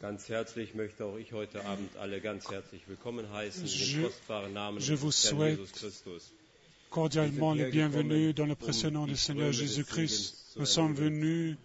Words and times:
Ganz 0.00 0.28
herzlich 0.30 0.74
möchte 0.74 1.04
auch 1.04 1.18
ich 1.18 1.32
heute 1.32 1.64
Abend 1.66 1.90
alle 1.98 2.20
ganz 2.20 2.50
herzlich 2.50 2.80
willkommen 2.88 3.30
heißen 3.32 3.66
Je- 3.66 3.96
im 3.96 4.02
kostbaren 4.04 4.52
Namen 4.54 4.78
je 4.80 4.94
vous 4.96 5.24
Herrn 5.24 5.36
souhaite 5.36 5.60
Jesus 5.60 5.72
Christus. 5.72 6.32
Cordialement 6.90 7.54
le 7.54 7.70
bienvenu 7.70 8.32
dans 8.32 8.46
le 8.46 8.54
précieux 8.56 8.90
nom 8.90 9.06
du 9.06 9.14
Seigneur 9.16 9.52
Jésus-Christ. 9.52 10.56
Nous 10.56 10.64
sommes 10.66 10.94
venus 10.94 11.56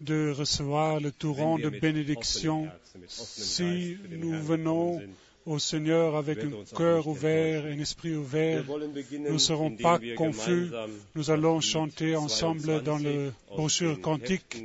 de 0.00 0.30
recevoir 0.30 1.00
le 1.00 1.12
wenn 1.22 1.58
de 1.60 1.70
bénédiction. 1.70 2.68
Si 3.08 3.98
nous 4.10 4.40
venons 4.42 5.02
au 5.44 5.58
Seigneur 5.58 6.14
avec 6.14 6.38
un 6.44 6.52
cœur 6.76 7.08
ouvert 7.08 7.64
un 7.64 7.78
esprit 7.80 8.14
ouvert, 8.14 8.64
nous 8.64 9.32
ne 9.32 9.38
serons 9.38 9.76
pas 9.76 9.98
confus. 10.16 10.70
Nous 11.16 11.30
allons 11.30 11.60
chanter 11.60 12.14
ensemble 12.14 12.82
dans 12.84 12.98
le 12.98 13.10
22 13.10 13.32
aus 13.50 13.56
brochure 13.56 14.00
cantique 14.00 14.56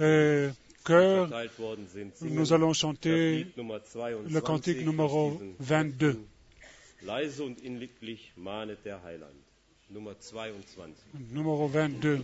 euh, 0.00 0.50
Nous 0.88 2.52
allons 2.52 2.72
chanter 2.72 3.38
Lied 3.38 3.56
Nummer 3.56 3.80
22 3.82 4.32
le 4.32 4.40
cantique 4.40 4.84
numéro 4.84 5.30
aus 5.32 5.38
diesen 5.38 5.56
22. 5.58 6.06
Heften. 6.08 6.24
Leise 7.02 7.42
und 7.44 7.60
inlieblich 7.60 8.32
mahnet 8.36 8.84
der 8.84 9.02
Heiland. 9.02 9.34
Nummer 9.88 10.18
22. 10.18 10.94
numéro 11.32 11.68
22. 11.68 12.20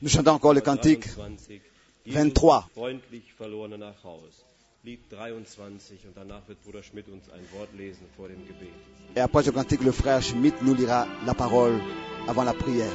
Nous 0.00 0.08
chantons 0.08 0.32
encore 0.32 0.54
le 0.54 0.60
cantique 0.60 1.06
23. 1.14 1.60
23. 2.06 2.68
Freundlich 2.74 3.32
verlorene 3.36 3.78
nach 3.78 4.02
Haus. 4.04 4.44
Lied 4.84 5.00
23 5.10 6.06
und 6.06 6.16
danach 6.16 6.42
wird 6.48 6.62
Bruder 6.64 6.82
Schmidt 6.82 7.08
uns 7.08 7.28
ein 7.30 7.44
Wort 7.56 7.68
lesen 7.76 8.06
vor 8.16 8.28
dem 8.28 8.44
Gebet. 8.46 8.72
Et 9.14 9.20
après 9.20 9.44
ce 9.44 9.50
cantique, 9.50 9.82
le 9.84 9.92
frère 9.92 10.20
Schmidt 10.22 10.54
nous 10.62 10.74
lira 10.74 11.06
la 11.26 11.34
parole 11.34 11.80
avant 12.26 12.42
la 12.44 12.52
prière. 12.54 12.90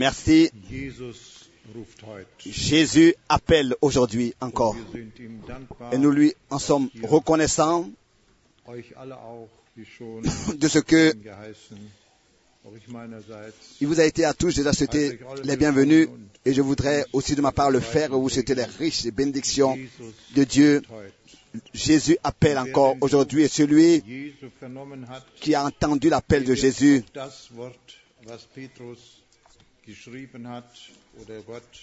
Merci. 0.00 0.50
Jésus 2.46 3.14
appelle 3.28 3.76
aujourd'hui 3.82 4.32
encore. 4.40 4.74
Et 5.92 5.98
nous 5.98 6.10
lui 6.10 6.32
en 6.48 6.58
sommes 6.58 6.88
reconnaissants 7.02 7.90
de 8.66 10.68
ce 10.68 10.78
que 10.78 11.14
il 13.80 13.86
vous 13.86 14.00
a 14.00 14.04
été 14.04 14.24
à 14.24 14.32
tous 14.32 14.56
déjà 14.56 14.72
souhaité 14.72 15.20
les 15.44 15.56
bienvenus. 15.58 16.08
Et 16.46 16.54
je 16.54 16.62
voudrais 16.62 17.04
aussi 17.12 17.34
de 17.34 17.42
ma 17.42 17.52
part 17.52 17.70
le 17.70 17.80
faire 17.80 18.08
et 18.08 18.16
vous 18.16 18.30
souhaiter 18.30 18.54
les 18.54 18.64
riches 18.64 19.06
bénédictions 19.08 19.78
de 20.34 20.44
Dieu. 20.44 20.80
Jésus 21.74 22.16
appelle 22.24 22.58
encore 22.58 22.96
aujourd'hui 23.02 23.42
et 23.42 23.48
celui 23.48 24.02
qui 25.36 25.54
a 25.54 25.66
entendu 25.66 26.08
l'appel 26.08 26.44
de 26.44 26.54
Jésus 26.54 27.04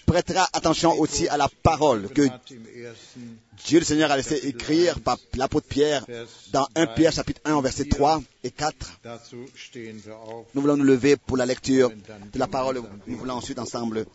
prêtera 0.06 0.48
attention 0.52 0.98
aussi 0.98 1.28
à 1.28 1.36
la 1.36 1.48
parole 1.62 2.08
que 2.08 2.22
Dieu 3.66 3.78
le 3.78 3.84
Seigneur 3.84 4.10
a 4.10 4.16
laissé 4.16 4.36
écrire 4.46 5.00
par 5.00 5.18
l'apôtre 5.34 5.66
Pierre 5.68 6.04
dans 6.52 6.66
1 6.74 6.86
Pierre 6.88 7.12
chapitre 7.12 7.40
1 7.44 7.60
verset 7.60 7.84
3 7.86 8.22
et 8.44 8.50
4. 8.50 9.00
Dazu 9.04 9.46
stehen 9.56 10.00
wir 10.04 10.16
auf. 10.16 10.46
Nous 10.54 10.60
voulons 10.62 10.76
nous 10.76 10.84
lever 10.84 11.16
pour 11.16 11.36
la 11.36 11.46
lecture 11.46 11.90
de 11.90 12.38
la 12.38 12.46
parole. 12.46 12.82
Nous 13.06 13.18
voulons 13.18 13.34
ensuite 13.34 13.58
ensemble 13.58 14.06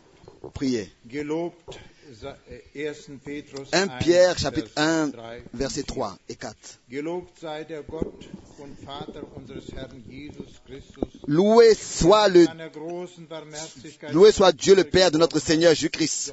prier. 0.52 0.90
Gelobt 2.04 2.20
Sa- 2.20 2.36
äh, 2.50 2.88
1. 2.88 3.18
Petrus 3.24 3.68
1 3.72 3.88
1, 3.90 3.98
Pierre 4.00 4.38
chapitre 4.38 4.68
Vers 4.74 4.84
1, 4.86 5.12
3. 5.12 5.42
versets 5.52 5.84
3 5.86 6.16
et 6.28 6.36
4. 6.36 6.54
Gelobt 6.88 7.38
sei 7.40 7.64
der 7.64 7.82
Gott 7.82 8.28
und 8.58 8.76
Vater 8.84 9.22
unseres 9.36 9.72
Herrn 9.74 10.02
Jesus 10.08 10.60
Christus, 10.66 11.04
Loué 11.26 11.74
soit 11.74 12.28
le 12.28 12.46
loué 14.12 14.32
soit 14.32 14.52
Dieu 14.52 14.74
le 14.74 14.84
Père 14.84 15.10
de 15.10 15.18
notre 15.18 15.38
Seigneur 15.40 15.74
Jésus-Christ, 15.74 16.32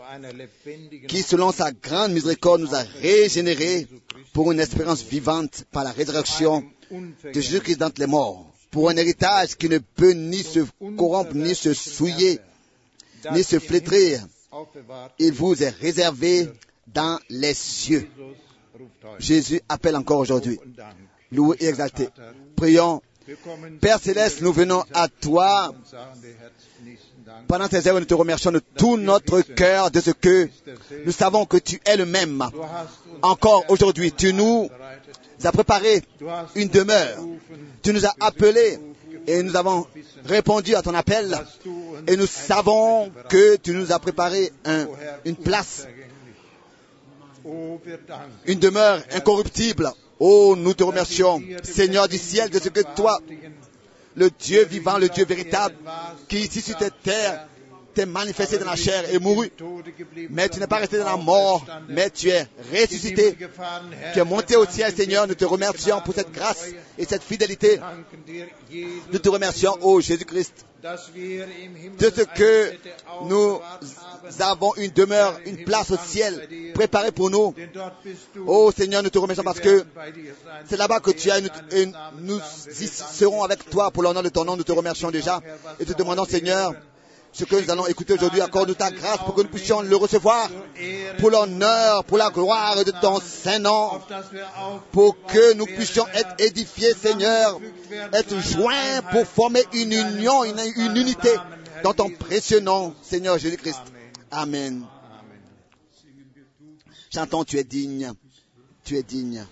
qui 1.07 1.21
selon 1.23 1.51
sa 1.51 1.71
grande 1.71 2.11
miséricorde 2.13 2.61
nous 2.61 2.75
a 2.75 2.83
régénérés 3.01 3.87
pour 4.33 4.51
une 4.51 4.59
espérance 4.59 5.03
vivante 5.03 5.63
par 5.71 5.83
la 5.83 5.91
résurrection 5.91 6.63
de 6.91 7.41
Jésus-Christ 7.41 7.77
d'entre 7.77 7.99
les 8.01 8.07
morts, 8.07 8.51
pour 8.71 8.89
un 8.89 8.97
héritage 8.97 9.55
qui 9.55 9.69
ne 9.69 9.79
peut 9.79 10.11
ni 10.13 10.43
se 10.43 10.59
corrompre, 10.97 11.33
ni 11.33 11.55
se 11.55 11.73
souiller, 11.73 12.39
ni 13.31 13.43
se 13.43 13.59
flétrir. 13.59 14.21
Il 15.19 15.33
vous 15.33 15.63
est 15.63 15.69
réservé 15.69 16.49
dans 16.87 17.19
les 17.29 17.53
cieux. 17.53 18.07
Jésus 19.19 19.61
appelle 19.69 19.95
encore 19.95 20.19
aujourd'hui. 20.19 20.59
Loué 21.31 21.57
et 21.59 21.67
exalté. 21.67 22.09
Prions. 22.55 23.01
Père 23.79 23.99
céleste, 23.99 24.41
nous 24.41 24.51
venons 24.51 24.83
à 24.93 25.07
toi. 25.07 25.73
Pendant 27.47 27.67
ces 27.67 27.87
heures, 27.87 27.99
nous 27.99 28.05
te 28.05 28.13
remercions 28.13 28.51
de 28.51 28.59
tout 28.59 28.97
notre 28.97 29.41
cœur 29.41 29.91
de 29.91 30.01
ce 30.01 30.11
que 30.11 30.49
nous 31.05 31.11
savons 31.11 31.45
que 31.45 31.57
tu 31.57 31.79
es 31.85 31.97
le 31.97 32.05
même. 32.05 32.43
Encore 33.21 33.65
aujourd'hui, 33.69 34.11
tu 34.11 34.33
nous 34.33 34.69
as 35.43 35.51
préparé 35.51 36.03
une 36.55 36.67
demeure. 36.69 37.19
Tu 37.83 37.93
nous 37.93 38.05
as 38.05 38.13
appelés 38.19 38.79
et 39.27 39.43
nous 39.43 39.55
avons 39.55 39.85
répondu 40.25 40.75
à 40.75 40.81
ton 40.81 40.93
appel. 40.93 41.37
Et 42.07 42.15
nous 42.17 42.27
savons 42.27 43.11
que 43.29 43.55
tu 43.57 43.71
nous 43.73 43.91
as 43.91 43.99
préparé 43.99 44.51
un- 44.65 44.87
une 45.25 45.35
place, 45.35 45.87
une 48.45 48.59
demeure 48.59 49.01
incorruptible. 49.11 49.91
Oh, 50.19 50.55
nous 50.55 50.73
te 50.73 50.83
remercions, 50.83 51.41
Seigneur 51.63 52.07
du 52.07 52.17
ciel, 52.17 52.49
de 52.49 52.59
ce 52.59 52.69
que 52.69 52.81
toi, 52.95 53.19
le 54.15 54.29
Dieu 54.29 54.65
vivant, 54.65 54.97
le 54.99 55.09
Dieu 55.09 55.25
véritable, 55.25 55.75
qui 56.27 56.39
ici 56.41 56.61
sur 56.61 56.77
cette 56.77 57.01
terre 57.01 57.47
t'es 57.93 58.05
manifesté 58.05 58.57
dans 58.57 58.65
la 58.65 58.75
chair 58.75 59.03
et 59.11 59.19
mouru. 59.19 59.51
Mais 60.29 60.49
tu 60.49 60.59
n'es 60.59 60.67
pas 60.67 60.77
resté 60.77 60.97
dans 60.97 61.05
la 61.05 61.17
mort, 61.17 61.65
mais 61.89 62.09
tu 62.09 62.29
es 62.29 62.47
ressuscité. 62.71 63.37
Tu 64.13 64.19
es 64.19 64.23
monté 64.23 64.55
au 64.55 64.65
ciel, 64.65 64.93
Seigneur. 64.95 65.27
Nous 65.27 65.35
te 65.35 65.45
remercions 65.45 66.01
pour 66.01 66.13
cette 66.13 66.31
grâce 66.31 66.67
et 66.97 67.05
cette 67.05 67.23
fidélité. 67.23 67.79
Nous 69.11 69.19
te 69.19 69.29
remercions, 69.29 69.77
ô 69.81 70.01
Jésus-Christ, 70.01 70.65
de 70.83 72.09
ce 72.09 72.21
que 72.21 72.73
nous 73.25 73.59
avons 74.39 74.73
une 74.75 74.91
demeure, 74.91 75.39
une 75.45 75.63
place 75.63 75.91
au 75.91 75.97
ciel 75.97 76.47
préparée 76.73 77.11
pour 77.11 77.29
nous. 77.29 77.53
Oh 78.47 78.71
Seigneur, 78.75 79.03
nous 79.03 79.09
te 79.09 79.19
remercions 79.19 79.43
parce 79.43 79.59
que 79.59 79.85
c'est 80.67 80.77
là-bas 80.77 80.99
que 80.99 81.11
tu 81.11 81.29
as, 81.29 81.39
et 81.39 81.91
nous 82.19 82.39
y 82.79 82.87
serons 82.87 83.43
avec 83.43 83.69
toi 83.69 83.91
pour 83.91 84.03
l'honneur 84.03 84.23
de 84.23 84.29
ton 84.29 84.45
nom. 84.45 84.57
Nous 84.57 84.63
te 84.63 84.71
remercions 84.71 85.11
déjà 85.11 85.39
et 85.79 85.85
te 85.85 85.93
demandons, 85.93 86.25
Seigneur, 86.25 86.73
ce 87.33 87.45
que 87.45 87.55
nous 87.55 87.71
allons 87.71 87.87
écouter 87.87 88.13
aujourd'hui, 88.13 88.41
accorde-nous 88.41 88.75
ta 88.75 88.91
grâce 88.91 89.19
pour 89.19 89.35
que 89.35 89.41
nous 89.41 89.47
puissions 89.47 89.81
le 89.81 89.95
recevoir 89.95 90.49
pour 91.19 91.31
l'honneur, 91.31 92.03
pour 92.03 92.17
la 92.17 92.29
gloire 92.29 92.83
de 92.83 92.91
ton 92.91 93.19
Saint-Nom, 93.19 94.01
pour 94.91 95.21
que 95.25 95.53
nous 95.53 95.65
puissions 95.65 96.05
être 96.13 96.35
édifiés, 96.39 96.93
Seigneur, 96.93 97.59
être 98.13 98.37
joints 98.39 99.01
pour 99.11 99.25
former 99.25 99.63
une 99.73 99.93
union, 99.93 100.43
une, 100.43 100.59
une 100.75 100.97
unité 100.97 101.33
dans 101.83 101.93
ton 101.93 102.09
précieux 102.09 102.59
nom, 102.59 102.93
Seigneur 103.01 103.37
Jésus-Christ. 103.37 103.79
Amen. 104.29 104.85
Chantons, 107.13 107.43
tu 107.43 107.57
es 107.57 107.63
digne, 107.63 108.11
tu 108.83 108.97
es 108.97 109.03
digne. 109.03 109.45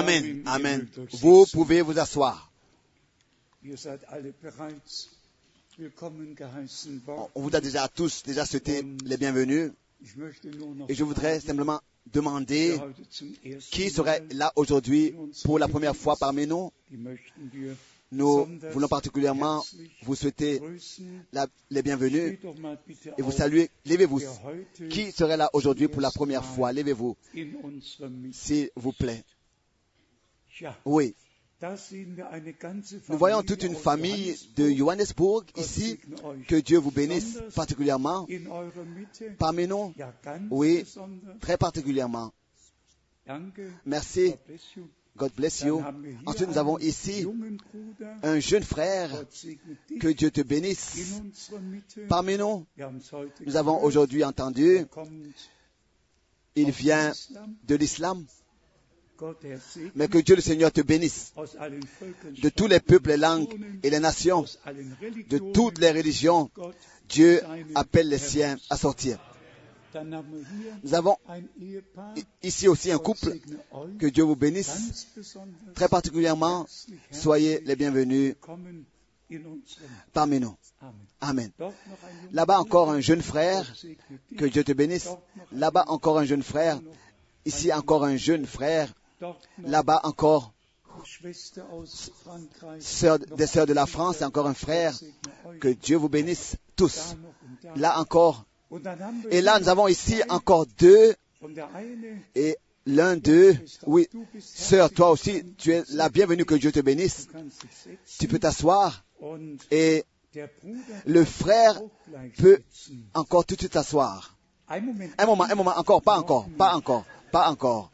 Amen, 0.00 0.42
amen. 0.46 0.86
Vous 1.20 1.44
pouvez 1.52 1.82
vous 1.82 1.98
asseoir. 1.98 2.50
On 7.34 7.42
vous 7.42 7.54
a 7.56 7.60
déjà 7.60 7.88
tous 7.88 8.22
déjà 8.24 8.46
souhaité 8.46 8.82
les 9.04 9.16
bienvenus 9.16 9.72
et 10.88 10.94
je 10.94 11.04
voudrais 11.04 11.40
simplement 11.40 11.80
demander 12.12 12.78
qui 13.70 13.90
serait 13.90 14.22
là 14.32 14.52
aujourd'hui 14.56 15.14
pour 15.44 15.58
la 15.58 15.68
première 15.68 15.94
fois 15.96 16.16
parmi 16.16 16.46
nous. 16.46 16.72
Nous 18.12 18.48
voulons 18.72 18.88
particulièrement 18.88 19.62
vous 20.02 20.14
souhaiter 20.16 20.60
la- 21.32 21.46
les 21.70 21.82
bienvenus 21.82 22.38
et 23.18 23.22
vous 23.22 23.30
saluer. 23.32 23.70
Levez-vous. 23.86 24.20
Qui 24.88 25.12
serait 25.12 25.36
là 25.36 25.50
aujourd'hui 25.52 25.88
pour 25.88 26.00
la 26.00 26.10
première 26.10 26.44
fois? 26.44 26.72
Levez-vous, 26.72 27.16
s'il 28.32 28.70
vous 28.76 28.92
plaît. 28.92 29.22
Oui, 30.84 31.14
nous 33.08 33.18
voyons 33.18 33.42
toute 33.42 33.62
une 33.64 33.74
famille 33.74 34.34
de 34.56 34.70
Johannesburg. 34.70 35.44
Ici. 35.56 35.98
Que 36.48 36.56
Dieu 36.56 36.78
vous 36.78 36.90
bénisse 36.90 37.38
particulièrement 37.54 38.26
parmi 39.38 39.66
nous? 39.66 39.92
Oui. 40.50 40.84
Très 41.40 41.58
particulièrement. 41.58 42.32
Merci. 43.84 44.34
God 45.16 45.32
bless 45.36 45.60
you. 45.60 45.82
Ensuite, 46.24 46.48
nous 46.48 46.58
avons 46.58 46.78
ici 46.78 47.26
un 48.22 48.38
jeune 48.40 48.62
frère. 48.62 49.10
Que 50.00 50.08
Dieu 50.08 50.30
te 50.30 50.40
bénisse. 50.40 51.20
Parmi 52.08 52.38
nous, 52.38 52.64
nous 53.44 53.56
avons 53.56 53.82
aujourd'hui 53.82 54.24
entendu, 54.24 54.86
Er 56.56 56.62
il 56.62 56.70
vient 56.72 57.12
de 57.64 57.74
l'islam, 57.76 58.26
mais 59.94 60.08
que 60.08 60.18
Dieu 60.18 60.36
le 60.36 60.42
Seigneur 60.42 60.72
te 60.72 60.80
bénisse. 60.80 61.32
De 62.42 62.48
tous 62.48 62.66
les 62.66 62.80
peuples, 62.80 63.10
les 63.10 63.16
langues 63.16 63.48
et 63.82 63.90
les 63.90 64.00
nations, 64.00 64.44
de 65.28 65.38
toutes 65.52 65.78
les 65.78 65.90
religions, 65.90 66.50
Dieu 67.08 67.42
appelle 67.74 68.08
les 68.08 68.18
siens 68.18 68.56
à 68.68 68.76
sortir. 68.76 69.18
Nous 70.84 70.94
avons 70.94 71.16
ici 72.42 72.68
aussi 72.68 72.92
un 72.92 72.98
couple. 72.98 73.38
Que 73.98 74.06
Dieu 74.06 74.24
vous 74.24 74.36
bénisse. 74.36 75.08
Très 75.74 75.88
particulièrement, 75.88 76.66
soyez 77.10 77.60
les 77.64 77.76
bienvenus 77.76 78.36
parmi 80.12 80.40
nous. 80.40 80.56
Amen. 81.20 81.50
Là-bas 82.32 82.58
encore 82.60 82.90
un 82.90 83.00
jeune 83.00 83.22
frère. 83.22 83.74
Que 84.38 84.46
Dieu 84.46 84.64
te 84.64 84.72
bénisse. 84.72 85.08
Là-bas 85.52 85.84
encore 85.88 86.18
un 86.18 86.24
jeune 86.24 86.42
frère. 86.42 86.80
Ici 87.44 87.72
encore 87.72 88.04
un 88.04 88.16
jeune 88.16 88.46
frère. 88.46 88.92
Là-bas 89.64 90.00
encore 90.04 90.52
sœur- 92.80 93.18
des 93.18 93.46
sœurs 93.46 93.66
de 93.66 93.72
la 93.72 93.86
France 93.86 94.20
et 94.20 94.24
encore 94.24 94.46
un 94.46 94.54
frère. 94.54 94.94
Que 95.60 95.68
Dieu 95.68 95.96
vous 95.96 96.08
bénisse 96.08 96.56
tous. 96.76 97.16
Là 97.76 97.98
encore. 98.00 98.44
Et 99.30 99.40
là, 99.40 99.58
nous 99.60 99.68
avons 99.68 99.88
ici 99.88 100.20
encore 100.28 100.66
deux. 100.78 101.14
Et 102.34 102.56
l'un 102.86 103.16
d'eux, 103.16 103.56
oui, 103.86 104.08
sœur, 104.40 104.90
toi 104.90 105.10
aussi, 105.10 105.44
tu 105.56 105.72
es 105.72 105.84
la 105.90 106.08
bienvenue. 106.08 106.44
Que 106.44 106.54
Dieu 106.56 106.72
te 106.72 106.80
bénisse. 106.80 107.28
Tu 108.18 108.26
peux 108.28 108.38
t'asseoir. 108.38 109.04
Et 109.70 110.04
le 111.06 111.24
frère 111.24 111.80
peut 112.38 112.60
encore 113.14 113.44
tout 113.44 113.54
de 113.54 113.60
suite 113.60 113.72
s'asseoir. 113.74 114.36
Un 115.18 115.26
moment, 115.26 115.44
un 115.44 115.54
moment, 115.54 115.72
encore, 115.76 116.02
pas 116.02 116.18
encore, 116.18 116.48
pas 116.56 116.74
encore, 116.74 117.04
pas 117.32 117.50
encore. 117.50 117.90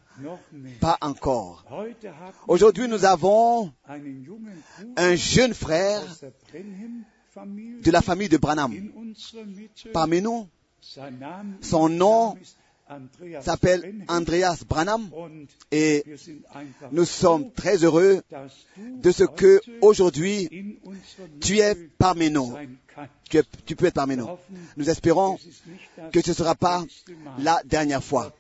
Pas 0.80 0.99
encore. 1.00 1.64
Aujourd'hui, 2.49 2.88
nous 2.88 3.04
avons 3.04 3.73
un 4.96 5.14
jeune 5.14 5.54
frère 5.54 6.02
de 7.35 7.90
la 7.90 8.02
famille 8.02 8.28
de 8.28 8.37
Branham 8.37 8.75
parmi 9.92 10.23
nous. 10.23 10.49
Son 11.61 11.88
nom 11.88 12.37
s'appelle. 13.43 14.05
Andreas 14.09 14.59
Branham 14.69 15.11
et 15.73 16.05
nous 16.93 17.05
sommes 17.05 17.50
très 17.52 17.83
heureux 17.85 18.23
de 19.02 19.11
ce 19.11 19.25
que 19.25 19.61
aujourd'hui 19.81 20.78
tu 21.40 21.59
es 21.59 21.75
parmi 21.99 22.31
nous. 22.31 22.55
Tu, 23.28 23.43
tu 23.66 23.76
peux 23.76 23.87
être 23.87 23.95
parmi 23.95 24.16
nous. 24.16 24.28
Nous 24.76 24.88
espérons 24.88 25.37
que 26.12 26.21
ce 26.23 26.31
ne 26.31 26.35
sera 26.35 26.55
pas 26.55 26.85
la 27.38 27.61
dernière 27.64 28.02
fois. 28.05 28.33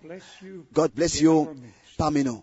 God 0.72 0.92
bless 0.94 1.20
you. 1.20 1.48
Parmi 1.98 2.22
nous. 2.24 2.42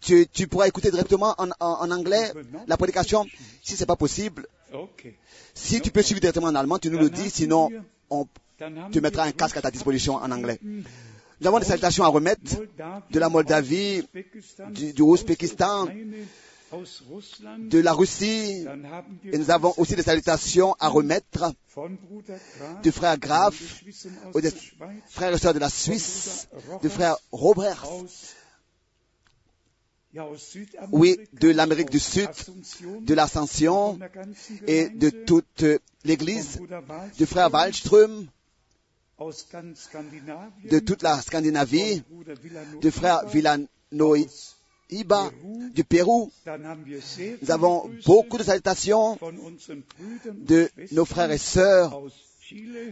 Tu, 0.00 0.26
tu 0.32 0.46
pourras 0.46 0.66
écouter 0.68 0.90
directement 0.90 1.34
en, 1.38 1.48
en- 1.60 1.90
anglais 1.90 2.32
la 2.66 2.76
prédication, 2.76 3.26
si 3.62 3.76
c'est 3.76 3.86
pas 3.86 3.96
possible. 3.96 4.46
Si 5.54 5.80
tu 5.80 5.90
peux 5.90 6.02
suivre 6.02 6.20
directement 6.20 6.48
en 6.48 6.54
allemand, 6.54 6.78
tu 6.78 6.90
nous 6.90 6.98
le 6.98 7.10
dis, 7.10 7.30
sinon 7.30 7.70
on, 8.14 8.28
tu 8.90 9.00
mettras 9.00 9.24
un 9.24 9.32
casque 9.32 9.56
à 9.56 9.62
ta 9.62 9.70
disposition 9.70 10.14
en 10.14 10.30
anglais. 10.30 10.58
Grüßen 10.62 10.84
Nous 11.40 11.48
avons 11.48 11.58
des 11.58 11.66
salutations 11.66 12.04
à 12.04 12.08
remettre 12.08 12.56
de 13.10 13.18
la 13.18 13.28
Moldavie, 13.28 14.02
du, 14.70 14.92
du 14.92 15.02
Ouzbékistan, 15.02 15.88
de 17.58 17.78
la 17.80 17.92
Russie, 17.92 18.66
et 19.32 19.38
nous 19.38 19.50
avons 19.50 19.74
aussi 19.76 19.94
des 19.96 20.02
salutations 20.02 20.74
à 20.78 20.88
remettre 20.88 21.52
du 22.82 22.92
frère 22.92 23.18
Graf, 23.18 23.82
ou 24.32 24.40
des 24.40 24.52
frères 25.08 25.34
et 25.34 25.38
sœurs 25.38 25.54
de 25.54 25.58
la 25.58 25.68
Suisse, 25.68 26.48
du 26.82 26.88
frère 26.88 27.16
Robert, 27.32 27.86
oui, 30.92 31.18
de 31.32 31.50
l'Amérique 31.50 31.90
du 31.90 31.98
Sud, 31.98 32.28
de 33.02 33.14
l'Ascension 33.14 33.98
et 34.66 34.88
de 34.88 35.10
toute 35.10 35.64
l'Église, 36.04 36.60
du 37.16 37.26
frère 37.26 37.52
Wallström, 37.52 38.26
de 39.18 40.78
toute 40.78 41.02
la 41.02 41.20
Scandinavie, 41.20 42.02
du 42.80 42.90
frère 42.90 43.26
Villanoiba, 43.28 43.68
du 45.72 45.84
Pérou. 45.84 46.30
Nous 47.42 47.50
avons 47.50 47.90
beaucoup 48.06 48.38
de 48.38 48.44
salutations 48.44 49.18
de 50.32 50.68
nos 50.92 51.04
frères 51.04 51.30
et 51.30 51.38
sœurs 51.38 52.02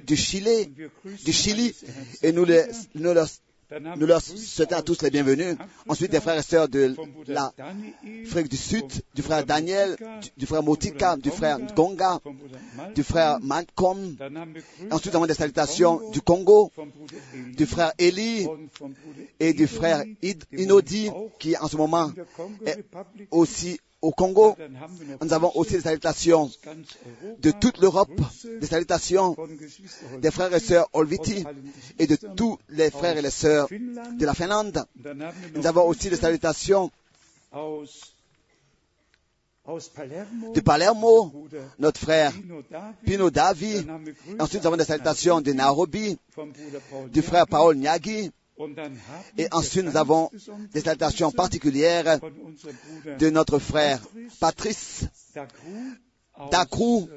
du 0.06 0.16
Chili, 0.16 0.72
du 1.24 1.32
Chili, 1.32 1.74
et 2.22 2.32
nous, 2.32 2.44
les, 2.44 2.64
nous 2.94 3.12
leur, 3.12 3.28
nous 3.96 4.06
leur 4.06 4.20
souhaitons 4.20 4.76
à 4.76 4.82
tous 4.82 5.02
les 5.02 5.10
bienvenus. 5.10 5.56
Ensuite, 5.88 6.10
des 6.10 6.20
frères 6.20 6.38
et 6.38 6.42
sœurs 6.42 6.68
de 6.68 6.94
la 7.28 7.52
du 8.48 8.56
Sud, 8.56 8.84
du 9.14 9.22
frère 9.22 9.44
Daniel, 9.44 9.96
du, 10.36 10.46
frère 10.46 10.62
Motika, 10.62 11.16
du 11.16 11.30
frère 11.30 11.58
Gonga, 11.74 12.20
du 12.94 13.02
frère 13.02 13.38
Malcolm. 13.40 14.16
Ensuite, 14.90 15.12
nous 15.12 15.16
avons 15.16 15.26
des 15.26 15.34
salutations 15.34 16.10
du 16.10 16.20
Congo, 16.20 16.70
du 17.56 17.66
frère 17.66 17.92
Eli 17.98 18.46
et 19.40 19.52
du 19.52 19.66
frère 19.66 20.04
Inodi, 20.52 21.10
qui 21.38 21.56
en 21.56 21.68
ce 21.68 21.76
moment 21.76 22.10
est 22.66 22.84
aussi 23.30 23.78
au 24.02 24.10
Congo. 24.10 24.56
Nous 25.22 25.32
avons 25.32 25.52
aussi 25.54 25.74
des 25.74 25.80
salutations 25.80 26.50
de 27.38 27.50
toute 27.52 27.78
l'Europe, 27.78 28.20
des 28.60 28.66
salutations 28.66 29.36
des 30.18 30.30
frères 30.30 30.52
et 30.54 30.60
sœurs 30.60 30.88
Olviti 30.92 31.44
et 31.98 32.06
de 32.06 32.16
tous 32.16 32.58
les 32.68 32.90
frères 32.90 33.16
et 33.16 33.22
les 33.22 33.30
sœurs 33.30 33.68
de 33.70 34.26
la 34.26 34.34
Finlande. 34.34 34.84
Nous 35.54 35.66
avons 35.66 35.86
aussi 35.86 36.10
des 36.10 36.16
salutations 36.16 36.90
de 40.54 40.60
Palermo, 40.60 41.48
notre 41.78 42.00
frère 42.00 42.32
Pino 43.04 43.30
Davi. 43.30 43.86
Ensuite, 44.40 44.62
nous 44.62 44.66
avons 44.66 44.76
des 44.76 44.84
salutations 44.84 45.40
de 45.40 45.52
Nairobi, 45.52 46.18
du 47.12 47.22
frère. 47.22 47.46
Paul 47.46 47.76
Nyagi. 47.76 48.32
Et 49.38 49.48
ensuite, 49.52 49.84
nous 49.84 49.96
avons 49.96 50.30
des 50.72 50.80
salutations 50.80 51.30
particulières 51.30 52.20
de 53.18 53.30
notre 53.30 53.58
frère 53.58 54.00
Patrice 54.40 55.04
Dacrou 56.50 57.08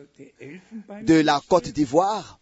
de 1.03 1.15
la 1.15 1.41
Côte 1.47 1.69
d'Ivoire. 1.69 2.39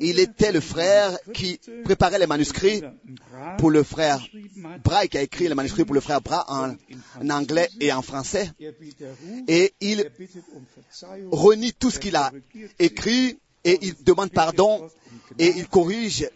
Il 0.00 0.18
était 0.18 0.50
le 0.50 0.60
frère 0.60 1.16
qui 1.32 1.60
préparait 1.84 2.18
les 2.18 2.26
manuscrits 2.26 2.82
pour 3.58 3.70
le 3.70 3.84
frère 3.84 4.20
Braille, 4.82 5.08
qui 5.08 5.18
a 5.18 5.22
écrit 5.22 5.46
les 5.46 5.54
manuscrits 5.54 5.84
pour 5.84 5.94
le 5.94 6.00
frère 6.00 6.20
Bra 6.20 6.44
en, 6.48 6.74
anglais 7.30 7.68
et 7.80 7.92
en 7.92 8.02
français. 8.02 8.50
Et 9.46 9.72
il 9.80 10.10
renie 11.30 11.72
tout 11.72 11.90
ce 11.90 12.00
qu'il 12.00 12.16
a 12.16 12.32
écrit 12.80 13.38
et 13.68 13.78
il 13.82 13.94
demande 14.02 14.30
pardon 14.30 14.88
et 15.38 15.48
il 15.48 15.68
corrige 15.68 16.28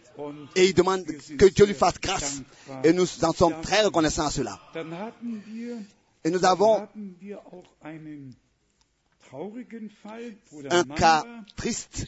et 0.55 0.67
il 0.67 0.73
demande 0.73 1.03
que 1.05 1.45
Dieu 1.45 1.65
lui 1.65 1.73
fasse 1.73 1.99
grâce. 1.99 2.41
Et 2.83 2.93
nous 2.93 3.07
en 3.23 3.33
sommes 3.33 3.59
très 3.61 3.81
reconnaissants 3.81 4.27
à 4.27 4.31
cela. 4.31 4.59
Et 6.23 6.29
nous 6.29 6.45
avons 6.45 6.87
un 10.69 10.83
cas 10.95 11.25
triste. 11.55 12.05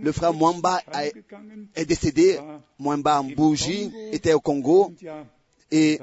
Le 0.00 0.12
frère 0.12 0.32
Mwamba 0.34 0.80
Est 1.74 1.86
décédé. 1.86 2.38
Mwamba 2.78 3.22
Mbouji 3.22 3.92
était 4.12 4.34
au 4.34 4.40
Congo 4.40 4.94
et 5.72 5.98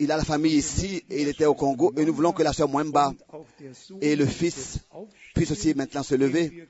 il 0.00 0.10
a 0.12 0.16
la 0.16 0.24
famille 0.24 0.56
ici 0.56 1.04
et 1.08 1.22
il 1.22 1.28
était 1.28 1.46
au 1.46 1.54
Congo. 1.54 1.92
Et 1.96 2.04
nous 2.04 2.12
voulons 2.12 2.32
que 2.32 2.42
la 2.42 2.52
sœur 2.52 2.68
Sohn 2.68 3.16
et 4.00 4.16
le 4.16 4.26
fils 4.26 4.80
puissent 5.34 5.52
aussi 5.52 5.72
maintenant 5.74 6.02
se 6.02 6.16
lever. 6.16 6.66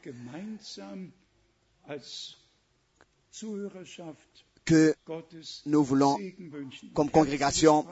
Que 4.67 4.95
nous 5.65 5.83
voulons, 5.83 6.19
comme 6.93 7.11
congrégation, 7.11 7.87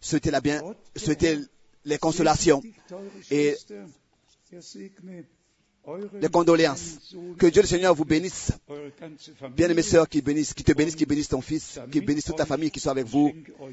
souhaiter 0.00 0.30
la 0.30 0.40
bien, 0.42 0.60
souhaiter 0.94 1.38
les 1.86 1.98
consolations 1.98 2.60
et 3.30 3.54
les 6.20 6.28
condoléances. 6.28 6.98
Que 7.38 7.46
Dieu 7.46 7.62
le 7.62 7.68
Seigneur 7.68 7.94
vous 7.94 8.04
bénisse. 8.04 8.52
Bien 9.56 9.68
aimés 9.68 9.82
sœurs, 9.82 10.08
qui 10.08 10.20
bénisse, 10.22 10.54
qui 10.54 10.64
te 10.64 10.72
bénisse, 10.72 10.96
qui 10.96 11.06
bénisse 11.06 11.28
ton 11.28 11.40
fils, 11.40 11.78
qui 11.90 12.00
bénisse 12.00 12.24
toute 12.24 12.36
ta 12.36 12.46
famille 12.46 12.70
qui 12.70 12.80
soit 12.80 12.92
avec 12.92 13.06
vous 13.06 13.32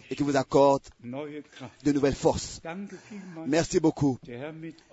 et 0.09 0.15
qui 0.15 0.23
vous 0.23 0.35
accorde 0.35 0.83
de 1.03 1.91
nouvelles 1.91 2.15
forces. 2.15 2.61
Merci 3.47 3.79
beaucoup. 3.79 4.17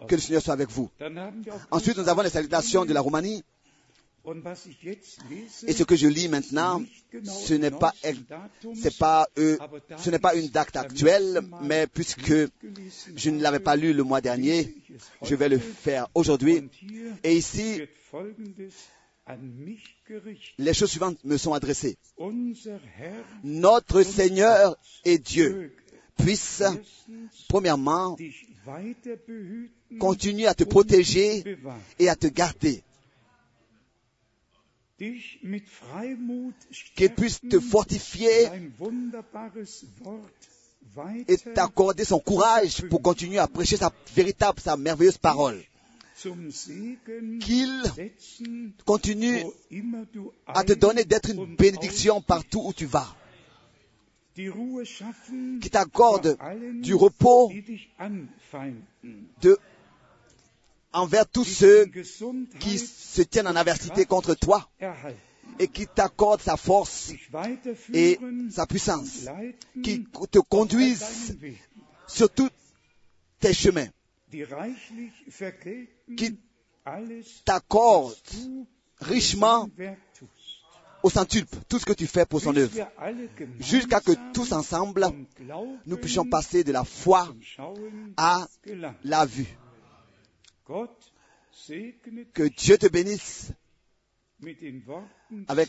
Que 0.08 0.14
le 0.14 0.20
Seigneur 0.20 0.42
soit 0.42 0.54
avec 0.54 0.70
vous. 0.70 0.90
Ensuite, 1.70 1.98
nous 1.98 2.08
avons 2.08 2.22
les 2.22 2.30
salutations 2.30 2.84
de 2.84 2.92
la 2.92 3.00
Roumanie. 3.00 3.42
Et 5.66 5.72
ce 5.72 5.82
que 5.82 5.96
je 5.96 6.06
lis 6.06 6.28
maintenant, 6.28 6.82
ce 7.24 7.54
n'est 7.54 7.70
pas, 7.70 7.94
c'est 8.74 8.98
pas, 8.98 9.28
euh, 9.38 9.56
ce 9.96 10.10
n'est 10.10 10.18
pas 10.18 10.34
une 10.34 10.48
date 10.48 10.76
actuelle, 10.76 11.40
mais 11.62 11.86
puisque 11.86 12.32
je 13.16 13.30
ne 13.30 13.40
l'avais 13.40 13.60
pas 13.60 13.76
lu 13.76 13.92
le 13.92 14.02
mois 14.02 14.20
dernier, 14.20 14.74
je 15.22 15.34
vais 15.34 15.48
le 15.48 15.58
faire 15.58 16.08
aujourd'hui. 16.14 16.68
Et 17.24 17.36
ici, 17.36 17.82
les 20.58 20.74
choses 20.74 20.90
suivantes 20.90 21.18
me 21.24 21.36
sont 21.36 21.54
adressées. 21.54 21.96
Notre 23.42 24.02
Seigneur 24.02 24.76
et 25.04 25.18
Dieu 25.18 25.72
puisse, 26.18 26.62
premièrement, 27.48 28.16
continuer 29.98 30.46
à 30.46 30.54
te 30.54 30.64
protéger 30.64 31.56
et 31.98 32.08
à 32.08 32.16
te 32.16 32.26
garder. 32.26 32.82
Qu'il 36.94 37.10
puisse 37.14 37.40
te 37.40 37.58
fortifier 37.58 38.48
et 41.26 41.36
t'accorder 41.36 42.04
son 42.04 42.18
courage 42.18 42.82
pour 42.88 43.00
continuer 43.00 43.38
à 43.38 43.46
prêcher 43.46 43.76
sa 43.76 43.92
véritable, 44.14 44.60
sa 44.60 44.76
merveilleuse 44.76 45.18
parole. 45.18 45.62
Qu'il 47.40 47.82
continue 48.84 49.42
à 50.46 50.64
te 50.64 50.74
donner 50.74 51.04
d'être 51.04 51.30
une 51.30 51.56
bénédiction 51.56 52.20
partout 52.20 52.62
où 52.66 52.72
tu 52.74 52.84
vas. 52.84 53.16
Qu'il 54.34 55.70
t'accorde 55.70 56.36
du 56.82 56.94
repos 56.94 57.50
de, 59.40 59.58
envers 60.92 61.26
tous 61.28 61.44
ceux 61.44 61.86
qui 62.58 62.78
se 62.78 63.22
tiennent 63.22 63.48
en 63.48 63.56
adversité 63.56 64.04
contre 64.04 64.34
toi 64.34 64.68
et 65.58 65.68
qui 65.68 65.86
t'accorde 65.86 66.40
sa 66.40 66.56
force 66.56 67.12
et 67.92 68.18
sa 68.50 68.66
puissance, 68.66 69.26
qui 69.82 70.04
te 70.30 70.38
conduisent 70.38 71.36
sur 72.06 72.30
tous 72.30 72.50
tes 73.38 73.52
chemins. 73.52 73.88
qui 76.16 76.38
alles, 76.84 77.24
t'accorde 77.44 78.12
was 78.12 78.22
du 78.32 78.66
richement 79.00 79.68
au 81.02 81.10
centuple 81.10 81.56
tout 81.68 81.78
ce 81.78 81.84
que 81.84 81.92
tu 81.92 82.06
fais 82.06 82.26
pour 82.26 82.40
son 82.40 82.56
œuvre, 82.56 82.74
jusqu'à 83.58 84.00
que 84.00 84.12
tous 84.32 84.52
ensemble, 84.52 85.06
nous 85.86 85.96
puissions 85.96 86.24
passer 86.24 86.64
de 86.64 86.72
la 86.72 86.84
foi 86.84 87.28
à 88.16 88.46
la 89.04 89.26
vue. 89.26 89.46
Que 92.34 92.48
Dieu 92.48 92.78
te 92.78 92.86
bénisse 92.86 93.52
avec 95.48 95.68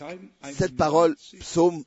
cette 0.54 0.76
parole, 0.78 1.16
91 1.16 1.40
psaume 1.40 1.84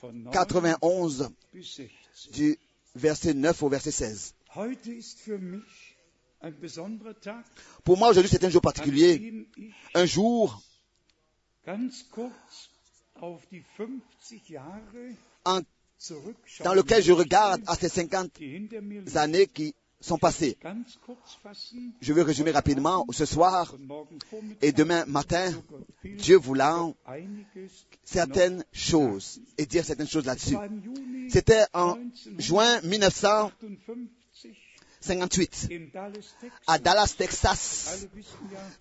von 0.00 0.12
9 0.12 0.32
91, 0.32 1.28
bis 1.52 1.64
16. 1.76 1.90
du 2.32 2.58
verset 2.96 3.34
9 3.34 3.62
au 3.62 3.68
verset 3.68 3.90
16. 3.92 4.34
Heute 4.54 4.90
ist 4.92 5.20
für 5.20 5.38
mich 5.38 5.96
ein 6.40 6.54
besonderer 6.58 7.14
Tag, 7.20 7.44
Pour 7.84 7.98
moi, 7.98 8.08
aujourd'hui, 8.08 8.30
c'est 8.30 8.44
un 8.44 8.50
jour 8.50 8.62
particulier, 8.62 9.46
un 9.94 10.06
jour 10.06 10.60
ganz 11.66 12.04
kurz 12.10 12.70
auf 13.20 13.46
die 13.50 13.62
50 13.76 14.48
Jahre 14.48 15.16
en- 15.44 15.62
zurückschauen 15.98 16.64
dans 16.64 16.74
lequel 16.74 17.02
je 17.02 17.12
regarde 17.12 17.62
à 17.66 17.76
ces 17.76 17.88
50 17.90 18.32
die 18.38 18.56
hinter 18.56 18.80
mir 18.80 19.02
liegen. 19.02 19.16
années 19.18 19.46
qui 19.46 19.74
Je 22.00 22.12
veux 22.12 22.22
résumer 22.22 22.50
rapidement 22.50 23.06
ce 23.10 23.24
soir 23.24 23.74
et 24.60 24.72
demain 24.72 25.04
matin, 25.06 25.52
Dieu 26.04 26.36
voulant, 26.36 26.94
certaines 28.04 28.64
choses 28.72 29.40
et 29.58 29.66
dire 29.66 29.84
certaines 29.84 30.08
choses 30.08 30.24
Es 30.24 30.26
là-dessus. 30.26 30.56
C'était 31.30 31.64
en 31.72 31.96
juin 32.38 32.80
1958 32.82 34.10
1958 35.04 35.68
in 35.70 35.88
Dallas, 35.92 36.34
Texas. 36.40 36.60
à 36.66 36.78
Dallas, 36.78 37.14
Texas. 37.16 38.06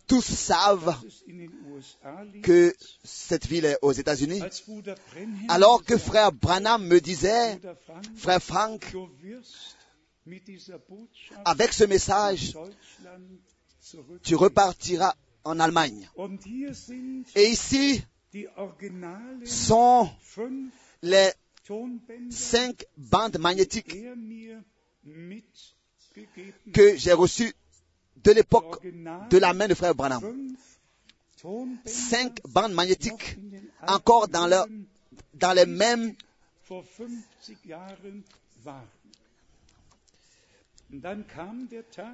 Tous 0.07 0.21
savent 0.21 0.95
que 2.41 2.73
cette 3.03 3.45
ville 3.45 3.65
est 3.65 3.77
aux 3.81 3.91
États-Unis. 3.91 4.41
Alors 5.49 5.83
que 5.83 5.97
frère 5.97 6.31
Branham 6.31 6.85
me 6.87 6.99
disait, 6.99 7.59
frère 8.15 8.41
Frank, 8.41 8.95
avec 11.45 11.73
ce 11.73 11.83
message, 11.83 12.57
tu 14.23 14.35
repartiras 14.35 15.13
en 15.43 15.59
Allemagne. 15.59 16.09
Et 17.35 17.49
ici 17.49 18.01
sont 19.45 20.09
les 21.01 21.31
cinq 22.29 22.85
bandes 22.97 23.37
magnétiques 23.37 23.95
er 23.95 24.57
que 26.73 26.95
j'ai 26.97 27.13
reçues 27.13 27.53
de 28.23 28.31
l'époque 28.31 28.81
de 29.29 29.37
la 29.37 29.53
main 29.53 29.67
de 29.67 29.73
frère 29.73 29.93
Branham. 29.95 30.55
Cinq 31.85 32.39
bandes 32.47 32.73
magnétiques 32.73 33.37
encore 33.87 34.27
dans 34.29 34.47
leur- 34.47 34.63
Alben 34.65 34.85
dans 35.35 35.53
les 35.53 35.65
mêmes 35.65 36.15
vor 36.63 36.83
50 36.97 37.57
Jahren 37.65 38.23
waren. 38.63 38.87
Und 40.82 40.82
dann 40.82 40.82
kam 40.82 40.82
der 40.82 40.82
Tag 40.82 40.82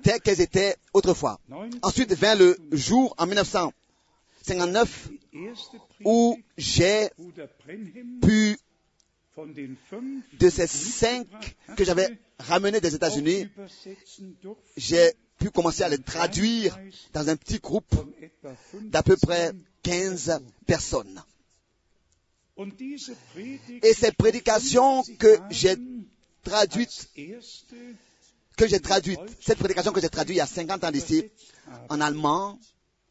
telles 0.04 0.22
qu'elles 0.22 0.42
étaient 0.42 0.76
autrefois. 0.94 1.40
Ensuite 1.82 2.14
vint 2.14 2.36
le 2.36 2.58
jour 2.72 3.14
en 3.18 3.26
1959 3.26 5.10
die 5.32 5.46
erste 5.46 5.76
où 6.06 6.38
j'ai 6.58 7.10
pu, 8.22 8.58
de 9.38 10.50
ces 10.50 10.68
cinq 10.68 11.28
que 11.76 11.84
j'avais 11.84 12.20
ramenés 12.40 12.82
des 12.82 12.96
États-Unis, 12.96 13.48
j'ai 14.76 15.14
pu 15.38 15.50
commencer 15.50 15.84
à 15.84 15.90
les 15.90 15.98
traduire 15.98 16.78
dans 17.14 17.30
un 17.30 17.36
petit 17.36 17.60
groupe 17.60 17.96
d'à 18.74 19.04
peu 19.04 19.16
près 19.16 19.52
15 19.52 19.60
15 19.84 20.42
personnes. 20.66 21.24
Et 22.58 23.94
ces 23.94 24.12
prédications 24.12 25.04
que 25.18 25.38
j'ai 25.50 25.76
traduites, 26.44 27.10
que 28.60 28.68
j'ai 28.68 28.82
traduites, 28.82 29.20
cette 29.40 29.58
prédication 29.58 29.94
que 29.94 30.02
j'ai 30.02 30.10
traduite 30.10 30.36
il 30.36 30.40
y 30.40 30.42
a 30.42 30.46
50 30.46 30.84
ans 30.84 30.92
d'ici, 30.92 31.24
habe, 31.66 31.80
en 31.90 32.02
allemand, 32.02 32.60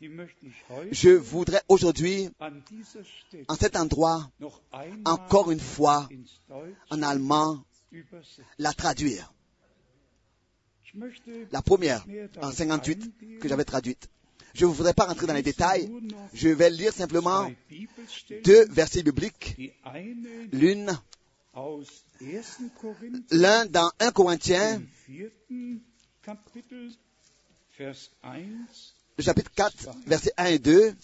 je 0.01 1.09
voudrais 1.17 1.63
aujourd'hui, 1.69 2.29
en 3.49 3.55
cet 3.55 3.75
endroit, 3.77 4.31
encore 5.07 5.51
une 5.51 5.59
fois, 5.61 6.07
en 6.91 7.03
allemand, 7.03 7.65
la 8.59 8.75
traduire. 8.75 9.33
La 11.51 11.63
première, 11.63 12.05
en 12.37 12.41
darauf 12.41 12.57
58, 12.57 13.03
eingehen, 13.03 13.39
que 13.41 13.49
j'avais 13.49 13.65
traduite. 13.65 14.09
Je 14.55 14.67
ne 14.67 14.71
voudrais 14.71 14.95
pas 14.95 15.05
rentrer 15.07 15.27
dans 15.27 15.35
les 15.35 15.43
détails. 15.43 15.91
Je 16.35 16.49
vais 16.49 16.69
lire 16.71 16.93
simplement 16.93 17.51
deux 18.45 18.67
versets 18.69 19.03
bibliques. 19.03 19.57
L'une, 20.53 20.91
aus 20.91 20.93
1. 20.93 20.95
Korinther 20.95 21.17
l'un 23.31 23.66
dans 23.66 23.90
1 23.99 24.11
Corinthiens, 24.12 24.77
im 24.77 24.88
vierten 25.07 25.81
Kapitel, 26.23 26.92
Vers 27.77 28.11
1, 28.23 28.38
le 29.16 29.23
chapitre 29.23 29.51
4, 29.55 29.94
versets 30.07 30.33
1 30.37 30.47
et 30.47 30.59
2. 30.59 30.94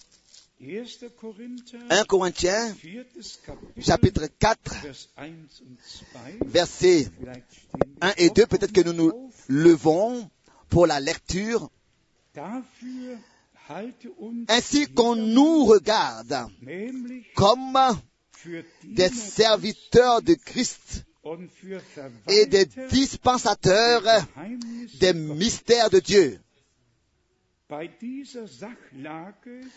1. 0.61 1.09
Korinther, 1.19 1.79
1 1.89 2.05
Corinthiens, 2.05 2.75
chapitre 3.79 4.27
4, 4.39 4.55
Vers 4.81 5.09
1 5.15 5.31
und 5.61 5.77
2. 6.39 6.49
versets 6.49 7.09
Vielleicht 7.19 7.53
stehen 7.53 7.95
die 7.95 8.01
1 8.01 8.13
et 8.17 8.35
2. 8.35 8.43
auf 8.43 8.49
Peut-être 8.49 8.73
que 8.73 8.81
nous 8.81 8.93
nous 8.93 9.31
levons 9.47 10.29
pour 10.69 10.87
la 10.87 10.99
lecture. 10.99 11.69
Ainsi 14.49 14.87
qu'on 14.93 15.15
nous 15.15 15.65
regarde 15.65 16.49
comme 17.35 17.77
des 18.83 19.09
serviteurs 19.09 20.21
de 20.21 20.33
Christ 20.33 21.05
et 22.27 22.45
des 22.45 22.65
dispensateurs 22.89 24.03
des 24.99 25.13
mystères 25.13 25.89
de 25.89 25.99
Dieu. 25.99 26.39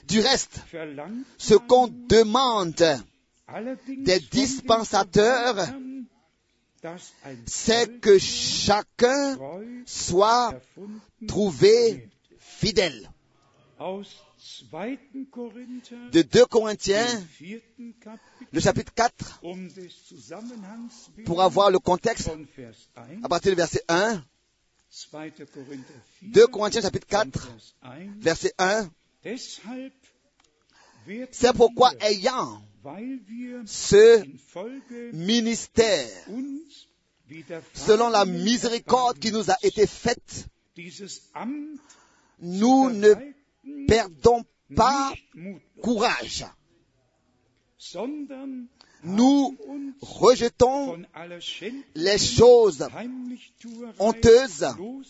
Du 0.07 0.21
reste, 0.21 0.61
ce 1.39 1.55
qu'on 1.55 1.89
demande, 1.89 2.85
des 3.89 4.21
dispensateurs, 4.21 5.57
c'est 7.47 8.01
que 8.01 8.19
chacun 8.19 9.39
soit 9.87 10.61
trouvé 11.27 12.11
fidèle. 12.39 13.11
Aus 14.38 14.64
2. 14.70 14.98
Korinther, 15.31 16.11
De 16.12 16.22
2 16.22 16.42
im 16.42 16.46
Corinthiens, 16.46 17.27
le 18.53 18.61
chapitre 18.61 18.92
4, 18.94 19.40
um 19.42 19.68
pour 21.24 21.42
avoir 21.42 21.70
le 21.72 21.81
contexte, 21.81 22.29
von 22.29 22.46
Vers 22.57 22.77
1, 22.94 23.24
à 23.24 23.29
partir 23.29 23.51
du 23.51 23.57
verset 23.57 23.83
1, 23.88 24.22
2. 25.11 25.46
Korinther 25.46 25.94
4, 26.20 26.33
2 26.33 26.46
Corinthiens 26.46 26.83
chapitre 26.83 27.07
von 27.11 27.31
4, 27.33 27.48
Vers 27.48 27.74
1, 27.83 28.20
verset 28.20 28.53
1, 28.59 28.90
Deshalb 29.24 29.92
werden 31.07 31.29
c'est 31.33 31.53
pourquoi 31.53 31.92
ayant 32.01 32.62
ce 33.66 34.24
ministère, 35.12 36.09
selon 37.74 38.09
la 38.09 38.24
miséricorde 38.24 39.18
qui 39.18 39.33
nous 39.33 39.51
a 39.51 39.57
été 39.62 39.87
faite, 39.88 40.46
nous 42.40 42.90
ne 42.90 43.14
perdons 43.87 44.44
pas 44.75 45.12
courage. 45.83 46.44
Nous 49.05 49.57
rejetons 50.01 51.03
les 51.94 52.18
choses 52.18 52.88
honteuses 53.99 54.64
um, 54.64 55.03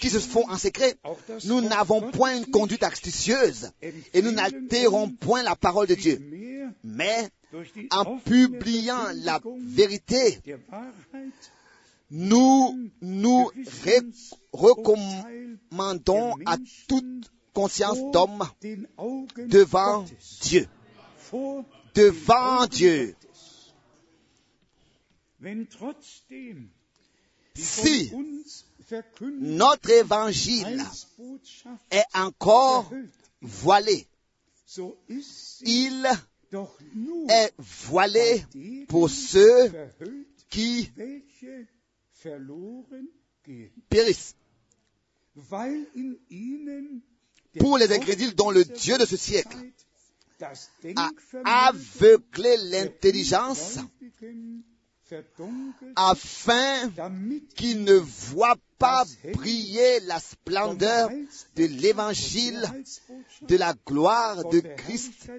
qui 0.00 0.10
se 0.10 0.18
font 0.18 0.48
en 0.48 0.56
secret. 0.56 0.94
Nous 1.44 1.60
n'avons 1.60 2.10
point 2.12 2.36
une 2.36 2.46
conduite 2.46 2.84
astucieuse 2.84 3.72
et 3.80 4.22
nous 4.22 4.30
n'altérons 4.30 5.10
point 5.10 5.42
la 5.42 5.56
parole 5.56 5.88
de 5.88 5.94
Dieu. 5.94 6.20
Mais 6.84 7.28
en 7.90 8.18
publiant 8.18 9.08
la 9.24 9.40
vérité, 9.58 10.38
nous 12.12 12.90
nous 13.00 13.50
recommandons 14.52 16.34
à 16.44 16.58
toute 16.86 17.32
conscience 17.54 17.98
d'homme 18.12 18.44
devant 19.38 20.04
Dieu. 20.42 20.68
Devant 21.94 22.66
Dieu. 22.66 23.16
Si 27.54 28.12
notre 29.40 29.90
évangile 29.90 30.82
est 31.90 32.04
encore 32.14 32.92
voilé, 33.40 34.06
il 35.62 36.06
est 37.30 37.52
denen 37.58 38.86
pour 38.86 39.08
ceux 39.08 39.72
qui 40.50 40.90
périssent, 43.88 44.36
pour 47.58 47.78
les 47.78 47.92
incrédules 47.92 48.34
dont 48.34 48.50
le 48.50 48.64
Dieu 48.64 48.98
de 48.98 49.04
ce 49.04 49.16
siècle 49.16 49.56
a 50.96 51.10
aveuglé 51.68 52.56
l'intelligence 52.70 53.78
afin 55.96 56.90
qu'ils 57.54 57.84
ne 57.84 57.94
voient 57.94 58.58
pas 58.78 59.04
briller 59.34 60.00
la 60.00 60.18
splendeur 60.18 61.10
de 61.56 61.64
l'évangile 61.64 62.62
de 63.42 63.56
la 63.56 63.74
gloire 63.86 64.48
de 64.48 64.60
Christ 64.60 65.30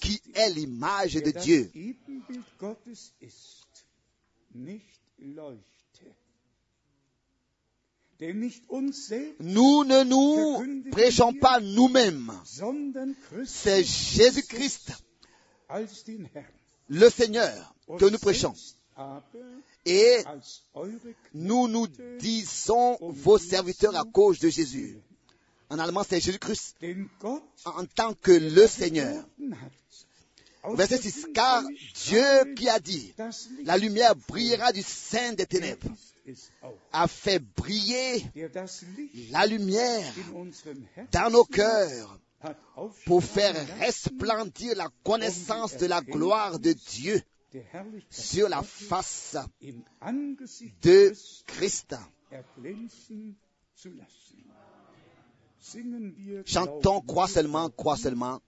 qui 0.00 0.20
est 0.34 0.50
l'image 0.50 1.14
de 1.14 1.30
Dieu. 1.30 1.70
Ebenbild 1.74 2.44
Gottes 2.58 3.12
ist, 3.20 3.86
nicht 4.54 5.00
leuchte. 5.18 5.66
Denn 5.98 6.04
nicht 6.04 6.04
uns 6.04 6.04
selbst, 6.04 6.14
Nous 9.40 9.84
ne 9.84 10.04
nous 10.04 10.90
prêchons 10.90 11.34
pas 11.34 11.60
nous-mêmes. 11.60 12.32
C'est 13.44 13.84
Jésus-Christ, 13.84 14.92
le 16.88 17.10
Seigneur, 17.10 17.74
que 17.98 18.06
nous 18.06 18.18
prêchons. 18.18 18.54
Et 19.84 20.18
nous 21.34 21.68
nous 21.68 21.86
disons 22.18 22.98
vos 23.00 23.38
serviteurs 23.38 23.96
à 23.96 24.04
cause 24.04 24.38
de 24.38 24.48
Jésus. 24.48 24.98
En 25.68 25.78
allemand, 25.78 26.04
c'est 26.08 26.20
Jésus-Christ 26.20 26.76
en 27.64 27.84
tant 27.86 28.14
que 28.14 28.32
le 28.32 28.66
Seigneur. 28.66 29.24
Verset 30.74 30.98
der 30.98 31.12
6. 31.12 31.26
Car 31.32 31.62
Dieu 32.06 32.54
qui 32.56 32.68
a 32.68 32.80
dit, 32.80 33.14
la 33.64 33.78
lumière 33.78 34.16
brillera 34.16 34.72
du 34.72 34.82
sein 34.82 35.32
des 35.32 35.46
ténèbres, 35.46 35.86
a 36.92 37.08
fait 37.08 37.38
briller 37.38 38.24
la 39.30 39.46
lumière 39.46 40.12
dans 41.12 41.30
nos 41.30 41.44
cœurs 41.44 42.18
pour 43.06 43.24
faire 43.24 43.54
resplendir 43.78 44.76
la 44.76 44.88
connaissance 45.04 45.76
de 45.76 45.86
la 45.86 46.00
gloire 46.00 46.58
de 46.58 46.72
Dieu 46.72 47.20
sur 48.10 48.48
la 48.48 48.62
face 48.62 49.36
de 50.82 51.12
Christ. 51.46 51.96
Chantons, 56.44 57.00
crois 57.00 57.28
seulement, 57.28 57.70
crois 57.70 57.96
seulement. 57.96 58.40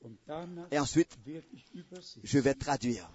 Et 0.70 0.78
ensuite, 0.78 1.16
je 2.22 2.38
vais 2.38 2.54
traduire. 2.54 3.10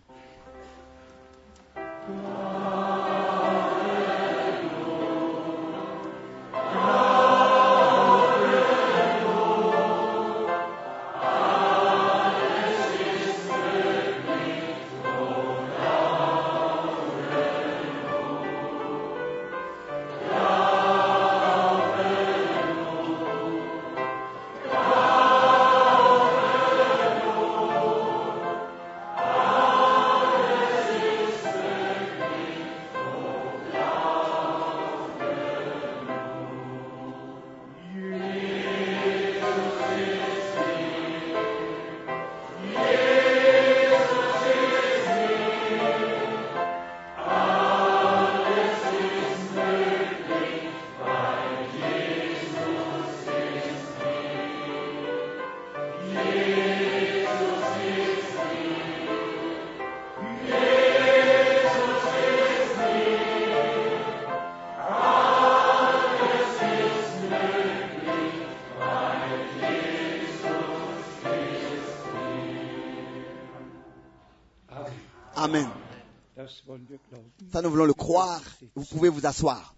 Ça, 77.53 77.61
nous 77.61 77.69
voulons 77.69 77.85
le 77.85 77.93
croire. 77.93 78.41
Vous 78.73 78.83
pouvez 78.83 79.09
vous 79.09 79.27
asseoir. 79.27 79.75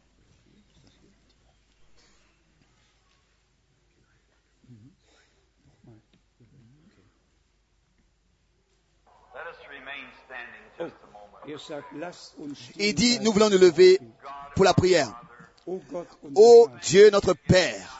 Let 9.33 9.41
us 9.51 9.57
remain 9.67 10.07
standing 10.23 10.63
just 10.79 10.95
a 11.03 11.07
moment. 11.11 11.59
Sagt, 11.59 11.83
lasst 11.99 12.35
uns 12.39 12.55
stehen 12.55 12.79
Il 12.79 12.95
dit, 12.95 13.19
nous 13.19 13.33
voulons 13.33 13.49
nous 13.49 13.57
lever 13.57 13.99
pour 14.55 14.63
la 14.63 14.73
prière. 14.73 15.13
O 15.67 15.81
Gott, 15.91 16.07
unser 16.23 16.41
Ô 16.41 16.69
Dieu 16.81 17.09
notre 17.09 17.33
Père, 17.33 17.94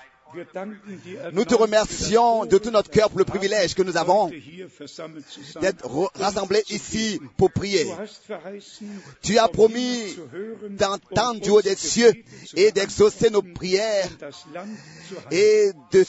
nous 1.34 1.46
te 1.46 1.56
remercions 1.56 2.46
de 2.46 2.58
tout 2.58 2.72
notre 2.72 2.90
cœur 2.90 3.10
pour 3.10 3.20
le 3.20 3.26
privilège 3.26 3.74
que 3.76 3.84
nous 3.84 3.98
avons 3.98 4.30
d'être 5.62 5.88
re- 5.88 6.10
rassemblés 6.16 6.64
ici 6.70 7.20
pour 7.38 7.52
prier. 7.52 7.86
Tu 9.22 9.38
as 9.38 9.48
promis 9.48 10.16
d'entendre 10.72 11.40
du 11.42 11.50
haut 11.50 11.62
des 11.62 11.76
cieux 11.76 12.14
et 12.56 12.72
d'exaucer 12.72 13.30
nos 13.30 13.42
prières 13.42 14.10
et 15.32 15.72
de 15.92 16.06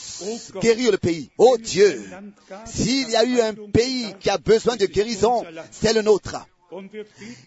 guérir 0.60 0.92
le 0.92 0.98
pays. 0.98 1.30
Ô 1.38 1.56
Dieu, 1.58 2.02
s'il 2.66 3.10
y 3.10 3.16
a 3.16 3.24
eu 3.24 3.40
un 3.40 3.54
pays 3.72 4.14
qui 4.20 4.30
a 4.30 4.38
besoin 4.38 4.76
de 4.76 4.86
guérison, 4.86 5.44
c'est 5.70 5.92
le 5.92 6.02
nôtre. 6.02 6.36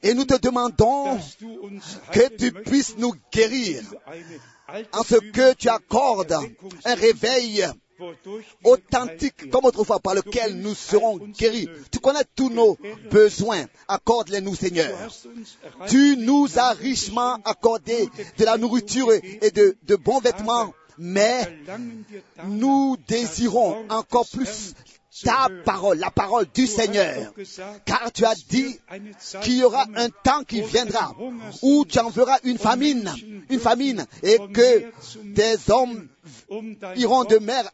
Et 0.02 0.14
nous 0.14 0.24
te 0.26 0.40
demandons 0.40 1.18
que 2.14 2.30
tu 2.38 2.52
puisses 2.52 2.96
nous 2.98 3.14
guérir 3.34 3.84
en 4.94 5.04
ce 5.04 5.16
que 5.16 5.54
tu 5.54 5.70
accordes 5.70 6.38
un 6.86 6.96
réveil 6.96 7.66
authentique 8.64 9.50
comme 9.50 9.66
autrefois 9.66 10.00
par 10.00 10.16
lequel 10.16 10.56
nous 10.56 10.74
serons 10.74 11.18
guéris. 11.18 11.68
Tu 11.92 12.00
connais 12.00 12.24
tous 12.36 12.50
nos 12.50 12.78
besoins. 13.12 13.66
Accorde-les 13.88 14.42
nous, 14.42 14.54
werden. 14.54 14.60
Seigneur. 14.60 15.12
Tu 15.88 16.18
nous 16.18 16.48
as 16.58 16.72
richement 16.72 17.38
accordé 17.44 18.10
de 18.38 18.46
la 18.46 18.58
nourriture 18.58 19.12
et 19.12 19.52
de, 19.52 19.96
bons 19.96 20.20
vêtements, 20.20 20.74
mais 20.98 21.42
nous 22.46 22.98
désirons 23.08 23.86
encore 23.90 24.28
plus 24.28 24.74
ta 25.24 25.48
parole, 25.66 25.98
la 25.98 26.12
parole 26.12 26.46
du 26.54 26.68
Seigneur. 26.68 27.34
Car 27.86 28.12
tu 28.12 28.26
as 28.26 28.36
dit 28.36 28.80
qu'il 29.42 29.58
y 29.58 29.64
aura 29.64 29.86
un 29.96 30.10
temps 30.10 30.44
qui 30.44 30.62
viendra 30.62 31.16
où 31.62 31.86
tu 31.86 32.00
enverras 32.00 32.40
une 32.44 32.58
famine, 32.58 33.12
une 33.50 33.60
famine, 33.60 34.06
et 34.24 34.38
que 34.54 34.92
des 35.24 35.58
hommes 35.70 36.08
iront 36.96 37.24
de 37.24 37.38
mer 37.40 37.70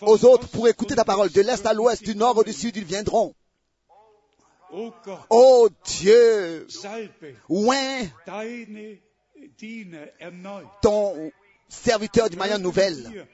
aux 0.00 0.24
autres 0.24 0.48
pour 0.48 0.68
écouter 0.68 0.94
ta 0.94 1.04
parole. 1.04 1.30
De 1.30 1.40
l'est 1.40 1.66
à 1.66 1.72
l'ouest, 1.72 2.02
du 2.02 2.16
nord 2.16 2.36
au 2.38 2.44
du 2.44 2.52
sud, 2.52 2.76
ils 2.76 2.84
viendront. 2.84 3.34
Oh 5.28 5.68
Dieu, 5.84 6.66
erneut. 10.18 10.64
ton 10.80 11.30
serviteur 11.68 12.30
d'une 12.30 12.38
manière 12.38 12.58
nouvelle 12.58 13.26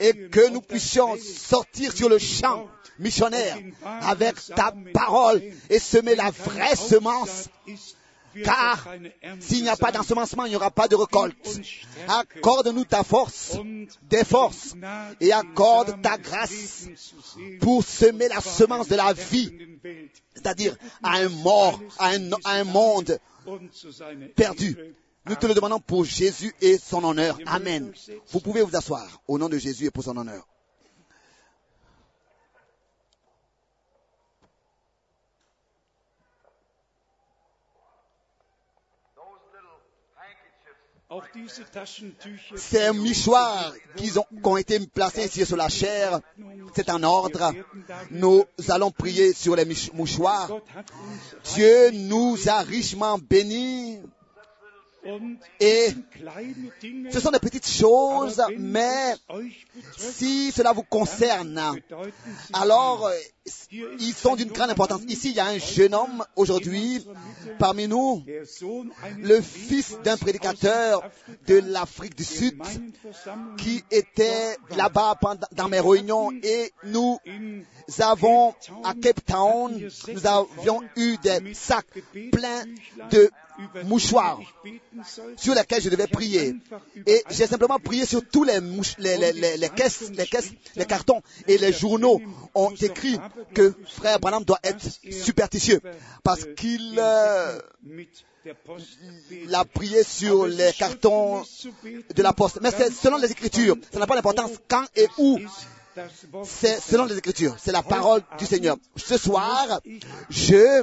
et 0.00 0.28
que 0.28 0.48
nous 0.50 0.60
puissions 0.60 1.16
sortir 1.16 1.92
sur 1.92 2.08
le 2.08 2.18
champ 2.18 2.68
missionnaire 2.98 3.58
avec 4.00 4.36
ta 4.54 4.74
parole 4.92 5.42
et 5.70 5.78
semer 5.78 6.14
la 6.14 6.30
vraie 6.30 6.76
semence. 6.76 7.48
Car 8.44 8.88
s'il 9.40 9.62
n'y 9.62 9.68
a 9.68 9.76
pas 9.76 9.92
d'ensemencement, 9.92 10.46
il 10.46 10.50
n'y 10.50 10.56
aura 10.56 10.70
pas 10.70 10.88
de 10.88 10.96
récolte. 10.96 11.60
Accorde-nous 12.08 12.86
ta 12.86 13.04
force, 13.04 13.58
des 14.08 14.24
forces, 14.24 14.74
et 15.20 15.32
accorde 15.32 16.00
ta 16.00 16.16
grâce 16.16 16.86
pour 17.60 17.84
semer 17.84 18.28
la 18.28 18.40
semence 18.40 18.88
de 18.88 18.96
la 18.96 19.12
vie, 19.12 19.52
c'est-à-dire 20.34 20.76
à 21.02 21.18
un 21.18 21.28
mort, 21.28 21.80
à 21.98 22.08
un, 22.08 22.30
à 22.44 22.52
un 22.54 22.64
monde 22.64 23.18
perdu. 24.34 24.78
Nous 25.26 25.36
te 25.36 25.46
le 25.46 25.54
demandons 25.54 25.78
pour 25.78 26.04
Jésus 26.04 26.52
et 26.60 26.78
son 26.78 27.04
honneur. 27.04 27.38
Amen. 27.46 27.92
Vous 28.30 28.40
pouvez 28.40 28.62
vous 28.62 28.74
asseoir 28.76 29.22
au 29.28 29.38
nom 29.38 29.48
de 29.48 29.58
Jésus 29.58 29.86
et 29.86 29.90
pour 29.90 30.02
son 30.02 30.16
honneur. 30.16 30.46
Ces 42.56 42.90
mouchoirs 42.90 43.74
qui 43.96 44.18
ont, 44.18 44.22
qui 44.22 44.48
ont, 44.48 44.56
été 44.56 44.80
placés 44.80 45.26
ici 45.26 45.44
sur 45.44 45.58
la 45.58 45.68
chair, 45.68 46.20
c'est 46.74 46.88
un 46.88 47.02
ordre. 47.02 47.52
Nous 48.10 48.44
allons 48.68 48.90
prier 48.90 49.34
sur 49.34 49.54
les 49.54 49.66
mouchoirs. 49.92 50.50
Dieu 51.54 51.90
nous 51.90 52.38
a 52.48 52.62
richement 52.62 53.18
bénis 53.18 54.00
et 55.60 55.88
ce 57.10 57.20
sont 57.20 57.30
des 57.30 57.38
petites 57.40 57.66
choses, 57.68 58.40
mais 58.58 59.14
si 59.96 60.52
cela 60.52 60.72
vous 60.72 60.82
concerne, 60.84 61.60
alors 62.52 63.10
ils 63.72 64.14
sont 64.14 64.36
d'une 64.36 64.50
grande 64.52 64.70
importance. 64.70 65.02
Ici, 65.08 65.30
il 65.30 65.36
y 65.36 65.40
a 65.40 65.46
un 65.46 65.58
jeune 65.58 65.94
homme 65.94 66.24
aujourd'hui 66.36 67.04
parmi 67.58 67.88
nous, 67.88 68.22
le 69.18 69.40
fils 69.40 69.96
d'un 70.04 70.16
prédicateur 70.16 71.02
de 71.48 71.58
l'Afrique 71.66 72.16
du 72.16 72.24
Sud, 72.24 72.60
qui 73.58 73.82
était 73.90 74.56
là-bas 74.76 75.16
pendant- 75.20 75.48
dans 75.52 75.68
mes 75.68 75.80
réunions. 75.80 76.30
Et 76.44 76.72
nous 76.84 77.18
avons 77.98 78.54
à 78.84 78.94
Cape 78.94 79.24
Town, 79.26 79.88
nous 80.12 80.26
avions 80.26 80.80
eu 80.96 81.16
des 81.18 81.54
sacs 81.54 81.86
pleins 82.30 82.64
de 83.10 83.30
mouchoirs 83.84 84.40
sur 85.36 85.54
lesquels 85.54 85.82
je 85.82 85.88
devais 85.90 86.06
prier. 86.06 86.54
Et 87.06 87.22
j'ai 87.30 87.46
simplement 87.46 87.78
prié 87.78 88.06
sur 88.06 88.22
tous 88.28 88.44
les, 88.44 88.60
les, 88.98 89.32
les- 89.56 89.68
caisses, 89.70 90.04
les 90.76 90.86
cartons 90.86 91.22
et 91.46 91.58
les 91.58 91.72
journaux 91.72 92.20
ont 92.54 92.70
écrit 92.80 93.18
que 93.54 93.74
frère 93.86 94.18
Branham 94.20 94.44
doit 94.44 94.60
être 94.62 94.84
superstitieux 95.10 95.80
parce 96.22 96.44
qu'il 96.56 96.96
euh, 96.98 97.58
l'a 99.46 99.64
prié 99.64 100.02
sur 100.02 100.46
les 100.46 100.72
cartons 100.72 101.42
de 102.14 102.22
la 102.22 102.32
poste. 102.32 102.58
Mais 102.62 102.70
c'est 102.70 102.92
selon 102.92 103.16
les 103.18 103.30
Écritures. 103.30 103.76
Ça 103.92 103.98
n'a 103.98 104.06
pas 104.06 104.14
d'importance 104.16 104.52
quand 104.68 104.84
et 104.96 105.06
où. 105.18 105.38
C'est 106.44 106.80
selon 106.80 107.04
les 107.04 107.18
Écritures. 107.18 107.56
C'est 107.58 107.72
la 107.72 107.82
parole 107.82 108.22
du 108.38 108.46
Seigneur. 108.46 108.76
Ce 108.96 109.18
soir, 109.18 109.80
je 110.30 110.82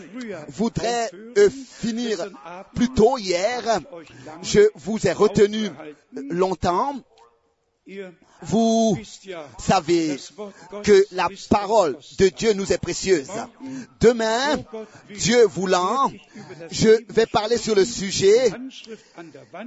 voudrais 0.50 1.10
euh, 1.38 1.50
finir 1.50 2.20
plus 2.76 2.90
tôt 2.90 3.18
hier. 3.18 3.80
Je 4.42 4.70
vous 4.76 5.08
ai 5.08 5.12
retenu 5.12 5.70
longtemps. 6.14 6.96
Vous 8.42 8.98
savez 9.58 10.18
que 10.84 11.06
la 11.12 11.28
parole 11.50 11.98
de 12.20 12.30
Dieu 12.30 12.54
nous 12.54 12.72
est 12.72 12.78
précieuse. 12.78 13.30
Demain, 14.00 14.64
Dieu 15.10 15.46
voulant, 15.46 16.12
je 16.72 17.00
vais 17.12 17.26
parler 17.26 17.58
sur 17.58 17.76
le 17.76 17.84
sujet, 17.84 18.52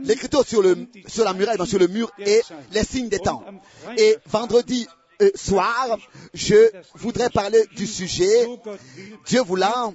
l'écriture 0.05 0.47
sur, 0.47 0.63
sur 1.09 1.25
la 1.25 1.35
muraille, 1.35 1.67
sur 1.67 1.81
le 1.81 1.89
mur 1.89 2.11
et 2.19 2.43
les 2.71 2.85
signes 2.85 3.09
des 3.09 3.19
temps. 3.19 3.45
Et 3.99 4.17
vendredi 4.27 4.87
euh, 5.23 5.31
soir, 5.35 5.99
je 6.35 6.71
voudrais 6.95 7.31
parler 7.31 7.65
du 7.77 7.87
sujet, 7.87 8.47
Dieu 9.27 9.41
voulant, 9.43 9.95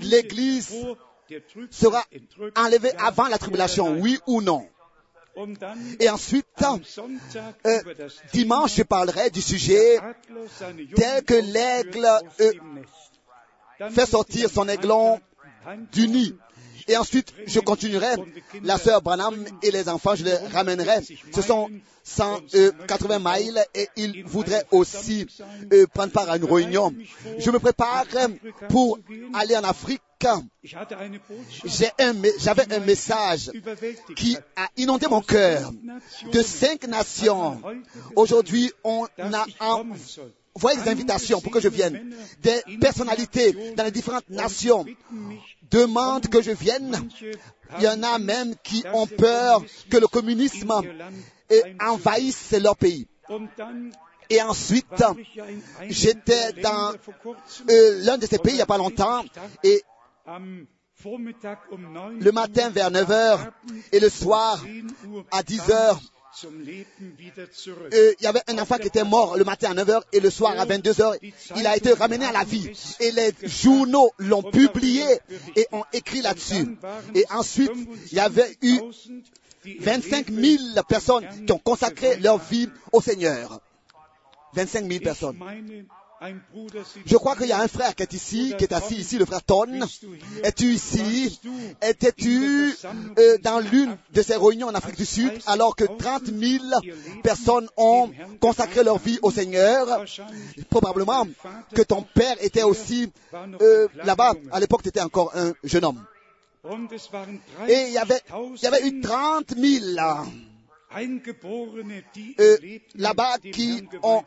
l'Église 0.00 0.74
sera 1.70 2.04
enlevée 2.56 2.92
avant 2.98 3.28
la 3.28 3.38
tribulation, 3.38 3.98
oui 3.98 4.18
ou 4.26 4.40
non. 4.40 4.66
Et 6.00 6.08
ensuite, 6.10 6.46
euh, 7.66 7.82
dimanche, 8.32 8.74
je 8.76 8.82
parlerai 8.82 9.30
du 9.30 9.40
sujet 9.40 9.98
tel 10.96 11.24
que 11.24 11.34
l'aigle, 11.34 12.06
euh, 12.40 12.52
fait 13.90 14.06
sortir 14.06 14.50
son 14.50 14.68
aiglon 14.68 15.20
du 15.92 16.08
nid. 16.08 16.36
Et 16.88 16.96
ensuite, 16.96 17.32
je 17.46 17.60
continuerai. 17.60 18.16
La 18.62 18.78
sœur 18.78 19.02
Branham 19.02 19.44
et 19.62 19.70
les 19.70 19.88
enfants, 19.88 20.14
je 20.14 20.24
les 20.24 20.36
ramènerai. 20.36 21.00
Ce 21.34 21.42
sont 21.42 21.68
180 22.04 23.18
miles 23.18 23.64
et 23.74 23.88
ils 23.96 24.24
voudraient 24.24 24.66
aussi 24.70 25.26
euh, 25.72 25.86
prendre 25.86 26.12
part 26.12 26.30
à 26.30 26.36
une 26.36 26.44
réunion. 26.44 26.94
Je 27.38 27.50
me 27.50 27.58
prépare 27.58 28.04
pour 28.68 28.98
aller 29.34 29.56
en 29.56 29.64
Afrique. 29.64 30.02
J'ai 30.62 31.88
un 31.98 32.14
J'avais 32.38 32.72
un 32.74 32.80
message 32.80 33.50
qui 34.16 34.36
a 34.54 34.68
inondé 34.76 35.06
mon 35.08 35.22
cœur 35.22 35.72
de 36.30 36.42
cinq 36.42 36.86
nations. 36.86 37.60
Aujourd'hui, 38.16 38.70
on 38.84 39.06
a 39.18 39.46
envoyé 40.60 40.80
des 40.82 40.90
invitations 40.90 41.40
pour 41.40 41.52
que 41.52 41.60
je 41.60 41.68
vienne. 41.68 42.14
Des 42.42 42.62
personnalités 42.80 43.74
dans 43.76 43.84
les 43.84 43.90
différentes 43.90 44.28
nations 44.28 44.84
demandent 45.70 46.28
que 46.28 46.42
je 46.42 46.50
vienne. 46.50 47.08
Il 47.78 47.84
y 47.84 47.88
en 47.88 48.02
a 48.02 48.18
même 48.18 48.54
qui 48.62 48.84
ont 48.92 49.06
peur 49.06 49.64
que 49.90 49.96
le 49.96 50.06
communisme 50.06 50.72
envahisse 51.80 52.52
leur 52.52 52.76
pays. 52.76 53.06
Et 54.28 54.40
ensuite, 54.42 55.02
j'étais 55.88 56.52
dans 56.62 56.92
euh, 57.68 58.04
l'un 58.04 58.16
de 58.16 58.26
ces 58.26 58.38
pays 58.38 58.52
il 58.52 58.56
n'y 58.56 58.62
a 58.62 58.66
pas 58.66 58.78
longtemps 58.78 59.24
et 59.64 59.82
am 60.24 60.66
Vormittag 61.02 61.58
9 61.76 62.20
le 62.20 62.30
matin 62.30 62.70
vers 62.70 62.92
9 62.92 63.10
heures 63.10 63.52
et 63.90 63.98
le 63.98 64.08
soir 64.08 64.62
10 64.62 64.84
Uhr 65.08 65.24
à 65.32 65.42
10 65.42 65.56
kam 65.58 65.70
heures, 65.70 66.00
euh, 67.92 68.14
il 68.18 68.24
y 68.24 68.26
avait 68.26 68.42
un 68.46 68.58
enfant 68.58 68.76
qui 68.78 68.86
était 68.86 69.04
mort 69.04 69.36
le 69.36 69.44
matin 69.44 69.70
à 69.70 69.74
9 69.74 69.90
heures 69.90 70.04
et 70.12 70.20
le 70.20 70.30
soir 70.30 70.58
à 70.58 70.64
22 70.64 71.00
heures, 71.00 71.16
il 71.56 71.66
a 71.66 71.76
été 71.76 71.92
ramené 71.92 72.24
à 72.24 72.32
la 72.32 72.44
vie. 72.44 72.70
Et 73.00 73.10
les 73.10 73.32
journaux 73.42 74.12
l'ont 74.18 74.42
publié 74.42 75.04
et 75.56 75.66
ont 75.72 75.84
écrit 75.92 76.22
là-dessus. 76.22 76.76
Et 77.14 77.24
ensuite, 77.30 77.72
il 78.10 78.16
y 78.16 78.20
avait 78.20 78.56
eu 78.62 78.78
25.000, 79.64 79.64
die 79.64 79.70
ihr 79.70 79.80
25 79.80 80.28
Leben 80.28 80.58
000 80.74 80.82
personnes 80.88 81.26
qui 81.46 81.52
ont 81.52 81.58
consacré 81.58 82.16
leur 82.16 82.38
vie 82.38 82.68
au 82.92 83.00
Seigneur. 83.00 83.60
25 84.54 84.80
000 84.80 84.90
Ich 84.92 85.02
personnes. 85.02 85.38
Je 87.06 87.16
crois 87.16 87.34
qu'il 87.34 87.46
y 87.46 87.52
a 87.52 87.60
un 87.60 87.68
frère 87.68 87.94
qui 87.94 88.02
est 88.02 88.12
ici, 88.12 88.54
qui 88.58 88.64
est 88.64 88.72
assis 88.72 88.96
ici, 88.96 89.16
le 89.16 89.24
frère 89.24 89.42
Ton. 89.42 89.66
Es-tu 90.42 90.74
ici? 90.74 91.40
Étais-tu 91.80 92.74
euh, 93.18 93.38
dans 93.38 93.60
l'une 93.60 93.96
de 94.12 94.22
ces 94.22 94.36
réunions 94.36 94.68
en 94.68 94.74
Afrique 94.74 94.96
du 94.96 95.06
Sud 95.06 95.32
alors 95.46 95.74
que 95.76 95.84
30 95.84 96.26
000 96.26 96.64
personnes 97.22 97.68
ont 97.76 98.10
consacré 98.38 98.84
leur 98.84 98.98
vie 98.98 99.18
au 99.22 99.30
Seigneur. 99.30 100.04
Probablement 100.68 101.26
que 101.74 101.82
ton 101.82 102.02
père 102.02 102.36
était 102.40 102.64
aussi 102.64 103.10
euh, 103.60 103.88
là-bas. 104.04 104.34
À 104.52 104.60
l'époque, 104.60 104.82
tu 104.82 104.88
étais 104.90 105.00
encore 105.00 105.32
un 105.34 105.52
jeune 105.64 105.84
homme. 105.84 106.04
Et 107.66 107.86
il 107.86 107.92
y 107.92 107.98
avait, 107.98 108.20
il 108.56 108.62
y 108.62 108.66
avait 108.66 108.86
eu 108.86 109.00
30.000 109.00 109.02
30 109.02 109.56
000 109.56 109.94
là, 109.94 110.24
Eingeborene, 110.24 110.24
die 110.28 110.49
euh, 112.40 112.56
là-bas 112.96 113.38
qui 113.38 113.82
ont 114.02 114.22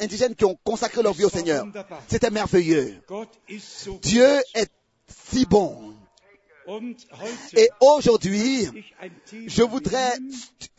indigènes 0.00 0.34
qui 0.34 0.44
ont 0.44 0.58
consacré 0.62 1.02
leur 1.02 1.14
vie 1.14 1.24
au 1.24 1.30
Seigneur. 1.30 1.66
C'était 2.08 2.30
merveilleux. 2.30 3.00
Dieu 4.02 4.40
est 4.54 4.70
si 5.08 5.46
bon. 5.46 5.94
Et 7.56 7.68
aujourd'hui, 7.80 8.68
je 9.46 9.62
voudrais 9.62 10.12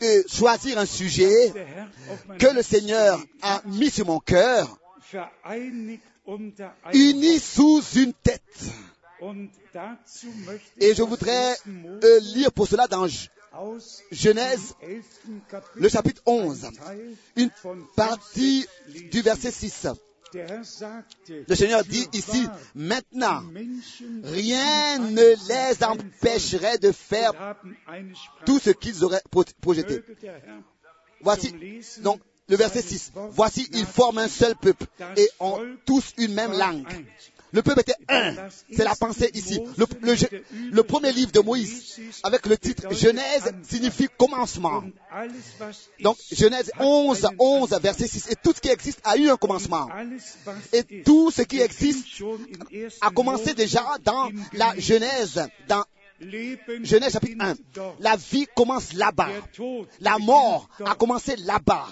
euh, 0.02 0.24
choisir 0.28 0.78
un 0.78 0.86
sujet 0.86 1.52
que 2.40 2.48
le 2.56 2.62
Seigneur 2.62 3.22
a 3.42 3.62
mis 3.66 3.90
sur 3.90 4.06
mon 4.06 4.20
cœur, 4.20 4.78
uni 6.94 7.40
sous 7.40 7.82
une 7.96 8.14
tête. 8.14 8.64
Et 10.80 10.94
je 10.94 11.02
voudrais 11.02 11.54
1. 11.66 11.70
Mose 11.70 12.04
euh, 12.04 12.20
lire 12.20 12.52
pour 12.52 12.68
cela 12.68 12.88
dans 12.88 13.08
Genèse, 14.12 14.76
dem 14.82 14.90
11. 14.90 15.04
Kapitel 15.50 15.82
le 15.82 15.90
chapitre 15.90 16.22
11, 16.26 16.66
ein 16.66 16.72
Teil 16.72 17.18
une 17.36 17.50
partie 17.96 18.66
Vers 18.88 18.96
6 18.96 19.10
du 19.12 19.22
verset 19.22 19.52
6. 19.52 19.88
Der 20.34 20.48
Herr 20.50 20.64
sagte, 20.64 21.46
Le 21.48 21.56
Seigneur 21.56 21.84
dit 21.84 22.08
ici, 22.14 22.48
maintenant, 22.74 23.44
rien 24.24 24.98
ne 24.98 25.36
les 25.48 25.84
empêcherait 25.84 26.80
de 26.80 26.92
faire 26.92 27.56
tout 28.46 28.58
ce 28.60 28.72
qu'ils 28.72 29.04
auraient 29.04 29.22
pro- 29.30 29.44
projeté. 29.62 30.02
Voici, 31.22 31.54
donc, 32.02 32.20
le 32.50 32.56
verset 32.56 32.82
6. 32.82 33.12
Voici, 33.30 33.70
ils 33.74 33.86
forment 33.86 34.18
un 34.18 34.28
seul 34.28 34.56
peuple 34.56 34.86
et 35.18 35.30
ont 35.40 35.60
tous 35.86 36.14
une 36.18 36.34
même 36.34 36.54
langue. 36.58 36.88
Le 37.54 37.62
peuple 37.62 37.82
était 37.82 37.96
un. 38.10 38.34
C'est 38.76 38.84
la 38.84 38.96
pensée 38.96 39.30
ici. 39.36 39.62
Le, 39.78 40.82
premier 40.82 41.12
livre 41.12 41.32
de 41.32 41.40
Moïse, 41.40 42.00
avec 42.24 42.48
le 42.48 42.58
titre 42.58 42.92
Genèse, 42.94 43.54
signifie 43.62 44.08
commencement. 44.18 44.84
Donc, 46.02 46.18
Genèse 46.32 46.72
hat 46.76 46.84
11, 46.84 47.26
einen 47.26 47.36
11, 47.40 47.74
Anfang. 47.74 47.80
verset 47.80 48.08
6. 48.08 48.32
Et 48.32 48.36
tout 48.36 48.54
ce 48.56 48.60
qui 48.60 48.70
existe 48.70 49.00
a 49.04 49.18
eu 49.18 49.30
un 49.30 49.38
commencement. 49.38 49.88
Et 50.74 51.04
tout 51.04 51.30
ce 51.30 51.44
qui 51.44 51.62
existe 51.62 52.08
a 53.02 53.12
commencé 53.12 53.54
déjà 53.54 53.86
dans 54.04 54.30
la. 54.54 54.74
Genèse, 54.80 55.48
dans 55.68 55.86
Genèse 56.20 57.14
chapitre 57.14 57.36
1. 57.40 57.54
beginnt 57.54 57.58
dort. 57.76 57.96
La 58.00 58.16
vie 58.16 58.48
commence 58.56 58.94
là-bas. 58.94 59.30
La 60.00 60.18
mort 60.18 60.68
a 60.84 60.96
commencé 60.96 61.36
là-bas. 61.36 61.88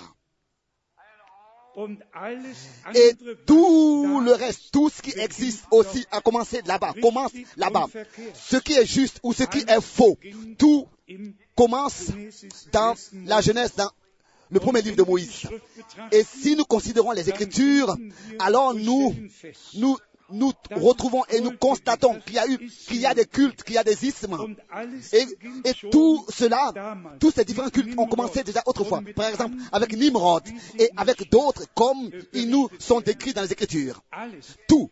Et 2.94 3.14
tout 3.46 4.22
le 4.24 4.34
reste, 4.34 4.72
tout 4.72 4.90
ce 4.90 5.02
qui 5.02 5.12
existe 5.18 5.66
aussi 5.72 6.06
a 6.12 6.22
commencé 6.22 6.62
là-bas, 6.66 6.94
commence 7.02 7.32
là-bas. 7.58 7.88
Ce 8.34 8.58
qui 8.58 8.74
est 8.74 8.86
juste 8.86 9.20
ou 9.24 9.34
ce 9.34 9.44
qui 9.44 9.60
est 9.60 9.82
faux, 9.82 10.18
tout 10.58 10.88
commence 11.56 12.08
dans 12.72 12.96
la 13.26 13.42
Genèse, 13.42 13.76
dans 13.76 13.92
le 14.50 14.60
premier 14.60 14.82
livre 14.82 14.98
de 14.98 15.04
Moïse. 15.04 15.48
Et 16.12 16.24
si 16.24 16.56
nous 16.56 16.66
considérons 16.66 17.12
les 17.12 17.30
Écritures, 17.30 17.96
alors 18.40 18.74
nous, 18.74 19.16
nous, 19.76 19.98
nous 20.34 20.52
retrouvons 20.76 21.24
et 21.30 21.42
nous 21.42 21.52
constatons 21.58 22.20
qu'il 22.26 22.36
y 22.36 22.40
a 22.40 22.48
eu, 22.48 22.58
qu'il 22.88 22.98
y 23.02 23.06
a 23.06 23.14
des 23.14 23.26
cultes, 23.26 23.64
qu'il 23.64 23.76
y 23.76 23.78
a 23.78 23.84
des 23.84 24.06
ismes. 24.06 24.38
Et, 25.14 25.26
et 25.70 25.74
tout 25.92 26.26
cela, 26.30 26.74
tous 27.20 27.32
ces 27.32 27.46
différents 27.46 27.70
cultes 27.70 27.98
ont 27.98 28.08
commencé 28.08 28.44
déjà 28.44 28.62
autrefois. 28.66 29.02
Par 29.16 29.28
exemple, 29.28 29.56
avec 29.72 29.96
Nimrod 29.96 30.44
et 30.80 30.90
avec 30.98 31.30
d'autres 31.30 31.66
comme 31.76 32.10
ils 32.34 32.50
nous 32.50 32.70
sont 32.80 33.02
décrits 33.02 33.34
dans 33.34 33.42
les 33.42 33.52
Écritures. 33.52 34.02
Tout, 34.68 34.90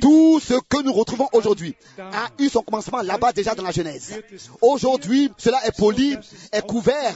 tout 0.00 0.40
ce 0.40 0.54
que 0.54 0.82
nous 0.82 0.92
retrouvons 0.92 1.28
aujourd'hui 1.32 1.74
a 1.98 2.28
eu 2.38 2.48
son 2.48 2.62
commencement 2.62 3.02
là-bas 3.02 3.32
déjà 3.32 3.54
dans 3.54 3.62
la 3.62 3.70
Genèse. 3.70 4.20
Aujourd'hui, 4.60 5.30
cela 5.38 5.64
est 5.66 5.76
poli, 5.76 6.16
est 6.52 6.66
couvert, 6.66 7.14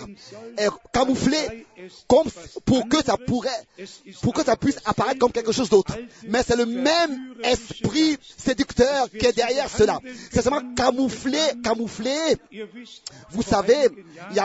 est 0.57 0.69
camouflé, 0.93 1.67
comme 2.09 2.29
pour 2.65 2.89
que 2.89 3.03
ça 3.03 3.17
puisse 4.57 4.79
apparaître 4.85 5.19
comme 5.19 5.33
quelque 5.33 5.53
chose 5.53 5.69
d'autre. 5.69 5.97
Mais 6.29 6.43
c'est 6.47 6.57
le 6.57 6.67
même 6.67 7.35
esprit 7.43 8.19
séducteur 8.39 9.09
qui 9.11 9.27
est 9.27 9.33
derrière 9.33 9.69
cela. 9.69 9.99
C'est 10.31 10.43
seulement 10.43 10.75
camouflé, 10.75 11.39
camouflé. 11.63 12.37
Vous 13.31 13.43
savez, 13.43 13.89
il 14.31 14.37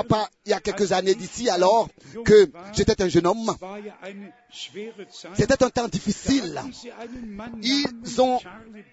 y 0.45 0.53
a 0.53 0.59
quelques 0.59 0.91
années 0.91 1.15
d'ici 1.15 1.49
alors 1.49 1.89
que 2.23 2.49
j'étais 2.73 3.01
un 3.01 3.09
jeune 3.09 3.27
homme. 3.27 3.55
C'était 5.35 5.63
un 5.63 5.69
temps 5.69 5.87
difficile. 5.87 6.61
Ils 7.61 8.21
ont 8.21 8.39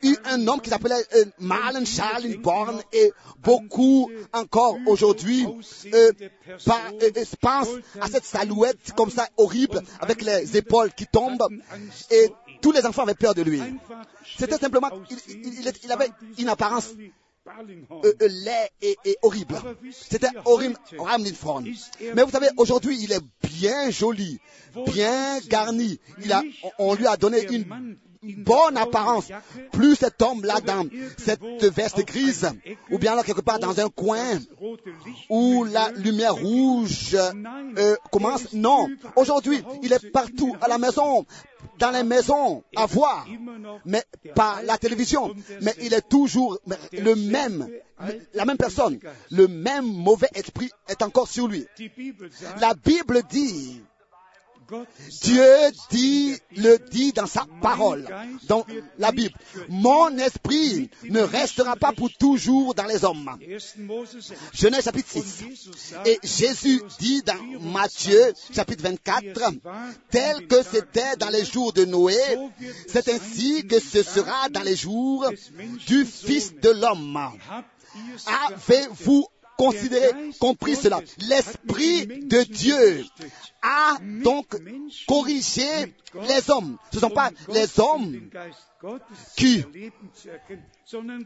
eu 0.02 0.14
un 0.24 0.46
homme 0.48 0.60
qui 0.60 0.70
s'appelait 0.70 1.04
euh, 1.14 1.24
Marlon 1.38 1.84
Charlie 1.84 2.36
Born 2.36 2.82
et 2.92 3.12
beaucoup 3.42 4.10
encore 4.32 4.76
aujourd'hui 4.86 5.46
euh, 5.46 6.12
euh, 6.18 6.90
euh, 7.02 7.24
pensent 7.40 7.68
à 8.00 8.08
cette 8.08 8.24
salouette 8.24 8.92
comme 8.96 9.10
ça 9.10 9.28
horrible 9.36 9.82
avec 10.00 10.22
les 10.22 10.56
épaules 10.56 10.92
qui 10.92 11.06
tombent 11.06 11.48
et 12.10 12.30
tous 12.60 12.72
les 12.72 12.84
enfants 12.86 13.02
avaient 13.02 13.14
peur 13.14 13.34
de 13.34 13.42
lui. 13.42 13.60
C'était 14.38 14.58
simplement, 14.58 14.90
il 15.84 15.92
avait 15.92 16.10
une 16.38 16.48
apparence 16.48 16.90
Euh, 17.44 18.12
euh, 18.22 18.28
laid 18.28 18.70
et, 18.82 18.96
et 19.04 19.16
horrible. 19.22 19.56
C'était 19.90 20.28
horrible, 20.44 20.76
Ramnifron. 20.96 21.64
Mais 22.14 22.22
vous 22.22 22.30
savez, 22.30 22.48
aujourd'hui, 22.56 22.96
il 23.00 23.10
est 23.12 23.20
bien 23.42 23.90
joli, 23.90 24.38
bien 24.86 25.40
garni. 25.48 25.98
Il 26.22 26.32
a, 26.32 26.42
on 26.78 26.94
lui 26.94 27.06
a 27.06 27.16
donné 27.16 27.44
une 27.50 27.96
bonne 28.22 28.76
apparence. 28.76 29.28
Plus 29.72 29.96
cet 29.96 30.22
homme 30.22 30.44
là 30.44 30.60
dans 30.60 30.86
cette 31.18 31.64
veste 31.64 32.04
grise, 32.06 32.48
ou 32.90 32.98
bien 32.98 33.16
là 33.16 33.24
quelque 33.24 33.40
part 33.40 33.58
dans 33.58 33.80
un 33.80 33.88
coin 33.88 34.38
où 35.28 35.64
la 35.64 35.90
lumière 35.92 36.36
rouge 36.36 37.16
euh, 37.16 37.96
commence. 38.12 38.52
Non, 38.52 38.88
aujourd'hui, 39.16 39.64
il 39.82 39.92
est 39.92 40.10
partout 40.12 40.54
à 40.60 40.68
la 40.68 40.78
maison, 40.78 41.26
dans 41.82 41.90
les 41.90 42.04
maisons, 42.04 42.62
à 42.76 42.86
voir, 42.86 43.26
mais 43.84 44.04
par 44.36 44.62
la 44.62 44.78
télévision. 44.78 45.34
Mais 45.62 45.74
il 45.80 45.92
est 45.92 46.08
toujours 46.08 46.58
le 46.92 47.14
même, 47.16 47.68
la 48.34 48.44
même 48.44 48.56
personne. 48.56 49.00
Le 49.32 49.48
même 49.48 49.86
mauvais 49.86 50.28
esprit 50.34 50.70
est 50.88 51.02
encore 51.02 51.26
sur 51.26 51.48
lui. 51.48 51.66
La 52.60 52.74
Bible 52.74 53.22
dit, 53.28 53.82
Dieu 55.22 55.42
le 56.56 56.78
dit 56.90 57.12
dans 57.12 57.26
sa 57.26 57.46
parole, 57.60 58.06
dans 58.48 58.64
la 58.98 59.12
Bible. 59.12 59.34
Mon 59.68 60.16
esprit 60.18 60.90
ne 61.08 61.20
restera 61.20 61.76
pas 61.76 61.92
pour 61.92 62.10
toujours 62.12 62.74
dans 62.74 62.84
les 62.84 63.04
hommes. 63.04 63.28
1. 63.28 63.82
Mose 63.82 64.18
6. 64.20 64.32
Genèse 64.52 64.84
chapitre 64.84 65.08
6. 65.10 65.18
Und 65.18 65.50
Jesus 65.50 65.76
sagt, 65.76 66.06
Et 66.06 66.18
Jésus 66.22 66.82
dit 66.98 67.22
dans 67.22 67.60
Matthieu 67.60 68.32
chapitre 68.54 68.82
24, 68.84 69.22
tel 70.10 70.46
que 70.46 70.62
c'était 70.62 71.16
dans 71.18 71.30
les 71.30 71.44
jours 71.44 71.72
de 71.72 71.84
Noé, 71.84 72.16
c'est 72.88 73.08
ainsi 73.08 73.66
que 73.66 73.80
ce 73.80 74.02
sera 74.02 74.48
dans 74.48 74.62
les 74.62 74.76
jours 74.76 75.26
du 75.86 76.04
Fils 76.04 76.54
de 76.54 76.70
l'homme. 76.70 77.18
Avez-vous 78.46 79.26
considéré, 79.62 80.10
compris 80.40 80.76
cela 80.76 81.00
L'Esprit 81.28 82.06
de 82.06 82.42
Dieu 82.42 83.04
a 83.62 83.96
donc 84.24 84.46
corrigé 85.06 85.94
les 86.28 86.50
hommes. 86.50 86.76
Ce 86.90 86.96
ne 86.96 87.00
sont 87.00 87.10
pas 87.10 87.30
les 87.48 87.80
hommes 87.80 88.20
qui- 89.36 89.64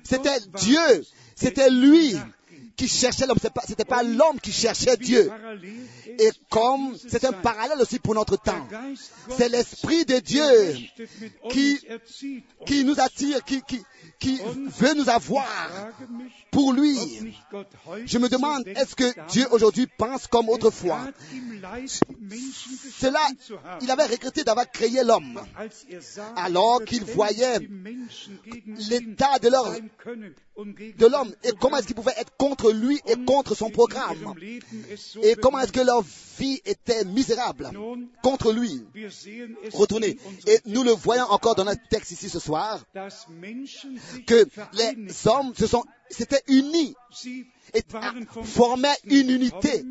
C'était 0.04 0.40
Dieu, 0.58 1.04
c'était 1.34 1.70
lui 1.70 2.14
qui 2.76 2.88
cherchait 2.88 3.26
l'homme. 3.26 3.38
Ce 3.38 3.68
n'était 3.70 3.84
pas 3.84 4.02
l'homme 4.02 4.38
qui 4.40 4.52
cherchait 4.52 4.96
Dieu. 4.96 5.30
Et 6.18 6.30
comme 6.50 6.96
c'est 7.08 7.24
un 7.24 7.32
parallèle 7.32 7.80
aussi 7.80 7.98
pour 7.98 8.14
notre 8.14 8.36
temps, 8.36 8.66
c'est 9.36 9.48
l'Esprit 9.48 10.04
de 10.04 10.18
Dieu 10.18 10.74
qui, 11.50 11.78
qui 12.66 12.84
nous 12.84 12.98
attire, 13.00 13.42
qui, 13.44 13.62
qui, 13.62 13.82
qui 14.18 14.40
veut 14.78 14.94
nous 14.94 15.08
avoir 15.08 15.46
pour 16.50 16.72
lui. 16.72 16.98
Je 18.04 18.18
me 18.18 18.28
demande, 18.28 18.66
est-ce 18.68 18.94
que 18.94 19.12
Dieu 19.30 19.46
aujourd'hui 19.50 19.86
pense 19.98 20.26
comme 20.26 20.48
autrefois? 20.48 21.08
Cela, 22.98 23.20
il 23.80 23.90
avait 23.90 24.06
regretté 24.06 24.44
d'avoir 24.44 24.70
créé 24.70 25.02
l'homme. 25.04 25.40
alors 26.36 26.84
qu'il 26.84 27.04
voyait 27.04 27.58
l'état 28.88 29.38
de 29.38 29.48
leur- 29.48 29.74
de 30.58 31.06
l'homme 31.06 31.34
et 31.44 31.50
comment 31.60 31.76
est-ce 31.76 31.86
qu'il 31.86 31.96
pouvait 31.96 32.14
être 32.16 32.34
contre 32.38 32.72
lui 32.72 33.00
et 33.06 33.16
contre 33.24 33.54
son 33.54 33.70
programme. 33.70 34.34
Et 35.22 35.34
comment 35.34 35.60
est-ce 35.60 35.72
que 35.72 35.80
leur 35.80 36.02
vie 36.38 36.60
était 36.64 37.04
misérable 37.04 37.70
contre 38.22 38.52
lui. 38.52 38.84
Retournez. 39.72 40.18
Et 40.46 40.58
nous 40.66 40.82
le 40.82 40.92
voyons 40.92 41.24
encore 41.24 41.54
dans 41.54 41.64
notre 41.64 41.86
texte 41.88 42.12
ici 42.12 42.28
ce 42.28 42.38
soir, 42.38 42.84
que 44.26 44.46
les 44.72 45.26
hommes 45.26 45.54
se 45.54 45.66
sont, 45.66 45.84
s'étaient 46.10 46.42
unis 46.48 46.94
et 47.74 47.82
formaient 48.44 48.96
une 49.04 49.30
unité. 49.30 49.84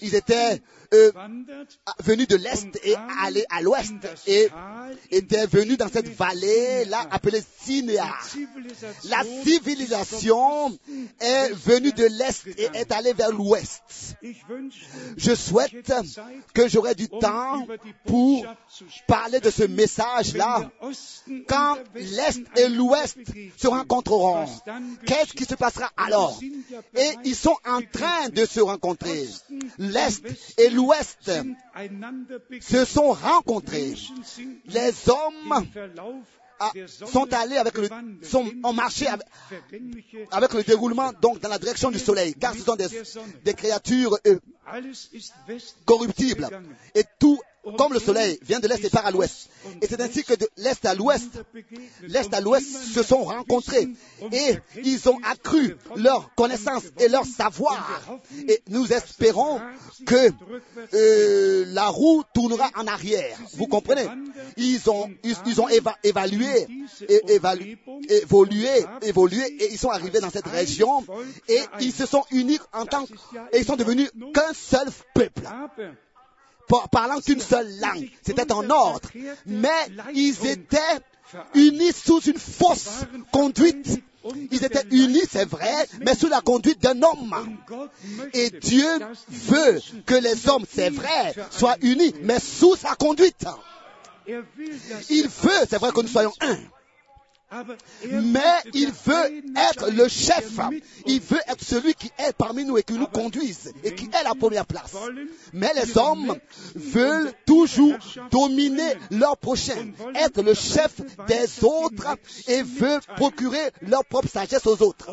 Ils 0.00 0.14
étaient 0.14 0.62
euh, 0.94 1.10
venus 2.02 2.28
de 2.28 2.36
l'Est 2.36 2.78
et 2.84 2.94
allés 3.22 3.44
à 3.50 3.60
l'Ouest 3.62 3.92
et 4.26 4.48
étaient 5.10 5.46
venus 5.46 5.76
dans 5.76 5.88
cette 5.88 6.08
vallée 6.08 6.84
là 6.86 7.06
appelée 7.10 7.42
Sinéa. 7.60 8.14
La 9.04 9.22
civilisation 9.44 10.78
est 11.18 11.52
venue 11.52 11.92
de 11.92 12.04
l'Est 12.04 12.46
et 12.46 12.68
est 12.74 12.92
allée 12.92 13.12
vers 13.12 13.32
l'Ouest. 13.32 14.16
Je 15.16 15.34
souhaite 15.34 15.92
que 16.54 16.68
j'aurai 16.68 16.94
du 16.94 17.08
temps 17.08 17.66
pour 18.06 18.46
parler 19.06 19.40
de 19.40 19.50
ce 19.50 19.64
message-là 19.64 20.70
quand 21.48 21.76
l'Est 21.94 22.42
et 22.56 22.68
l'Ouest 22.68 23.18
se 23.56 23.66
rencontreront. 23.66 24.46
Qui 25.34 25.44
se 25.44 25.54
passera 25.54 25.90
alors 25.96 26.38
Et 26.94 27.10
ils 27.24 27.36
sont 27.36 27.56
en 27.66 27.80
train 27.80 28.28
de 28.28 28.44
se 28.44 28.60
rencontrer. 28.60 29.26
L'Est 29.78 30.22
et 30.58 30.70
l'Ouest 30.70 31.30
se 32.60 32.84
sont 32.84 33.12
rencontrés. 33.12 33.94
Les 34.66 34.92
hommes 35.08 35.66
ah, 36.62 36.72
sont 36.86 37.32
allés 37.32 37.56
avec 37.56 37.78
le, 37.78 37.88
ont 38.64 38.72
marché 38.74 39.06
avec, 40.30 40.52
le 40.52 40.62
déroulement 40.62 41.10
donc 41.22 41.40
dans 41.40 41.48
la 41.48 41.58
direction 41.58 41.90
du 41.90 41.98
soleil, 41.98 42.34
car 42.34 42.52
ce 42.52 42.60
sont 42.60 42.76
des, 42.76 42.88
des 43.44 43.54
créatures 43.54 44.18
euh, 44.26 44.38
corruptibles. 45.86 46.46
Et 46.94 47.04
tout, 47.18 47.40
comme 47.76 47.92
le 47.92 48.00
soleil, 48.00 48.38
vient 48.42 48.60
de 48.60 48.68
l'est 48.68 48.82
et 48.84 48.90
part 48.90 49.06
à 49.06 49.10
l'ouest. 49.10 49.48
Et 49.82 49.86
c'est 49.86 50.00
ainsi 50.00 50.24
que 50.24 50.34
de 50.34 50.48
l'est 50.56 50.84
à 50.84 50.94
l'ouest, 50.94 51.28
l'est 52.02 52.32
à 52.32 52.40
l'ouest 52.40 52.66
se 52.66 53.02
sont 53.02 53.22
rencontrés 53.24 53.88
et 54.32 54.56
ils 54.82 55.08
ont 55.08 55.18
accru 55.22 55.76
leur 55.96 56.34
connaissance 56.34 56.84
et 56.98 57.08
leur 57.08 57.24
savoir. 57.24 58.02
Et 58.48 58.62
nous 58.68 58.92
espérons 58.92 59.60
que 60.06 60.30
euh, 60.94 61.64
la 61.68 61.88
roue 61.88 62.22
tournera 62.32 62.70
en 62.76 62.86
arrière. 62.86 63.36
Vous 63.54 63.66
comprenez? 63.66 64.06
Ils 64.56 64.88
ont, 64.88 65.10
ils, 65.22 65.36
évalué, 66.02 66.66
évolué, 68.08 68.84
évolué 69.02 69.46
et 69.60 69.72
ils 69.72 69.78
sont 69.78 69.90
arrivés 69.90 70.20
dans 70.20 70.30
cette 70.30 70.46
région 70.46 71.04
et 71.48 71.60
ils 71.80 71.92
se 71.92 72.06
sont 72.06 72.24
unis 72.30 72.58
en 72.72 72.86
tant 72.86 73.04
que, 73.04 73.12
et 73.52 73.58
ils 73.58 73.64
sont 73.64 73.76
devenus 73.76 74.10
qu'un 74.32 74.52
seul 74.54 74.88
peuple 75.14 75.42
parlant 76.90 77.20
qu'une 77.20 77.40
seule 77.40 77.70
langue. 77.80 78.08
C'était 78.22 78.52
en 78.52 78.68
ordre. 78.70 79.08
Mais 79.46 79.68
ils 80.14 80.46
étaient 80.46 80.78
unis 81.54 81.92
sous 81.92 82.20
une 82.20 82.38
fausse 82.38 83.04
conduite. 83.32 84.02
Ils 84.50 84.64
étaient 84.64 84.86
unis, 84.90 85.22
c'est 85.30 85.48
vrai, 85.48 85.88
mais 86.00 86.14
sous 86.14 86.28
la 86.28 86.42
conduite 86.42 86.82
d'un 86.82 87.02
homme. 87.02 87.34
Et 88.34 88.50
Dieu 88.50 88.98
veut 89.28 89.80
que 90.04 90.14
les 90.14 90.48
hommes, 90.48 90.66
c'est 90.70 90.90
vrai, 90.90 91.34
soient 91.50 91.76
unis, 91.80 92.14
mais 92.22 92.38
sous 92.38 92.76
sa 92.76 92.94
conduite. 92.96 93.46
Il 94.28 95.28
veut, 95.28 95.66
c'est 95.68 95.78
vrai 95.78 95.90
que 95.92 96.00
nous 96.02 96.08
soyons 96.08 96.32
un. 96.40 96.58
Mais 98.10 98.54
il 98.74 98.92
veut 98.92 99.42
être 99.56 99.90
le 99.90 100.08
chef. 100.08 100.58
Il 101.06 101.20
veut 101.20 101.40
être 101.48 101.64
celui 101.64 101.94
qui 101.94 102.10
est 102.18 102.32
parmi 102.32 102.64
nous 102.64 102.78
et 102.78 102.82
qui 102.82 102.94
nous 102.94 103.06
conduise 103.06 103.72
et 103.82 103.94
qui 103.94 104.06
est 104.06 104.22
la 104.22 104.34
première 104.34 104.66
place. 104.66 104.94
Mais 105.52 105.70
les 105.74 105.98
hommes 105.98 106.36
veulent 106.74 107.32
toujours 107.46 107.96
dominer 108.30 108.94
leur 109.10 109.36
prochain, 109.36 109.92
être 110.14 110.42
le 110.42 110.54
chef 110.54 111.00
des 111.26 111.64
autres 111.64 112.16
et 112.46 112.62
veulent 112.62 113.00
procurer 113.16 113.70
leur 113.82 114.04
propre 114.04 114.28
sagesse 114.28 114.66
aux 114.66 114.82
autres. 114.82 115.10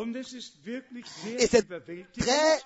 Et 1.38 1.46
c'est 1.46 1.66
très 1.68 2.60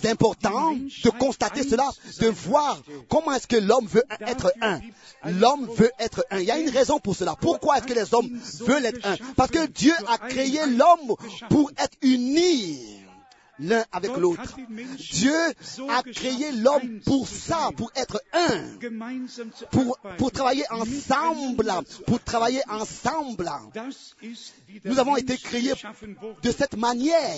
c'est 0.00 0.10
important 0.10 0.74
de 0.74 1.10
constater 1.10 1.62
cela, 1.62 1.88
de 2.20 2.28
voir 2.28 2.82
comment 3.08 3.32
est-ce 3.32 3.46
que 3.46 3.56
l'homme 3.56 3.86
veut 3.86 4.04
être 4.26 4.52
un. 4.60 4.80
L'homme 5.24 5.68
veut 5.74 5.90
être 5.98 6.24
un. 6.30 6.38
Il 6.38 6.44
y 6.44 6.50
a 6.50 6.58
une 6.58 6.70
raison 6.70 6.98
pour 6.98 7.16
cela. 7.16 7.34
Pourquoi 7.40 7.78
est-ce 7.78 7.86
que 7.86 7.94
les 7.94 8.14
hommes 8.14 8.30
veulent 8.60 8.86
être 8.86 9.06
un? 9.06 9.16
Parce 9.36 9.50
que 9.50 9.66
Dieu 9.66 9.94
a 10.08 10.18
créé 10.18 10.66
l'homme 10.66 11.14
pour 11.48 11.70
être 11.78 11.96
uni 12.02 13.03
l'un 13.58 13.84
avec 13.92 14.16
l'autre. 14.16 14.56
Dieu 15.12 15.36
a 15.88 16.02
créé 16.02 16.52
l'homme 16.52 17.00
pour 17.04 17.28
ça, 17.28 17.70
pour 17.76 17.90
être 17.96 18.22
un, 18.32 18.78
pour, 19.70 19.98
pour 20.18 20.32
travailler 20.32 20.64
ensemble, 20.70 21.72
pour 22.06 22.20
travailler 22.22 22.62
ensemble. 22.68 23.50
Nous 24.84 24.98
avons 24.98 25.16
été 25.16 25.36
créés 25.36 25.74
de 26.42 26.50
cette 26.50 26.76
manière. 26.76 27.36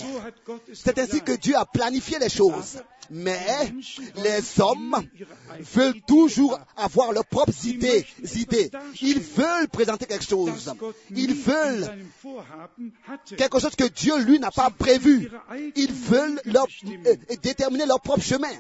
C'est 0.73 0.99
ainsi 0.99 1.21
que 1.21 1.33
Dieu 1.33 1.57
a 1.57 1.65
planifié 1.65 2.19
les 2.19 2.29
choses. 2.29 2.79
Mais 3.11 3.73
les 4.17 4.61
hommes 4.61 4.97
veulent 5.61 6.01
toujours 6.07 6.59
avoir 6.77 7.13
leurs 7.13 7.25
propres 7.25 7.67
idées, 7.67 8.05
idées. 8.35 8.71
Ils 9.01 9.21
veulent 9.21 9.69
présenter 9.69 10.07
quelque 10.07 10.25
chose. 10.25 10.75
Ils 11.11 11.35
veulent 11.35 11.89
quelque 13.37 13.61
chose 13.61 13.77
que 13.77 13.85
Dieu, 13.85 14.19
lui, 14.19 14.39
n'a 14.39 14.51
pas 14.51 14.71
prévu. 14.71 15.31
Ils 15.77 15.93
veulent 16.09 16.41
leur, 16.45 16.67
euh, 17.07 17.15
déterminer 17.43 17.87
leur 17.87 18.01
propre 18.01 18.23
chemin. 18.23 18.53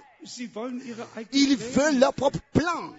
Ils 1.32 1.56
veulent 1.56 1.98
leur 1.98 2.12
propre 2.12 2.38
plan. 2.52 2.92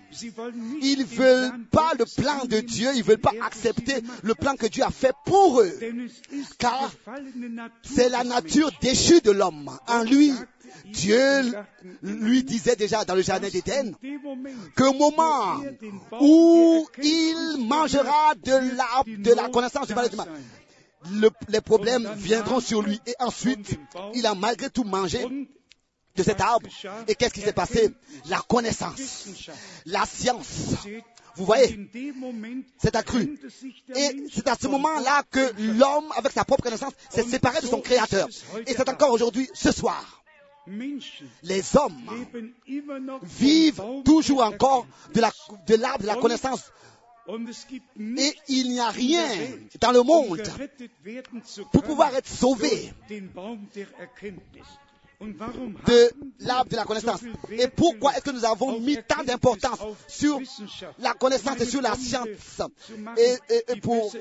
Ils 0.81 0.99
ne 0.99 1.03
veulent 1.03 1.51
pas 1.71 1.91
le 1.99 2.05
plan 2.05 2.45
de 2.45 2.59
Dieu. 2.61 2.89
Ils 2.93 2.99
ne 2.99 3.03
veulent 3.03 3.17
pas 3.17 3.33
accepter 3.41 3.95
le 4.23 4.33
plan 4.33 4.55
que 4.55 4.67
Dieu 4.67 4.83
a 4.83 4.91
fait 4.91 5.13
pour 5.25 5.61
eux. 5.61 5.73
Car 6.57 6.91
c'est 7.83 8.09
la 8.09 8.23
nature 8.23 8.71
déchue 8.81 9.19
de 9.21 9.31
l'homme. 9.31 9.77
En 9.87 10.03
lui, 10.03 10.31
Dieu 10.85 11.53
lui 12.01 12.43
disait 12.43 12.75
déjà 12.75 13.03
dans 13.03 13.15
le 13.15 13.21
jardin 13.21 13.49
d'Éden 13.49 13.93
qu'au 14.75 14.93
moment 14.93 15.61
où 16.21 16.87
il 17.03 17.57
mangera 17.67 18.35
de 18.35 18.75
la, 18.75 19.03
de 19.05 19.33
la 19.33 19.49
connaissance 19.49 19.87
du 19.87 19.93
mal 19.95 20.05
et 20.05 20.09
du 20.09 20.15
mal, 20.15 20.29
les 21.49 21.61
problèmes 21.61 22.09
viendront 22.15 22.59
sur 22.59 22.81
lui. 22.81 22.99
Et 23.05 23.15
ensuite, 23.19 23.79
il 24.13 24.25
a 24.25 24.35
malgré 24.35 24.69
tout 24.69 24.83
mangé 24.83 25.25
de 26.15 26.23
cet 26.23 26.41
arbre. 26.41 26.67
Et 27.07 27.15
qu'est-ce 27.15 27.33
qui 27.33 27.41
s'est 27.41 27.53
passé? 27.53 27.93
La 28.29 28.39
connaissance, 28.39 29.27
la 29.85 30.05
science. 30.05 30.73
Vous 31.35 31.45
voyez, 31.45 31.79
c'est 32.81 32.95
accru. 32.95 33.39
Et 33.95 34.25
c'est 34.33 34.47
à 34.47 34.55
ce 34.59 34.67
moment-là 34.67 35.23
que 35.29 35.53
l'homme, 35.59 36.11
avec 36.15 36.31
sa 36.31 36.43
propre 36.43 36.63
connaissance, 36.63 36.93
s'est 37.11 37.23
séparé 37.23 37.61
de 37.61 37.67
son 37.67 37.79
Créateur. 37.79 38.27
Et 38.65 38.73
c'est 38.73 38.89
encore 38.89 39.11
aujourd'hui, 39.11 39.47
ce 39.53 39.71
soir. 39.71 40.23
Les 41.43 41.63
hommes 41.77 41.95
vivent 43.23 43.81
toujours 44.03 44.43
encore 44.43 44.85
de 45.13 45.21
l'arbre 45.21 45.59
de, 45.67 45.75
l'arbre 45.75 46.01
de 46.01 46.07
la 46.07 46.15
connaissance 46.15 46.71
et 47.29 48.35
il 48.47 48.69
n'y 48.69 48.79
a 48.79 48.89
rien 48.89 49.27
dans 49.81 49.91
le 49.91 50.01
monde 50.01 50.41
pour 51.71 51.83
pouvoir 51.83 52.15
être 52.15 52.27
sauvé 52.27 52.93
de 55.19 56.11
l'arbre 56.41 56.69
de 56.69 56.75
la 56.75 56.83
connaissance. 56.85 57.21
Et 57.51 57.67
pourquoi 57.67 58.13
est-ce 58.13 58.21
que 58.21 58.29
nous 58.31 58.45
avons 58.45 58.79
mis 58.79 58.97
tant 59.07 59.23
d'importance 59.23 59.79
sur 60.07 60.39
la 60.99 61.13
connaissance 61.13 61.59
et 61.59 61.65
sur 61.65 61.81
la 61.81 61.95
science? 61.95 62.27
et, 63.17 63.79
pour, 63.81 64.13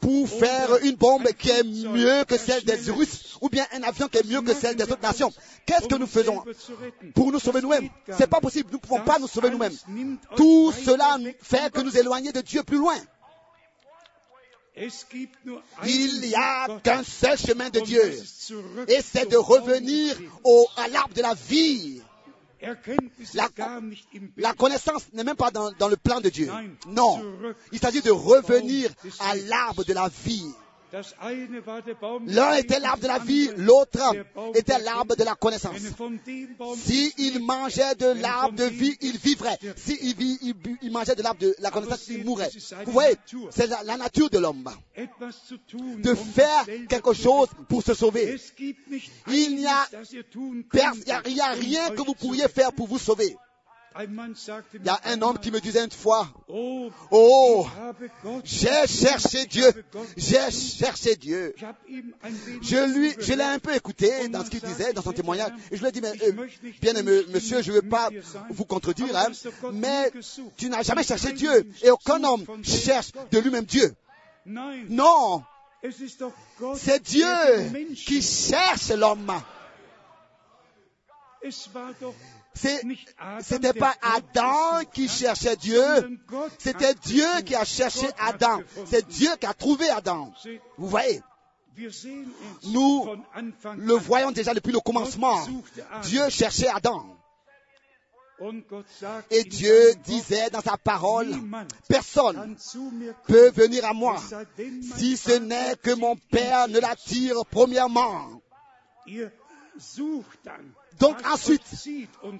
pour 0.00 0.28
faire 0.28 0.78
une 0.82 0.96
bombe 0.96 1.26
qui 1.38 1.50
est 1.50 1.64
mieux 1.64 2.24
que 2.24 2.38
celle 2.38 2.64
des 2.64 2.90
Russes 2.90 3.36
ou 3.42 3.48
bien 3.48 3.66
un 3.72 3.82
avion 3.82 4.08
qui 4.08 4.18
est 4.18 4.26
mieux 4.26 4.40
que 4.40 4.54
celle 4.54 4.76
des 4.76 4.84
autres 4.84 5.02
nations 5.02 5.32
Qu'est-ce 5.66 5.86
que 5.86 5.96
nous 5.96 6.06
faisons 6.06 6.42
pour 7.14 7.30
nous 7.30 7.38
sauver 7.38 7.60
nous-mêmes? 7.60 7.90
C'est 8.16 8.26
pas 8.28 8.40
possible. 8.40 8.70
Nous 8.70 8.78
ne 8.78 8.82
pouvons 8.82 9.00
pas 9.02 9.18
nous 9.18 9.28
sauver 9.28 9.50
nous-mêmes. 9.50 9.76
Tout 10.36 10.72
cela 10.72 11.18
fait 11.42 11.70
que 11.70 11.82
nous 11.82 11.94
éloigner 11.96 12.32
de 12.32 12.40
Dieu 12.40 12.62
plus 12.62 12.78
loin. 12.78 12.96
Il 15.86 16.20
n'y 16.20 16.34
a 16.34 16.78
qu'un 16.82 17.02
seul 17.02 17.38
chemin 17.38 17.70
de 17.70 17.80
Dieu. 17.80 18.02
Et 18.88 19.00
c'est 19.02 19.28
de 19.30 19.36
revenir 19.36 20.16
au, 20.44 20.66
à 20.76 20.88
l'arbre 20.88 21.14
de 21.14 21.22
la 21.22 21.34
vie. 21.34 22.00
La, 23.34 23.48
la 24.36 24.52
connaissance 24.52 25.06
n'est 25.12 25.22
même 25.22 25.36
pas 25.36 25.50
dans, 25.50 25.70
dans, 25.72 25.88
le 25.88 25.96
plan 25.96 26.20
de 26.20 26.28
Dieu. 26.28 26.50
Non. 26.88 27.22
Il 27.72 27.78
s'agit 27.78 28.02
de 28.02 28.10
revenir 28.10 28.90
à 29.20 29.36
l'arbre 29.36 29.84
de 29.84 29.92
la 29.92 30.08
vie. 30.24 30.52
L'un 32.26 32.54
était 32.54 32.80
l'arbre 32.80 33.02
de 33.02 33.08
la 33.08 33.18
vie, 33.18 33.50
l'autre 33.56 34.00
était 34.54 34.78
l'arbre 34.78 35.16
de 35.16 35.24
la 35.24 35.34
connaissance. 35.34 35.76
S'il 36.76 37.40
mangeait 37.40 37.94
de 37.96 38.20
l'arbre 38.20 38.54
de 38.54 38.64
vie, 38.64 38.96
il 39.00 39.18
vivrait. 39.18 39.58
S'il 39.76 39.98
il, 40.20 40.54
il, 40.82 40.90
mangeait 40.90 41.14
de 41.14 41.22
l'arbre 41.22 41.40
de 41.40 41.54
la 41.58 41.70
connaissance, 41.70 42.08
il 42.08 42.24
mourrait. 42.24 42.50
Vous 42.86 42.92
voyez, 42.92 43.16
c'est 43.50 43.66
la, 43.66 43.82
la, 43.82 43.96
nature 43.96 44.30
de 44.30 44.38
l'homme. 44.38 44.70
De 44.96 46.14
faire 46.14 46.64
quelque 46.88 47.12
chose 47.12 47.48
pour 47.68 47.82
se 47.82 47.94
sauver. 47.94 48.36
Il 49.28 49.56
n'y 49.56 49.66
a, 49.66 49.88
rien 51.52 51.90
que 51.90 52.02
vous 52.02 52.14
pourriez 52.14 52.48
faire 52.48 52.72
pour 52.72 52.86
vous 52.86 52.98
sauver. 52.98 53.36
Il 54.00 54.86
y 54.86 54.88
a 54.88 55.00
un 55.06 55.22
homme 55.22 55.38
qui 55.38 55.50
me 55.50 55.60
disait 55.60 55.84
une 55.84 55.90
fois, 55.90 56.28
oh, 56.48 57.66
j'ai 58.44 58.86
cherché 58.86 59.46
Dieu, 59.46 59.66
j'ai 60.16 60.50
cherché 60.50 61.16
Dieu. 61.16 61.54
Je 62.62 62.94
lui, 62.94 63.12
je 63.18 63.32
l'ai 63.34 63.42
un 63.42 63.58
peu 63.58 63.74
écouté 63.74 64.28
dans 64.28 64.44
ce 64.44 64.50
qu'il 64.50 64.60
disait, 64.60 64.92
dans 64.92 65.02
son 65.02 65.12
témoignage, 65.12 65.50
et 65.72 65.76
je 65.76 65.80
lui 65.80 65.88
ai 65.88 65.92
dit, 65.92 66.00
mais, 66.00 66.12
euh, 66.22 66.46
bien 66.80 66.94
aimé 66.94 67.22
monsieur, 67.34 67.60
je 67.60 67.72
ne 67.72 67.76
veux 67.76 67.88
pas 67.88 68.10
vous 68.50 68.64
contredire, 68.64 69.16
hein, 69.16 69.32
mais 69.72 70.12
tu 70.56 70.68
n'as 70.68 70.82
jamais 70.82 71.02
cherché 71.02 71.32
Dieu, 71.32 71.68
et 71.82 71.90
aucun 71.90 72.22
homme 72.22 72.44
cherche 72.62 73.10
de 73.32 73.38
lui-même 73.38 73.64
Dieu. 73.64 73.92
Non, 74.46 75.42
c'est 76.76 77.02
Dieu 77.02 77.26
qui 78.06 78.22
cherche 78.22 78.90
l'homme. 78.90 79.32
C'était 83.40 83.72
pas 83.72 83.94
Adam 84.02 84.84
qui 84.92 85.08
cherchait 85.08 85.56
Dieu, 85.56 85.84
c'était 86.58 86.94
Dieu 86.94 87.26
qui 87.44 87.54
a 87.54 87.64
cherché 87.64 88.08
Adam. 88.18 88.60
C'est 88.86 89.06
Dieu 89.06 89.30
qui 89.40 89.46
a 89.46 89.54
trouvé 89.54 89.88
Adam. 89.90 90.32
Vous 90.76 90.88
voyez? 90.88 91.22
Nous 92.64 93.06
le 93.76 93.94
voyons 93.94 94.32
déjà 94.32 94.54
depuis 94.54 94.72
le 94.72 94.80
commencement. 94.80 95.38
Dieu 96.02 96.28
cherchait 96.28 96.68
Adam. 96.68 97.04
Et 99.30 99.44
Dieu 99.44 99.94
disait 100.04 100.50
dans 100.50 100.60
sa 100.60 100.76
parole, 100.76 101.34
personne 101.88 102.56
peut 103.26 103.50
venir 103.50 103.84
à 103.84 103.92
moi 103.92 104.16
si 104.96 105.16
ce 105.16 105.32
n'est 105.32 105.76
que 105.82 105.92
mon 105.94 106.14
Père 106.16 106.68
ne 106.68 106.78
l'attire 106.78 107.44
premièrement. 107.50 108.40
Donc 110.98 111.16
ensuite, 111.26 111.62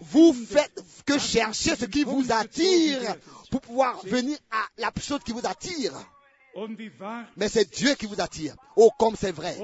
vous 0.00 0.32
faites 0.32 0.84
que 1.06 1.18
chercher 1.18 1.76
ce 1.76 1.84
qui 1.84 2.04
vous 2.04 2.26
attire 2.30 3.16
pour 3.50 3.60
pouvoir 3.60 4.04
venir 4.04 4.38
à 4.50 4.66
la 4.78 4.92
chose 5.00 5.20
qui 5.24 5.32
vous 5.32 5.46
attire. 5.46 5.92
Mais 7.36 7.48
c'est 7.48 7.70
Dieu 7.70 7.94
qui 7.94 8.06
vous 8.06 8.20
attire. 8.20 8.54
Oh, 8.76 8.90
comme 8.98 9.16
c'est 9.16 9.32
vrai. 9.32 9.56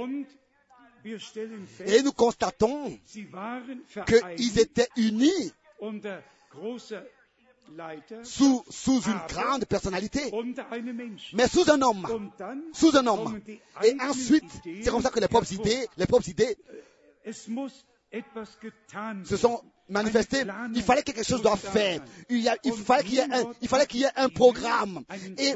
Et 1.87 2.03
nous 2.03 2.13
constatons 2.13 2.99
qu'ils 3.07 4.59
étaient 4.59 4.89
unis 4.97 5.53
sous, 8.23 8.65
sous 8.71 9.01
une 9.03 9.21
grande 9.29 9.65
personnalité, 9.65 10.21
mais 11.33 11.49
sous 11.49 11.71
un 11.71 11.83
homme. 11.83 12.31
Sous 12.73 12.97
un 12.97 13.07
homme. 13.07 13.41
Et 13.83 13.97
ensuite, 14.01 14.45
c'est 14.65 14.91
comme 14.91 15.03
ça 15.03 15.11
que 15.11 15.21
les 15.21 15.29
propres 15.29 15.47
les 15.97 16.07
propres 16.07 16.29
idées 16.29 16.57
se 19.25 19.37
sont 19.37 19.61
manifester, 19.89 20.45
il 20.75 20.83
fallait 20.83 21.03
que 21.03 21.13
quelque 21.13 21.25
chose 21.27 21.43
doit 21.43 21.57
faire. 21.57 22.01
Il, 22.31 22.39
y 22.41 22.49
a- 22.49 22.57
il 22.65 22.73
fallait 22.73 23.03
qu'il 23.05 23.15
y 23.15 23.19
ait 23.19 23.33
un, 23.35 23.53
il 23.61 23.69
fallait 23.69 23.87
qu'il 23.87 24.01
y 24.01 24.05
ait 24.05 24.13
un 24.17 24.29
programme. 24.31 25.05
Et, 25.39 25.55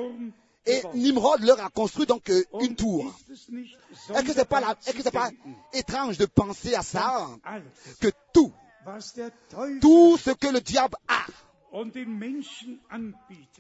et 0.67 0.83
Nimrod 0.95 1.43
leur 1.43 1.61
a 1.65 1.71
construit 1.71 2.05
donc 2.07 2.29
euh, 2.31 2.43
une 2.61 2.75
tour. 2.77 3.19
Est-ce 4.15 4.23
que 4.25 4.33
c'est 4.35 4.45
pas 4.49 4.61
la- 4.61 4.77
est-ce 4.87 4.95
que 4.97 5.03
c'est 5.03 5.11
pas 5.11 5.31
étrange 5.73 6.19
de 6.19 6.27
penser 6.27 6.75
à 6.75 6.83
ça? 6.83 7.29
Que 8.01 8.09
tout, 8.35 8.53
tout 9.81 10.17
ce 10.19 10.31
que 10.31 10.49
le 10.49 10.61
diable 10.61 10.97
a 11.09 11.25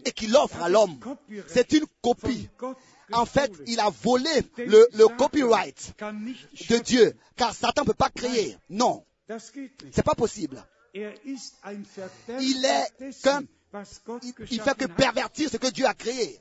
et 0.05 0.13
qu'il 0.13 0.37
offre 0.37 0.63
à 0.63 0.69
l'homme, 0.69 0.99
c'est 1.47 1.73
une 1.73 1.85
copie. 2.03 2.49
En 3.13 3.27
fait, 3.27 3.53
il 3.67 3.81
a 3.81 3.91
volé 3.91 4.31
le, 4.59 4.89
le 4.95 5.09
copyright 5.17 5.95
de 6.71 6.79
Dieu, 6.79 7.15
car 7.37 7.55
Satan 7.55 7.83
ne 7.83 7.87
peut 7.87 7.95
pas 7.95 8.11
créer. 8.11 8.57
Non, 8.71 9.05
c'est 9.93 10.05
pas 10.05 10.15
possible. 10.15 10.65
Il 10.95 12.65
est 12.65 13.13
qu'un 13.23 13.43
Il, 14.23 14.33
il 14.51 14.61
fait 14.61 14.77
que 14.77 14.87
pervertir 14.87 15.51
ce 15.51 15.59
que 15.59 15.71
Dieu 15.71 15.87
a 15.87 15.95
créé. 15.95 16.39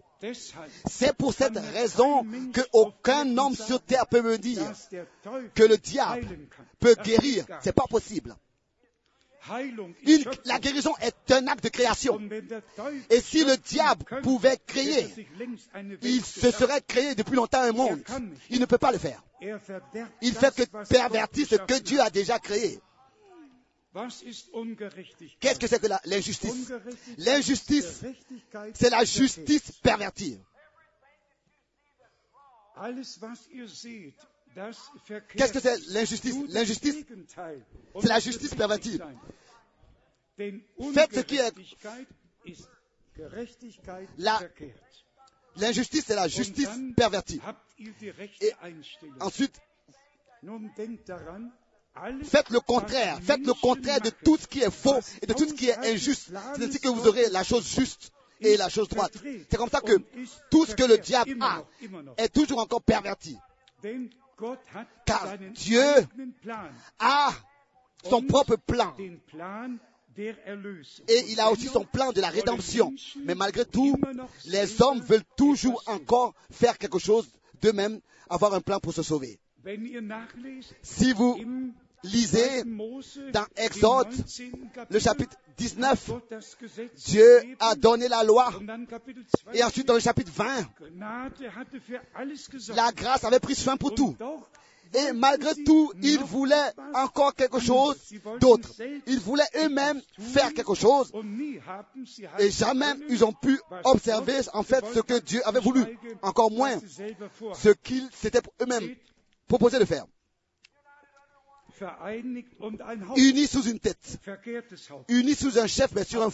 C'est 0.90 1.16
pour 1.16 1.34
cette 1.34 1.58
raison 1.58 2.26
qu'aucun 2.54 3.38
homme 3.38 3.56
sur 3.56 3.82
terre 3.82 4.08
peut 4.08 4.22
me 4.22 4.38
dire 4.38 4.64
que 5.54 5.64
le 5.64 5.78
diable 5.78 6.28
peut 6.80 6.96
guérir. 7.04 7.46
C'est 7.62 7.74
pas 7.74 7.86
possible. 7.90 8.36
Une- 10.06 10.26
la 10.46 10.60
guérison 10.60 10.94
est 11.02 11.32
un 11.32 11.48
acte 11.48 11.64
de 11.64 11.70
création. 11.70 12.20
Et 13.10 13.22
si 13.22 13.46
le 13.46 13.56
diable 13.58 14.04
pouvait 14.22 14.58
créer, 14.66 15.08
il 16.02 16.24
se 16.26 16.52
serait 16.52 16.82
créé 16.82 17.16
depuis 17.16 17.36
longtemps 17.36 17.62
un 17.62 17.72
monde. 17.72 18.02
Il 18.50 18.60
ne 18.60 18.66
peut 18.66 18.78
pas 18.78 18.92
le 18.92 18.98
faire. 18.98 19.24
Il 20.22 20.34
fait 20.34 20.56
que 20.56 20.84
pervertir 20.88 21.48
ce 21.48 21.56
que 21.56 21.80
Dieu 21.80 22.00
a 22.02 22.10
déjà 22.10 22.40
créé. 22.40 22.80
Qu'est-ce 25.40 25.60
que 25.60 25.68
c'est 25.68 25.80
que 25.82 25.88
l'injustice? 26.06 26.72
L'injustice, 27.18 28.04
c'est 28.74 28.90
la 28.90 29.04
justice 29.04 29.72
pervertie. 29.82 30.40
Qu'est-ce 35.36 35.54
que 35.54 35.60
c'est 35.60 35.78
l'injustice? 35.90 36.36
L'injustice, 36.50 36.96
c'est 38.02 38.08
la 38.08 38.20
justice 38.20 38.56
pervertie. 38.56 39.00
Faites 40.94 41.14
ce 41.16 41.20
qui 41.22 41.38
est- 41.38 41.54
La- 44.18 44.40
L'injustice, 45.58 46.06
c'est 46.06 46.16
la 46.16 46.28
justice 46.28 46.70
pervertie. 46.96 47.40
Et 48.42 48.52
ensuite, 49.20 49.60
faites 52.24 52.50
le 52.52 52.60
contraire. 52.60 53.20
Faites 53.24 53.46
le 53.46 53.54
contraire 53.54 54.02
de 54.02 54.12
tout 54.12 54.38
ce 54.38 54.46
qui 54.48 54.62
est 54.62 54.70
faux 54.72 55.00
et 55.22 55.26
de 55.26 55.34
tout 55.34 55.48
ce 55.48 55.54
qui 55.54 55.70
est 55.70 55.78
injuste. 55.78 56.32
C'est 56.56 56.64
ainsi 56.66 56.80
que 56.80 56.90
vous 56.90 57.08
aurez 57.08 57.30
la 57.30 57.44
chose 57.44 57.68
juste 57.68 58.12
et 58.40 58.56
la 58.58 58.70
chose 58.70 58.88
droite. 58.88 59.14
C'est 59.50 59.58
comme 59.58 59.70
ça 59.70 59.82
que 59.82 59.94
tout 60.52 60.66
ce 60.68 60.76
que 60.76 60.84
le 60.84 60.98
diable 61.00 61.38
a 61.42 61.66
est 62.18 62.30
toujours 62.30 62.60
encore 62.60 62.84
perverti. 62.84 63.36
Car 65.06 65.38
Dieu 65.54 65.84
A 67.00 67.30
son 68.04 68.22
propre 68.22 68.56
plan. 68.56 68.96
et 68.98 69.12
Et 71.08 71.32
il 71.32 71.40
a 71.40 71.52
aussi 71.52 71.68
son 71.68 71.86
plan 71.86 72.12
de 72.12 72.22
la 72.22 72.30
rédemption. 72.30 72.94
Mais 73.24 73.36
malgré 73.36 73.66
tout, 73.66 73.96
les 74.46 74.82
hommes 74.82 75.02
veulent 75.02 75.24
toujours 75.36 75.84
encore 75.88 76.34
faire 76.52 76.78
quelque 76.78 77.00
chose 77.00 77.28
d'eux-mêmes, 77.62 78.00
avoir 78.30 78.54
un 78.54 78.62
plan 78.62 78.80
pour 78.80 78.94
se 78.94 79.04
sauver. 79.04 79.40
Si 80.82 81.14
vous 81.14 81.38
lisez 82.08 82.64
dans 83.32 83.46
Exode, 83.56 84.14
le 84.90 85.00
chapitre 85.00 85.36
19, 85.58 86.12
Dieu 87.06 87.42
a 87.60 87.76
donné 87.76 88.08
la 88.08 88.24
loi. 88.24 88.52
Et 89.54 89.64
ensuite, 89.64 89.88
dans 89.88 89.96
le 89.96 90.00
chapitre 90.00 90.32
20, 90.34 90.68
la 92.76 92.92
grâce 92.92 93.24
avait 93.24 93.40
pris 93.40 93.56
soin 93.56 93.78
pour 93.78 93.94
tout. 93.94 94.16
Et 94.94 95.12
malgré 95.12 95.54
tout, 95.64 95.92
ils 96.02 96.20
voulaient 96.20 96.72
encore 96.94 97.36
quelque 97.36 97.60
chose 97.60 97.98
d'autre. 98.40 98.70
Ils 99.06 99.20
voulaient 99.20 99.50
eux-mêmes 99.56 100.02
faire 100.18 100.54
quelque 100.54 100.76
chose. 100.76 101.12
Et 102.40 102.50
jamais 102.52 102.94
ils 103.10 103.26
ont 103.26 103.34
pu 103.34 103.60
observer 103.84 104.40
en 104.54 104.64
fait 104.64 104.86
ce 104.94 105.00
que 105.00 105.20
Dieu 105.20 105.42
avait 105.46 105.60
voulu. 105.60 105.84
Encore 106.22 106.52
moins 106.52 106.80
ce 107.54 107.70
qu'ils 107.70 108.10
s'étaient 108.14 108.42
eux-mêmes 108.62 108.96
proposé 109.48 109.80
de 109.80 109.86
faire. 109.86 110.06
Unis 113.18 113.48
sous 113.48 113.64
une 113.64 113.80
tête. 113.80 114.20
Unis 115.10 115.36
sous 115.36 115.58
un 115.60 115.68
chef, 115.68 115.92
mais 115.94 116.04
sur 116.04 116.22
un- 116.24 116.32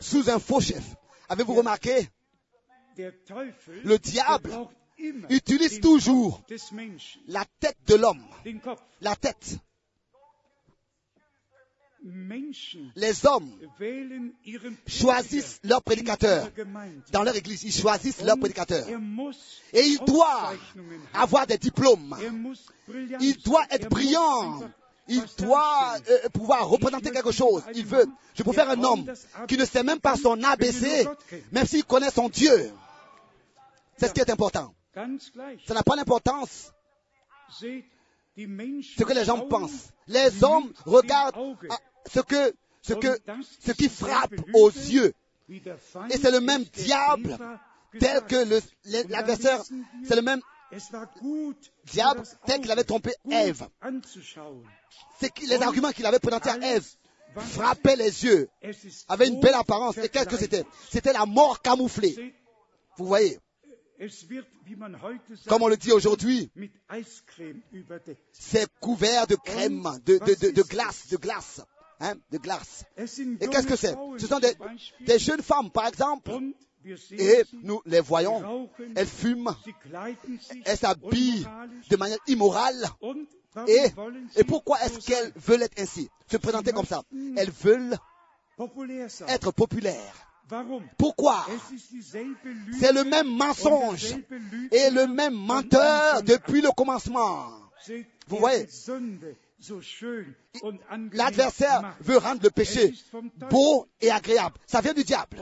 sous 0.00 0.28
un 0.30 0.38
faux 0.38 0.60
chef. 0.60 0.84
Avez-vous 1.28 1.54
remarqué? 1.54 2.08
Le 3.84 3.98
diable 3.98 4.50
utilise 5.28 5.80
toujours 5.80 6.42
la 7.28 7.44
tête 7.60 7.76
de 7.86 7.94
l'homme. 7.96 8.24
La 9.02 9.14
tête. 9.16 9.58
Les 12.94 13.26
hommes 13.26 13.50
choisissent 14.86 15.60
leur 15.64 15.82
prédicateur. 15.82 16.48
Dans 17.10 17.24
leur 17.24 17.34
église, 17.34 17.64
ils 17.64 17.72
choisissent 17.72 18.22
leur 18.22 18.38
prédicateur. 18.38 18.86
Et 19.72 19.82
il 19.82 19.98
doit 20.06 20.52
avoir 21.12 21.46
des 21.48 21.58
diplômes. 21.58 22.16
Il 23.20 23.36
doit 23.44 23.66
être 23.70 23.88
brillant. 23.90 24.70
Il 25.08 25.22
doit 25.38 25.96
euh, 26.08 26.28
pouvoir 26.30 26.68
représenter 26.68 27.10
quelque 27.10 27.30
chose. 27.32 27.62
Il 27.74 27.86
veut. 27.86 28.06
Je 28.34 28.42
préfère 28.42 28.68
un 28.70 28.82
homme 28.82 29.06
qui 29.46 29.56
ne 29.56 29.64
sait 29.64 29.82
même 29.82 30.00
pas 30.00 30.16
son 30.16 30.42
ABC, 30.42 31.06
même 31.52 31.66
s'il 31.66 31.84
connaît 31.84 32.10
son 32.10 32.28
Dieu. 32.28 32.72
C'est 33.96 34.08
ce 34.08 34.12
qui 34.12 34.20
est 34.20 34.30
important. 34.30 34.74
Ça 35.66 35.74
n'a 35.74 35.82
pas 35.82 35.96
d'importance 35.96 36.72
ce 37.50 39.02
que 39.04 39.12
les 39.12 39.24
gens 39.24 39.46
pensent. 39.46 39.90
Les 40.06 40.42
hommes 40.42 40.72
regardent 40.84 41.56
à 41.70 41.78
ce 42.12 42.20
que, 42.20 42.54
ce 42.82 42.94
que, 42.94 43.18
ce 43.60 43.72
qui 43.72 43.88
frappe 43.88 44.34
aux 44.54 44.70
yeux. 44.70 45.12
Et 45.48 46.18
c'est 46.20 46.30
le 46.30 46.40
même 46.40 46.64
diable 46.64 47.38
tel 47.98 48.22
que 48.24 48.60
l'adversaire, 49.08 49.62
c'est 50.04 50.16
le 50.16 50.22
même 50.22 50.40
diable 51.84 52.22
tel 52.46 52.60
qu'il 52.60 52.70
avait 52.70 52.84
trompé 52.84 53.12
Ève. 53.30 53.68
Que 55.20 55.46
les 55.48 55.62
arguments 55.62 55.92
qu'il 55.92 56.06
avait 56.06 56.18
présentés 56.18 56.50
à 56.50 56.58
Ève 56.58 56.86
frappaient 57.36 57.96
les 57.96 58.24
yeux, 58.24 58.48
avaient 59.08 59.28
une 59.28 59.40
belle 59.40 59.54
apparence. 59.54 59.98
Et 59.98 60.08
qu'est-ce 60.08 60.28
que 60.28 60.36
c'était? 60.36 60.64
C'était 60.90 61.12
la 61.12 61.26
mort 61.26 61.60
camouflée. 61.60 62.34
Vous 62.96 63.06
voyez, 63.06 63.38
comme 65.46 65.62
on 65.62 65.68
le 65.68 65.76
dit 65.76 65.92
aujourd'hui, 65.92 66.50
c'est 68.32 68.66
couvert 68.80 69.26
de 69.26 69.36
crème, 69.36 69.86
de, 70.04 70.18
de, 70.18 70.34
de, 70.46 70.50
de 70.50 70.62
glace, 70.62 71.08
de 71.08 71.16
glace. 71.16 71.60
Hein, 71.98 72.14
de 72.30 72.36
glace. 72.36 72.84
Et 72.98 73.48
qu'est-ce 73.48 73.66
que 73.66 73.76
c'est? 73.76 73.96
Ce 74.18 74.26
sont 74.26 74.38
des, 74.38 74.54
des 75.00 75.18
jeunes 75.18 75.40
femmes, 75.42 75.70
par 75.70 75.86
exemple, 75.86 76.30
et 77.12 77.42
nous 77.62 77.80
les 77.86 78.00
voyons, 78.00 78.68
elles 78.94 79.06
fument, 79.06 79.54
elles 80.64 80.76
s'habillent 80.76 81.46
de 81.90 81.96
manière 81.96 82.18
immorale. 82.26 82.84
Et, 83.66 83.86
et 84.36 84.44
pourquoi 84.44 84.80
est-ce 84.82 84.98
qu'elles 85.06 85.32
veulent 85.36 85.62
être 85.62 85.80
ainsi, 85.80 86.08
se 86.30 86.36
présenter 86.36 86.72
comme 86.72 86.86
ça. 86.86 87.02
Elles 87.36 87.50
veulent 87.50 87.96
être 89.28 89.50
populaires. 89.52 90.26
Pourquoi? 90.96 91.44
C'est 92.78 92.92
le 92.92 93.04
même 93.04 93.28
mensonge. 93.28 94.14
Et 94.70 94.90
le 94.90 95.06
même 95.06 95.34
menteur 95.34 96.22
depuis 96.22 96.60
le 96.60 96.70
commencement. 96.70 97.48
Vous 98.28 98.36
voyez, 98.38 98.66
l'adversaire 101.12 101.96
veut 102.00 102.18
rendre 102.18 102.42
le 102.42 102.50
péché 102.50 102.94
beau 103.50 103.88
et 104.00 104.10
agréable. 104.10 104.56
Ça 104.66 104.80
vient 104.80 104.94
du 104.94 105.04
diable. 105.04 105.36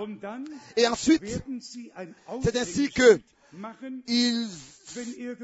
Et 0.76 0.86
ensuite, 0.86 1.42
c'est 2.42 2.56
ainsi 2.56 2.90
que 2.90 3.20
il, 4.06 4.48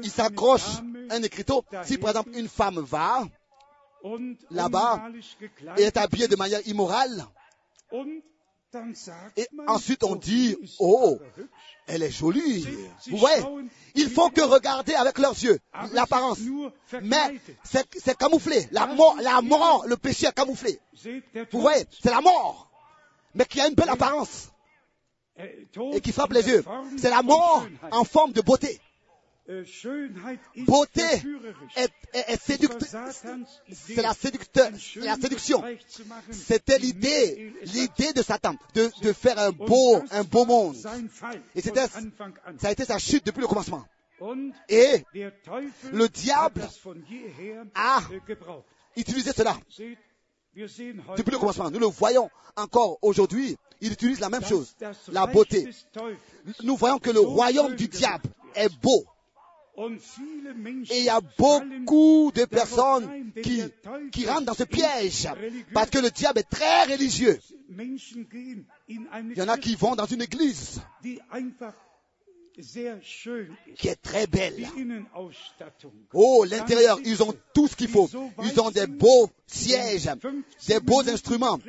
il 0.03 0.11
s'accroche 0.11 0.81
un 1.09 1.23
écriteau. 1.23 1.63
Si 1.83 1.97
par 1.97 2.11
exemple 2.11 2.31
une 2.33 2.47
femme 2.49 2.79
va 2.79 3.27
là-bas 4.49 5.09
et 5.77 5.83
est 5.83 5.97
habillée 5.97 6.27
de 6.27 6.35
manière 6.35 6.65
immorale, 6.67 7.25
et 9.35 9.47
ensuite 9.67 10.03
on 10.03 10.15
dit, 10.15 10.55
oh, 10.79 11.19
elle 11.87 12.03
est 12.03 12.11
jolie. 12.11 12.65
Vous 13.07 13.17
voyez, 13.17 13.43
il 13.95 14.09
faut 14.09 14.29
que 14.29 14.41
regarder 14.41 14.93
avec 14.93 15.17
leurs 15.17 15.33
yeux 15.33 15.59
l'apparence. 15.91 16.39
Mais 17.01 17.39
c'est 17.63 17.87
c'est 17.97 18.17
camouflé. 18.17 18.67
La 18.71 18.87
mort, 18.87 19.17
la 19.21 19.41
mort, 19.41 19.85
le 19.87 19.97
péché 19.97 20.27
est 20.27 20.31
camouflé. 20.33 20.79
Vous 21.51 21.61
voyez, 21.61 21.85
c'est 22.01 22.11
la 22.11 22.21
mort, 22.21 22.69
mais 23.33 23.45
qui 23.45 23.59
a 23.59 23.67
une 23.67 23.75
belle 23.75 23.89
apparence 23.89 24.51
et 25.37 26.01
qui 26.01 26.11
frappe 26.11 26.33
les 26.33 26.47
yeux. 26.47 26.63
C'est 26.97 27.09
la 27.09 27.23
mort 27.23 27.65
en 27.91 28.03
forme 28.03 28.31
de 28.31 28.41
beauté. 28.41 28.79
Ist 30.55 30.65
beauté 30.65 31.01
est, 31.01 31.21
est- 31.75 31.91
est 32.13 32.23
Es 32.27 32.29
war 32.29 32.37
séducte- 32.39 32.85
Satans 32.85 33.47
Idee, 33.67 33.75
c'est 33.95 34.01
la, 34.01 34.13
séducte- 34.13 34.59
ein 34.61 34.77
schönes 34.79 35.03
la 35.03 35.15
séduction. 35.15 35.63
C'était 36.31 36.77
l'idée, 36.79 37.53
l'idée 37.63 38.13
de 38.13 38.21
Satan, 38.21 38.55
de, 38.75 38.89
de 39.01 39.13
faire 39.13 39.37
un 39.39 39.51
beau, 39.51 40.01
un 40.11 40.23
beau 40.23 40.45
monde. 40.45 40.75
Et 41.55 41.61
c'était, 41.61 41.85
ça 41.87 42.67
a 42.67 42.71
été 42.71 42.85
sa 42.85 42.97
chute 42.97 43.25
depuis 43.25 43.41
le 43.41 43.47
commencement. 43.47 43.85
Et 44.69 45.03
Le 45.91 46.07
diable 46.07 46.61
a 47.75 48.01
äh, 48.09 48.99
utiliser 48.99 49.31
cela 49.33 49.57
depuis 51.17 51.31
le 51.31 51.37
commencement. 51.39 51.71
Nous 51.71 51.79
le 51.79 51.87
voyons 51.87 52.29
encore 52.55 52.97
aujourd'hui. 53.01 53.57
Il 53.83 53.91
utilise 53.93 54.19
la 54.19 54.29
même 54.29 54.45
chose, 54.45 54.75
la 55.11 55.25
beauté. 55.25 55.67
Nous 56.63 56.75
voyons 56.77 56.99
que 56.99 57.09
le 57.09 57.19
royaume 57.19 57.75
du 57.75 57.87
diable 57.87 58.25
est 58.55 58.69
beau. 58.81 59.03
Et 59.77 60.99
il 60.99 61.03
y 61.03 61.09
a 61.09 61.21
beaucoup 61.37 62.31
de 62.35 62.45
personnes 62.45 63.31
qui, 63.41 63.63
qui 64.11 64.27
rentrent 64.27 64.45
dans 64.45 64.53
ce 64.53 64.63
piège 64.63 65.27
parce 65.73 65.89
que 65.89 65.99
le 65.99 66.09
diable 66.11 66.39
est 66.39 66.49
très 66.49 66.83
religieux. 66.85 67.39
Il 68.87 69.37
y 69.37 69.41
en 69.41 69.47
a 69.47 69.57
qui 69.57 69.75
vont 69.75 69.95
dans 69.95 70.05
une 70.05 70.21
église 70.21 70.81
qui 73.77 73.87
est 73.87 74.01
très 74.01 74.27
belle. 74.27 74.67
Oh, 76.13 76.45
l'intérieur, 76.47 76.99
ils 77.05 77.23
ont 77.23 77.33
tout 77.53 77.67
ce 77.67 77.75
qu'il 77.75 77.87
faut. 77.87 78.09
Ils 78.43 78.59
ont 78.59 78.71
des 78.71 78.87
beaux 78.87 79.29
sièges, 79.47 80.09
des 80.67 80.79
beaux 80.79 81.07
instruments. 81.07 81.59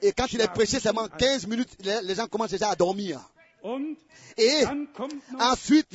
Et 0.00 0.12
quand 0.12 0.32
il 0.32 0.40
est 0.40 0.48
prêché 0.52 0.78
seulement 0.80 1.08
15 1.08 1.46
minutes, 1.46 1.76
les 2.04 2.14
gens 2.14 2.26
commencent 2.28 2.50
déjà 2.50 2.70
à 2.70 2.76
dormir. 2.76 3.20
Et 4.36 4.64
ensuite, 5.38 5.88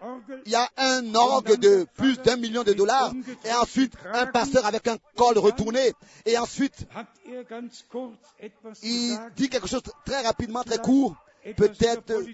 Orgel. 0.00 0.42
il 0.44 0.52
y 0.52 0.54
a 0.54 0.68
un 0.76 1.14
orgue 1.14 1.56
de 1.56 1.86
plus 1.96 2.18
d'un 2.18 2.36
million 2.36 2.64
de 2.64 2.72
dollars. 2.72 3.12
Et 3.44 3.52
ensuite, 3.52 3.94
un 4.12 4.26
pasteur 4.26 4.66
avec 4.66 4.86
un 4.88 4.96
col 5.14 5.38
retourné. 5.38 5.92
Et 6.24 6.36
ensuite, 6.38 6.86
il 8.82 9.18
dit 9.36 9.48
quelque 9.48 9.68
chose 9.68 9.82
très 10.04 10.22
rapidement, 10.22 10.62
très 10.62 10.78
court. 10.78 11.14
Peut-être 11.56 12.10
euh, 12.10 12.26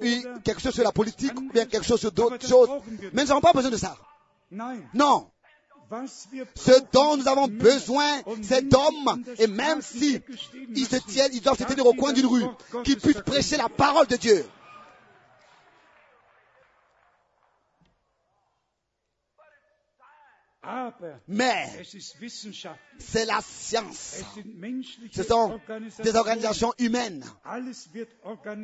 oui, 0.00 0.24
quelque 0.42 0.62
chose 0.62 0.72
sur 0.72 0.84
la 0.84 0.92
politique 0.92 1.38
ou 1.38 1.52
bien 1.52 1.66
quelque 1.66 1.84
chose 1.84 2.00
sur 2.00 2.12
d'autres 2.12 2.46
choses. 2.46 2.70
Mais 3.12 3.22
nous 3.22 3.28
n'avons 3.28 3.42
pas 3.42 3.52
besoin 3.52 3.70
de 3.70 3.76
ça. 3.76 3.94
Non. 4.94 5.30
Ce 6.56 6.72
dont 6.92 7.16
nous 7.16 7.28
avons 7.28 7.48
besoin, 7.48 8.20
an 8.26 8.36
der 8.36 8.60
et 9.38 9.46
même 9.46 9.82
si 9.82 10.20
ils 10.74 10.86
se 10.86 10.96
tiennent, 10.96 11.30
ils 11.32 11.40
doivent 11.40 11.58
se 11.58 11.64
tenir 11.64 11.86
au 11.86 11.94
coin 11.94 12.12
d'une 12.12 12.26
rue, 12.26 12.42
Wort 12.42 12.58
Gottes 12.72 12.84
qui 12.84 12.96
puissent 12.96 13.22
prêcher 13.22 13.56
la 13.56 13.68
parole 13.68 14.06
de 14.06 14.16
Dieu. 14.16 14.44
Mais 21.28 21.66
c'est 22.98 23.24
la 23.24 23.40
science. 23.42 24.22
Ce 25.12 25.22
sont 25.22 25.60
des 26.02 26.16
organisations 26.16 26.72
humaines. 26.78 27.24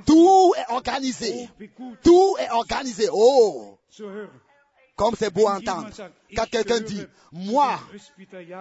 Tout 0.07 0.55
est 0.57 0.73
organisé. 0.73 1.49
Tout 2.03 2.37
est 2.39 2.51
organisé. 2.51 3.09
Oh. 3.12 3.79
Comme 5.01 5.14
c'est 5.18 5.32
beau 5.32 5.48
à 5.48 5.57
entendre. 5.57 5.88
Quand 6.36 6.44
quelqu'un 6.51 6.80
dit, 6.80 7.03
moi, 7.32 7.80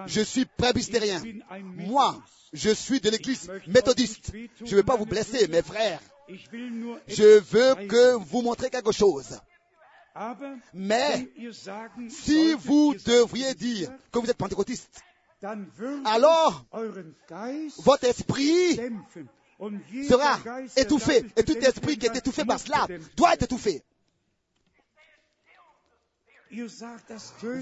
je 0.07 0.21
suis 0.21 0.45
presbytérien. 0.45 1.21
Moi, 1.75 2.17
je 2.53 2.69
suis 2.69 3.01
de 3.01 3.09
l'église 3.09 3.51
méthodiste. 3.67 4.31
Je 4.63 4.71
ne 4.71 4.75
veux 4.77 4.83
pas 4.83 4.95
vous 4.95 5.05
blesser, 5.05 5.49
mes 5.49 5.61
frères. 5.61 5.99
Je 7.09 7.39
veux 7.39 7.87
que 7.87 8.13
vous 8.13 8.41
montrez 8.41 8.69
quelque 8.69 8.93
chose. 8.93 9.37
Mais 10.73 11.29
si 12.07 12.53
vous 12.53 12.95
devriez 13.05 13.53
dire 13.53 13.91
que 14.09 14.19
vous 14.19 14.29
êtes 14.29 14.37
pentecôtiste, 14.37 15.01
alors 16.05 16.65
votre 17.79 18.05
esprit 18.05 18.79
sera 20.07 20.39
étouffé. 20.77 21.25
Et 21.35 21.43
tout 21.43 21.57
esprit 21.57 21.97
qui 21.97 22.05
est 22.05 22.15
étouffé 22.15 22.45
par 22.45 22.61
cela 22.61 22.87
doit 23.17 23.33
être 23.33 23.43
étouffé. 23.43 23.83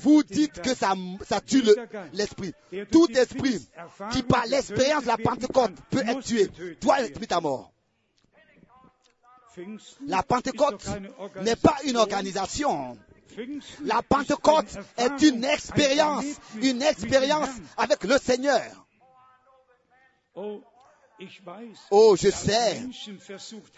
Vous 0.02 0.24
dites 0.24 0.62
que 0.62 0.74
ça, 0.74 0.94
ça 1.28 1.42
tue 1.42 1.62
le- 1.62 1.76
l'esprit. 2.14 2.54
Tout 2.92 3.08
esprit 3.12 3.68
qui, 4.12 4.24
par 4.24 4.46
l'expérience 4.46 5.04
de 5.04 5.08
la 5.10 5.18
Pentecôte, 5.18 5.74
peut 5.90 6.04
être 6.08 6.22
tué, 6.22 6.50
doit 6.82 7.02
être 7.02 7.20
mis 7.20 7.28
à 7.32 7.42
mort. 7.42 7.72
La 10.06 10.24
Pentecôte 10.24 10.86
n'est 11.42 11.56
pas 11.56 11.78
une 11.84 11.98
Organisation. 11.98 12.98
La 13.84 14.02
Pentecôte 14.02 14.78
est 14.98 15.22
une 15.22 15.44
expérience, 15.44 16.26
une 16.62 16.82
expérience 16.82 17.50
avec 17.76 18.04
le 18.04 18.18
Seigneur. 18.18 18.88
Oh, 21.90 22.16
je 22.16 22.30
sais 22.30 22.82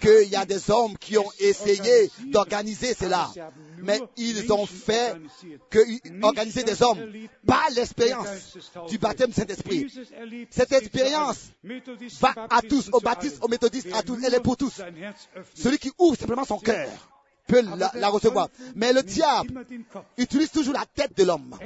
qu'il 0.01 0.29
y 0.29 0.35
a 0.35 0.45
des 0.45 0.69
hommes 0.69 0.97
qui 0.97 1.17
ont 1.17 1.31
essayé 1.39 2.11
d'organiser 2.25 2.93
cela, 2.93 3.29
mais 3.77 3.99
ils 4.17 4.51
ont 4.51 4.65
fait 4.65 5.15
que 5.69 5.79
organiser 6.21 6.63
des 6.63 6.81
hommes, 6.83 6.99
pas 7.45 7.67
l'expérience 7.73 8.57
du 8.89 8.97
baptême 8.97 9.29
du 9.29 9.35
Saint-Esprit. 9.35 9.87
Cette 10.49 10.73
expérience 10.73 11.49
Va 12.19 12.33
à 12.49 12.61
tous, 12.61 12.89
aux 12.91 12.99
baptistes, 12.99 13.39
aux 13.41 13.47
méthodistes, 13.47 13.87
à 13.93 14.03
tous, 14.03 14.21
elle 14.23 14.33
est 14.33 14.39
pour 14.41 14.57
tous. 14.57 14.81
Celui 15.55 15.77
qui 15.77 15.91
ouvre 15.97 16.17
simplement 16.17 16.45
son 16.45 16.59
cœur 16.59 16.89
peut 17.49 17.61
la, 17.77 17.91
la 17.93 18.09
recevoir. 18.09 18.47
Mais 18.75 18.93
le 18.93 19.03
diable 19.03 19.65
utilise 20.17 20.51
toujours 20.51 20.73
la 20.73 20.85
tête 20.85 21.17
de 21.17 21.23
l'homme. 21.23 21.57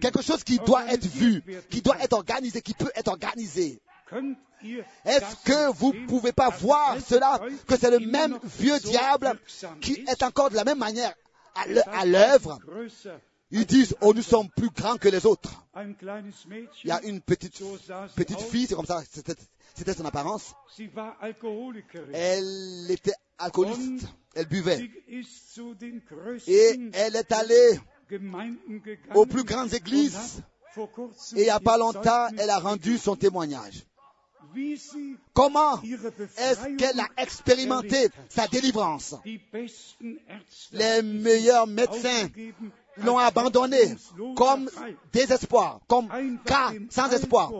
Quelque 0.00 0.22
chose 0.22 0.42
qui 0.42 0.58
doit 0.58 0.86
être 0.92 1.06
vu, 1.06 1.42
qui 1.70 1.82
doit 1.82 1.98
être 2.02 2.14
organisé, 2.14 2.62
qui 2.62 2.74
peut 2.74 2.90
être 2.96 3.08
organisé. 3.08 3.80
Est-ce 5.04 5.36
que 5.44 5.72
vous 5.72 5.92
sehen, 5.92 6.06
pouvez 6.06 6.32
pas 6.32 6.48
voir 6.48 6.96
cela, 7.06 7.40
que 7.66 7.76
c'est 7.76 7.90
le 7.90 8.00
même 8.00 8.38
vieux 8.58 8.78
diable 8.80 9.38
qui 9.80 10.04
est 10.08 10.22
encore 10.22 10.50
de 10.50 10.56
la 10.56 10.64
même 10.64 10.78
manière 10.78 11.14
à 11.54 12.04
l'œuvre? 12.06 12.58
Ils 13.50 13.64
disent, 13.64 13.96
oh, 14.02 14.12
nous 14.12 14.22
sommes 14.22 14.48
plus 14.50 14.70
grands 14.70 14.96
que 14.96 15.08
les 15.08 15.24
autres. 15.24 15.64
Il 16.84 16.88
y 16.88 16.90
a 16.90 17.02
une 17.04 17.20
petite, 17.20 17.62
petite 18.14 18.40
fille, 18.40 18.66
c'est 18.66 18.74
comme 18.74 18.86
ça, 18.86 19.02
c'était 19.10 19.34
c'était 19.74 19.94
son 19.94 20.04
apparence. 20.06 20.54
Elle 22.12 22.90
était 22.90 23.14
alcooliste, 23.38 24.08
elle 24.34 24.46
buvait. 24.46 24.90
Et 26.48 26.80
elle 26.92 27.16
est 27.16 27.32
allée 27.32 27.80
aux 29.14 29.26
plus 29.26 29.44
grandes 29.44 29.72
églises. 29.72 30.42
Et 31.36 31.40
il 31.40 31.44
n'y 31.44 31.50
a 31.50 31.60
pas 31.60 31.78
longtemps, 31.78 32.28
elle 32.36 32.50
a 32.50 32.58
rendu 32.58 32.98
son 32.98 33.14
témoignage. 33.16 33.84
Comment 35.32 35.80
est-ce 35.82 36.76
qu'elle 36.76 36.98
a 36.98 37.08
expérimenté 37.18 38.08
sa 38.28 38.48
délivrance? 38.48 39.14
Les 40.72 41.02
meilleurs 41.02 41.66
médecins 41.66 42.28
l'ont 43.04 43.18
abandonné 43.18 43.94
comme 44.36 44.68
désespoir, 45.12 45.80
comme 45.88 46.08
cas 46.44 46.72
sans 46.90 47.10
espoir, 47.10 47.52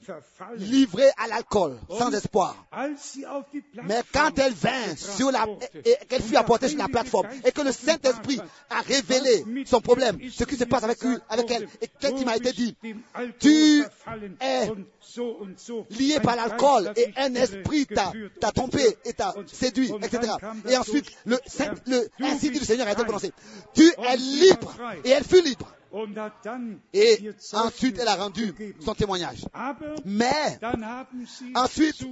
Alkohol 0.00 0.22
verfallen. 0.22 0.58
livré 0.58 1.04
à 1.16 1.28
l'alcool 1.28 1.78
sans 1.88 2.06
Und 2.08 2.14
espoir. 2.14 2.54
Mais 3.84 4.00
quand 4.12 4.38
elle 4.38 4.54
vint 4.54 4.96
sur 4.96 5.30
la, 5.30 5.46
et, 5.84 5.90
et 5.90 5.96
qu'elle 6.08 6.22
fut 6.22 6.36
apportée 6.36 6.68
sur 6.68 6.78
la 6.78 6.88
plateforme 6.88 7.28
et 7.44 7.52
que 7.52 7.60
le 7.62 7.72
Saint-Esprit 7.72 8.40
a 8.70 8.80
révélé 8.80 9.44
son 9.66 9.80
problème, 9.80 10.18
ce 10.30 10.44
qui 10.44 10.56
se 10.56 10.64
passe 10.64 10.84
avec, 10.84 10.98
gesagt 10.98 11.14
lui, 11.16 11.22
avec 11.28 11.50
elle, 11.50 11.68
et 11.80 11.88
qu'est-ce 12.00 12.14
qui 12.14 12.24
m'a 12.24 12.36
été 12.36 12.52
dit? 12.52 12.76
Tu 13.40 13.82
es 14.40 14.70
lié 15.90 16.20
par 16.20 16.36
l'alcool 16.36 16.92
et 16.96 17.12
un 17.16 17.34
esprit 17.34 17.86
t'a 17.86 18.52
trompé 18.52 18.96
et 19.04 19.12
t'a 19.12 19.34
séduit, 19.46 19.92
etc. 20.02 20.32
Et 20.68 20.76
ensuite, 20.76 21.10
le, 21.26 21.38
le 21.86 22.08
ainsi 22.20 22.50
dit 22.50 22.58
le 22.58 22.64
Seigneur 22.64 22.86
a 22.86 22.92
été 22.92 23.04
prononcé. 23.04 23.32
Tu 23.74 23.82
es 23.84 24.16
libre. 24.16 24.74
Et 25.04 25.10
elle 25.10 25.24
fut 25.24 25.42
libre. 25.42 25.74
Et 26.92 27.30
ensuite, 27.52 27.98
elle 27.98 28.08
a 28.08 28.16
rendu 28.16 28.54
son 28.80 28.94
témoignage. 28.94 29.44
Mais 30.04 30.58
ensuite, 31.54 32.04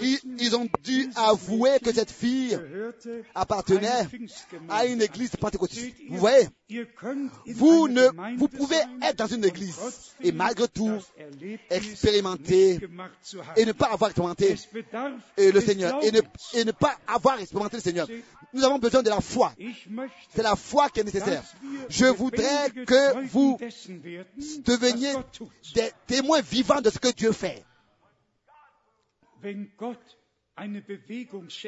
ils, 0.00 0.56
ont 0.56 0.68
dû 0.82 1.10
avouer 1.16 1.78
que 1.82 1.92
cette 1.92 2.10
fille 2.10 2.58
appartenait 3.34 4.08
à 4.68 4.86
une 4.86 5.02
église 5.02 5.30
pentecôtiste. 5.36 5.96
Vous 6.08 6.18
voyez, 6.18 6.48
vous 7.46 7.88
ne, 7.88 8.36
vous 8.36 8.48
pouvez 8.48 8.80
être 9.02 9.16
dans 9.16 9.26
une 9.26 9.44
église 9.44 9.76
et 10.20 10.32
malgré 10.32 10.68
tout 10.68 10.98
expérimenter 11.70 12.78
et 13.56 13.64
ne 13.64 13.72
pas 13.72 13.86
avoir 13.86 14.10
expérimenté 14.10 14.56
le 15.36 15.60
Seigneur 15.60 16.02
et 16.02 16.10
ne, 16.10 16.20
Glaubens. 16.20 16.30
et 16.54 16.64
ne 16.64 16.72
pas 16.72 16.96
avoir 17.06 17.38
expérimenté 17.40 17.76
le 17.76 17.82
Seigneur. 17.82 18.08
Nous 18.52 18.64
avons 18.64 18.78
besoin 18.78 19.02
de 19.02 19.10
la 19.10 19.20
foi. 19.20 19.52
C'est 20.34 20.42
la 20.42 20.56
foi 20.56 20.88
qui 20.88 21.00
est 21.00 21.04
nécessaire. 21.04 21.42
Je 21.88 22.06
voudrais 22.06 22.70
lebendige 22.70 23.13
vous 23.22 23.58
deveniez 23.58 25.12
des 25.74 25.90
témoins 26.06 26.40
vivants 26.40 26.80
de 26.80 26.90
ce 26.90 26.98
que 26.98 27.12
Dieu 27.12 27.32
fait. 27.32 27.64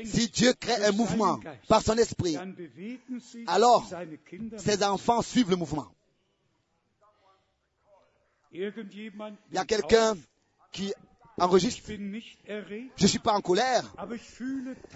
Si 0.04 0.28
Dieu 0.28 0.52
crée 0.54 0.84
un 0.84 0.92
mouvement 0.92 1.40
par 1.68 1.82
son 1.82 1.96
esprit, 1.96 2.36
alors 3.46 3.88
ses 4.58 4.82
enfants 4.84 5.22
suivent 5.22 5.50
le 5.50 5.56
mouvement. 5.56 5.88
Il 8.52 8.72
y 9.52 9.58
a 9.58 9.64
quelqu'un 9.64 10.16
qui 10.72 10.92
enregistre. 11.38 11.82
Je 11.88 13.02
ne 13.02 13.06
suis 13.06 13.18
pas 13.18 13.32
en 13.32 13.40
colère, 13.40 13.84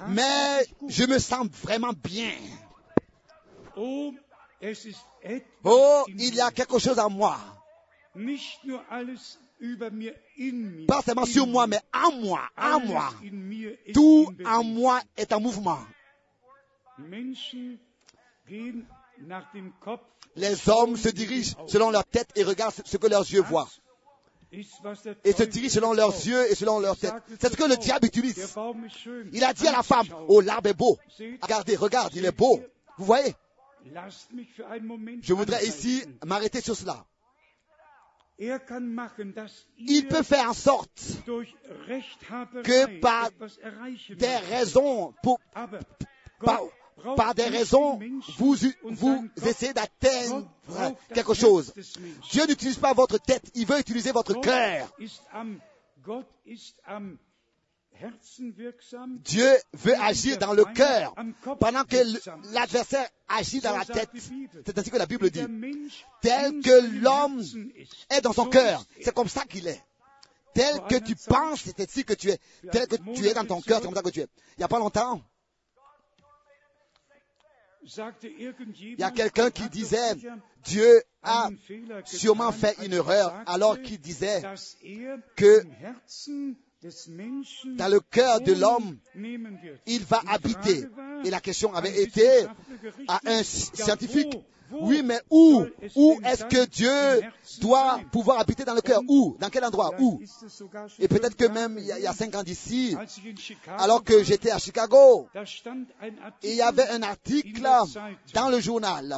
mais 0.08 0.64
je 0.88 1.04
me 1.04 1.18
sens 1.18 1.48
vraiment 1.48 1.92
bien. 1.92 2.32
Oh, 5.64 6.04
il 6.08 6.34
y 6.34 6.40
a 6.40 6.50
quelque 6.50 6.78
chose 6.78 6.98
en 6.98 7.10
moi. 7.10 7.38
Pas 10.88 11.02
seulement 11.02 11.26
sur 11.26 11.46
moi, 11.46 11.66
mais 11.66 11.80
en 11.94 12.12
moi, 12.12 12.42
en 12.56 12.80
moi. 12.80 13.10
Tout 13.94 14.32
en 14.44 14.64
moi 14.64 15.00
est 15.16 15.32
en 15.32 15.40
mouvement. 15.40 15.78
Les 20.36 20.68
hommes 20.68 20.96
se 20.96 21.08
dirigent 21.08 21.56
selon 21.66 21.90
leur 21.90 22.04
tête 22.04 22.30
et 22.36 22.42
regardent 22.42 22.74
ce 22.84 22.96
que 22.96 23.06
leurs 23.06 23.30
yeux 23.30 23.42
voient. 23.42 23.68
Et 24.52 24.62
se 25.32 25.44
dirigent 25.44 25.74
selon 25.74 25.92
leurs 25.92 26.14
yeux 26.26 26.50
et 26.50 26.54
selon 26.54 26.80
leur 26.80 26.96
tête. 26.96 27.14
C'est 27.40 27.50
ce 27.50 27.56
que 27.56 27.64
le 27.64 27.76
diable 27.76 28.06
utilise. 28.06 28.56
Il 29.32 29.44
a 29.44 29.54
dit 29.54 29.68
à 29.68 29.72
la 29.72 29.82
femme, 29.82 30.06
oh 30.28 30.40
l'arbre 30.40 30.68
est 30.68 30.74
beau. 30.74 30.98
Regardez, 31.42 31.76
regarde, 31.76 32.14
il 32.14 32.24
est 32.24 32.36
beau. 32.36 32.60
Vous 32.98 33.04
voyez, 33.04 33.34
je 35.22 35.32
voudrais 35.32 35.66
ici 35.66 36.04
m'arrêter 36.24 36.60
sur 36.60 36.76
cela. 36.76 37.06
Er 38.38 38.56
Il 39.78 40.08
peut 40.08 40.22
faire 40.22 40.48
en 40.48 40.54
sorte 40.54 41.02
que 41.26 43.00
par 43.00 43.30
des 44.16 44.36
raisons, 44.36 45.12
pour, 45.22 45.38
par, 46.40 46.62
par 47.16 47.34
des 47.34 47.44
raisons, 47.44 47.98
vous, 48.38 48.56
vous 48.84 49.28
essayez 49.44 49.74
d'atteindre 49.74 50.48
quelque 51.12 51.34
chose. 51.34 51.74
Dieu 52.30 52.46
n'utilise 52.46 52.78
pas 52.78 52.94
votre 52.94 53.18
tête, 53.18 53.50
il 53.54 53.66
veut 53.66 53.78
utiliser 53.78 54.12
votre 54.12 54.40
cœur. 54.40 54.90
Dieu 59.24 59.50
veut 59.72 59.94
agir 60.00 60.38
dans 60.38 60.52
le 60.52 60.64
cœur 60.64 61.14
pendant 61.58 61.84
que 61.84 61.96
l'adversaire 62.52 63.08
agit 63.28 63.60
dans 63.60 63.76
la 63.76 63.84
tête. 63.84 64.10
C'est 64.66 64.78
ainsi 64.78 64.90
que 64.90 64.96
la 64.96 65.06
Bible 65.06 65.30
dit. 65.30 65.44
Tel 66.20 66.60
que 66.60 67.00
l'homme 67.02 67.42
est 68.10 68.20
dans 68.20 68.32
son 68.32 68.44
so 68.44 68.50
cœur. 68.50 68.80
er. 68.80 69.02
C'est 69.04 69.14
comme 69.14 69.28
ça 69.28 69.44
qu'il 69.44 69.66
est. 69.68 69.82
Tel 70.54 70.80
que 70.88 70.96
tu 70.96 71.14
penses, 71.14 71.62
c'est 71.64 71.80
ainsi 71.80 72.04
que 72.04 72.14
tu 72.14 72.30
es. 72.30 72.38
Tel 72.72 72.86
que 72.88 72.96
tu 73.14 73.26
es 73.26 73.34
dans 73.34 73.44
ton 73.44 73.60
cœur, 73.60 73.80
c'est 73.80 73.86
comme 73.86 73.94
ça 73.94 74.02
que 74.02 74.10
tu 74.10 74.20
es. 74.20 74.28
Il 74.56 74.60
n'y 74.60 74.64
a 74.64 74.68
pas 74.68 74.78
longtemps, 74.78 75.22
il 77.82 78.96
y 78.98 79.02
a 79.02 79.10
quelqu'un 79.10 79.50
qui 79.50 79.62
doch 79.62 79.70
disait, 79.70 80.12
Dieu 80.64 81.02
a 81.22 81.48
sûrement 82.04 82.52
fait 82.52 82.76
une 82.84 82.92
er 82.92 82.96
erreur 82.96 83.42
alors 83.46 83.80
qu'il 83.80 83.98
disait 83.98 84.42
er 84.84 85.16
que 85.36 85.64
dans 87.76 87.88
le 87.88 88.00
cœur 88.00 88.40
de 88.40 88.52
l'homme, 88.52 88.96
il 89.86 90.04
va 90.04 90.22
habiter. 90.28 90.86
Et 91.24 91.30
la 91.30 91.40
question 91.40 91.74
avait 91.74 92.02
été 92.02 92.26
à 93.08 93.20
un 93.26 93.42
scientifique. 93.42 94.38
Oui, 94.72 95.02
mais 95.04 95.20
où? 95.30 95.64
Où 95.96 96.20
est-ce 96.24 96.44
que 96.44 96.66
Dieu 96.66 97.28
doit 97.60 98.00
pouvoir 98.12 98.40
habiter 98.40 98.64
dans 98.64 98.74
le 98.74 98.80
cœur? 98.80 99.00
Où? 99.08 99.36
Dans 99.38 99.48
quel 99.48 99.64
endroit? 99.64 99.92
Où? 99.98 100.20
Et 100.98 101.08
peut-être 101.08 101.36
que 101.36 101.46
même 101.46 101.76
il 101.78 101.86
y 101.86 101.92
a, 101.92 101.98
il 101.98 102.04
y 102.04 102.06
a 102.06 102.12
cinq 102.12 102.34
ans 102.34 102.42
d'ici, 102.42 102.96
alors 103.78 104.04
que 104.04 104.22
j'étais 104.22 104.50
à 104.50 104.58
Chicago, 104.58 105.28
il 106.42 106.54
y 106.54 106.62
avait 106.62 106.88
un 106.88 107.02
article 107.02 107.68
dans 108.34 108.48
le 108.48 108.60
journal 108.60 109.16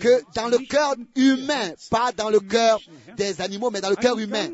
que 0.00 0.22
dans 0.34 0.48
le 0.48 0.58
cœur 0.58 0.94
humain, 1.14 1.72
pas 1.90 2.12
dans 2.12 2.30
le 2.30 2.40
cœur 2.40 2.80
des 3.16 3.40
animaux, 3.40 3.70
mais 3.70 3.80
dans 3.80 3.90
le 3.90 3.96
cœur 3.96 4.18
humain, 4.18 4.48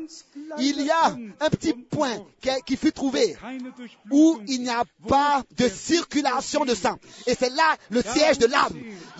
il 0.59 0.81
y 0.81 0.91
a 0.91 1.15
un 1.39 1.49
petit 1.49 1.73
point 1.73 2.17
qui, 2.65 2.77
fut 2.77 2.91
trouvé 2.91 3.35
où 4.11 4.39
il 4.47 4.63
n'y 4.63 4.69
a 4.69 4.83
pas 5.07 5.43
de 5.57 5.67
circulation 5.67 6.65
de 6.65 6.75
sang. 6.75 6.97
Et 7.27 7.35
c'est 7.35 7.49
là 7.49 7.75
le 7.89 8.01
siège 8.01 8.37
de 8.37 8.47
l'âme. 8.47 8.73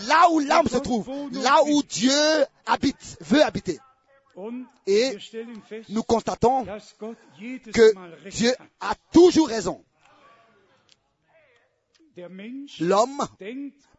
Là 0.07 0.29
où 0.31 0.39
l'âme 0.39 0.52
Wo 0.61 0.69
se 0.69 0.77
trouve. 0.77 1.09
Là 1.41 1.63
où 1.65 1.83
Dieu 1.83 2.45
habite, 2.65 3.17
veut 3.21 3.43
habiter. 3.43 3.79
Et 4.87 5.17
Nous 5.89 6.03
constatons 6.03 6.65
que 7.73 8.29
Dieu 8.29 8.53
a 8.79 8.95
toujours 9.11 9.47
raison. 9.47 9.83
L'homme 12.79 13.27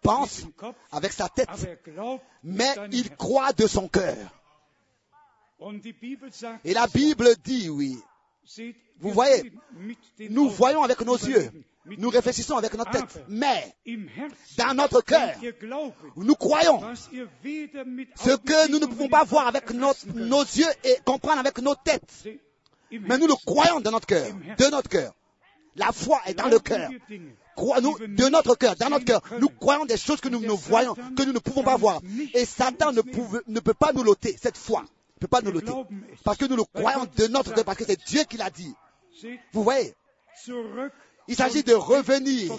pense 0.03 0.47
avec 0.93 1.13
sa 1.13 1.29
tête, 1.29 1.49
mais 2.43 2.73
il 2.93 3.11
croit 3.17 3.53
de 3.53 3.67
son 3.67 3.89
cœur. 3.89 4.17
Et 6.65 6.75
la. 6.75 6.87
Bible 6.87 7.29
dit, 7.43 7.69
oui, 7.69 7.99
Vous 8.99 9.11
voyez, 9.11 9.53
nous 10.31 10.49
voyons 10.49 10.83
avec 10.83 11.01
nos 11.01 11.17
yeux, 11.17 11.51
nous 11.87 12.09
réfléchissons 12.09 12.57
avec 12.57 12.75
notre 12.75 12.91
tête, 12.91 13.25
mais 13.29 13.75
dans 14.57 14.75
notre 14.75 15.01
cœur, 15.03 15.35
nous 16.17 16.35
croyons 16.35 16.81
ce 16.95 18.37
que 18.37 18.71
nous 18.71 18.79
ne 18.79 18.87
pouvons 18.87 19.09
pas 19.09 19.25
voir 19.25 19.47
avec 19.47 19.71
nos 19.73 19.93
yeux 19.93 20.71
et 20.85 20.97
comprendre 21.05 21.41
avec 21.41 21.59
nos 21.61 21.75
têtes. 21.75 22.25
Mais 22.91 23.19
nous 23.19 23.27
le 23.27 23.35
croyons 23.35 23.81
de 23.81 23.91
notre 23.91 24.07
cœur, 24.07 24.27
de 24.59 24.71
notre 24.71 24.89
cœur. 24.89 25.15
La 25.77 25.91
foi 25.93 26.21
est 26.27 26.35
dans 26.35 26.49
le 26.49 26.59
cœur. 26.61 26.89
wir 27.57 27.81
de 27.81 28.29
notre 28.29 28.55
cœur, 28.55 28.77
dans 28.77 28.91
notre 28.91 29.05
cœur. 29.05 29.21
Nous 29.41 29.49
croyons 29.49 29.85
des 29.85 29.97
choses 29.97 30.21
que 30.21 30.29
nous 30.29 30.41
ne 30.41 30.51
voyons, 30.51 30.95
que 30.95 31.25
nous 31.25 31.33
ne 31.33 31.39
pouvons 31.39 31.63
pas 31.63 31.77
voir. 31.77 32.01
Et 32.33 32.45
Satan 32.45 32.93
ne, 32.93 33.01
peut 33.61 33.75
pas 33.75 33.93
nous 33.93 34.03
l'ôter, 34.05 34.37
cette 34.41 34.57
foi. 34.57 34.83
Ne 34.83 35.21
peut 35.21 35.29
pas 35.29 35.41
nous 35.41 35.59
es. 35.59 35.65
Parce 36.25 36.39
que 36.39 36.47
nous 36.47 36.57
le 36.57 36.65
croyons 36.65 37.07
de 37.17 37.27
notre 37.27 37.53
cœur, 37.53 37.65
parce 37.65 37.79
que 37.79 37.85
c'est 37.85 37.99
Dieu 38.07 38.23
qui 38.25 38.37
l'a 38.37 38.51
dit. 38.51 38.75
Vous 39.53 39.63
voyez, 39.63 39.95
il 41.29 41.37
s'agit 41.37 41.63
de 41.63 41.75
revenir, 41.75 42.53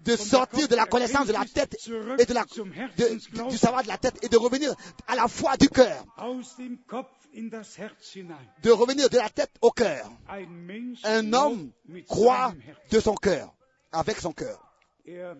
de 0.00 0.16
sortir 0.16 0.66
de 0.68 0.74
la 0.76 0.86
connaissance 0.86 1.26
de 1.26 1.32
la 1.32 1.44
tête 1.44 1.76
et 2.18 2.24
de 2.24 2.32
la, 2.34 2.44
de- 2.44 3.48
du 3.50 3.58
savoir 3.58 3.82
de 3.82 3.88
la 3.88 3.98
tête 3.98 4.18
et 4.22 4.28
de 4.28 4.36
revenir 4.36 4.74
à 5.06 5.14
la 5.14 5.28
foi 5.28 5.56
du 5.56 5.68
cœur. 5.68 6.04
De 8.62 8.70
revenir 8.70 9.10
de 9.10 9.16
la 9.18 9.28
tête 9.28 9.52
au 9.60 9.70
cœur. 9.70 10.10
Un 11.04 11.32
homme 11.34 11.70
croit 12.08 12.54
de 12.90 13.00
son 13.00 13.14
cœur, 13.14 13.52
avec 13.92 14.18
son 14.18 14.32
cœur. 14.32 14.62
Er 15.06 15.32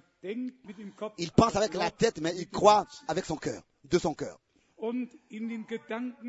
Il 1.19 1.31
pense 1.33 1.57
avec 1.57 1.75
la 1.75 1.91
tête, 1.91 2.21
mais 2.21 2.35
il 2.37 2.49
croit 2.49 2.87
avec 3.09 3.25
son 3.25 3.37
cœur, 3.37 3.63
de 3.85 3.99
son 3.99 4.15
cœur. 4.15 4.39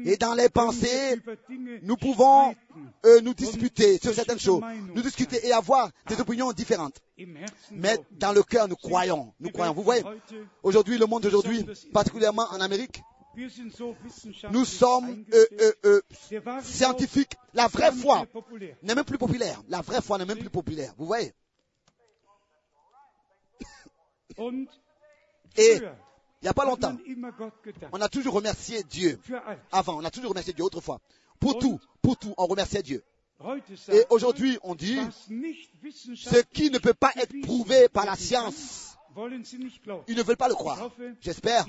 Et 0.06 0.18
dans 0.18 0.34
les 0.34 0.50
pensées, 0.50 1.22
nous 1.84 1.98
pouvons 1.98 2.56
euh, 3.06 3.22
nous 3.22 3.34
disputer 3.34 3.98
sur 3.98 4.14
certaines 4.14 4.40
choses, 4.40 4.62
nous 4.96 5.02
discuter 5.02 5.46
et 5.46 5.52
avoir 5.52 5.90
des 6.08 6.20
opinions 6.22 6.52
différentes. 6.54 7.02
Mais 7.72 7.98
dans 8.12 8.32
le 8.32 8.44
cœur, 8.44 8.68
nous 8.68 8.76
croyons, 8.76 9.34
nous 9.40 9.52
croyons. 9.52 9.74
Vous 9.74 9.84
voyez, 9.84 10.04
aujourd'hui, 10.64 10.98
le 10.98 11.06
monde 11.06 11.24
d'aujourd'hui, 11.24 11.66
particulièrement 11.92 12.48
en 12.52 12.62
Amérique, 12.62 13.02
nous 14.52 14.66
sommes 14.66 15.26
euh, 15.34 15.46
euh, 15.62 15.74
euh, 15.86 16.02
scientifiques. 16.64 17.34
La 17.54 17.68
vraie 17.68 17.92
foi 17.92 18.26
n'est 18.82 18.96
même 18.96 19.06
plus 19.06 19.18
populaire. 19.18 19.62
La 19.70 19.82
vraie 19.82 20.02
foi 20.02 20.18
n'est 20.18 20.26
même 20.26 20.40
plus 20.40 20.50
populaire. 20.50 20.94
Vous 20.98 21.06
voyez? 21.06 21.34
Et 25.58 25.82
il 26.42 26.46
n'y 26.46 26.50
a 26.50 26.54
pas 26.54 26.66
longtemps, 26.66 26.96
on 27.92 28.02
a 28.02 28.10
toujours 28.10 28.34
remercié 28.36 28.84
Dieu. 28.84 29.20
Avant, 29.72 29.98
on 29.98 30.06
a 30.06 30.12
toujours 30.12 30.30
remercié 30.30 30.54
Dieu 30.54 30.64
autrefois. 30.64 31.00
Pour 31.40 31.58
tout, 31.58 31.80
pour 32.02 32.18
tout, 32.18 32.34
on 32.38 32.46
remerciait 32.46 32.84
Dieu. 32.84 33.04
Et 33.92 34.04
aujourd'hui, 34.10 34.58
on 34.64 34.76
dit, 34.76 35.00
ce 36.16 36.42
qui 36.54 36.72
ne 36.72 36.80
peut 36.80 36.94
pas 36.94 37.12
être 37.16 37.40
prouvé 37.42 37.88
par 37.90 38.06
la 38.06 38.16
science, 38.16 38.98
ils 40.08 40.16
ne 40.16 40.24
veulent 40.24 40.38
pas 40.38 40.48
le 40.48 40.56
croire. 40.56 40.92
J'espère 41.22 41.66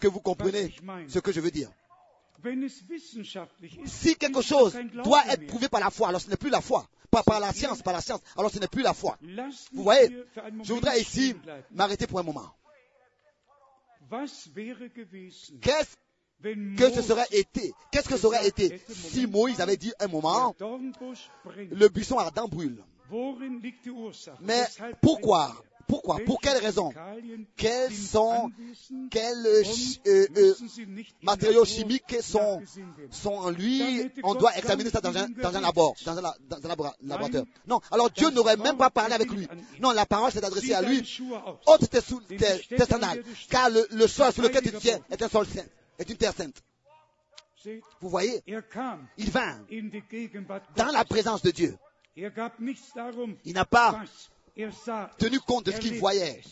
que 0.00 0.08
vous 0.08 0.20
comprenez 0.20 0.74
ce 1.08 1.18
que 1.18 1.32
je 1.32 1.40
veux 1.40 1.50
dire. 1.50 1.70
Si 3.86 4.16
quelque 4.16 4.42
chose 4.42 4.76
doit 5.02 5.26
être 5.28 5.46
prouvé 5.46 5.68
par 5.68 5.80
la 5.80 5.90
foi, 5.90 6.08
alors 6.08 6.20
ce 6.20 6.28
n'est 6.28 6.36
plus 6.36 6.50
la 6.50 6.60
foi. 6.60 6.86
Pas 7.10 7.22
par 7.22 7.40
la 7.40 7.52
science, 7.52 7.80
par 7.80 7.94
la 7.94 8.00
science, 8.00 8.20
alors 8.36 8.50
ce 8.50 8.58
n'est 8.58 8.68
plus 8.68 8.82
la 8.82 8.92
foi. 8.92 9.18
Vous 9.72 9.82
voyez, 9.82 10.24
je 10.62 10.72
voudrais 10.72 11.00
ici 11.00 11.34
m'arrêter 11.70 12.06
pour 12.06 12.18
un 12.18 12.22
moment. 12.22 12.52
Qu'est-ce 15.60 15.96
que 16.76 16.90
ce 16.90 17.02
serait 17.02 17.26
été? 17.32 17.72
Qu'est-ce 17.90 18.08
que 18.08 18.16
ça 18.16 18.26
aurait 18.26 18.46
été 18.46 18.80
si 18.88 19.26
Moïse 19.26 19.60
avait 19.60 19.76
dit 19.76 19.92
un 20.00 20.08
moment, 20.08 20.54
le 20.60 21.88
buisson 21.88 22.18
ardent 22.18 22.48
brûle? 22.48 22.82
Mais 24.40 24.64
pourquoi? 25.00 25.54
Pourquoi? 25.86 26.18
Pour 26.24 26.40
quelles 26.40 26.58
raisons 26.58 26.92
Quels 27.56 27.92
sont, 27.94 28.50
quels 29.10 29.46
euh, 29.46 29.62
euh, 30.06 30.26
euh, 30.36 30.54
matériaux 31.22 31.64
chimiques 31.64 32.16
sont, 32.22 32.62
sont 33.10 33.32
en 33.32 33.50
lui 33.50 34.10
On 34.22 34.34
doit 34.34 34.56
examiner 34.56 34.90
ça 34.90 35.00
dans 35.00 35.16
un, 35.16 35.28
dans 35.28 35.56
un 35.56 35.60
labor, 35.60 35.94
dans 36.04 36.18
un, 36.18 36.22
dans 36.22 36.68
laboratoire. 36.68 37.44
Non, 37.66 37.80
alors 37.90 38.10
Dieu 38.10 38.30
n'aurait 38.30 38.56
même 38.56 38.76
pas 38.76 38.90
parlé 38.90 39.14
avec 39.14 39.30
lui. 39.30 39.46
Non, 39.80 39.92
la 39.92 40.06
parole 40.06 40.32
s'est 40.32 40.44
adressée 40.44 40.74
à 40.74 40.82
lui. 40.82 41.02
Ôte 41.66 41.88
tes, 41.90 42.00
sou- 42.00 42.20
tes, 42.20 42.36
tes 42.36 42.84
sandales, 42.84 43.22
car 43.48 43.70
le, 43.70 43.86
le 43.90 44.06
sol 44.06 44.32
sur 44.32 44.42
lequel 44.42 44.62
tu 44.62 44.72
tiens 44.72 45.00
est 45.10 45.22
un 45.22 45.28
sol 45.28 45.46
saint, 45.46 45.64
est 45.98 46.08
une 46.08 46.16
terre 46.16 46.34
sainte. 46.34 46.62
Vous 48.00 48.08
voyez, 48.10 48.42
il 49.16 49.30
vint 49.30 49.58
dans 50.76 50.92
la 50.92 51.04
présence 51.04 51.42
de 51.42 51.50
Dieu. 51.50 51.76
Er 52.16 52.30
Il 53.44 53.54
n'a 53.54 53.64
pas. 53.64 54.02
Tenu 55.18 55.40
compte 55.40 55.66
de 55.66 55.72
ce 55.72 55.78
qu'il 55.78 55.98
voyait, 55.98 56.42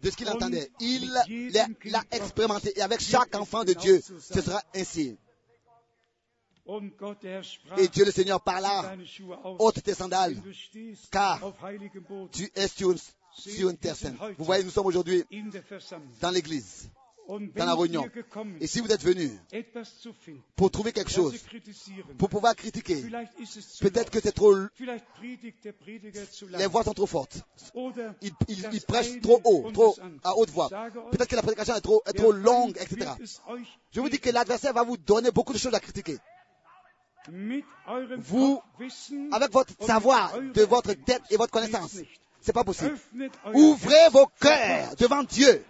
de 0.00 0.10
ce 0.10 0.16
qu'il 0.16 0.28
entendait. 0.28 0.70
Il 0.80 1.10
l'a 1.52 2.02
expérimenté. 2.10 2.72
Et 2.78 2.82
avec 2.82 3.00
chaque 3.00 3.34
enfant 3.34 3.64
de 3.64 3.72
Dieu, 3.72 4.00
ce 4.00 4.40
sera 4.40 4.62
ainsi. 4.74 5.16
Et 7.76 7.88
Dieu 7.88 8.04
le 8.06 8.10
Seigneur 8.10 8.40
parla, 8.40 8.96
ôte 9.58 9.82
tes 9.82 9.94
sandales, 9.94 10.36
car 11.10 11.40
tu 12.32 12.50
es 12.54 12.68
sur 12.68 12.92
une, 12.92 12.98
sur 13.32 13.68
une 13.68 13.76
terre 13.76 13.96
sainte. 13.96 14.16
Vous 14.38 14.44
voyez, 14.44 14.64
nous 14.64 14.70
sommes 14.70 14.86
aujourd'hui 14.86 15.24
dans 16.20 16.30
l'église, 16.30 16.88
dans 17.28 17.64
la 17.64 17.74
réunion. 17.74 18.04
Et 18.60 18.66
si 18.66 18.80
vous 18.80 18.90
êtes 18.90 19.02
finden, 19.02 19.30
pour 20.56 20.70
trouver 20.70 20.92
quelque 20.92 21.10
chose, 21.10 21.34
pour 22.18 22.28
pouvoir 22.28 22.54
critiquer, 22.54 23.02
peut-être 23.80 24.10
que 24.10 24.20
c'est 24.20 24.32
trop, 24.32 24.54
les 26.50 26.66
voix 26.66 26.84
sont 26.84 26.92
trop 26.92 27.06
fortes. 27.06 27.38
oder 27.74 28.12
Il, 28.20 28.32
il, 28.48 28.62
das 28.62 28.74
il 28.74 28.80
prêche 28.82 29.10
eine 29.12 29.20
trop 29.20 29.40
haut, 29.44 29.70
trop 29.72 29.96
à 30.22 30.36
haute 30.36 30.50
voix. 30.50 30.68
Peut-être 31.10 31.28
que 31.28 31.36
la 31.36 31.42
prédication 31.42 31.74
est 31.74 31.80
trop, 31.80 32.02
est 32.06 32.12
trop 32.12 32.32
longue, 32.32 32.76
etc. 32.80 33.10
Je 33.92 34.00
vous 34.00 34.08
dis 34.08 34.18
que 34.20 34.30
l'adversaire 34.30 34.72
va 34.72 34.82
vous 34.82 34.96
donner 34.96 35.30
beaucoup 35.30 35.52
de 35.52 35.58
choses 35.58 35.74
à 35.74 35.80
critiquer. 35.80 36.18
Vous, 38.18 38.60
avec 39.32 39.50
votre 39.50 39.72
savoir, 39.86 40.38
de 40.40 40.62
votre 40.62 40.92
tête 40.92 41.22
et 41.30 41.36
votre 41.36 41.52
connaissance, 41.52 41.96
c'est 42.40 42.52
pas 42.52 42.64
possible. 42.64 42.98
Ouvrez 43.54 44.08
vos 44.12 44.26
cœurs 44.40 44.94
devant 44.96 45.22
Dieu. 45.22 45.64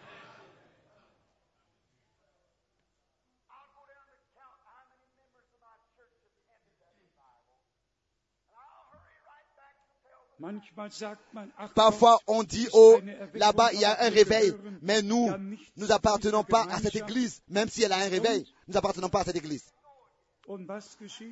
Parfois, 11.74 12.18
on 12.26 12.42
dit, 12.42 12.66
oh, 12.72 12.98
là-bas, 13.34 13.72
il 13.72 13.80
y 13.80 13.84
a 13.84 14.02
un 14.04 14.08
réveil. 14.10 14.52
Mais 14.82 15.02
nous, 15.02 15.30
nous 15.76 15.92
appartenons 15.92 16.44
pas 16.44 16.64
à 16.70 16.78
cette 16.80 16.96
église, 16.96 17.40
même 17.48 17.68
si 17.68 17.82
elle 17.82 17.92
a 17.92 17.98
un 17.98 18.08
réveil. 18.08 18.44
Nous 18.68 18.76
appartenons 18.76 19.08
pas 19.08 19.20
à 19.20 19.24
cette 19.24 19.36
église. 19.36 19.64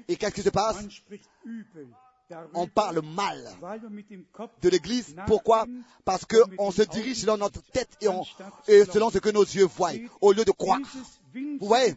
Et 0.09 0.17
qu'est-ce 0.17 0.35
qui 0.35 0.43
se 0.43 0.51
passe? 0.51 0.77
On 2.55 2.67
parle 2.67 3.03
mal 3.03 3.45
de 4.63 4.69
l'église. 4.71 5.15
Pourquoi? 5.27 5.67
Parce 6.05 6.25
qu'on 6.25 6.71
se 6.71 6.83
dirige 6.83 7.19
selon 7.19 7.37
notre 7.37 7.61
tête 7.73 7.91
et, 8.01 8.09
on- 8.09 8.25
et 8.69 8.85
selon 8.87 9.11
ce 9.11 9.19
que 9.19 9.29
nos 9.29 9.43
yeux 9.43 9.67
voient, 9.67 9.93
au 10.21 10.33
lieu 10.33 10.45
de 10.45 10.51
croire. 10.53 10.81
Vous 11.61 11.67
voyez 11.67 11.95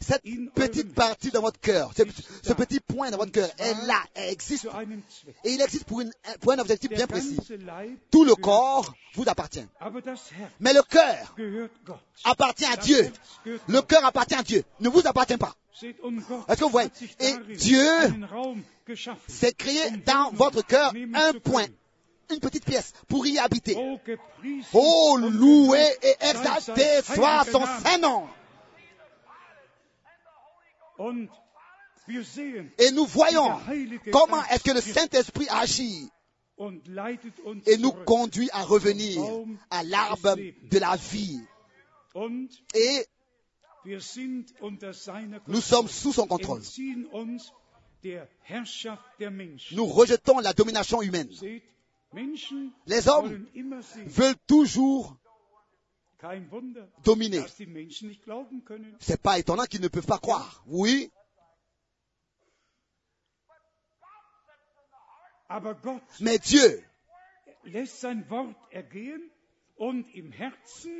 Cette 0.00 0.22
petite 0.54 0.94
partie 0.94 1.30
dans 1.30 1.40
votre 1.42 1.60
cœur, 1.60 1.90
ce, 1.96 2.02
ce 2.42 2.52
petit 2.52 2.80
point 2.80 3.10
dans 3.10 3.18
votre 3.18 3.32
cœur 3.32 3.48
est 3.58 3.74
là, 3.86 4.02
elle 4.14 4.30
existe. 4.30 4.66
Et 5.44 5.52
il 5.54 5.60
existe 5.60 5.84
pour, 5.84 6.00
une- 6.00 6.12
pour 6.40 6.52
un 6.52 6.58
objectif 6.58 6.90
bien 6.90 7.06
précis. 7.06 7.36
Tout 8.10 8.24
le 8.24 8.34
corps 8.34 8.94
vous 9.14 9.24
appartient. 9.28 9.66
Mais 10.60 10.72
le 10.72 10.82
cœur 10.82 11.34
appartient 12.24 12.64
à 12.66 12.76
Dieu. 12.76 13.12
Le 13.68 13.82
cœur 13.82 14.04
appartient 14.04 14.34
à 14.34 14.42
Dieu, 14.42 14.64
ne 14.80 14.88
vous 14.88 15.06
appartient 15.06 15.36
pas. 15.36 15.54
Est-ce 15.82 16.58
que 16.58 16.64
vous 16.64 16.70
voyez? 16.70 16.90
Et 17.20 17.34
Dieu 17.56 17.86
C'est 19.28 19.56
créé 19.56 19.90
dans 20.04 20.30
votre 20.32 20.66
cœur 20.66 20.92
un 21.14 21.32
point, 21.38 21.66
une 22.30 22.40
petite 22.40 22.64
pièce 22.64 22.92
pour 23.08 23.26
y 23.26 23.38
habiter. 23.38 23.74
Oh, 23.78 23.98
Oh, 24.72 25.12
und 25.16 25.30
loué 25.30 25.78
et 26.02 26.14
exalté 26.20 26.84
soit 27.02 27.44
son 27.50 27.60
Name. 27.84 28.28
Et 32.78 32.90
nous 32.92 33.06
voyons 33.06 33.58
comment 34.10 34.44
est-ce 34.46 34.64
que 34.64 34.72
le 34.72 34.80
Saint-Esprit 34.80 35.46
agit 35.48 36.08
et 37.66 37.78
nous 37.78 37.92
conduit 37.92 38.50
à 38.52 38.62
revenir 38.62 39.22
à 39.70 39.82
l'arbre 39.82 40.36
de 40.36 40.78
la 40.78 40.96
vie. 40.96 41.40
Et 42.74 43.06
nous 45.46 45.60
sommes 45.60 45.88
sous 45.88 46.12
son 46.12 46.26
contrôle. 46.26 46.62
Nous 49.72 49.86
rejetons 49.86 50.38
la 50.40 50.52
domination 50.52 51.02
humaine. 51.02 51.30
Les 52.86 53.08
hommes 53.08 53.46
veulent 54.06 54.34
toujours 54.46 55.16
können. 58.62 58.94
C'est 59.00 59.20
pas 59.20 59.38
étonnant 59.38 59.64
qu'ils 59.64 59.80
ne 59.80 59.88
peuvent 59.88 60.06
pas 60.06 60.18
croire. 60.18 60.62
Oui, 60.66 61.10
mais 66.20 66.38
Dieu 66.38 66.84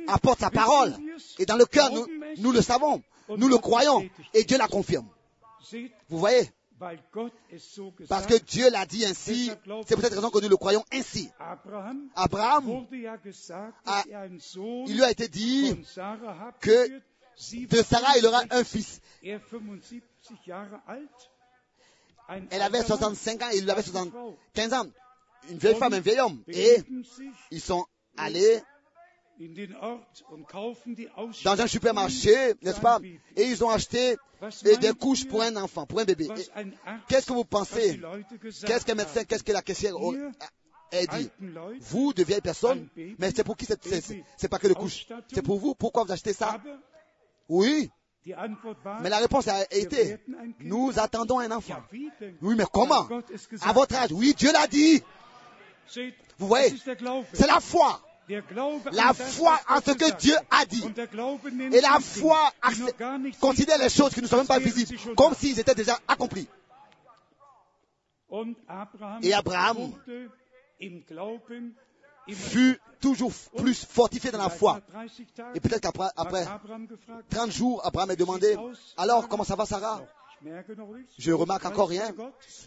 apporte 0.07 0.39
sa 0.39 0.49
parole. 0.49 0.93
Et 1.39 1.45
dans 1.45 1.55
le 1.55 1.65
cœur, 1.65 1.91
nous, 1.93 2.07
nous 2.37 2.51
le 2.51 2.61
savons, 2.61 3.01
nous 3.29 3.47
le 3.47 3.57
croyons, 3.57 4.09
et 4.33 4.43
Dieu 4.43 4.57
la 4.57 4.67
confirme. 4.67 5.07
Vous 6.09 6.17
voyez? 6.17 6.49
Parce 8.09 8.25
que 8.25 8.37
Dieu 8.39 8.69
l'a 8.71 8.85
dit 8.85 9.05
ainsi, 9.05 9.51
c'est 9.87 9.95
pour 9.95 10.03
cette 10.03 10.13
raison 10.13 10.29
que 10.29 10.39
nous 10.39 10.49
le 10.49 10.57
croyons 10.57 10.83
ainsi. 10.91 11.29
Abraham 11.39 12.09
Sohn 14.39 14.85
il 14.87 14.95
lui 14.95 15.03
a 15.03 15.11
été 15.11 15.27
dit 15.27 15.75
que 16.59 16.89
de 16.89 17.81
Sarah 17.83 18.17
il 18.17 18.25
aura 18.25 18.41
un 18.49 18.63
65, 18.63 18.65
fils. 18.65 19.01
75 19.49 20.01
Jahre 20.45 20.81
alt. 20.87 21.09
Ein 22.27 22.47
Elle 22.49 22.61
avait 22.61 22.79
alter 22.79 22.93
Mann, 22.93 23.15
65 23.15 23.41
ans 23.43 23.49
et 23.51 23.57
il 23.57 23.69
avait 23.69 23.81
alte 23.81 23.89
Frau. 23.89 24.37
75 24.55 24.73
ans. 24.73 24.91
Une 25.49 25.57
vieille 25.57 25.75
femme, 25.75 25.93
un 25.93 25.99
vieil 25.99 26.19
homme. 26.19 26.43
Et 26.47 26.83
ils 27.51 27.61
sont 27.61 27.85
allés 28.17 28.61
dans 31.43 31.61
un 31.61 31.67
supermarché, 31.67 32.53
n'est-ce 32.61 32.79
pas? 32.79 32.99
Et 33.35 33.43
ils 33.43 33.63
ont 33.63 33.69
acheté 33.69 34.17
des 34.63 34.93
couches 34.93 35.27
pour 35.27 35.41
un 35.41 35.55
enfant, 35.55 35.85
pour 35.85 35.99
un 35.99 36.05
bébé. 36.05 36.27
Qu'est-ce 37.07 37.27
que 37.27 37.33
vous 37.33 37.45
pensez? 37.45 37.99
Qu'est-ce 38.65 38.85
qu'un 38.85 38.95
médecin, 38.95 39.23
qu'est-ce 39.23 39.43
que 39.43 39.51
la 39.51 39.61
caissière 39.61 39.93
a 39.95 41.05
dit? 41.17 41.29
Vous, 41.79 42.13
de 42.13 42.23
vieilles 42.23 42.41
personnes, 42.41 42.87
mais 43.17 43.31
c'est 43.35 43.43
pour 43.43 43.55
qui 43.57 43.65
cette- 43.65 43.87
c'est 44.37 44.47
pas 44.47 44.59
que 44.59 44.67
le 44.67 44.73
couche. 44.75 45.07
C'est 45.33 45.41
pour 45.41 45.57
vous? 45.59 45.75
Pourquoi 45.75 46.03
vous 46.03 46.11
achetez 46.11 46.33
ça? 46.33 46.61
Oui, 47.49 47.89
mais 49.01 49.09
la 49.09 49.17
réponse 49.17 49.47
a 49.47 49.63
été 49.71 50.17
Nous 50.59 50.91
attendons 50.99 51.39
un 51.39 51.51
enfant. 51.51 51.81
Oui, 52.41 52.55
mais 52.55 52.65
comment? 52.71 53.07
À 53.61 53.73
votre 53.73 53.95
âge 53.95 54.11
Oui, 54.11 54.33
Dieu 54.37 54.51
l'a 54.51 54.67
dit. 54.67 55.01
Vous 56.37 56.47
voyez? 56.47 56.75
C'est 57.33 57.47
la 57.47 57.59
foi. 57.59 58.01
La 58.91 59.13
foi 59.13 59.59
en 59.69 59.81
ce 59.81 59.91
que 59.91 60.17
Dieu 60.17 60.35
a 60.49 60.65
dit. 60.65 60.83
Et 61.71 61.81
la 61.81 61.99
foi 61.99 62.51
considère 63.39 63.77
les 63.77 63.89
choses 63.89 64.13
qui 64.13 64.21
ne 64.21 64.27
sont 64.27 64.37
même 64.37 64.47
pas 64.47 64.59
visibles, 64.59 65.15
comme 65.15 65.33
s'ils 65.33 65.59
étaient 65.59 65.75
déjà 65.75 65.97
accomplis. 66.07 66.47
Et 69.21 69.33
Abraham 69.33 69.91
Fut 72.29 72.79
toujours 72.99 73.31
plus 73.57 73.83
fortifié 73.85 74.31
dans 74.31 74.37
la 74.37 74.49
foi. 74.49 74.79
Vielleicht 74.87 75.19
nach 75.19 75.27
30 75.27 75.35
Tagen 75.35 75.55
Et 75.55 75.59
peut-être 75.59 75.81
qu'après 75.81 76.09
après 76.15 76.43
hat 76.43 76.55
Abraham 76.55 76.87
gefragt, 76.87 77.29
30 77.29 77.51
jours, 77.51 77.85
Abraham 77.85 78.11
a 78.11 78.15
demandé 78.15 78.55
Alors, 78.95 79.27
comment 79.27 79.43
ça 79.43 79.55
va, 79.55 79.65
Sarah? 79.65 80.01
Je 81.17 81.31
remarque 81.31 81.65
encore 81.65 81.89
rien. 81.89 82.13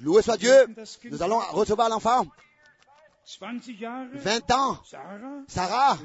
Loué 0.00 0.22
soit 0.22 0.36
Dieu. 0.36 0.66
Nous 1.10 1.22
allons 1.22 1.38
recevoir 1.52 1.88
l'enfant. 1.88 2.26
20 3.40 3.78
Jahre 3.78 4.06
20 4.12 4.50
ans. 4.52 4.78
Sarah, 5.48 5.98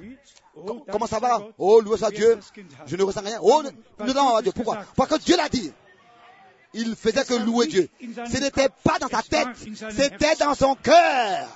oh, 0.56 0.86
comment 0.90 1.08
ça 1.08 1.20
va 1.20 1.48
Oh, 1.58 1.82
loué 1.82 1.98
soit 1.98 2.12
Dieu. 2.12 2.40
Je 2.86 2.96
ne 2.96 3.04
ressens 3.04 3.22
rien. 3.22 3.40
Oh, 3.42 3.62
nous 4.00 4.12
allons 4.12 4.30
voir 4.30 4.42
Dieu. 4.42 4.52
Pourquoi 4.54 4.86
Parce 4.96 5.10
que 5.10 5.24
Dieu 5.24 5.36
l'a 5.36 5.50
dit. 5.50 5.72
Il 6.74 6.96
faisait 6.96 7.26
que 7.26 7.34
louer 7.34 7.68
Dieu. 7.68 7.90
Ce 8.00 8.40
n'était 8.40 8.70
pas 8.84 9.00
dans 9.00 9.08
sa 9.08 9.24
tête, 9.24 9.50
c'était 9.92 10.36
dans 10.36 10.54
son 10.54 10.76
cœur. 10.76 11.48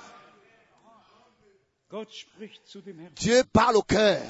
Dieu 3.16 3.44
parle 3.52 3.76
au 3.76 3.82
cœur. 3.82 4.22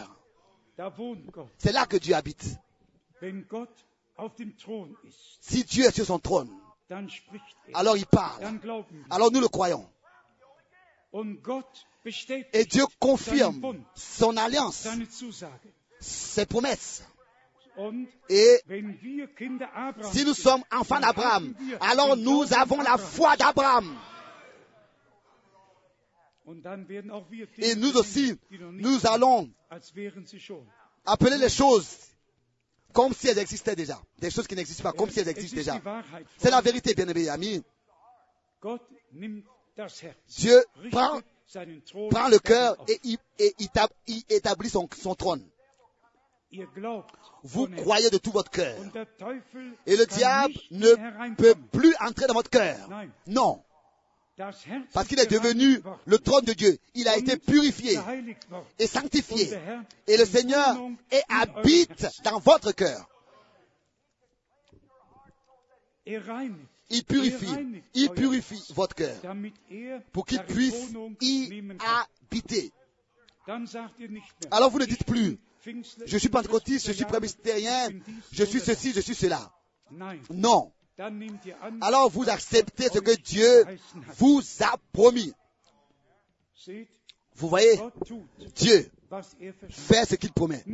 C'est 1.59 1.73
là 1.73 1.87
que 1.87 1.97
Dieu 1.97 2.15
habite. 2.15 2.59
Si 5.41 5.65
Dieu 5.65 5.85
est 5.87 5.95
sur 5.95 6.05
son 6.05 6.19
trône, 6.19 6.51
er. 6.91 7.07
alors 7.73 7.97
il 7.97 8.07
parle. 8.07 8.61
Alors 9.11 9.33
nous 9.33 9.41
le 9.41 9.49
croyons. 9.49 9.89
Et 12.53 12.65
Dieu 12.65 12.85
confirme 12.99 13.85
son 13.95 14.37
alliance, 14.37 14.87
ses 16.01 16.47
promesses. 16.47 17.05
Et 18.29 18.61
si 20.13 20.25
nous 20.25 20.35
sommes 20.35 20.63
enfants 20.73 21.01
d'Abraham, 21.01 21.55
alors 21.81 22.17
nous 22.17 22.53
avons 22.53 22.81
la 22.81 22.99
foi 22.99 23.37
d'Abraham. 23.37 23.97
Et 27.59 27.75
nous 27.75 27.97
aussi, 27.97 28.39
nous 28.51 29.07
allons 29.07 29.51
appeler 31.07 31.39
les 31.39 31.49
choses 31.49 31.97
comme 32.93 33.13
si 33.13 33.29
elles 33.29 33.39
existaient 33.39 33.75
déjà. 33.75 34.01
Des 34.19 34.31
choses 34.31 34.47
qui 34.47 34.55
n'existent 34.55 34.85
pas, 34.85 34.93
comme 34.93 35.11
si 35.11 35.21
elles 35.21 35.29
es 35.29 35.33
existent 35.33 35.57
ist 35.59 35.67
déjà. 35.67 35.81
C'est 36.39 36.51
la 36.51 36.61
vérité, 36.61 36.95
bien-aimés 36.95 37.29
amis. 37.29 37.63
Dieu 40.29 40.65
prend, 40.91 41.21
le 42.29 42.39
cœur 42.39 42.77
et 42.89 43.01
il, 43.05 43.19
et 43.39 43.55
établit 44.29 44.71
son, 44.71 44.89
son 44.97 45.15
trône. 45.15 45.45
Vous 47.43 47.67
croyez 47.69 48.11
de 48.11 48.19
tout 48.19 48.31
votre 48.31 48.51
cœur. 48.51 48.77
Et 49.87 49.97
le 49.97 50.07
diable 50.07 50.55
ne 50.71 51.35
peut 51.35 51.55
plus 51.73 51.95
entrer 52.01 52.27
dans 52.27 52.35
votre 52.35 52.51
cœur. 52.51 52.79
Non, 53.27 53.63
parce 54.93 55.09
qu'il 55.09 55.21
est 55.21 55.31
devenu 55.31 55.81
le 56.07 56.19
trône 56.19 56.45
de 56.45 56.53
Dieu. 56.53 56.79
Il 56.95 57.09
a 57.09 57.17
été 57.17 57.37
purifié 57.37 57.99
et 58.79 58.87
sanctifié. 58.87 59.51
Et 60.07 60.17
le 60.17 60.25
Seigneur 60.25 60.77
est 61.11 61.23
habite 61.29 62.07
dans 62.25 62.39
votre 62.41 62.73
cœur. 62.73 63.09
Il 66.95 67.05
purifie. 67.05 67.81
Il 67.95 68.11
purifie 68.11 68.63
votre 68.75 68.95
cœur 68.95 69.17
er 69.71 69.99
pour 70.13 70.25
qu'il 70.25 70.43
puisse 70.45 70.93
y 71.21 71.63
habiter. 72.31 72.73
Alors 74.51 74.71
vous 74.71 74.79
ne 74.79 74.85
dites 74.87 75.05
plus, 75.05 75.39
je 76.07 76.17
suis 76.17 76.29
pentecôtiste, 76.29 76.87
je 76.87 76.93
suis 76.93 77.05
presbytérien, 77.05 77.89
je 78.33 78.45
suis 78.45 78.61
ceci, 78.61 78.93
je 78.93 79.01
suis 79.01 79.15
cela. 79.15 79.53
Non. 80.31 80.73
Alors 81.81 82.11
vous 82.11 82.29
acceptez 82.31 82.89
ce 82.89 83.01
que 83.01 83.17
Dieu 83.21 83.65
vous 84.17 84.41
a 84.61 84.77
promis. 84.93 85.33
Vous 87.37 87.49
voyez, 87.49 87.81
Dieu 88.55 88.91
fait 89.71 90.05
ce 90.09 90.15
qu'il 90.17 90.33
promet. 90.33 90.65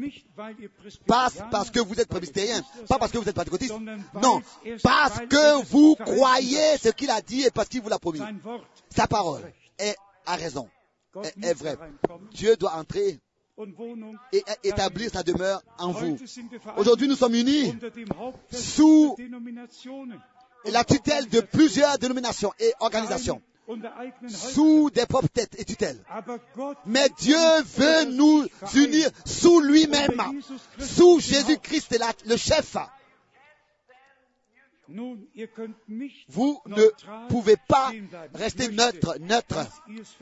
Pas 1.06 1.28
parce 1.50 1.70
que 1.70 1.80
vous 1.80 2.00
êtes 2.00 2.08
presbytérien, 2.08 2.62
pas 2.88 2.98
parce 2.98 3.12
que 3.12 3.18
vous 3.18 3.28
êtes 3.28 3.34
pentecôtiste. 3.36 3.72
weil 3.72 4.00
Non, 4.22 4.42
parce 4.82 5.20
que 5.20 5.64
vous 5.64 5.96
croyez 5.96 6.78
ce 6.78 6.88
qu'il 6.90 7.10
a 7.10 7.20
dit 7.20 7.42
et 7.42 7.50
parce 7.50 7.68
qu'il 7.68 7.82
vous 7.82 7.88
l'a 7.88 7.98
promis. 7.98 8.20
Sa 8.94 9.06
parole 9.06 9.42
est, 9.78 9.96
a 10.26 10.36
raison, 10.36 10.68
est, 11.22 11.44
est 11.44 11.54
vraie. 11.54 11.76
Dieu 12.32 12.56
doit 12.56 12.74
entrer 12.76 13.18
et 14.32 14.42
établir 14.64 15.10
sa 15.10 15.22
demeure 15.22 15.62
en 15.78 15.92
vous. 15.92 16.16
Aujourd'hui, 16.76 17.08
nous 17.08 17.16
sommes 17.16 17.34
unis 17.34 17.74
sous 18.50 19.16
la 20.64 20.84
tutelle 20.84 21.28
de 21.28 21.40
plusieurs 21.40 21.98
dénominations 21.98 22.52
et 22.58 22.72
organisations, 22.80 23.42
sous 24.28 24.90
des 24.90 25.06
propres 25.06 25.28
têtes 25.28 25.58
et 25.58 25.64
tutelles. 25.64 26.02
Mais 26.86 27.08
Dieu 27.18 27.36
veut 27.64 28.04
nous 28.04 28.46
unir 28.74 29.10
sous 29.24 29.60
lui-même, 29.60 30.40
sous 30.78 31.20
Jésus-Christ, 31.20 31.96
le 32.26 32.36
chef. 32.36 32.76
Vous 36.28 36.60
ne 36.66 37.28
pouvez 37.28 37.56
pas 37.68 37.92
rester 38.34 38.68
neutre, 38.68 39.16
neutre. 39.20 39.66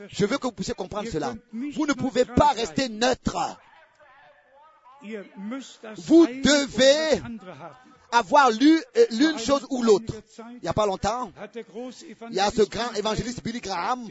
Je 0.07 0.25
veux 0.25 0.37
que 0.37 0.43
vous 0.47 0.51
puissiez 0.51 0.75
comprendre 0.75 1.09
cela. 1.09 1.33
Vous 1.51 1.87
ne 1.87 1.93
pouvez 1.93 2.25
pas 2.25 2.49
rester 2.49 2.87
neutre. 2.89 3.57
Vous 5.97 6.27
devez- 6.27 7.21
Avoir 8.11 8.49
lu 8.51 8.81
euh, 8.97 9.05
l'une 9.11 9.37
chose 9.37 9.65
ou 9.69 9.83
l'autre. 9.83 10.13
Il 10.39 10.59
n'y 10.63 10.67
a 10.67 10.73
pas 10.73 10.85
longtemps, 10.85 11.31
il 12.29 12.35
y 12.35 12.39
a 12.39 12.49
ce 12.51 12.63
grand 12.63 12.93
évangéliste 12.95 13.43
Billy 13.43 13.59
Graham 13.59 14.07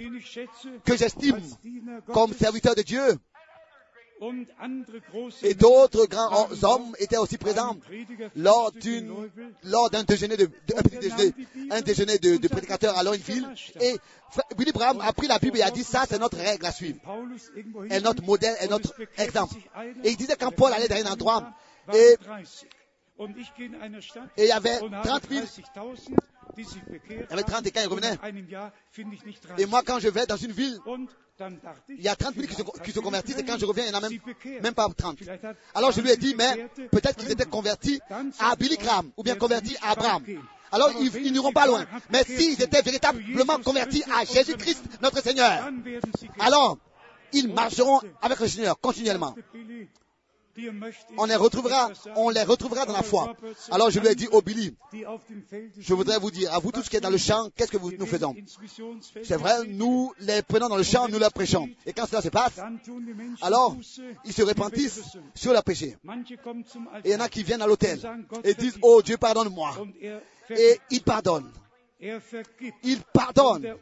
que 0.85 0.97
j'estime 0.97 1.41
comme 2.13 2.33
serviteur 2.33 2.75
de 2.75 2.83
Dieu 2.83 3.19
et 5.43 5.55
d'autres 5.55 6.07
grands 6.07 6.49
hommes 6.65 6.95
étaient 6.99 7.17
aussi 7.19 7.39
présents 7.39 7.77
lors 8.35 8.73
d'une 8.73 9.13
lors 9.63 9.91
d'un 9.91 10.03
déjeuner 10.03 10.37
de, 10.37 10.51
un 10.77 10.83
petit 10.83 10.99
déjeuner, 10.99 11.35
un 11.71 11.81
déjeuner 11.83 12.19
de, 12.19 12.37
de 12.37 12.49
prédicateurs 12.49 12.99
à 12.99 13.05
Loinville 13.05 13.49
et 13.81 13.97
Billy 14.57 14.73
Graham 14.73 15.01
a 15.01 15.13
pris 15.13 15.29
la 15.29 15.39
Bible 15.39 15.59
et 15.59 15.63
a 15.63 15.71
dit 15.71 15.85
ça 15.85 16.05
c'est 16.09 16.19
notre 16.19 16.37
règle 16.39 16.67
à 16.67 16.73
suivre 16.73 16.99
est 17.91 18.01
notre 18.01 18.23
modèle, 18.25 18.57
est 18.61 18.69
notre 18.69 18.93
exemple. 19.19 19.55
Et 20.05 20.11
il 20.11 20.17
disait 20.17 20.37
quand 20.39 20.51
Paul 20.51 20.73
allait 20.73 20.89
dans 20.89 20.97
un 20.97 21.13
endroit, 21.13 21.51
et- 21.95 22.17
et 24.37 24.45
il 24.45 24.49
y 24.49 24.53
avait 24.53 24.79
30 24.79 25.29
000, 25.31 25.45
il 26.57 26.65
y 26.65 27.33
avait 27.33 27.43
30 27.43 27.67
et 27.67 27.71
quand 27.71 27.81
il 27.81 27.89
revenait. 27.89 28.17
Et 29.59 29.67
moi 29.67 29.83
quand 29.85 29.99
je 29.99 30.09
vais 30.09 30.27
dans 30.27 30.37
une 30.37 30.53
ville, 30.53 30.79
il 31.89 32.03
y 32.03 32.09
a 32.09 32.17
30 32.17 32.35
000 32.35 32.47
qui 32.47 32.55
se, 32.55 32.63
qui 32.83 32.93
se 32.93 33.01
convertissent 33.01 33.39
et 33.39 33.45
quand 33.45 33.59
je 33.59 33.65
reviens, 33.65 33.85
il 33.85 33.91
n'y 33.91 33.95
en 33.97 33.99
a 33.99 34.09
même, 34.09 34.19
même 34.63 34.75
pas 34.75 34.89
30. 34.89 35.19
Alors 35.75 35.93
je 35.93 36.01
lui 36.01 36.11
ai 36.11 36.17
dit, 36.17 36.35
mais 36.37 36.69
peut-être 36.91 37.17
qu'ils 37.17 37.31
étaient 37.31 37.45
convertis 37.47 38.01
à 38.41 38.57
Billy 38.57 38.77
Graham 38.77 39.11
ou 39.17 39.23
bien 39.23 39.37
convertis 39.37 39.77
à 39.83 39.93
Abraham. 39.93 40.25
Alors 40.71 40.91
ils, 41.01 41.15
ils 41.25 41.33
n'iront 41.33 41.53
pas 41.53 41.67
loin. 41.67 41.87
Mais 42.11 42.25
s'ils 42.25 42.61
étaient 42.63 42.83
véritablement 42.83 43.59
convertis 43.61 44.03
à 44.15 44.25
Jésus-Christ, 44.25 44.85
notre 45.03 45.23
Seigneur, 45.23 45.71
alors 46.41 46.79
ils 47.33 47.53
marcheront 47.53 48.01
avec 48.23 48.39
le 48.41 48.49
Seigneur 48.49 48.79
continuellement. 48.81 49.35
On 51.17 51.27
les 51.27 51.37
retrouvera, 51.37 51.91
les 51.91 52.87
dans 52.87 52.93
la 52.93 53.03
foi. 53.03 53.35
Alors 53.71 53.91
je 53.91 54.01
lui 54.01 54.09
ai 54.09 54.15
dit, 54.15 54.29
oh 54.33 54.43
Billy, 54.43 54.75
je 55.79 55.95
voudrais 55.95 56.19
vous 56.19 56.31
dire, 56.31 56.53
à 56.53 56.59
vous 56.59 56.73
tous 56.73 56.89
qui 56.89 56.97
êtes 56.97 57.03
dans 57.03 57.11
le 57.11 57.19
champ, 57.19 57.51
qu'est-ce 57.55 57.71
que 57.71 57.79
nous 57.79 58.07
faisons? 58.07 58.35
C'est 59.23 59.37
vrai, 59.37 59.67
nous 59.67 60.13
les 60.21 60.43
prenons 60.43 60.69
dans 60.69 60.77
le 60.77 60.83
champ, 60.83 61.09
nous 61.09 61.19
leur 61.19 61.33
prêchons. 61.33 61.69
Et 61.87 61.93
quand 61.93 62.07
cela 62.07 62.23
se 62.23 62.29
passe, 62.29 62.59
alors 63.43 63.77
ils 64.25 64.33
se 64.33 64.43
repentissent 64.43 65.17
sur 65.35 65.53
leur 65.53 65.65
péché. 65.65 65.97
Et 67.05 67.11
il 67.11 67.13
y 67.13 67.15
en 67.15 67.21
a 67.21 67.29
qui 67.29 67.43
viennent 67.43 67.63
à 67.63 67.67
l'autel 67.67 68.01
et 68.45 68.55
disent, 68.55 68.79
oh 68.83 69.03
Dieu, 69.03 69.17
pardonne-moi. 69.17 69.75
Et 70.51 70.79
ils 70.91 71.03
pardonnent. 71.03 71.51
Ils 72.01 73.01
pardonnent. 73.13 73.75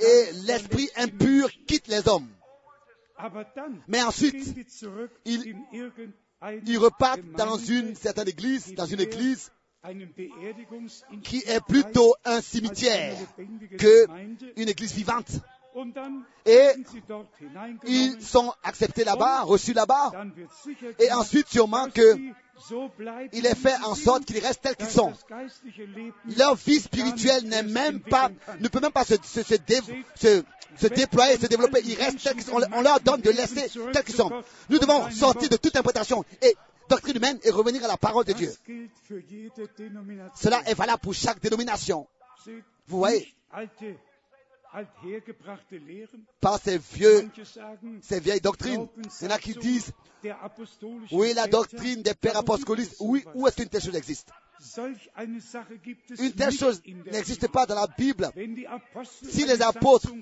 Et 0.00 0.32
l'esprit 0.46 0.88
impur 0.96 1.50
quitte 1.66 1.88
les 1.88 2.08
hommes. 2.08 2.28
Mais 3.88 4.02
ensuite, 4.02 4.54
ils, 5.24 5.56
ils 6.66 6.78
repartent 6.78 7.24
dans 7.36 7.56
une 7.56 7.94
certaine 7.94 8.28
église, 8.28 8.74
dans 8.74 8.86
une 8.86 9.00
église 9.00 9.50
qui 11.22 11.38
est 11.46 11.64
plutôt 11.66 12.14
un 12.24 12.40
cimetière 12.40 13.16
que 13.78 14.06
une 14.56 14.68
église 14.68 14.94
vivante. 14.94 15.30
Et 16.46 16.68
ils 17.86 18.22
sont 18.22 18.52
acceptés 18.62 19.04
là-bas, 19.04 19.42
reçus 19.42 19.72
là-bas. 19.72 20.12
Et 20.98 21.12
ensuite, 21.12 21.48
sûrement 21.48 21.88
que 21.90 22.16
il 23.32 23.46
est 23.46 23.56
fait 23.56 23.74
en 23.84 23.94
sorte 23.96 24.24
qu'ils 24.24 24.38
restent 24.38 24.62
tels 24.62 24.76
qu'ils 24.76 24.86
sont. 24.88 25.12
Leur 26.36 26.54
vie 26.54 26.78
spirituelle 26.80 27.44
n'est 27.48 27.64
même 27.64 28.00
pas, 28.00 28.30
ne 28.60 28.68
peut 28.68 28.78
même 28.80 28.92
pas 28.92 29.04
se, 29.04 29.14
se, 29.24 29.42
se, 29.42 29.54
dé- 29.54 29.80
se- 30.14 30.42
se 30.76 30.86
déployer, 30.86 31.36
se 31.36 31.46
développer. 31.46 31.80
Ils 31.84 31.96
restent 31.96 32.22
tels 32.22 32.34
qu'ils 32.34 32.44
sont. 32.44 32.60
On 32.72 32.80
leur 32.82 33.00
donne 33.00 33.20
de 33.20 33.30
laisser 33.30 33.68
tels 33.92 34.04
qu'ils 34.04 34.14
sont. 34.14 34.30
Nous 34.68 34.78
devons 34.78 35.10
sortir 35.10 35.48
de 35.48 35.56
toute 35.56 35.74
interprétation 35.74 36.24
et 36.42 36.54
doctrine 36.88 37.16
humaine 37.16 37.38
et 37.42 37.50
revenir 37.50 37.84
à 37.84 37.88
la 37.88 37.96
parole 37.96 38.24
de 38.24 38.32
Dieu. 38.34 38.52
Cela 40.36 40.62
est 40.66 40.74
valable 40.74 41.00
pour 41.00 41.14
chaque 41.14 41.40
dénomination. 41.40 42.06
Vous 42.86 42.98
voyez, 42.98 43.34
par 46.40 46.58
ces 46.60 46.78
vieux, 46.78 47.28
ces 48.02 48.20
vieilles 48.20 48.40
doctrines, 48.40 48.88
il 49.20 49.24
y 49.24 49.28
en 49.28 49.34
a 49.34 49.38
qui 49.38 49.54
disent, 49.54 49.92
oui, 51.12 51.32
la 51.34 51.46
doctrine 51.46 52.02
des 52.02 52.14
pères 52.14 52.36
apostolistes, 52.36 52.96
oui, 53.00 53.24
où 53.34 53.46
est-ce 53.46 53.56
qu'une 53.56 53.68
telle 53.68 53.82
chose 53.82 53.94
existe? 53.96 54.30
Une 56.18 56.32
telle 56.32 56.52
chose 56.52 56.80
n'existe 56.86 57.48
pas 57.48 57.66
dans 57.66 57.74
la 57.74 57.86
Bible. 57.98 58.30
Si 59.28 59.44
les 59.44 59.60
apôtres 59.62 60.12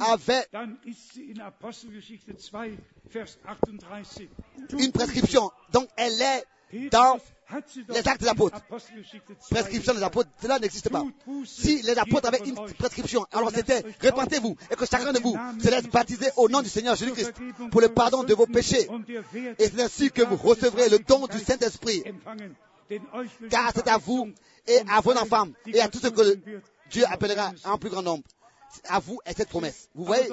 avaient 0.00 0.46
une 4.78 4.92
prescription, 4.92 5.50
donc 5.72 5.88
elle 5.96 6.20
est 6.20 6.88
dans 6.90 7.18
les 7.88 8.08
actes 8.08 8.20
des 8.22 8.28
apôtres. 8.28 8.60
Prescription 9.50 9.94
des 9.94 10.02
apôtres, 10.02 10.30
cela 10.40 10.58
n'existe 10.58 10.88
pas. 10.88 11.04
Si 11.44 11.82
les 11.82 11.98
apôtres 11.98 12.28
avaient 12.28 12.42
une 12.44 12.54
prescription, 12.54 13.26
alors 13.32 13.50
c'était 13.50 13.82
repentez-vous 14.02 14.56
et 14.70 14.76
que 14.76 14.86
chacun 14.86 15.12
de 15.12 15.20
vous 15.20 15.36
se 15.62 15.70
laisse 15.70 15.88
baptiser 15.88 16.28
au 16.36 16.48
nom 16.48 16.62
du 16.62 16.68
Seigneur 16.68 16.96
Jésus-Christ 16.96 17.32
pour 17.70 17.80
le 17.80 17.88
pardon 17.88 18.24
de 18.24 18.34
vos 18.34 18.46
péchés. 18.46 18.88
Et 19.58 19.68
c'est 19.68 19.80
ainsi 19.80 20.10
que 20.10 20.22
vous 20.22 20.36
recevrez 20.36 20.88
le 20.88 20.98
don 20.98 21.26
du 21.26 21.38
Saint-Esprit. 21.38 22.04
Car 23.50 23.72
c'est 23.74 23.88
à 23.88 23.98
vous 23.98 24.30
et 24.66 24.78
à 24.88 25.00
vos 25.00 25.16
enfants 25.16 25.48
et 25.66 25.80
à 25.80 25.88
tous 25.88 26.00
ceux 26.00 26.10
que 26.10 26.38
Dieu 26.90 27.04
appellera 27.08 27.52
en 27.64 27.78
plus 27.78 27.90
grand 27.90 28.02
nombre. 28.02 28.24
à 28.88 28.98
vous 29.00 29.18
est 29.24 29.36
cette 29.36 29.48
promesse. 29.48 29.88
Vous 29.94 30.04
voyez, 30.04 30.28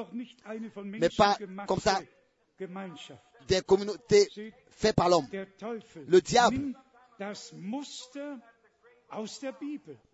mais 0.84 1.10
pas 1.10 1.38
comme 1.68 1.80
ça. 1.80 2.02
Des 3.48 3.61
communautés 3.61 4.30
faites 4.72 4.95
par 4.95 5.10
l'homme. 5.10 5.27
Le 6.07 6.22
diable 6.22 6.73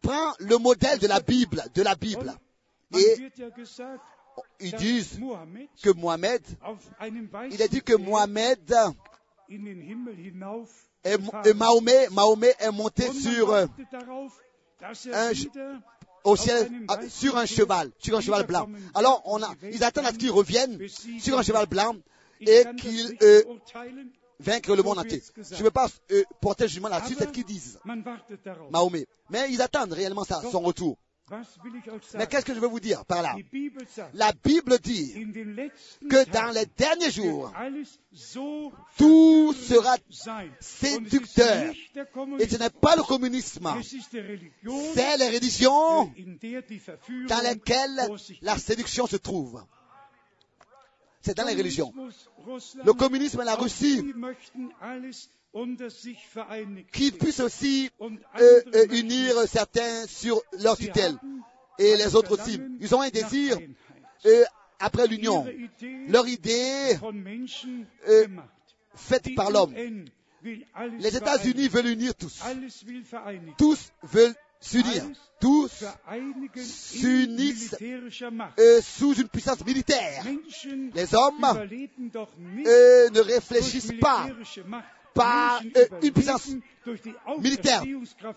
Prends 0.01 0.33
le 0.39 0.57
modèle 0.57 0.99
de 0.99 1.07
la 1.07 1.19
Bible, 1.19 1.63
de 1.73 1.81
la 1.81 1.95
Bible. 1.95 2.33
Et 2.95 3.15
ils 4.59 4.73
disent 4.75 5.19
que 5.81 5.89
Mohamed, 5.91 6.41
il 7.51 7.61
a 7.61 7.67
dit 7.67 7.81
que 7.81 7.95
Mohamed 7.95 8.73
et, 11.05 11.53
Mahomet, 11.53 12.07
Mahomet 12.11 12.55
est 12.59 12.71
monté 12.71 13.11
sur, 13.13 13.51
euh, 13.51 13.65
er 14.81 15.13
un- 15.13 15.31
wieder 15.33 15.79
au 16.23 16.35
ciel 16.37 16.69
sur 17.09 17.37
un 17.37 17.45
cheval, 17.45 17.91
sur 17.99 18.17
un 18.17 18.21
cheval 18.21 18.45
blanc. 18.45 18.69
Alors 18.93 19.21
on 19.25 19.41
a, 19.43 19.53
ils 19.71 19.83
attendent 19.83 20.05
à 20.05 20.11
ce 20.11 20.17
qu'il 20.17 20.31
revienne 20.31 20.79
sur 21.19 21.37
un 21.37 21.43
cheval 21.43 21.65
blanc 21.67 21.95
et 22.39 22.63
qu'il 22.77 23.17
euh, 23.21 23.43
vaincre 24.43 24.75
le 24.75 24.83
monde 24.83 24.99
entier. 24.99 25.21
Je 25.37 25.55
ne 25.55 25.63
veux 25.63 25.71
pas 25.71 25.87
euh, 26.11 26.23
porter 26.41 26.67
jugement 26.67 26.89
là-dessus, 26.89 27.15
c'est 27.17 27.25
ce 27.25 27.31
qu'ils 27.31 27.45
disent. 27.45 27.79
Mahomet. 28.71 29.07
Mais 29.29 29.51
ils 29.51 29.61
attendent 29.61 29.93
réellement 29.93 30.23
ça, 30.23 30.41
son 30.51 30.61
retour. 30.61 30.97
Mais 32.15 32.27
qu'est-ce 32.27 32.45
que 32.45 32.53
je 32.53 32.59
veux 32.59 32.67
vous 32.67 32.81
dire 32.81 33.05
par 33.05 33.21
là? 33.21 33.35
La 34.13 34.33
Bible 34.43 34.77
dit 34.79 35.13
que 36.09 36.29
dans 36.29 36.51
les 36.51 36.65
derniers 36.77 37.11
jours, 37.11 37.51
tout 38.97 39.53
sera 39.53 39.95
séducteur. 40.59 41.73
Et 42.39 42.47
ce 42.47 42.57
n'est 42.57 42.69
pas 42.69 42.95
le 42.95 43.03
communisme, 43.03 43.73
c'est 43.83 45.17
les 45.17 45.29
religions 45.29 46.11
dans 47.27 47.41
lesquelles 47.41 48.09
la 48.41 48.57
séduction 48.57 49.07
se 49.07 49.15
trouve. 49.17 49.63
C'est 51.23 51.37
dans 51.37 51.45
les 51.45 51.55
religions. 51.55 51.93
Le 52.83 52.93
communisme 52.93 53.41
et 53.41 53.45
la 53.45 53.55
Russie, 53.55 54.13
qui 56.91 57.11
puissent 57.11 57.39
aussi 57.39 57.89
euh, 58.01 58.61
euh, 58.75 58.87
unir 58.91 59.35
certains 59.47 60.05
sur 60.07 60.41
leur 60.59 60.75
tutelle 60.75 61.15
et 61.79 61.95
les 61.95 62.15
autres 62.15 62.33
aussi. 62.33 62.59
Ils 62.81 62.93
ont 62.93 63.01
un 63.01 63.09
désir 63.09 63.57
euh, 64.25 64.43
après 64.79 65.07
l'union. 65.07 65.45
Leur 66.09 66.27
idée 66.27 66.97
gemacht. 68.05 68.45
faite 68.95 69.35
par 69.35 69.51
l'homme. 69.51 69.73
Les 70.43 71.15
États-Unis 71.15 71.69
veulent 71.69 71.87
unir 71.87 72.15
tous. 72.15 72.41
Tous 73.57 73.91
veulent 74.03 74.35
s'unir. 74.63 75.03
Tous 75.39 75.83
s'unissent 76.55 77.75
euh, 78.59 78.81
sous 78.81 79.13
une 79.15 79.27
puissance 79.27 79.65
militaire. 79.65 80.23
Les 80.93 81.13
hommes 81.13 81.43
euh, 81.43 83.09
ne 83.09 83.19
réfléchissent 83.19 83.91
pas 83.99 84.27
par 85.13 85.61
euh, 85.75 85.85
une 86.01 86.13
puissance 86.13 86.47
militaire. 87.39 87.83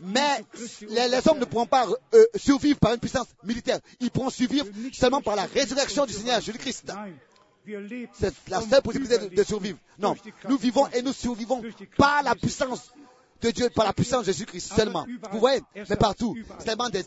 Mais 0.01 0.44
les, 0.81 1.09
les 1.09 1.15
unseres 1.15 1.32
hommes 1.32 1.39
ne 1.39 1.44
pourront 1.44 1.66
pas 1.66 1.86
survivre 2.35 2.78
par 2.81 2.93
une 2.93 2.98
puissance 2.98 3.28
militaire. 3.44 3.78
Ils 4.01 4.11
pourront 4.11 4.31
survivre 4.31 4.66
seulement 4.93 5.23
par 5.23 5.36
la 5.36 5.44
résurrection 5.44 6.07
du 6.07 6.12
Seigneur 6.12 6.40
Jésus-Christ. 6.40 6.93
C'est 8.15 8.35
la 8.48 8.61
seule 8.62 8.82
possibilité 8.82 9.28
de, 9.28 9.43
survivre. 9.44 9.78
Non, 9.98 10.16
nous 10.48 10.57
vivons 10.57 10.89
et 10.89 11.03
nous 11.03 11.12
survivons 11.12 11.62
par 11.97 12.23
la 12.23 12.35
puissance 12.35 12.93
de 13.43 13.51
Dieu, 13.51 13.71
par 13.71 13.85
la 13.85 13.93
puissance 13.93 14.21
de 14.21 14.33
Jésus-Christ 14.33 14.73
seulement. 14.75 15.07
Vous 15.33 15.39
voyez 15.39 15.61
Mais 15.89 15.97
partout, 15.97 16.37
c'est 16.59 16.69
seulement 16.69 16.89
des, 16.89 17.05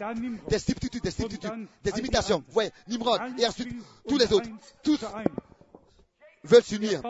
des 0.48 0.60
substituts, 0.60 1.02
des 1.02 1.12
substituts, 1.12 1.68
des 1.84 1.92
imitations. 2.00 2.44
Vous 2.48 2.54
voyez 2.54 2.72
Nimrod 2.88 3.20
et 3.38 3.46
ensuite 3.46 3.70
tous 4.08 4.18
les 4.18 4.32
autres. 4.32 4.50
Tous 4.84 5.00
veulent 6.44 6.64
s'unir 6.64 7.02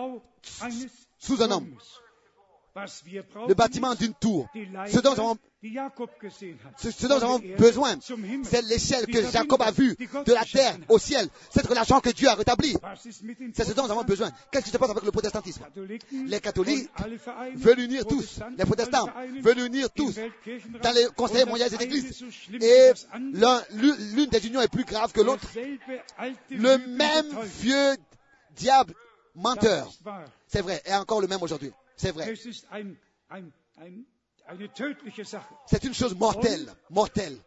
sous 1.19 1.41
un 1.41 1.51
homme. 1.51 1.69
Turmes. 1.69 1.77
Was 1.77 1.77
wir 1.77 1.77
brauchen, 1.77 2.58
Le 2.75 3.53
bâtiment 3.53 3.95
d'une 3.95 4.13
tour. 4.13 4.47
Ce 4.87 4.99
dont 4.99 5.13
nous 5.15 5.21
avons 5.21 5.37
Erde 7.39 7.57
besoin, 7.57 7.97
c'est 8.43 8.61
l'échelle 8.63 9.05
que 9.07 9.29
Jacob 9.29 9.61
a 9.61 9.71
vue 9.71 9.95
de 9.95 10.33
la 10.33 10.45
terre 10.45 10.77
au 10.87 10.97
ciel. 10.99 11.27
Cette 11.49 11.67
relation 11.67 11.99
que 11.99 12.11
Dieu 12.11 12.29
a 12.29 12.35
rétablie. 12.35 12.75
C'est 13.53 13.65
ce 13.65 13.73
dont 13.73 13.85
nous 13.85 13.91
avons 13.91 14.03
besoin. 14.03 14.31
Qu'est-ce 14.51 14.65
qui 14.65 14.71
se 14.71 14.77
passe 14.77 14.89
avec 14.89 15.03
le 15.03 15.11
protestantisme? 15.11 15.61
Les 16.27 16.39
catholiques 16.39 16.89
veulent 17.55 17.79
unir 17.79 18.05
tous. 18.05 18.39
Les 18.57 18.65
protestants 18.65 19.09
veulent 19.41 19.59
unir 19.59 19.89
tous 19.91 20.15
dans 20.81 20.91
les 20.91 21.07
conseils 21.15 21.45
mondiaux 21.45 21.67
des 21.67 21.83
églises. 21.83 22.23
Et 22.61 22.91
l'une 24.13 24.29
des 24.29 24.47
unions 24.47 24.61
est 24.61 24.71
plus 24.71 24.85
grave 24.85 25.11
que 25.11 25.21
l'autre. 25.21 25.47
Le 26.49 26.77
même 26.77 27.37
vieux 27.59 27.97
diable 28.55 28.93
menteur. 29.35 29.91
C'est 30.47 30.61
vrai. 30.61 30.81
Et 30.85 30.93
encore 30.93 31.19
le 31.21 31.27
même 31.27 31.41
aujourd'hui. 31.41 31.71
C'est 31.99 32.11
vrai. 32.13 32.33
C'est 35.67 35.83
une 35.83 35.93
chose 35.93 36.15
mortelle. 36.15 36.65
Mortelle. 36.89 37.37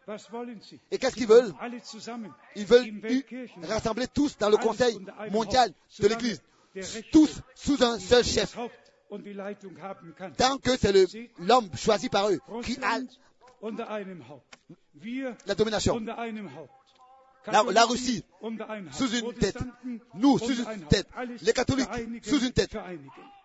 Et 0.91 0.97
qu'est-ce 0.99 1.15
qu'ils 1.15 1.27
veulent? 1.27 1.51
Ils 2.55 2.65
veulent 2.65 2.91
rassembler 3.63 4.07
tous 4.07 4.37
dans 4.37 4.49
le 4.49 4.57
conseil 4.57 4.97
mondial 5.31 5.73
de 5.99 6.07
l'Église. 6.07 6.41
Tous 7.11 7.41
sous 7.55 7.83
un 7.83 7.97
seul 7.99 8.23
chef. 8.23 8.55
Tant 10.37 10.57
que 10.59 10.77
c'est 10.77 10.93
l'homme 11.39 11.69
choisi 11.75 12.09
par 12.09 12.29
eux 12.29 12.39
qui 12.63 12.77
a 12.81 12.99
la 15.47 15.55
domination. 15.55 15.99
La- 17.51 17.85
Russie 17.85 18.23
sous 18.91 19.09
une 19.15 19.33
tête. 19.33 19.57
Nous 20.15 20.37
sous 20.39 20.53
une 20.63 20.85
tête. 20.89 21.07
Les 21.41 21.53
catholiques 21.53 21.89
sous 22.23 22.39
une 22.39 22.51
tête. 22.51 22.71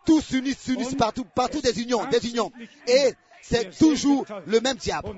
Tous 0.04 0.20
s'unissent, 0.20 0.60
s'unissent 0.60 0.94
partout, 0.94 1.24
partout 1.24 1.58
es 1.58 1.72
des 1.72 1.82
unions, 1.82 2.04
des 2.06 2.26
unions. 2.28 2.52
Et 2.86 3.12
c'est 3.42 3.76
toujours 3.78 4.24
le 4.46 4.60
même 4.60 4.76
diable. 4.76 5.08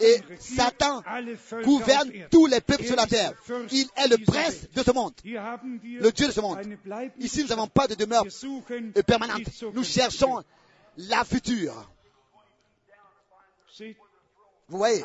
Et 0.00 0.20
Satan 0.38 1.02
gouverne 1.62 2.10
tous 2.30 2.46
les 2.46 2.60
peuples 2.60 2.84
sur 2.84 2.96
la 2.96 3.06
terre. 3.06 3.32
Il 3.72 3.88
est 3.96 4.08
le 4.08 4.18
prince 4.24 4.68
de 4.74 4.82
ce 4.82 4.90
monde, 4.92 5.12
le 5.24 6.10
Dieu 6.12 6.26
de 6.28 6.32
ce 6.32 6.40
monde. 6.40 6.58
Ici, 7.18 7.42
nous 7.42 7.48
n'avons 7.48 7.66
pas 7.68 7.86
de 7.88 7.94
demeure 7.94 8.24
euh, 8.70 9.02
permanente. 9.02 9.42
Nous 9.72 9.84
cherchons 9.84 10.42
la 10.96 11.24
future. 11.24 11.90
Vous 14.68 14.78
voyez? 14.78 15.02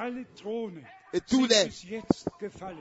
Et 1.14 1.22
tous 1.22 1.46
les, 1.46 1.70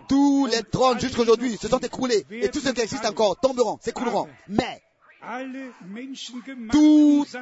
tous 0.09 0.47
les 0.47 0.63
trônes 0.63 1.01
jusqu'aujourd'hui 1.01 1.57
se 1.57 1.69
sont 1.69 1.79
écroulés. 1.79 2.27
Et 2.31 2.49
tous 2.51 2.61
ceux 2.61 2.73
qui 2.73 2.83
existent 2.83 3.09
encore 3.09 3.39
tomberont, 3.41 3.79
s'écrouleront. 3.81 4.29
Mais 4.49 4.83
Toutes 6.71 7.35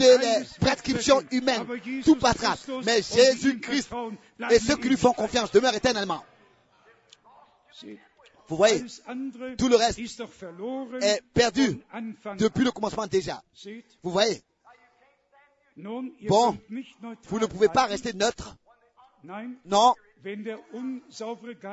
les 0.00 0.44
prescriptions 0.60 1.22
humaines, 1.30 1.66
tout 2.04 2.16
passera. 2.16 2.56
Mais 2.84 3.00
Jésus-Christ 3.02 3.90
et 4.50 4.58
ceux 4.58 4.76
qui 4.76 4.88
lui 4.88 4.96
font 4.96 5.12
confiance 5.12 5.50
demeurent 5.52 5.74
éternellement. 5.74 6.22
Vous 8.48 8.56
voyez, 8.56 8.82
tout 9.58 9.68
le 9.68 9.76
reste 9.76 10.00
est 11.00 11.22
perdu 11.32 11.80
depuis 12.38 12.64
le 12.64 12.72
commencement 12.72 13.06
déjà. 13.06 13.42
Vous 14.02 14.10
voyez, 14.10 14.42
Bon, 16.26 16.58
vous 17.28 17.38
ne 17.38 17.46
pouvez 17.46 17.68
pas 17.68 17.86
rester 17.86 18.12
neutre. 18.12 18.56
Non, 19.64 19.94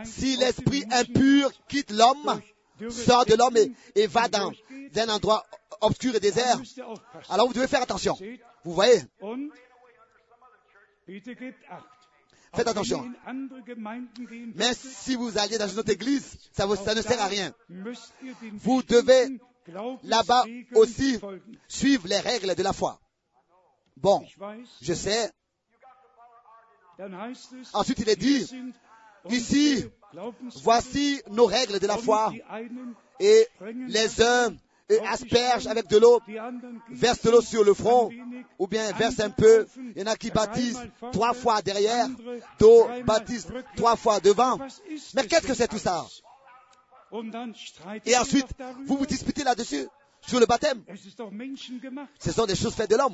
si 0.06 0.38
l'esprit 0.38 0.84
impur 0.92 1.52
quitte 1.68 1.92
l'homme, 1.92 2.42
sort 2.90 3.26
de 3.26 3.36
l'homme 3.36 3.58
et, 3.96 4.08
va 4.08 4.28
dans 4.28 4.52
un 4.98 5.10
endroit 5.10 5.46
obscur 5.82 6.16
et 6.16 6.20
désert, 6.20 6.62
alors 7.30 7.48
vous 7.48 7.54
devez 7.54 7.68
faire 7.68 7.82
attention. 7.82 8.18
Vous 8.64 8.74
voyez? 8.74 9.02
Faites 12.54 12.68
attention. 12.68 13.12
Mais 14.56 14.74
si 14.74 15.16
vous 15.16 15.38
alliez 15.38 15.58
dans 15.58 15.68
une 15.68 15.80
autre 15.80 15.92
église, 15.92 16.38
ça, 16.54 16.66
vous- 16.66 16.76
ça 16.76 16.96
ne 16.96 17.02
sert 17.02 17.22
à 17.22 17.28
rien. 17.28 17.54
Vous 18.54 18.82
devez 18.84 19.38
là-bas 20.04 20.46
aussi 20.76 21.20
suivre 21.68 22.08
les 22.08 22.20
règles 22.20 22.56
de 22.56 22.64
la 22.64 22.74
foi. 22.74 23.00
Bon, 23.98 24.26
je 24.82 24.94
sais, 24.94 25.32
Ensuite, 27.74 28.00
il 28.00 28.10
est 28.10 28.16
dit, 28.16 28.48
ici, 29.30 29.86
voici 30.64 31.22
nos 31.30 31.46
règles 31.46 31.80
de 31.80 31.88
la 31.88 31.98
foi, 31.98 32.32
et 33.20 33.48
les 33.88 34.22
uns 34.22 34.54
aspergent 35.08 35.68
avec 35.68 35.88
de 35.88 35.98
l'eau, 35.98 36.20
versent 36.90 37.24
de 37.24 37.32
l'eau 37.32 37.42
sur 37.42 37.64
le 37.64 37.74
front, 37.74 38.10
ou 38.60 38.68
bien 38.68 38.92
versent 38.94 39.20
un 39.20 39.30
peu, 39.30 39.66
il 39.96 40.02
y 40.02 40.04
en 40.04 40.12
a 40.12 40.16
qui 40.16 40.32
baptisent 40.32 40.80
trois 41.12 41.34
fois 41.34 41.62
derrière, 41.62 42.08
d'autres 42.60 43.04
baptisent 43.04 43.48
trois 43.76 43.96
fois 43.96 44.20
devant. 44.20 44.58
Mais 45.16 45.24
es 45.24 45.28
qu'est-ce 45.28 45.48
que 45.48 45.54
c'est 45.54 45.68
tout 45.68 45.80
ça 45.80 46.06
Et 48.06 48.16
ensuite, 48.18 48.48
vous 48.86 48.98
vous 48.98 49.06
disputez 49.06 49.44
là-dessus, 49.44 49.88
sur 50.22 50.40
le 50.40 50.46
baptême. 50.46 50.84
Ce 52.20 52.32
sont 52.32 52.46
des 52.46 52.56
choses 52.56 52.74
faites 52.74 52.90
de 52.90 52.96
l'homme. 52.96 53.14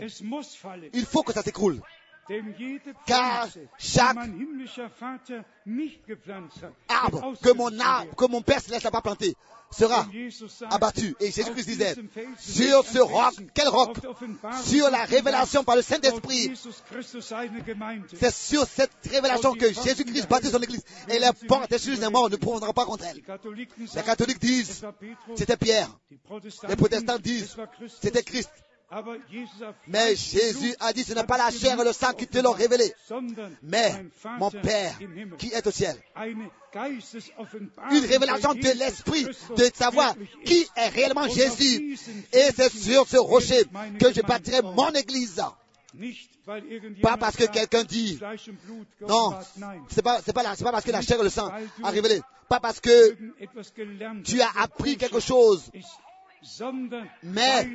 Il 0.94 1.06
faut 1.06 1.24
que 1.24 1.34
ça 1.34 1.42
s'écroule. 1.42 1.82
Car 3.06 3.48
chaque 3.78 4.18
arbre 6.88 7.34
que 7.42 7.52
mon 7.54 7.80
arbre, 7.80 8.16
que 8.16 8.26
mon 8.26 8.42
Père 8.42 8.62
céleste 8.62 8.86
n'a 8.86 8.92
pas 8.92 9.02
planté 9.02 9.36
sera 9.72 10.06
abattu. 10.70 11.16
Et 11.20 11.32
Jésus-Christ 11.32 11.66
disait, 11.66 11.96
sur 12.38 12.86
ce 12.86 13.00
roc, 13.00 13.34
quel 13.54 13.68
roc? 13.70 13.98
Sur 14.64 14.90
la 14.90 15.06
révélation 15.06 15.64
par 15.64 15.76
le 15.76 15.82
Saint-Esprit. 15.82 16.54
C'est 18.20 18.34
sur 18.34 18.68
cette 18.68 18.92
révélation 19.10 19.54
que 19.54 19.74
Jésus-Christ 19.74 20.28
bâtit 20.30 20.50
son 20.50 20.62
église. 20.62 20.84
Et 21.10 21.20
les 21.20 21.30
portes 21.48 21.70
des 21.70 21.98
des 21.98 22.10
morts 22.10 22.30
ne 22.30 22.36
prendront 22.36 22.74
pas 22.74 22.86
contre 22.86 23.06
elle. 23.06 23.16
Les 23.16 24.04
catholiques 24.04 24.44
es 24.44 24.46
disent, 24.46 24.86
c'était 25.36 25.58
Pierre. 25.58 25.90
Les 26.68 26.76
protestants 26.76 27.20
disent, 27.20 27.56
c'était 28.02 28.24
Christ. 28.24 28.50
Mais 29.88 30.16
Jésus 30.16 30.76
a 30.80 30.92
dit, 30.92 31.04
ce 31.04 31.14
n'est 31.14 31.24
pas 31.24 31.38
la 31.38 31.50
chair 31.50 31.80
et 31.80 31.84
le 31.84 31.94
sang 31.94 32.14
qui 32.14 32.28
te 32.28 32.40
l'ont 32.40 32.52
révélé, 32.52 32.94
mais 33.64 34.06
mon 34.38 34.52
Père 34.52 34.98
qui 35.38 35.48
est 35.54 35.66
au 35.66 35.72
ciel. 35.72 35.96
Une 37.92 38.06
révélation 38.06 38.54
de 38.54 38.78
l'Esprit, 38.78 39.26
de 39.56 39.70
savoir 39.74 40.16
qui 40.46 40.68
est 40.76 40.88
réellement 40.90 41.28
Jésus. 41.28 41.98
Et 42.34 42.50
c'est 42.56 42.70
sur 42.72 43.08
ce 43.08 43.18
rocher 43.18 43.64
que 44.00 44.14
je 44.14 44.22
bâtirai 44.22 44.62
mon 44.62 44.92
église. 44.92 45.42
Pas 47.02 47.18
parce 47.18 47.36
que 47.36 47.46
quelqu'un 47.46 47.84
dit, 47.84 48.20
non, 49.08 49.34
c'est 49.90 50.02
pas, 50.02 50.22
c'est 50.26 50.34
pas, 50.34 50.44
la- 50.44 50.56
c'est 50.56 50.64
pas 50.64 50.72
parce 50.72 50.86
que 50.86 50.92
la 50.92 51.02
chair 51.02 51.20
et 51.20 51.24
le 51.24 51.30
sang 51.30 51.50
a 51.84 51.90
révélé. 51.90 52.22
Pas 52.50 52.60
parce 52.60 52.80
que 52.80 53.16
tu 54.24 54.42
as 54.42 54.52
appris 54.62 54.98
quelque 54.98 55.20
chose, 55.20 55.70
mais 57.24 57.68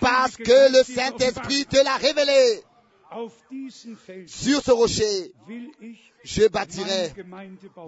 parce 0.00 0.36
que 0.36 0.72
le 0.72 0.82
Saint-Esprit 0.82 1.66
te 1.66 1.82
l'a 1.82 1.96
révélé. 1.96 2.62
Sur 4.26 4.62
ce 4.62 4.70
rocher, 4.70 5.32
je 6.24 6.48
bâtirai 6.48 7.12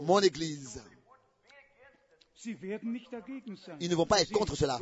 mon 0.02 0.20
église. 0.20 0.82
Ils 3.80 3.90
ne 3.90 3.94
vont 3.94 4.06
pas 4.06 4.20
être 4.22 4.32
contre 4.32 4.56
cela. 4.56 4.78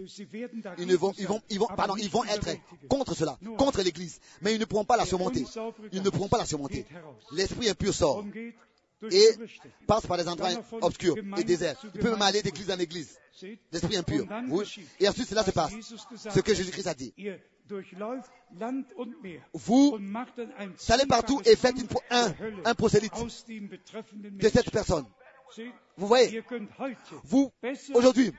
Ils 0.79 0.87
ne 0.87 0.95
vont, 0.95 1.13
ils 1.19 1.25
sein, 1.25 1.29
vont, 1.29 1.43
ils 1.51 1.59
vont, 1.59 1.67
aber 1.67 1.77
pardon, 1.77 1.97
nicht 1.97 2.05
ils 2.05 2.11
vont 2.11 2.25
être 2.25 2.51
contre 2.89 3.15
cela, 3.15 3.37
contre 3.57 3.83
l'église. 3.83 4.21
Mais 4.43 4.55
ils 4.55 4.61
ne 4.61 4.65
pourront 4.65 4.85
pas 4.85 4.97
la 4.97 5.05
surmonter. 5.05 5.45
Ils 5.93 6.03
ne 6.03 6.11
pourront 6.11 6.29
pas 6.29 6.39
la 6.39 6.47
surmonter. 6.47 6.87
L'esprit 7.33 7.69
impur 7.69 7.93
sort 7.93 8.25
et 9.11 9.29
passe 9.87 10.07
par 10.07 10.17
des 10.17 10.29
endroits 10.29 10.51
obscurs 10.81 11.17
et 11.37 11.45
déserts. 11.45 11.81
Il 11.95 12.01
peut 12.01 12.11
même 12.11 12.23
aller 12.23 12.43
d'église 12.43 12.71
en 12.71 12.79
église. 12.79 13.19
L'esprit 13.73 13.97
impur. 13.97 14.27
Oui. 14.49 14.65
Et 14.99 15.09
ensuite, 15.09 15.29
cela 15.29 15.45
se 15.45 15.51
passe. 15.53 15.73
Ce 16.31 16.41
que. 16.41 16.55
Jésus-Christ 16.55 16.87
a 16.89 16.95
dit. 16.95 17.15
Vous 19.53 19.99
allez 20.89 21.07
partout 21.07 21.41
et 21.45 21.55
faites 21.55 21.79
une, 21.79 21.87
un, 22.11 22.35
un 22.65 22.75
prosélyte 22.75 23.13
de 23.49 24.49
cette 24.49 24.71
personne. 24.71 25.05
Vous 25.97 26.07
voyez, 26.07 26.43
vous, 27.25 27.53
aujourd'hui, 27.95 28.33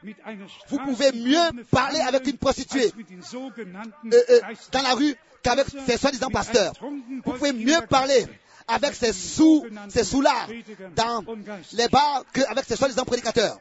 vous 0.70 0.78
pouvez 0.80 1.12
mieux 1.12 1.64
parler 1.72 2.00
avec 2.00 2.26
une 2.28 2.38
prostituée 2.38 2.92
euh, 2.94 4.14
euh, 4.30 4.40
dans 4.72 4.82
la 4.82 4.94
rue 4.94 5.16
qu'avec 5.44 5.68
ces 5.86 5.98
soi-disant 5.98 6.30
pasteurs. 6.30 6.74
Vous 6.82 7.22
pouvez 7.34 7.52
mieux 7.54 7.82
parler 7.90 8.26
avec 8.68 8.94
ces 8.94 9.12
sous, 9.14 9.66
ces 9.90 10.04
sous-là 10.04 10.48
dans 10.96 11.24
les 11.74 11.88
bars 11.90 12.24
qu'avec 12.34 12.66
ces 12.66 12.76
soi-disant 12.76 13.04
prédicateurs. 13.06 13.58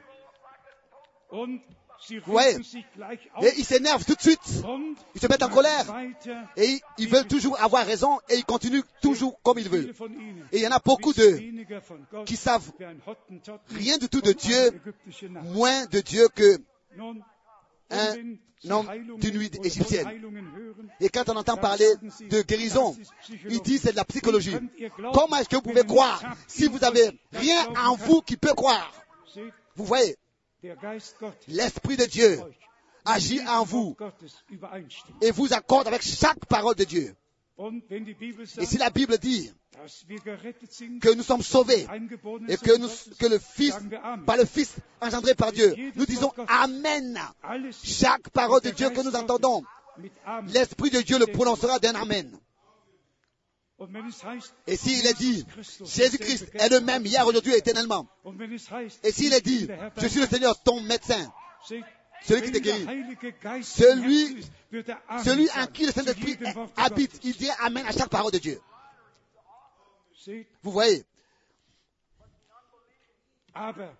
Auf 2.26 2.74
et 3.42 3.52
ils 3.58 3.64
s'énervent 3.64 4.04
tout 4.04 4.14
de 4.14 4.20
suite. 4.20 4.64
Ils 5.14 5.20
se 5.20 5.26
mettent 5.26 5.42
en 5.42 5.48
colère. 5.48 5.84
Et 6.56 6.80
ils, 6.98 7.08
veulent 7.08 7.26
toujours 7.26 7.60
avoir 7.60 7.84
raison 7.84 8.18
et 8.28 8.36
ils 8.36 8.44
continuent 8.44 8.82
toujours 9.02 9.40
comme 9.42 9.58
ils 9.58 9.68
veulent. 9.68 9.92
Et 10.52 10.58
il 10.58 10.62
y 10.62 10.66
en 10.66 10.70
a 10.70 10.78
beaucoup 10.78 11.10
wissen 11.10 11.24
de 11.24 11.36
weniger 11.36 11.80
von 11.88 11.98
Gott 12.10 12.26
qui 12.26 12.36
savent 12.36 12.70
rien 13.74 13.98
du 13.98 14.08
tout 14.08 14.20
de 14.20 14.32
Dieu, 14.32 14.80
moins 15.44 15.86
de 15.86 16.00
Dieu 16.00 16.28
que 16.34 16.58
un 17.90 18.14
sie 18.60 18.70
homme 18.70 19.18
d'une 19.18 19.36
nuit 19.36 19.50
égyptienne. 19.64 20.08
Et 21.00 21.08
quand 21.08 21.28
on 21.28 21.36
entend 21.36 21.56
parler 21.56 21.88
de 22.28 22.42
guérison, 22.42 22.96
il 23.48 23.60
dit 23.60 23.78
c'est 23.78 23.92
de 23.92 23.96
la 23.96 24.04
psychologie. 24.04 24.56
Comment 25.12 25.36
est-ce 25.36 25.48
que 25.48 25.56
vous 25.56 25.62
pouvez 25.62 25.84
croire 25.84 26.22
si 26.46 26.66
vous 26.66 26.82
avez 26.84 27.10
rien 27.32 27.68
en 27.86 27.96
vous 27.96 28.22
qui 28.22 28.36
peut 28.36 28.54
croire? 28.54 28.92
Vous 29.76 29.84
voyez, 29.84 30.16
l'Esprit 31.48 31.96
de 31.96 32.04
Dieu 32.04 32.40
agit 33.04 33.40
en 33.46 33.64
vous 33.64 33.96
et 35.22 35.30
vous 35.30 35.52
accorde 35.52 35.86
avec 35.86 36.02
chaque 36.02 36.44
parole 36.46 36.74
de 36.74 36.84
Dieu. 36.84 37.14
Et 38.58 38.66
si 38.66 38.78
la 38.78 38.90
Bible 38.90 39.18
dit 39.18 39.50
que 41.00 41.14
nous 41.14 41.22
sommes 41.22 41.42
sauvés 41.42 41.86
et 42.48 42.56
que, 42.56 42.76
nous, 42.78 42.86
Gottes, 42.86 43.18
que 43.18 43.26
le 43.26 43.38
Fils, 43.38 43.76
par 44.26 44.36
le 44.36 44.44
Fils 44.44 44.76
engendré 45.00 45.34
par 45.34 45.52
Dieu, 45.52 45.74
nous 45.96 46.06
disons 46.06 46.32
Amen. 46.46 47.18
Chaque 47.82 48.28
parole 48.30 48.60
de 48.60 48.70
Dieu 48.70 48.90
que 48.90 49.00
nous 49.02 49.14
entendons, 49.16 49.64
l'Esprit 50.48 50.90
de 50.90 51.00
Dieu 51.00 51.18
le 51.18 51.26
prononcera 51.26 51.78
d'un 51.78 51.94
Amen. 51.96 52.30
Und 52.30 52.34
wenn 52.34 52.36
es 52.36 52.36
heißt, 52.36 52.46
Et 54.66 54.76
s'il 54.76 55.06
est 55.06 55.14
dit, 55.18 55.44
Jésus-Christ 55.84 56.50
est 56.54 56.68
le 56.68 56.80
même 56.80 57.06
hier, 57.06 57.24
aujourd'hui 57.26 57.52
et 57.54 57.58
éternellement. 57.58 58.06
Et 59.04 59.12
s'il 59.12 59.32
est 59.32 59.40
dit, 59.40 59.68
je 59.98 60.06
suis 60.08 60.20
le 60.20 60.26
Seigneur, 60.26 60.60
ton 60.62 60.80
médecin, 60.80 61.32
celui 62.22 62.42
qui 62.42 62.52
te 62.52 62.58
guérit, 62.58 62.84
Celui- 63.62 64.44
celui 65.24 65.48
en 65.50 65.66
qui 65.68 65.86
le 65.86 65.92
Saint-Esprit 65.92 66.36
habite, 66.76 67.20
il 67.22 67.36
dit 67.36 67.48
Amen 67.60 67.84
à 67.86 67.92
chaque 67.92 68.08
parole 68.10 68.32
de 68.32 68.38
Dieu. 68.38 68.60
Vous 70.62 70.72
voyez? 70.72 71.04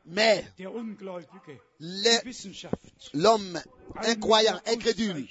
Mais 0.07 0.45
l'homme 3.15 3.61
incroyant, 4.03 4.61
incrédule, 4.67 5.27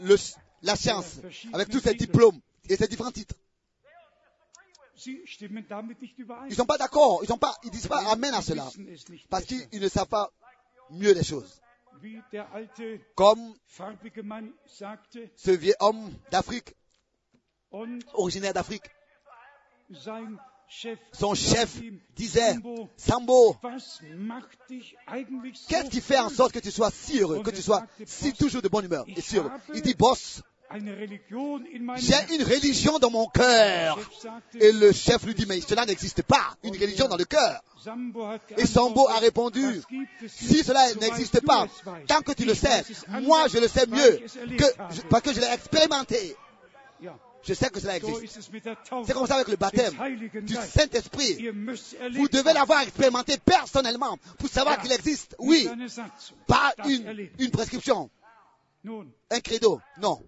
le- 0.00 0.16
la 0.62 0.76
science, 0.76 1.20
avec 1.52 1.68
tous 1.68 1.80
ses 1.80 1.94
diplômes 1.94 2.40
et 2.68 2.76
ses 2.76 2.88
différents 2.88 3.12
titres, 3.12 3.34
sie 3.34 3.34
stimmen 3.34 3.36
damit 3.36 4.66
nicht 4.66 4.76
überein. 4.76 4.86
Ils 5.06 6.50
ne 6.50 6.54
sont 6.54 6.66
pas 6.66 6.78
d'accord, 6.78 7.20
ils 7.22 7.30
ne 7.30 7.70
disent 7.70 7.86
pas 7.86 8.02
Amen 8.10 8.34
à 8.34 8.42
cela, 8.42 8.68
parce 9.28 9.44
qu'ils 9.44 9.80
ne 9.80 9.88
savent 9.88 10.08
pas 10.08 10.30
mieux 10.90 11.12
les 11.12 11.24
choses. 11.24 11.60
Comme 13.14 13.54
ce 15.36 15.50
vieux 15.50 15.74
homme 15.80 16.10
d'Afrique, 16.30 16.74
originaire 18.14 18.52
d'Afrique, 18.54 18.84
son 21.12 21.34
chef 21.34 21.80
disait, 22.14 22.56
Sambo, 22.96 23.56
qu'est-ce 25.68 25.90
qui 25.90 26.00
fait 26.00 26.18
en 26.18 26.28
sorte 26.28 26.52
que 26.52 26.58
tu 26.58 26.70
sois 26.70 26.90
si 26.90 27.20
heureux, 27.20 27.42
que 27.42 27.50
tu 27.50 27.62
sois 27.62 27.86
si 28.04 28.32
toujours 28.34 28.62
de 28.62 28.68
bonne 28.68 28.84
humeur? 28.84 29.04
et 29.08 29.20
si 29.20 29.38
heureux 29.38 29.50
Il 29.74 29.82
dit, 29.82 29.94
boss, 29.94 30.42
J'ai 30.70 32.34
une 32.34 32.42
religion 32.42 32.98
dans 32.98 33.10
mon 33.10 33.26
cœur. 33.26 33.98
Et 34.60 34.72
le 34.72 34.92
chef 34.92 35.24
lui 35.24 35.34
dit, 35.34 35.46
mais 35.48 35.60
cela 35.60 35.86
n'existe 35.86 36.22
pas, 36.22 36.56
une 36.62 36.74
religion 36.74 37.08
dans 37.08 37.16
le 37.16 37.24
cœur. 37.24 37.62
Et 38.56 38.66
Sambo 38.66 39.08
a 39.08 39.18
répondu, 39.18 39.80
si 40.26 40.62
cela 40.62 40.92
n'existe 40.94 41.40
pas, 41.44 41.66
tant 42.06 42.20
que 42.20 42.32
tu 42.32 42.44
le 42.44 42.54
sais, 42.54 42.84
moi 43.22 43.46
je 43.48 43.58
le 43.58 43.68
sais 43.68 43.86
mieux, 43.86 44.20
que, 44.56 44.64
parce 45.08 45.22
que 45.22 45.32
je 45.32 45.40
l'ai 45.40 45.46
expérimenté. 45.46 46.36
Je 47.42 47.54
sais 47.54 47.70
que 47.70 47.80
cela 47.80 47.96
existe. 47.96 48.50
C'est 49.06 49.12
comme 49.14 49.26
ça 49.26 49.36
avec 49.36 49.48
le 49.48 49.56
baptême 49.56 49.94
du. 50.42 50.54
Saint-Esprit. 50.54 51.48
Vous 52.14 52.28
devez 52.28 52.52
l'avoir 52.52 52.82
expérimenté 52.82 53.38
personnellement 53.38 54.18
pour 54.38 54.48
savoir 54.48 54.80
qu'il 54.80 54.92
existe. 54.92 55.36
Oui, 55.38 55.68
pas 56.46 56.74
une, 56.86 57.50
prescription, 57.50 58.10
un 59.30 59.40
credo. 59.40 59.80
Non, 59.98 60.22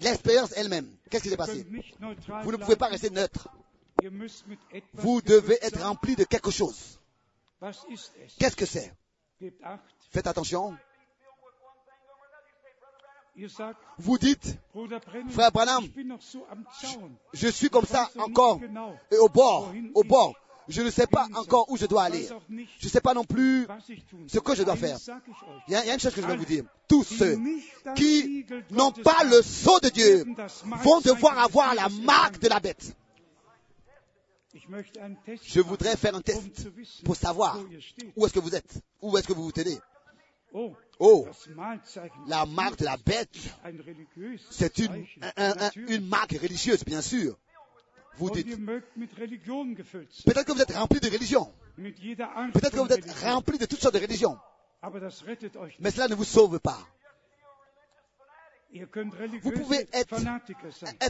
l'expérience 0.00 0.52
elle-même. 0.56 0.96
Qu'est-ce 1.10 1.22
qui 1.24 1.30
s'est 1.30 1.36
passé? 1.36 1.66
Vous 2.42 2.52
ne 2.52 2.56
pouvez 2.56 2.76
pas 2.76 2.88
rester 2.88 3.10
neutre. 3.10 3.48
Vous 4.94 5.22
devez 5.22 5.58
être 5.62 5.82
rempli 5.82 6.16
de 6.16 6.24
quelque 6.24 6.50
chose. 6.50 7.00
Qu'est-ce 8.38 8.56
que 8.56 8.66
c'est? 8.66 8.92
Faites 10.10 10.26
attention. 10.26 10.76
Vous 13.98 14.18
dites, 14.18 14.58
Frère 15.30 15.50
Branham, 15.50 15.84
je 17.32 17.48
suis 17.48 17.68
comme 17.68 17.84
ça 17.84 18.08
encore 18.18 18.60
et 19.10 19.16
au 19.16 19.28
bord, 19.28 19.72
au 19.94 20.04
bord. 20.04 20.34
Je 20.68 20.82
ne 20.82 20.90
sais 20.90 21.06
pas 21.06 21.26
encore 21.34 21.70
où 21.70 21.76
je 21.76 21.86
dois 21.86 22.04
aller. 22.04 22.26
Je 22.78 22.86
ne 22.86 22.90
sais 22.90 23.00
pas 23.00 23.14
non 23.14 23.24
plus 23.24 23.66
ce 24.26 24.38
que 24.38 24.54
je 24.54 24.62
dois 24.62 24.76
faire. 24.76 24.98
Il 25.68 25.72
y, 25.72 25.76
a, 25.76 25.92
une 25.92 26.00
chose 26.00 26.14
que 26.14 26.22
je 26.22 26.26
vais 26.26 26.36
vous 26.36 26.44
dire. 26.44 26.64
Tous 26.88 27.04
ceux 27.04 27.38
qui 27.96 28.46
n'ont 28.70 28.92
pas 28.92 29.24
le 29.24 29.42
sceau 29.42 29.78
de 29.80 29.88
Dieu 29.88 30.24
vont 30.82 31.00
devoir 31.00 31.38
avoir 31.38 31.74
la 31.74 31.88
marque 31.88 32.38
de 32.40 32.48
la 32.48 32.60
bête. 32.60 32.96
Je 35.42 35.60
voudrais 35.60 35.96
faire 35.96 36.14
un 36.14 36.20
test 36.20 36.68
pour 37.04 37.16
savoir 37.16 37.58
où 38.16 38.24
est-ce 38.26 38.34
que 38.34 38.40
vous 38.40 38.54
êtes, 38.54 38.82
où 39.02 39.16
est-ce 39.18 39.26
que 39.26 39.32
vous 39.32 39.44
vous 39.44 39.52
tenez. 39.52 39.78
Oh, 41.00 41.26
la 42.28 42.46
marque 42.46 42.78
de 42.78 42.84
la 42.84 42.96
bête, 42.96 43.36
c'est 44.50 44.78
une 44.78 46.06
marque 46.06 46.38
religieuse, 46.40 46.84
bien 46.84 47.02
sûr. 47.02 47.36
Vous 48.18 48.30
dites, 48.30 48.56
peut-être 50.24 50.44
que 50.44 50.52
vous 50.52 50.62
êtes 50.62 50.72
rempli 50.74 51.00
de 51.00 51.10
religion. 51.10 51.52
Peut-être 51.76 52.70
que 52.72 52.80
vous 52.80 52.92
êtes 52.92 53.10
rempli 53.22 53.58
de 53.58 53.66
toutes 53.66 53.80
sortes 53.80 53.94
de 53.94 54.00
religions. 54.00 54.38
Mais 55.80 55.90
cela 55.90 56.08
ne 56.08 56.14
vous 56.14 56.24
sauve 56.24 56.60
pas. 56.60 56.78
Vous 59.42 59.50
pouvez 59.52 59.86
être- 59.92 60.14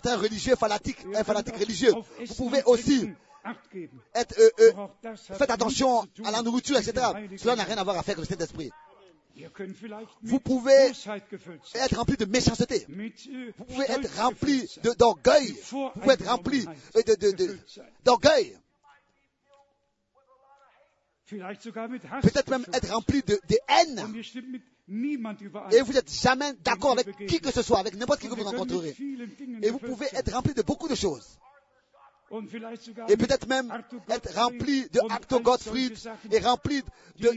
un 0.07 0.17
religieux 0.17 0.55
fanatique, 0.57 0.99
un 1.15 1.25
fanatique 1.25 1.57
religieux. 1.57 1.93
Vous 2.27 2.35
pouvez 2.35 2.63
aussi 2.65 3.11
être, 4.15 4.39
euh, 4.39 4.51
euh, 4.61 4.87
faites 5.17 5.51
attention 5.51 6.03
à 6.25 6.31
la 6.31 6.43
nourriture, 6.43 6.77
etc. 6.77 6.93
Cela 7.37 7.57
n'a 7.57 7.65
rien 7.65 7.79
à 7.79 7.85
voir 7.85 7.97
avec 7.99 8.17
le 8.17 8.25
Saint-Esprit. 8.25 8.71
Vielleicht 9.35 10.09
Vous 10.23 10.39
pouvez 10.39 10.93
être 11.75 11.97
rempli 11.97 12.17
de 12.17 12.25
méchanceté. 12.25 12.87
Äh, 12.89 13.53
Vous 13.59 13.65
pouvez 13.65 13.85
être 13.91 14.17
rempli 14.21 14.69
d'orgueil. 14.99 15.57
Vous 15.71 15.91
pouvez 15.91 16.15
être 16.15 16.27
rempli 16.29 16.67
euh, 16.97 17.57
d'orgueil. 18.05 18.57
Peut-être 21.27 22.51
même 22.51 22.65
être 22.73 22.93
rempli 22.93 23.23
de, 23.23 23.41
de 23.49 23.57
haine. 23.69 24.15
Et 25.73 25.81
vous 25.81 25.93
n'êtes 25.93 26.13
jamais 26.13 26.53
d'accord 26.63 26.93
avec 26.93 27.27
qui 27.27 27.41
que 27.41 27.51
ce 27.51 27.63
soit, 27.63 27.79
avec 27.81 27.95
n'importe 27.95 28.21
qui 28.21 28.29
que 28.29 28.35
vous 28.35 28.45
rencontrerez. 28.45 28.95
Et 29.63 29.71
vous 29.71 29.79
pouvez 29.79 30.07
être 30.13 30.33
rempli 30.33 30.55
de 30.55 30.63
beaucoup 30.63 30.89
de 30.89 30.95
choses. 30.95 31.39
Et 33.09 33.17
peut-être 33.17 33.49
même 33.49 33.73
être 34.09 34.35
rempli 34.35 34.89
de 34.91 35.01
Acto 35.11 35.41
Gottfried 35.41 35.97
et 36.31 36.39
rempli 36.41 36.83
de, 37.19 37.31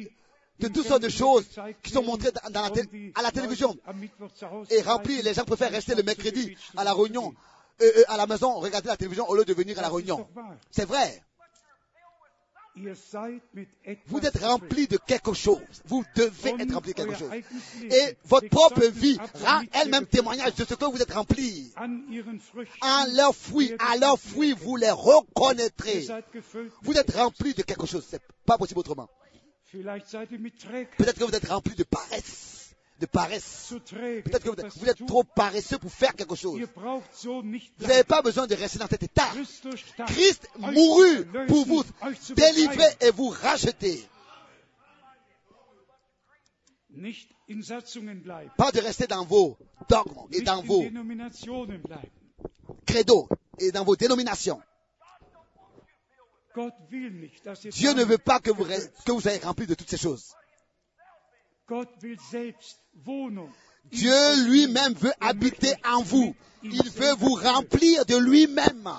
de 0.60 0.68
toutes 0.68 0.88
sortes 0.88 1.02
de 1.02 1.10
choses 1.10 1.46
qui 1.84 1.92
sont 1.92 2.04
montrées 2.04 2.32
à 2.44 3.22
la 3.22 3.32
télévision 3.32 3.78
et 4.70 4.82
rempli. 4.82 5.22
Les 5.22 5.34
gens 5.34 5.46
préfèrent 5.46 5.72
rester 5.72 5.96
le 5.96 6.04
mercredi 6.04 6.56
à 6.76 6.84
la 6.84 6.94
réunion, 6.94 7.34
euh, 7.82 7.92
euh, 7.98 8.04
à 8.08 8.18
la 8.18 8.28
maison, 8.28 8.56
regarder 8.60 8.88
la 8.88 8.98
télévision 8.98 9.28
au 9.30 9.36
lieu 9.36 9.46
de 9.46 9.54
venir 9.54 9.78
à 9.80 9.82
la 9.82 9.90
réunion. 9.90 10.28
C'est 10.72 10.86
vrai. 10.86 11.22
Vous 14.08 14.20
êtes 14.20 14.38
rempli 14.38 14.88
de 14.88 14.98
quelque 14.98 15.34
chose. 15.34 15.62
Vous 15.86 16.04
devez 16.16 16.54
être 16.60 16.74
rempli 16.74 16.94
de 16.94 16.98
quelque 16.98 17.16
chose. 17.16 17.32
Et 17.84 18.18
votre 18.26 18.50
propre 18.50 18.86
vie 18.86 19.18
rend 19.44 19.62
elle-même 19.74 20.06
témoignage 20.06 20.56
de 20.56 20.66
ce 20.66 20.76
que 20.76 20.86
vous 20.86 21.02
êtes 21.02 21.14
rempli. 21.14 21.74
En 22.82 23.06
leurs 23.16 23.36
fruits, 23.36 23.74
à 23.80 23.98
leurs 23.98 24.20
fruits, 24.20 24.54
vous 24.54 24.76
les 24.76 24.92
reconnaîtrez. 24.92 26.08
Vous 26.84 26.94
êtes 26.94 27.16
rempli 27.16 27.54
de 27.54 27.64
quelque 27.64 27.88
chose. 27.88 28.06
C'est 28.08 28.22
pas 28.46 28.58
possible 28.58 28.80
autrement. 28.80 29.10
Peut-être 29.72 31.20
que 31.20 31.24
vous 31.24 31.36
êtes 31.36 31.48
rempli 31.48 31.76
de 31.76 31.84
paresse. 31.84 32.76
De 33.00 33.06
paresse. 33.06 33.74
Peut-être 33.92 34.44
que 34.44 34.50
vous 34.50 34.66
êtes, 34.66 34.78
vous 34.78 34.90
êtes 34.90 35.06
trop 35.06 35.24
paresseux 35.24 35.78
pour 35.78 35.92
faire 35.92 36.16
quelque 36.16 36.36
chose. 36.36 36.60
Vous 36.76 37.88
n'avez 37.88 38.04
pas 38.04 38.22
besoin 38.22 38.48
de 38.48 38.56
rester 38.56 38.80
dans 38.80 38.88
cet 38.88 39.04
état. 39.04 39.30
Christ 40.08 40.50
mourut 40.58 41.26
pour 41.48 41.66
vous 41.66 41.84
délivrer 42.36 42.88
et 43.02 43.12
vous 43.12 43.30
racheter. 43.30 44.08
Pas 48.58 48.72
de 48.72 48.80
rester 48.80 49.06
dans 49.06 49.26
vos 49.26 49.58
dogmes 49.90 50.28
et 50.32 50.42
dans 50.42 50.64
vos 50.64 50.84
credos 52.86 53.30
et 53.60 53.72
dans 53.72 53.84
vos 53.84 53.96
dénominations. 53.96 54.60
Gott 54.60 54.66
will 54.68 55.26
nicht, 55.38 56.06
dass 56.08 56.38
ihr 56.38 56.44
Dieu 57.72 57.94
ne 57.94 58.04
veut 58.04 58.18
pas 58.18 58.40
que 58.40 58.52
vous, 58.52 58.66
que 58.66 59.22
soyez 59.22 59.40
remplis 59.40 59.68
de 59.68 59.76
toutes 59.76 59.90
ces 59.90 59.98
choses. 59.98 60.34
Dieu 63.92 64.46
lui-même 64.46 64.94
veut 64.94 65.14
Er 65.22 65.28
habiter 65.28 65.74
en 65.86 66.02
vous. 66.02 66.36
Il 66.64 66.90
veut 66.92 67.14
vous 67.16 67.36
remplir 67.36 68.06
de 68.06 68.18
lui-même. 68.18 68.90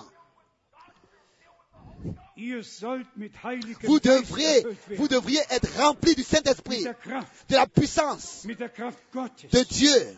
Vous 3.82 4.00
devriez, 4.00 4.64
vous 4.96 5.08
devriez 5.08 5.40
être 5.50 5.76
remplis 5.82 6.14
du 6.14 6.22
Saint-Esprit, 6.22 6.84
de 6.84 7.56
la 7.56 7.66
puissance 7.66 8.46
de 8.46 9.64
Dieu, 9.64 10.16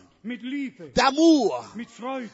d'amour, 0.93 1.65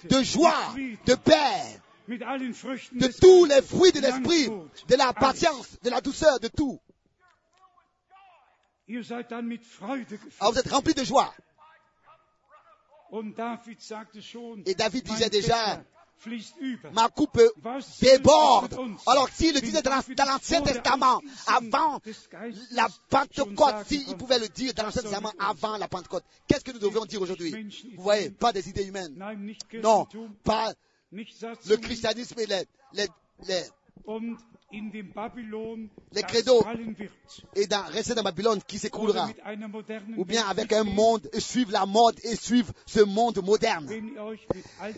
de 0.09 0.23
joie, 0.23 0.75
de 1.05 1.15
paix, 1.15 1.79
de 2.07 3.19
tous 3.19 3.45
les 3.45 3.61
fruits 3.61 3.91
de 3.91 3.99
l'esprit, 3.99 4.49
de 4.88 4.95
la 4.95 5.13
patience, 5.13 5.77
de 5.84 5.89
la 5.89 6.01
douceur, 6.01 6.39
de 6.39 6.47
tout. 6.47 6.79
Alors 8.89 9.01
vous 9.01 9.03
gefüllt. 9.03 10.57
êtes 10.57 10.71
remplis 10.71 10.93
de 10.93 11.03
joie. 11.03 11.34
Et 14.65 14.75
David 14.75 15.03
disait 15.03 15.29
déjà, 15.29 15.84
ma 16.93 17.09
coupe 17.09 17.41
déborde. 18.01 18.77
Alors 19.05 19.29
s'il 19.29 19.53
le 19.53 19.61
disait 19.61 19.81
dans 19.81 20.25
l'Ancien 20.25 20.61
Testament, 20.61 21.21
avant 21.47 21.99
la 22.71 22.88
Pentecôte, 23.09 23.85
s'il 23.85 24.05
konnte, 24.05 24.17
pouvait 24.17 24.39
le 24.39 24.47
dire 24.47 24.73
dans 24.73 24.84
l'Ancien 24.84 25.01
Testament 25.01 25.34
avant 25.38 25.77
la 25.77 25.88
Pentecôte, 25.88 26.23
qu'est-ce 26.47 26.63
que 26.63 26.71
nous 26.71 26.79
devons 26.79 27.05
dire 27.05 27.21
aujourd'hui? 27.21 27.53
Vous 27.95 28.03
voyez, 28.03 28.29
pas 28.29 28.53
des 28.53 28.69
idées 28.69 28.85
humaines. 28.85 29.15
Non, 29.84 30.07
pas 30.43 30.73
le 31.11 31.75
christianisme 31.77 32.39
et 32.39 32.45
les, 32.45 32.63
les, 32.93 33.07
les, 33.47 33.63
Les 36.11 36.23
credos. 36.23 36.63
et 37.55 37.67
dans, 37.67 37.84
rester 37.85 38.13
dans 38.15 38.23
Babylone 38.23 38.59
qui 38.67 38.77
s'écroulera. 38.77 39.29
Ou 40.17 40.25
bien 40.25 40.45
avec 40.47 40.73
un 40.73 40.84
monde, 40.84 41.27
et 41.34 41.39
suivre 41.39 41.71
la 41.71 41.85
mode 41.85 42.19
et 42.23 42.35
suivre 42.35 42.71
ce 42.85 42.99
monde 42.99 43.41
moderne. 43.43 43.89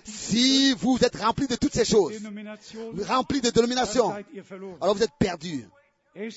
Si 0.04 0.74
vous 0.74 0.98
êtes 1.02 1.16
remplis 1.18 1.48
de 1.48 1.56
toutes 1.56 1.74
ces 1.74 1.86
choses, 1.86 2.14
remplis 3.08 3.42
de 3.42 3.52
dénominations, 3.52 4.12
alors 4.82 4.96
vous 4.96 5.04
êtes 5.04 5.14
perdus. 5.20 5.66
Il 6.16 6.32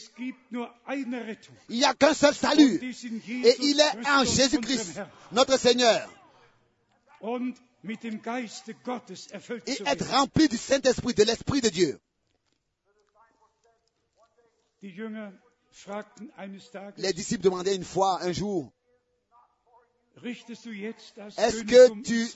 n'y 1.79 1.85
a 1.85 1.95
qu'un 1.95 2.15
seul 2.15 2.35
salut. 2.35 2.79
Et 2.83 3.57
il 3.63 3.81
est 3.81 4.07
en 4.09 4.25
Jésus-Christ, 4.25 5.01
notre 5.33 5.59
Seigneur. 5.59 6.09
Et 7.85 9.79
être 9.87 10.11
rempli 10.11 10.49
du 10.49 10.57
Saint-Esprit, 10.57 11.15
de 11.15 11.25
l'Esprit 11.25 11.61
de 11.61 11.69
Dieu. 11.69 12.01
Les 16.97 17.13
disciples 17.13 17.43
demandaient 17.43 17.75
une 17.75 17.85
fois, 17.85 18.23
un 18.23 18.33
jour, 18.33 18.73
richtest 18.73 18.73
du 18.73 18.73
jetzt 18.73 18.73
das 18.73 20.02
Est-ce 21.39 21.65
que 21.65 22.01
tu- 22.03 22.29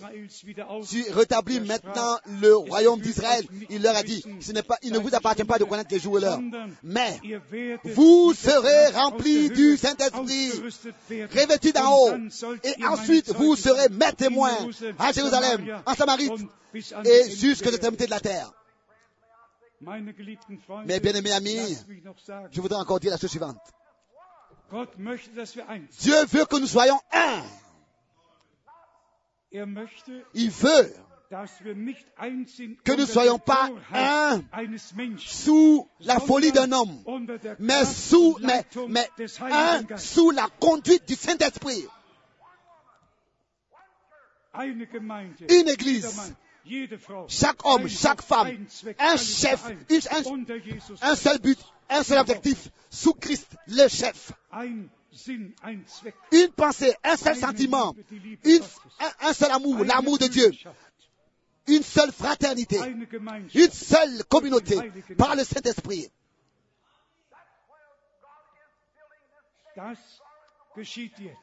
wieder 0.45 0.69
auf? 0.69 0.89
tu 0.89 1.05
rétablis 1.13 1.61
maintenant 1.61 2.19
le 2.41 2.57
royaume 2.57 3.01
d'Israël? 3.01 3.47
Il 3.71 3.83
leur 3.83 3.95
a 3.95 4.03
dit, 4.03 4.23
wissen, 4.25 4.41
ce 4.43 4.53
n'est 4.53 4.63
pas, 4.63 4.77
il 4.83 4.93
ne 4.93 4.99
vous 4.99 5.15
appartient 5.15 5.45
pas 5.45 5.59
de 5.59 5.65
connaître 5.65 5.91
les 5.93 6.01
jours 6.01 6.19
et 6.19 6.23
l'heure. 6.23 6.37
sondern 6.37 6.75
Mais 6.83 7.21
vous 7.85 8.33
serez 8.35 8.89
remplis 8.89 9.51
du 9.51 9.77
Saint-Esprit, 9.77 10.51
revêtus 11.11 11.73
d'en 11.73 11.93
haut. 11.97 12.13
Et 12.65 12.85
ensuite, 12.85 13.31
vous 13.35 13.55
serez 13.57 13.89
mes 13.91 14.07
in 14.07 14.13
témoins 14.13 14.57
à 14.99 15.13
Jérusalem, 15.13 15.81
en 15.87 15.93
an 15.93 16.17
et 17.05 17.31
jusqu'aux 17.31 17.71
extrémités 17.71 18.07
de 18.07 18.11
la 18.11 18.21
terre. 18.21 18.53
Mes 19.81 21.01
bien-aimés 21.01 21.33
amis, 21.33 21.77
Je 22.51 22.61
voudrais 22.61 22.79
encore 22.81 22.99
dire 22.99 23.11
la 23.13 23.19
chose 23.19 23.31
suivante. 23.31 23.59
Dieu 26.01 26.25
veut 26.25 26.45
que 26.47 26.57
nous 26.59 26.67
soyons 26.67 26.99
un. 27.13 27.43
Er 29.57 29.65
Il 30.35 30.51
veut 30.51 30.95
Que 32.85 32.93
nous 32.93 33.07
soyons 33.07 33.37
der 33.39 33.45
pas 33.45 33.71
un 33.93 34.43
sous 35.19 35.89
la 36.01 36.21
folie 36.21 36.53
d'un 36.53 36.71
homme, 36.71 37.03
mais 37.59 37.85
sous, 37.85 38.39
mais, 38.43 38.65
mais 38.89 39.09
un 39.51 39.97
sous 39.97 40.31
la 40.31 40.49
conduite 40.61 41.07
du 41.09 41.15
Saint-Esprit. 41.15 41.85
Une 44.55 45.69
église. 45.69 46.35
Chaque 47.29 47.65
homme, 47.65 47.89
chaque 47.89 48.23
femme, 48.23 48.67
un 48.99 49.17
chef, 49.17 49.65
un- 49.67 50.47
Un 51.03 51.15
seul 51.17 51.39
but, 51.39 51.59
un 51.89 52.03
seul 52.03 52.19
objectif, 52.19 52.69
sous 52.91 53.15
Christ, 53.15 53.49
le 53.69 53.89
chef. 53.89 54.33
Une 56.33 56.49
pensée, 56.51 56.95
un 57.05 57.17
seul 57.17 57.37
sentiment, 57.37 57.95
une, 58.45 58.63
un, 59.01 59.29
un 59.29 59.33
seul 59.33 59.51
amour, 59.51 59.85
l'amour 59.85 60.19
de 60.19 60.27
Dieu, 60.27 60.51
une 61.67 61.83
seule 61.83 62.13
fraternité, 62.13 62.79
une 63.55 63.71
seule 63.71 64.25
communauté. 64.25 64.79
Par 65.17 65.35
le 65.37 65.45
Saint-Esprit. 65.45 66.09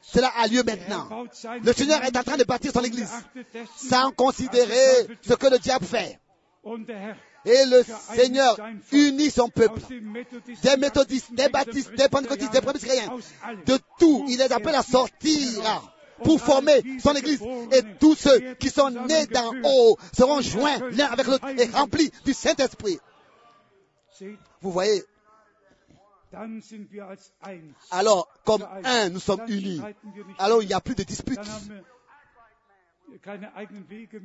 Cela 0.02 0.28
a 0.28 0.46
lieu 0.46 0.60
Er 0.60 0.64
maintenant. 0.64 1.26
seine 1.32 1.62
Le 1.64 1.72
Seigneur 1.72 2.02
est 2.04 2.16
en 2.16 2.22
train 2.22 2.36
de 2.36 2.44
bâtir 2.44 2.72
son 2.72 2.82
église 2.82 3.12
sans 3.76 4.12
considérer 4.12 5.08
ce 5.22 5.34
que 5.34 5.46
le 5.46 5.58
diable 5.58 5.84
fait. 5.84 6.20
Et 7.44 7.64
le 7.66 7.82
Seigneur 8.14 8.58
unit 8.92 9.30
son 9.30 9.48
peuple. 9.48 9.80
Des 10.62 10.76
méthodistes, 10.76 11.34
des 11.34 11.48
baptistes, 11.48 11.94
des 11.94 12.08
pentecôtistes, 12.08 12.52
des 12.52 12.60
presbytériens, 12.60 13.16
de 13.66 13.78
tout, 13.98 14.24
il 14.28 14.38
les 14.38 14.52
appelle 14.52 14.74
à 14.74 14.82
sortir. 14.82 15.90
Pour 16.22 16.40
former 16.40 16.80
son 17.02 17.12
Église. 17.14 17.42
Et 17.72 17.82
tous 17.98 18.14
ceux 18.14 18.54
qui 18.54 18.70
sont 18.70 18.88
nés 18.88 19.26
d'en 19.26 19.52
haut 19.64 19.98
seront 20.16 20.40
joints 20.40 20.78
l'un 20.92 21.06
avec 21.06 21.26
l'autre 21.26 21.48
et 21.58 21.66
remplis 21.66 22.12
du 22.24 22.32
Saint-Esprit. 22.32 23.00
Vous 24.62 24.70
voyez, 24.70 25.02
alors 27.90 28.28
comme 28.44 28.66
un, 28.84 29.08
nous 29.10 29.20
sommes 29.20 29.42
unis. 29.48 29.80
Alors 30.38 30.62
il 30.62 30.68
n'y 30.68 30.74
a 30.74 30.80
plus 30.80 30.94
de 30.94 31.02
disputes. 31.02 31.38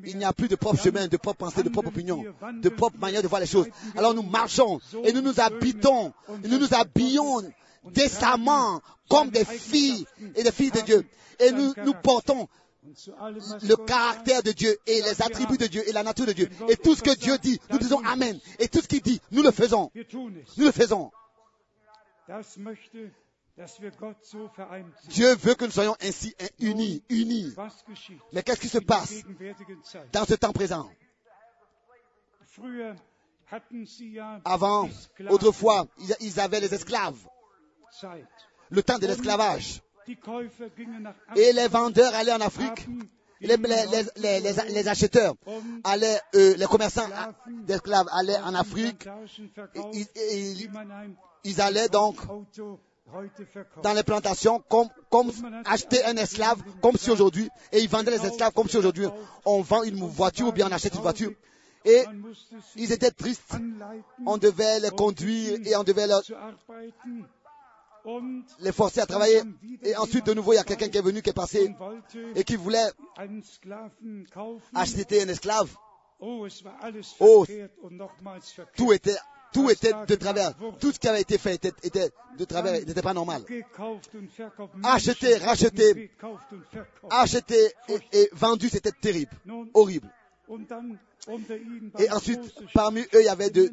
Il 0.06 0.18
n'y 0.18 0.26
a 0.26 0.34
plus 0.34 0.48
de 0.48 0.56
propre 0.56 0.82
chemin, 0.82 1.08
de 1.08 1.18
propre 1.18 1.38
pensée, 1.38 1.64
de 1.64 1.70
propre 1.70 1.90
opinion, 1.90 2.24
de 2.62 2.70
propre 2.70 2.98
manière 2.98 3.22
de 3.22 3.28
voir 3.28 3.42
les 3.42 3.48
choses. 3.48 3.68
Alors 3.96 4.14
nous 4.14 4.24
marchons 4.24 4.80
et 5.04 5.14
nous 5.14 5.22
nous 5.22 5.40
habitons, 5.40 6.14
et 6.44 6.48
nous 6.48 6.60
nous 6.60 6.74
habillons 6.74 7.44
décemment 7.92 8.82
comme 9.10 9.30
des 9.30 9.46
filles 9.46 10.06
et 10.36 10.44
des 10.44 10.52
filles 10.52 10.72
de 10.72 10.82
Dieu. 10.82 11.06
Et 11.40 11.52
nous, 11.52 11.74
nous 11.86 11.94
portons 11.94 12.48
le 12.84 13.76
caractère 13.86 14.44
de 14.44 14.52
Dieu 14.52 14.78
et 14.86 15.02
les 15.02 15.22
attributs 15.22 15.58
de 15.58 15.68
Dieu 15.68 15.88
et 15.88 15.92
la 15.92 16.04
nature 16.04 16.26
de 16.26 16.34
Dieu. 16.34 16.50
Et 16.70 16.76
tout 16.76 16.96
ce 16.96 17.02
que 17.02 17.16
Dieu 17.16 17.38
dit, 17.38 17.60
nous 17.70 17.78
disons 17.78 18.00
Amen. 18.06 18.40
Et 18.60 18.68
tout 18.68 18.82
ce 18.82 18.88
qu'il 18.88 19.02
dit, 19.02 19.22
nous 19.32 19.44
le 19.44 19.52
faisons. 19.52 19.92
Nous 20.58 20.66
le 20.66 20.72
faisons. 20.72 21.12
Dieu 25.10 25.36
veut 25.36 25.56
que 25.56 25.66
nous 25.66 25.72
soyons 25.72 25.96
ainsi 26.02 26.34
unis, 26.60 27.04
unis. 27.10 27.54
Mais 28.34 28.42
qu'est-ce 28.44 28.62
qui 28.62 28.70
se 28.70 28.78
passe 28.80 29.14
dans 30.14 30.26
ce 30.26 30.34
temps 30.36 30.54
présent? 30.54 30.90
Avant, 34.46 34.88
autrefois, 35.30 35.88
ils- 36.22 36.40
avaient 36.40 36.60
les 36.60 36.74
esclaves. 36.74 37.18
Le 38.70 38.84
temps 38.84 39.00
de 39.00 39.08
l'esclavage. 39.08 39.82
Et 41.36 41.54
les 41.54 41.68
vendeurs 41.68 42.14
allaient 42.16 42.32
en 42.34 42.42
Afrique. 42.42 42.88
Les, 43.42 43.56
les, 43.56 43.86
les, 43.86 44.04
les, 44.18 44.40
les- 44.42 44.70
les 44.72 44.88
acheteurs 44.88 45.36
allaient, 45.84 46.20
euh, 46.36 46.56
les 46.58 46.66
commerçants 46.66 47.08
d'esclaves 47.66 48.08
allaient 48.12 48.40
en 48.40 48.54
Afrique. 48.56 49.08
Et- 49.94 50.02
et- 50.16 50.52
et- 50.52 50.70
Ils 51.46 51.62
allaient 51.62 51.88
donc 51.90 52.18
dans 53.84 53.94
les 53.94 54.04
plantations 54.04 54.64
comme, 54.70 55.32
acheter 55.66 56.04
un 56.06 56.16
esclave, 56.18 56.62
comme 56.82 56.98
si 56.98 57.10
aujourd'hui, 57.10 57.50
et 57.72 57.80
ils 57.80 57.90
vendaient 57.90 58.12
les 58.12 58.26
esclaves 58.26 58.54
comme 58.54 58.70
si 58.70 58.78
aujourd'hui 58.78 59.08
on 59.46 59.62
vend 59.62 59.84
une 59.84 60.00
voiture 60.06 60.48
ou 60.48 60.52
bien 60.52 60.68
on 60.68 60.72
achète 60.72 60.96
une 60.96 61.02
voiture. 61.02 61.32
Et 61.86 62.04
ils 62.76 62.92
étaient 62.92 63.12
tristes. 63.12 63.56
On 64.26 64.38
devait 64.38 64.80
les 64.80 64.90
conduire 64.90 65.60
et 65.66 65.76
on 65.76 65.84
devait 65.84 66.08
les 68.60 68.72
forcer 68.72 69.00
à 69.00 69.06
travailler. 69.06 69.42
Et 69.84 69.96
ensuite, 69.96 70.26
de 70.26 70.34
nouveau, 70.34 70.54
il 70.54 70.58
y 70.58 70.60
a 70.60 70.64
quelqu'un 70.64 70.90
qui 70.90 70.98
est 70.98 71.02
venu, 71.02 71.22
qui 71.22 71.30
est 71.30 71.34
passé 71.34 71.74
et 72.36 72.44
qui 72.44 72.56
voulait 72.58 72.90
acheter 74.74 75.22
un 75.22 75.28
esclave. 75.30 75.70
Oh. 76.22 77.46
Tout 78.76 78.92
était, 78.92 79.16
tout 79.52 79.70
était 79.70 79.94
de 80.08 80.16
travers. 80.16 80.54
Tout 80.80 80.92
ce 80.92 81.00
qui 81.00 81.08
avait 81.08 81.22
été 81.22 81.38
fait 81.38 81.56
était, 81.84 82.12
de 82.38 82.46
travers, 82.46 82.74
n'était 82.74 83.02
pas 83.02 83.14
normal. 83.14 83.44
Acheter, 84.84 85.38
racheter. 85.38 86.12
Acheter 87.10 87.74
et, 88.12 88.30
vendu, 88.34 88.70
c'était 88.70 88.92
terrible, 88.92 89.32
horrible. 89.74 90.10
Et 92.00 92.10
ensuite, 92.12 92.40
parmi 92.74 93.02
eux, 93.02 93.22
il 93.22 93.26
y 93.26 93.30
avait 93.30 93.50
de, 93.50 93.72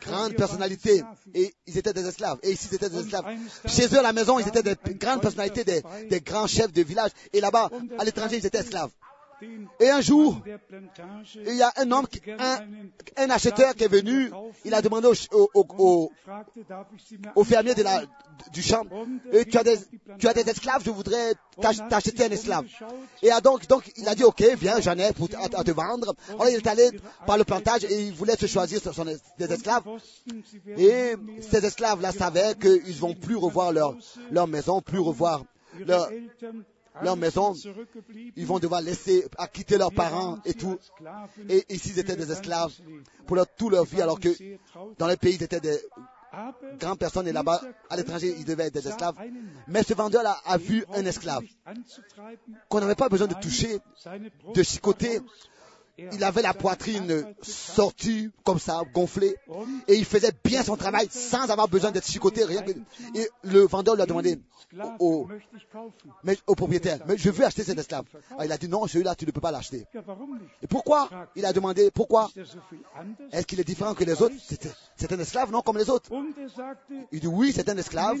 grandes 0.00 0.34
personnalités. 0.34 1.02
Et 1.34 1.54
ils 1.66 1.78
étaient 1.78 1.92
des 1.92 2.06
esclaves. 2.06 2.38
Et 2.42 2.52
ici, 2.52 2.68
c'était 2.70 2.90
des 2.90 3.00
esclaves. 3.00 3.24
Chez 3.66 3.86
eux, 3.94 3.98
à 3.98 4.02
la 4.02 4.12
maison, 4.12 4.38
ils 4.38 4.48
étaient 4.48 4.62
des 4.62 4.76
grandes 4.94 5.22
personnalités, 5.22 5.64
des, 5.64 5.82
des 6.08 6.20
grands 6.20 6.46
chefs 6.46 6.72
de 6.72 6.82
village. 6.82 7.12
Et 7.32 7.40
là-bas, 7.40 7.70
à 7.98 8.04
l'étranger, 8.04 8.36
ils 8.38 8.46
étaient 8.46 8.58
esclaves. 8.58 8.90
Et 9.80 9.88
un 9.90 10.00
jour, 10.00 10.40
il 11.46 11.54
y 11.56 11.62
a 11.62 11.72
un 11.76 11.90
homme, 11.92 12.06
un, 12.38 12.58
un 13.16 13.30
acheteur 13.30 13.74
qui 13.74 13.84
est 13.84 13.88
venu. 13.88 14.30
Il 14.64 14.74
a 14.74 14.82
demandé 14.82 15.08
au, 15.08 15.14
au, 15.32 15.50
au, 15.54 16.12
au- 17.34 17.44
fermier 17.44 17.74
de 17.74 17.82
la, 17.82 18.02
du 18.52 18.62
champ, 18.62 18.84
tu 19.44 19.58
as 19.58 19.64
des, 19.64 19.76
tu 20.18 20.28
as 20.28 20.34
des 20.34 20.48
esclaves, 20.48 20.82
je 20.84 20.90
voudrais 20.90 21.32
t'ach- 21.60 21.88
t'acheter 21.88 22.24
un 22.24 22.30
esclave. 22.30 22.66
Et 23.22 23.30
ah, 23.30 23.40
donc, 23.40 23.66
donc, 23.66 23.90
il 23.96 24.08
a 24.08 24.14
dit, 24.14 24.24
ok, 24.24 24.42
viens, 24.58 24.80
j'en 24.80 24.96
ai 24.98 25.12
pour, 25.12 25.28
te 25.28 25.70
vendre. 25.70 26.14
Alors, 26.30 26.48
il 26.48 26.56
est 26.56 26.66
allé 26.66 26.90
par 27.26 27.38
le 27.38 27.44
plantage 27.44 27.84
et 27.84 28.02
il 28.08 28.12
voulait 28.14 28.36
se 28.36 28.46
choisir 28.46 28.80
des 29.38 29.52
esclaves. 29.52 29.84
Et 30.76 31.14
ces 31.40 31.64
esclaves-là 31.64 32.12
savaient 32.12 32.54
qu'ils 32.60 32.96
vont 32.96 33.14
plus 33.14 33.36
revoir 33.36 33.72
leur, 33.72 33.96
leur 34.30 34.46
maison, 34.46 34.80
plus 34.82 34.98
revoir 35.00 35.44
leur, 35.86 36.10
leur 37.02 37.16
maison. 37.16 37.54
Ils 38.36 38.46
vont 38.46 38.58
devoir 38.58 38.80
laisser, 38.80 39.26
à 39.38 39.48
quitter 39.48 39.78
leurs 39.78 39.92
parents 39.92 40.38
et 40.44 40.54
tout. 40.54 40.78
Et 41.48 41.64
ici, 41.68 41.90
ils 41.90 41.98
étaient 41.98 42.16
des 42.16 42.30
esclaves 42.30 42.72
pour 43.26 43.36
leur, 43.36 43.46
toute 43.46 43.72
leur 43.72 43.84
vie, 43.84 44.02
alors 44.02 44.20
que 44.20 44.28
dans 44.98 45.06
les 45.06 45.16
pays, 45.16 45.34
ils 45.34 45.42
étaient 45.42 45.60
des 45.60 45.78
grandes 46.78 46.98
personnes 46.98 47.26
et 47.28 47.32
là-bas, 47.32 47.60
à 47.88 47.96
l'étranger, 47.96 48.34
ils 48.38 48.44
devaient 48.44 48.66
être 48.66 48.74
des 48.74 48.88
esclaves. 48.88 49.16
Mais 49.66 49.82
ce 49.82 49.94
vendeur-là 49.94 50.38
a 50.44 50.56
vu 50.56 50.84
un 50.94 51.04
esclave 51.04 51.44
qu'on 52.68 52.80
n'avait 52.80 52.94
pas 52.94 53.08
besoin 53.08 53.26
de 53.26 53.34
toucher, 53.34 53.78
de 54.54 54.62
chicoter. 54.62 55.20
Il 56.12 56.24
avait 56.24 56.42
la 56.42 56.54
poitrine 56.54 57.34
sortie, 57.42 58.30
comme 58.44 58.58
ça, 58.58 58.82
gonflée, 58.94 59.36
et 59.88 59.94
il 59.94 60.04
faisait 60.04 60.32
bien 60.44 60.62
son 60.62 60.76
travail 60.76 61.08
sans 61.10 61.50
avoir 61.50 61.68
besoin 61.68 61.90
d'être 61.90 62.06
chicoté, 62.06 62.44
rien 62.44 62.62
que... 62.62 62.72
Et 63.14 63.28
le 63.44 63.66
vendeur 63.66 63.94
lui 63.94 64.02
a 64.02 64.06
demandé 64.06 64.40
au, 65.00 65.26
au 66.46 66.54
propriétaire, 66.54 66.98
mais 67.06 67.16
je 67.18 67.30
veux 67.30 67.44
acheter 67.44 67.64
cet 67.64 67.78
esclave. 67.78 68.04
Alors, 68.30 68.44
il 68.44 68.52
a 68.52 68.58
dit 68.58 68.68
non, 68.68 68.86
celui-là, 68.86 69.14
tu 69.14 69.26
ne 69.26 69.30
peux 69.32 69.40
pas 69.40 69.50
l'acheter. 69.50 69.84
Et 70.62 70.66
pourquoi? 70.66 71.08
Il 71.34 71.44
a 71.44 71.52
demandé 71.52 71.90
pourquoi? 71.90 72.30
Est-ce 73.32 73.46
qu'il 73.46 73.58
est 73.60 73.64
différent 73.64 73.94
que 73.94 74.04
les 74.04 74.20
autres? 74.22 74.34
C'est- 74.96 75.12
un 75.12 75.18
esclave, 75.18 75.50
non, 75.50 75.60
comme 75.62 75.76
les 75.76 75.90
autres 75.90 76.08
Il 77.10 77.18
dit 77.20 77.26
oui, 77.26 77.52
c'est 77.52 77.68
un 77.68 77.76
esclave, 77.76 78.16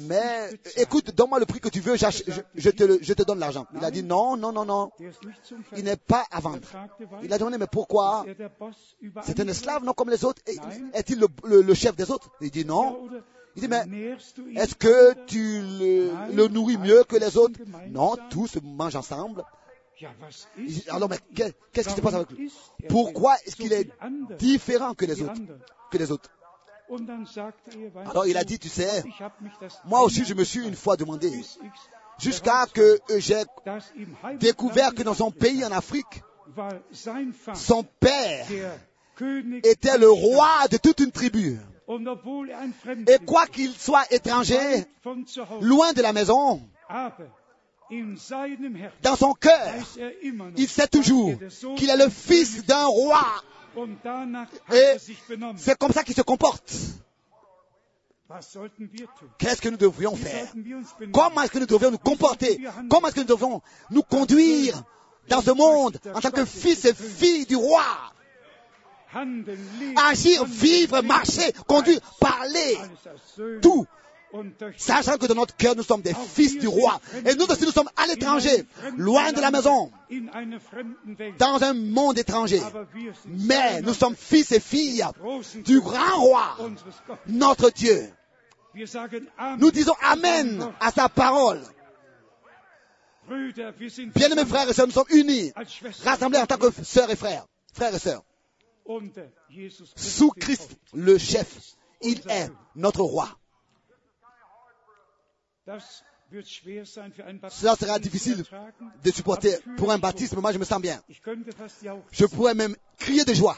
mais 0.00 0.50
écoute, 0.76 1.14
donne-moi 1.14 1.38
le 1.38 1.46
prix 1.46 1.60
que 1.60 1.68
tu 1.68 1.80
veux, 1.80 1.96
je, 1.96 2.70
te, 2.70 2.98
je 3.00 3.12
te 3.12 3.22
donne 3.22 3.38
l'argent. 3.38 3.66
Il 3.76 3.84
a 3.84 3.90
dit 3.90 4.02
non, 4.02 4.36
non, 4.36 4.52
non, 4.52 4.64
non, 4.64 4.90
il 5.76 5.84
n'est 5.84 5.96
pas 5.96 6.24
à 6.30 6.40
vendre. 6.40 6.58
Il 7.22 7.32
a 7.32 7.38
demandé 7.38 7.58
mais 7.58 7.66
pourquoi 7.66 8.24
er 8.28 8.34
C'est 9.22 9.40
un 9.40 9.48
esclave, 9.48 9.84
non, 9.84 9.92
comme 9.92 10.10
les 10.10 10.24
autres? 10.24 10.42
Est-il 10.94 11.18
le, 11.20 11.26
le- 11.44 11.62
le 11.62 11.74
chef 11.74 11.94
des 11.96 12.10
autres? 12.10 12.30
Il 12.40 12.50
dit 12.50 12.64
non. 12.64 13.08
Il 13.56 13.62
dit 13.62 13.68
mais 13.68 13.84
est-ce 14.56 14.74
que 14.74 15.14
tu 15.26 15.60
le, 15.60 16.10
le 16.34 16.48
nourris 16.48 16.78
mieux 16.78 17.04
que 17.04 17.16
les 17.16 17.36
autres? 17.36 17.60
Non, 17.90 18.16
tous 18.30 18.56
mangent 18.62 18.96
ensemble. 18.96 19.44
Il 20.58 20.66
dit, 20.66 20.84
alors 20.88 21.08
mais 21.08 21.18
qu'est- 21.34 21.54
qu'est-ce 21.72 21.88
qui 21.90 21.94
se 21.94 22.00
passe 22.00 22.14
avec 22.14 22.30
lui? 22.32 22.50
er 22.82 22.88
Pourquoi 22.88 23.36
est-ce 23.44 23.56
qu'il 23.56 23.72
est 23.72 23.88
différent 24.38 24.94
que 24.94 25.04
les 25.04 25.22
autres? 25.22 25.40
que 25.90 25.98
les 25.98 26.10
autres? 26.10 26.30
Er, 26.90 26.96
Alors 28.10 28.26
il 28.26 28.36
a 28.36 28.44
dit, 28.44 28.58
tu 28.58 28.68
sais, 28.68 29.04
moi 29.84 30.02
aussi 30.02 30.24
je 30.24 30.34
me 30.34 30.44
suis 30.44 30.66
une 30.66 30.74
fois 30.74 30.96
demandé, 30.96 31.30
jusqu'à 32.18 32.66
que 32.72 32.98
euh, 33.10 33.18
j'ai 33.20 33.42
découvert 34.40 34.94
que 34.94 35.02
dans 35.02 35.14
son 35.14 35.30
pays 35.30 35.64
en 35.64 35.70
Afrique, 35.72 36.22
son 37.54 37.84
père 38.00 38.46
était 39.64 39.98
le 39.98 40.10
roi 40.10 40.68
de 40.70 40.76
toute 40.76 41.00
une 41.00 41.10
tribu. 41.10 41.58
Et 43.08 43.18
quoi 43.24 43.46
qu'il 43.46 43.72
soit 43.74 44.10
étranger, 44.12 44.86
loin 45.60 45.92
de 45.92 46.02
la 46.02 46.12
maison, 46.12 46.62
dans 49.02 49.16
son 49.16 49.34
cœur, 49.34 49.74
er 49.98 50.16
il 50.56 50.68
sait 50.68 50.88
toujours 50.88 51.30
er 51.30 51.74
qu'il 51.76 51.90
est 51.90 51.96
le 51.96 52.08
fils 52.08 52.64
d'un 52.64 52.86
roi. 52.86 53.24
Et 54.72 54.76
er 54.76 54.98
c'est 55.56 55.78
comme 55.78 55.92
ça 55.92 56.02
qu'il 56.02 56.14
se 56.14 56.22
comporte. 56.22 56.72
Qu'est-ce 59.38 59.60
que 59.60 59.68
nous 59.68 59.76
devrions 59.76 60.16
faire? 60.16 60.48
Comment 61.12 61.42
est-ce 61.42 61.52
que 61.52 61.58
nous 61.58 61.66
devrions 61.66 61.90
nous 61.90 61.98
comporter? 61.98 62.64
Comment 62.88 63.08
est-ce 63.08 63.16
que 63.16 63.20
nous 63.20 63.26
devrions 63.26 63.60
nous 63.90 64.02
conduire 64.02 64.82
dans 65.28 65.40
ce 65.40 65.50
monde 65.50 65.98
en 66.14 66.20
tant 66.20 66.30
que 66.30 66.44
fils 66.44 66.84
et 66.84 66.94
filles 66.94 67.46
du 67.46 67.56
roi 67.56 67.84
Agir, 69.96 70.44
vivre, 70.46 71.02
marcher, 71.02 71.52
conduire, 71.66 72.00
parler, 72.18 72.78
tout, 73.60 73.86
sachant 74.78 75.18
que 75.18 75.26
dans 75.26 75.34
notre 75.34 75.54
cœur 75.56 75.76
nous 75.76 75.82
sommes 75.82 76.00
des 76.00 76.14
fils 76.14 76.58
du 76.58 76.66
roi. 76.66 76.98
Et 77.26 77.34
nous 77.34 77.44
aussi 77.44 77.64
nous 77.64 77.72
sommes 77.72 77.90
à 77.96 78.06
l'étranger, 78.06 78.64
loin 78.96 79.32
de 79.32 79.40
la 79.40 79.50
maison, 79.50 79.92
dans 81.38 81.62
un 81.62 81.74
monde 81.74 82.18
étranger. 82.18 82.62
Mais 83.26 83.82
nous 83.82 83.94
sommes 83.94 84.16
fils 84.16 84.50
et 84.52 84.60
filles 84.60 85.04
du 85.64 85.80
grand 85.80 86.20
roi, 86.20 86.56
notre 87.26 87.70
Dieu. 87.70 88.08
Nous 89.58 89.70
disons 89.70 89.94
Amen 90.02 90.66
à 90.80 90.90
sa 90.90 91.10
parole. 91.10 91.60
Bien-aimés 93.28 94.44
frères 94.44 94.68
et 94.68 94.72
sœurs, 94.72 94.86
nous 94.86 94.92
sommes 94.92 95.06
unis, 95.10 95.52
rassemblés 96.04 96.38
en 96.38 96.46
tant 96.46 96.58
que 96.58 96.70
sœurs 96.84 97.10
et 97.10 97.16
frères, 97.16 97.46
frères 97.72 97.94
et 97.94 97.98
sœurs, 97.98 98.22
sous. 99.96 100.30
Christ, 100.30 100.76
le 100.92 101.18
chef. 101.18 101.76
Il 102.04 102.20
est 102.28 102.50
notre 102.74 103.02
roi. 103.02 103.28
Cela 107.50 107.76
sera 107.76 107.98
difficile 108.00 108.44
de 109.04 109.10
supporter. 109.12 109.56
Pour 109.76 109.92
un 109.92 109.96
mich 109.96 110.02
baptisme, 110.02 110.40
moi 110.40 110.52
je 110.52 110.58
me 110.58 110.64
sens 110.64 110.80
bien. 110.80 111.00
Je 112.10 112.26
pourrais 112.26 112.54
même 112.54 112.76
crier 112.98 113.24
de 113.24 113.34
joie. 113.34 113.56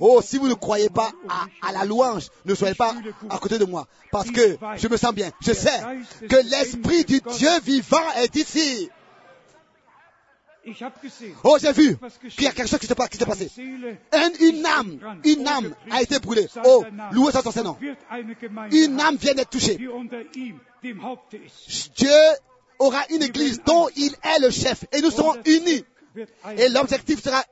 Oh, 0.00 0.20
si 0.22 0.38
vous 0.38 0.48
ne 0.48 0.54
croyez 0.54 0.88
pas 0.88 1.10
à, 1.62 1.72
la 1.72 1.84
louange, 1.84 2.28
ne 2.44 2.54
soyez 2.54 2.74
pas 2.74 2.94
à 3.30 3.38
côté 3.38 3.58
de 3.58 3.64
moi. 3.64 3.86
Parce 4.10 4.30
que 4.30 4.56
je 4.76 4.88
me 4.88 4.96
sens 4.96 5.14
bien. 5.14 5.30
Je 5.40 5.52
sais 5.52 5.80
que 6.28 6.36
l'Esprit 6.36 7.04
du 7.04 7.20
Dieu 7.20 7.50
vivant 7.62 8.12
est 8.16 8.34
ici. 8.36 8.90
Oh, 11.42 11.58
j'ai 11.60 11.72
vu 11.72 11.98
qu'il 12.30 12.44
y 12.44 12.46
a 12.46 12.52
quelque 12.52 12.68
chose 12.68 12.78
qui 12.78 12.86
s'est 12.86 12.94
passé. 12.94 13.50
Une 14.40 14.66
âme, 14.66 14.98
une 15.24 15.46
âme 15.46 15.74
a 15.90 16.02
été 16.02 16.18
brûlée. 16.18 16.48
Oh, 16.64 16.84
loué 17.12 17.32
soit 17.32 17.42
son 17.42 17.76
Une 18.72 19.00
âme 19.00 19.16
vient 19.16 19.34
d'être 19.34 19.50
touchée. 19.50 19.76
Dieu 21.96 22.10
aura 22.78 23.02
une 23.10 23.22
église 23.22 23.62
dont 23.64 23.88
il 23.96 24.14
est 24.22 24.40
le 24.40 24.50
chef. 24.50 24.84
Et 24.92 25.00
nous 25.00 25.10
serons 25.10 25.36
unis. 25.44 25.84
Et 26.56 26.68
l'objectif 26.68 27.22
sera 27.22 27.44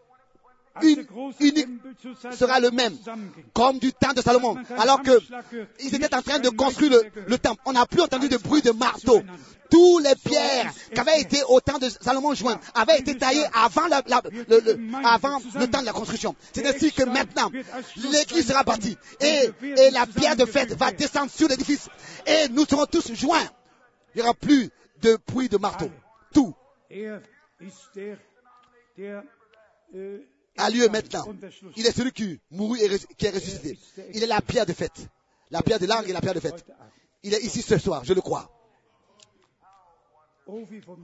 une- 0.81 1.05
unique 1.41 1.69
sera 2.33 2.61
le 2.61 2.71
même. 2.71 2.97
Comme 3.55 3.79
du 3.79 3.93
temps 3.93 4.13
de 4.15 4.23
Salomon. 4.23 4.57
Alors 4.79 5.03
que 5.03 5.19
ils 5.81 5.95
étaient 5.95 6.15
en 6.15 6.23
train 6.23 6.39
de 6.39 6.49
construire 6.49 6.93
le, 6.93 7.03
le 7.27 7.39
temple. 7.39 7.61
On 7.67 7.73
n'a 7.73 7.85
plus 7.87 8.01
entendu 8.01 8.29
de 8.29 8.37
bruit 8.39 8.63
de 8.63 8.71
marteau. 8.71 9.23
Tous 9.71 9.99
les 10.01 10.15
pierres 10.17 10.71
qui 10.95 11.01
avaient 11.01 11.21
été 11.21 11.43
au 11.49 11.61
temps 11.61 11.79
de 11.79 11.89
Salomon 11.89 12.35
jointes 12.35 12.61
avaient 12.75 12.99
été 12.99 13.17
taillées 13.17 13.45
avant, 13.55 13.87
la- 13.89 14.03
la- 14.07 14.23
le, 14.31 14.61
le- 14.61 14.79
avant 15.05 15.39
le 15.55 15.67
temps 15.67 15.81
de 15.81 15.87
la 15.87 15.93
construction. 15.93 16.35
C'est 16.53 16.67
ainsi 16.67 16.93
que 16.93 17.05
maintenant, 17.05 17.51
l'église 18.11 18.47
sera 18.49 18.65
partie. 18.65 18.97
Et, 19.21 19.51
et 19.79 19.91
la 19.91 20.07
pierre 20.07 20.37
de 20.37 20.45
fête 20.45 20.73
va 20.75 20.91
descendre 20.93 21.31
sur 21.31 21.49
l'édifice. 21.49 21.89
Et 22.27 22.49
nous 22.51 22.67
serons 22.67 22.85
tous 22.87 23.13
joints. 23.15 23.49
Il 24.15 24.19
n'y 24.19 24.23
aura 24.23 24.35
plus 24.35 24.69
de 25.01 25.19
bruit 25.27 25.49
de 25.49 25.57
marteau. 25.57 25.91
Tout 26.35 26.55
A 30.59 30.71
lieu 30.71 30.89
maintenant. 30.89 31.25
Il 31.77 31.87
est 31.87 31.93
celui 31.93 32.13
qui 32.13 32.41
mourut 32.51 32.79
et 32.81 32.99
qui 33.17 33.27
est 33.27 33.31
ressuscité. 33.31 33.79
Il 34.13 34.23
est 34.23 34.27
la 34.27 34.41
pierre 34.41 34.67
de 34.67 34.73
fête. 34.73 35.09
La 35.51 35.63
pierre 35.63 35.79
de 35.79 35.87
langue 35.87 36.09
et 36.09 36.13
la 36.13 36.21
pierre 36.21 36.35
de 36.35 36.41
fête. 36.41 36.65
Il 37.23 37.35
est 37.35 37.43
ici 37.43 37.63
ce 37.63 37.79
soir, 37.79 38.05
je 38.05 38.13
le 38.13 38.21
crois. 38.21 38.51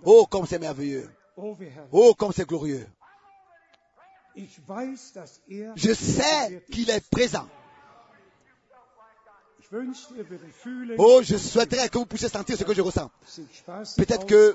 Oh, 0.05 0.27
comme 0.27 0.47
c'est 0.47 0.59
merveilleux. 0.59 1.09
Oh, 1.93 2.15
comme 2.15 2.33
c'est 2.33 2.47
glorieux. 2.47 2.87
Je 5.77 5.93
sais 5.95 6.65
qu'il 6.71 6.91
est 6.91 7.09
présent. 7.11 7.49
Oh, 10.99 11.21
je 11.23 11.37
souhaiterais 11.37 11.89
que 11.89 11.99
vous 11.99 12.07
puissiez 12.07 12.29
sentir 12.29 12.57
ce 12.57 12.65
que 12.65 12.75
je 12.75 12.81
ressens. 12.81 13.11
Peut-être 13.97 14.27
que 14.27 14.55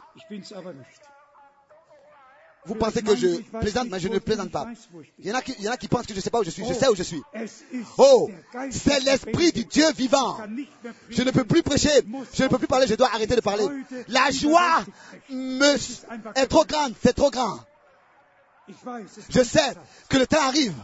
vous 2.66 2.76
pensez 2.76 3.02
que 3.02 3.16
je 3.16 3.42
plaisante, 3.60 3.90
mais 3.90 4.00
je 4.00 4.08
ne 4.08 4.20
plaisante 4.20 4.52
pas. 4.52 4.68
Il 5.20 5.28
y 5.28 5.32
en 5.32 5.36
a 5.36 5.42
qui, 5.42 5.54
il 5.60 5.66
y 5.66 5.70
en 5.70 5.72
a 5.72 5.78
qui 5.78 5.88
pensent 5.88 6.06
que 6.06 6.14
je 6.14 6.20
ne 6.20 6.22
sais 6.22 6.30
pas 6.30 6.40
où 6.40 6.44
je 6.44 6.50
suis. 6.50 6.66
Je 6.66 6.74
sais 6.74 6.88
où 6.88 6.96
je 6.96 7.04
suis. 7.04 7.22
Oh, 7.98 8.30
c'est 8.72 9.00
l'Esprit 9.02 9.52
du. 9.52 9.66
Dieu 9.66 9.92
vivant. 9.94 10.38
Je 11.10 11.24
ne 11.24 11.32
peux 11.32 11.46
plus 11.46 11.64
prêcher. 11.64 11.90
Je 12.34 12.44
ne 12.44 12.48
peux 12.48 12.58
plus 12.58 12.68
parler. 12.68 12.86
Je 12.88 12.96
dois 12.96 13.10
arrêter 13.14 13.36
de 13.36 13.42
parler. 13.42 13.66
La 14.08 14.30
joie 14.32 14.84
me 15.30 15.76
est 16.36 16.48
trop 16.48 16.66
grande. 16.66 16.94
C'est 17.04 17.14
trop 17.14 17.32
grand. 17.32 17.60
Je 19.30 19.44
sais 19.44 19.74
que 20.10 20.18
le 20.18 20.28
temps 20.28 20.42
arrive. 20.42 20.76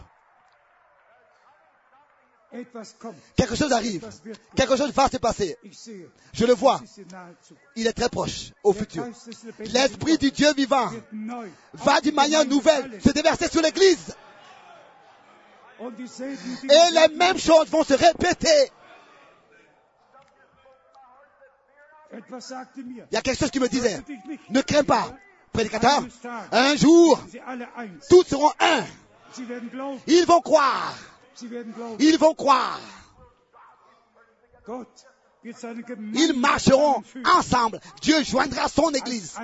Quelque 3.36 3.54
chose 3.54 3.72
arrive. 3.72 4.08
Quelque 4.56 4.76
chose 4.76 4.92
va 4.92 5.08
se 5.08 5.18
passer. 5.18 5.56
Je 6.32 6.44
le 6.44 6.54
vois. 6.54 6.80
Il 7.76 7.86
est 7.86 7.92
très 7.92 8.08
proche 8.08 8.52
au 8.64 8.72
futur. 8.72 9.06
L'Esprit 9.60 10.18
du 10.18 10.32
Dieu 10.32 10.52
vivant 10.54 10.90
va 11.74 12.00
d'une 12.00 12.14
manière 12.14 12.44
nouvelle 12.44 13.00
se 13.02 13.10
déverser 13.10 13.48
sur 13.48 13.62
l'Église. 13.62 14.16
Et 15.80 16.92
les 16.92 17.16
mêmes 17.16 17.38
choses 17.38 17.68
vont 17.68 17.84
se 17.84 17.94
répéter. 17.94 18.72
Il 22.12 23.14
y 23.14 23.16
a 23.16 23.22
quelque 23.22 23.38
chose 23.38 23.50
qui 23.52 23.60
me 23.60 23.68
disait, 23.68 24.00
ne 24.50 24.60
crains 24.62 24.82
pas, 24.82 25.14
prédicateur, 25.52 26.02
un 26.50 26.74
jour, 26.74 27.20
tous 28.08 28.24
seront 28.24 28.50
un. 28.58 28.84
Ils 30.08 30.26
vont 30.26 30.40
croire. 30.40 30.98
Ils 31.98 32.18
vont 32.18 32.34
croire. 32.34 32.80
Ils 35.44 36.32
marcheront 36.36 37.02
ensemble. 37.24 37.80
Dieu 38.02 38.22
joindra 38.22 38.68
son 38.68 38.90
Église. 38.90 39.36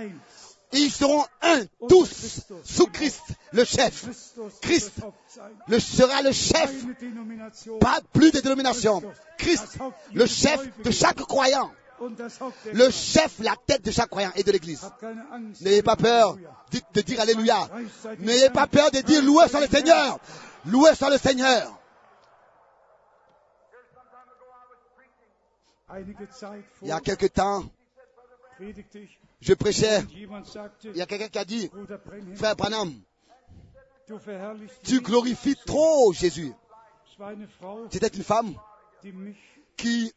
Ils 0.73 0.90
seront 0.90 1.24
un, 1.43 1.64
tous, 1.89 2.43
sous 2.64 2.86
Christ, 2.86 3.23
le 3.52 3.64
chef. 3.64 4.05
Christ. 4.60 4.93
Le, 5.68 5.78
sera 5.78 6.23
le 6.23 6.32
chef, 6.32 6.73
pas 7.81 8.01
plus 8.12 8.32
de 8.32 8.40
dénomination. 8.40 9.02
Christ, 9.39 9.78
le 10.12 10.27
chef 10.27 10.68
de 10.82 10.90
chaque 10.90 11.18
croyant. 11.18 11.70
Le 12.73 12.90
chef, 12.90 13.39
la 13.39 13.55
tête 13.66 13.82
de 13.82 13.90
chaque 13.90 14.10
croyant 14.10 14.32
et 14.35 14.43
de 14.43 14.52
l'Église. 14.52 14.90
N'ayez 15.62 15.82
pas 15.82 15.97
peur 15.97 16.36
de, 16.73 16.81
de 16.93 17.01
dire 17.01 17.20
Alléluia. 17.20 17.68
N'ayez 18.18 18.51
pas 18.51 18.66
peur 18.66 18.90
de 18.90 19.01
dire 19.01 19.23
loué 19.23 19.48
soit 19.48 19.60
le 19.60 19.68
Seigneur. 19.68 20.18
Loué 20.66 20.94
soit 20.94 21.10
le 21.10 21.18
Seigneur. 21.18 21.78
Il 26.83 26.89
y 26.89 26.93
a 26.93 27.01
quelque 27.01 27.27
temps, 27.27 27.65
je 29.41 29.55
prêchais. 29.55 30.01
Il 30.85 30.97
y 30.97 31.03
a 31.03 31.07
quelqu'un 31.07 31.29
qui 31.29 31.39
a 31.39 31.45
dit, 31.45 31.71
frère 32.35 32.57
Branham, 32.57 32.93
tu 34.83 35.01
glorifies 35.01 35.57
trop 35.65 36.13
Jésus. 36.13 36.53
C'était 37.91 38.09
une 38.09 38.25
femme 38.25 38.55
qui 39.77 40.13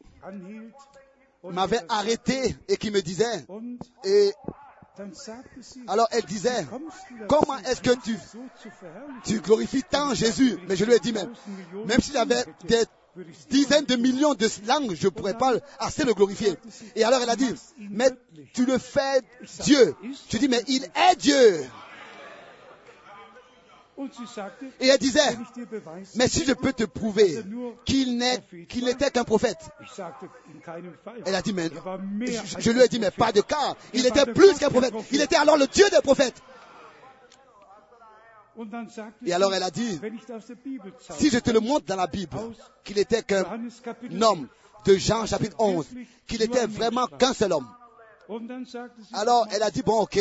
m'avait 1.44 1.82
arrêté 1.88 2.56
et 2.68 2.78
qui 2.78 2.92
me 2.92 3.02
disait, 3.02 3.46
et 4.04 4.34
alors 5.88 6.08
elle 6.12 6.26
disait, 6.26 6.68
comment 7.30 7.58
est-ce 7.60 7.82
que 7.82 7.96
tu, 8.02 8.18
tu 9.24 9.40
glorifies 9.40 9.84
tant 9.84 10.14
Jésus? 10.14 10.58
Mais 10.68 10.76
je 10.76 10.84
lui 10.84 10.94
ai 10.94 11.00
dit, 11.00 11.14
même, 11.14 11.34
même 11.86 12.02
s'il 12.02 12.18
avait 12.18 12.44
des 12.66 12.84
dizaines 13.50 13.86
de 13.86 13.96
millions 13.96 14.34
de 14.34 14.48
langues, 14.68 14.94
je 14.96 15.06
ne 15.06 15.10
pourrais 15.10 15.38
pas 15.38 15.54
assez 15.80 16.04
le 16.04 16.14
glorifier. 16.14 16.54
Et 16.96 17.04
alors 17.04 17.22
elle 17.22 17.30
a 17.30 17.36
dit, 17.36 17.54
mais 17.90 18.10
tu 18.54 18.66
le 18.66 18.78
fais 18.78 19.22
Dieu. 19.64 19.96
Je 20.30 20.38
dis, 20.38 20.48
mais 20.48 20.64
il 20.68 20.84
est 20.84 21.16
Dieu. 21.18 21.64
Et 24.80 24.88
elle 24.88 24.98
disait, 24.98 25.38
mais 26.16 26.28
si 26.30 26.46
je 26.46 26.54
peux 26.54 26.72
te 26.72 26.86
prouver 26.86 27.44
qu'il 27.86 28.18
n'était 28.18 29.12
qu'un 29.12 29.26
prophète. 29.26 29.58
Elle 31.26 31.36
a 31.36 31.42
dit, 31.42 31.54
mais 31.54 31.70
je, 32.26 32.60
je 32.60 32.72
lui 32.72 32.82
ai 32.82 32.88
dit, 32.88 33.00
mais 33.00 33.12
pas 33.12 33.34
de 33.34 33.42
cas. 33.42 33.76
Il 33.94 34.06
était 34.06 34.26
plus 34.26 34.58
qu'un 34.58 34.70
prophète. 34.70 34.94
Il 35.12 35.22
était 35.22 35.36
alors 35.36 35.58
le 35.58 35.68
Dieu 35.68 35.86
des 35.90 36.02
prophètes. 36.02 36.42
Et 39.26 39.34
alors 39.34 39.54
elle 39.54 39.64
a 39.64 39.72
dit, 39.72 40.00
si 41.18 41.30
je 41.30 41.40
te 41.40 41.52
le 41.52 41.60
montre 41.60 41.86
dans 41.86 41.96
la 41.96 42.08
Bible, 42.08 42.38
qu'il 42.84 43.00
était 43.00 43.24
qu'un 43.24 43.46
homme 44.22 44.48
de 44.86 44.96
Jean 44.96 45.26
chapitre 45.26 45.56
11, 45.60 45.86
qu'il 46.28 46.42
était 46.42 46.68
vraiment 46.68 47.08
qu'un 47.08 47.34
seul 47.34 47.54
homme. 47.54 47.68
Alors 49.14 49.48
elle 49.52 49.64
a 49.64 49.72
dit, 49.72 49.82
bon 49.82 50.02
ok, 50.02 50.20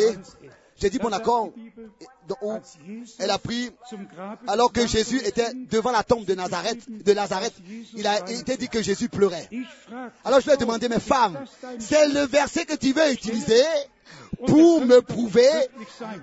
j'ai 0.77 0.89
dit 0.89 0.97
bon 0.99 1.09
d'accord. 1.09 1.51
Elle 3.19 3.31
a 3.31 3.37
pris 3.37 3.71
alors 4.47 4.71
que 4.71 4.87
Jésus 4.87 5.19
était 5.25 5.53
devant 5.53 5.91
la 5.91 6.03
tombe 6.03 6.25
de 6.25 6.33
Nazareth, 6.33 6.89
de 6.89 7.13
Nazareth, 7.13 7.53
il 7.95 8.07
a 8.07 8.29
été 8.31 8.55
dit 8.55 8.69
que 8.69 8.81
Jésus 8.81 9.09
pleurait. 9.09 9.49
Alors 10.23 10.39
je 10.39 10.45
lui 10.45 10.53
ai 10.53 10.57
demandé, 10.57 10.87
mais 10.87 10.99
femme, 10.99 11.45
c'est 11.79 12.07
le 12.07 12.21
verset 12.21 12.65
que 12.65 12.75
tu 12.75 12.93
veux 12.93 13.11
utiliser? 13.11 13.63
Pour 14.45 14.85
me 14.85 15.01
prouver 15.01 15.49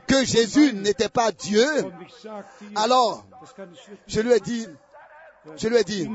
que 0.07 0.25
Jésus 0.25 0.73
n'était 0.75 1.09
pas 1.09 1.33
Dieu. 1.33 1.67
Alors, 2.75 3.27
je 4.07 4.21
lui 4.21 4.33
ai 4.33 4.41
dit, 4.41 4.67
je 5.57 5.69
lui 5.69 5.77
ai 5.77 5.85
dit, 5.85 6.11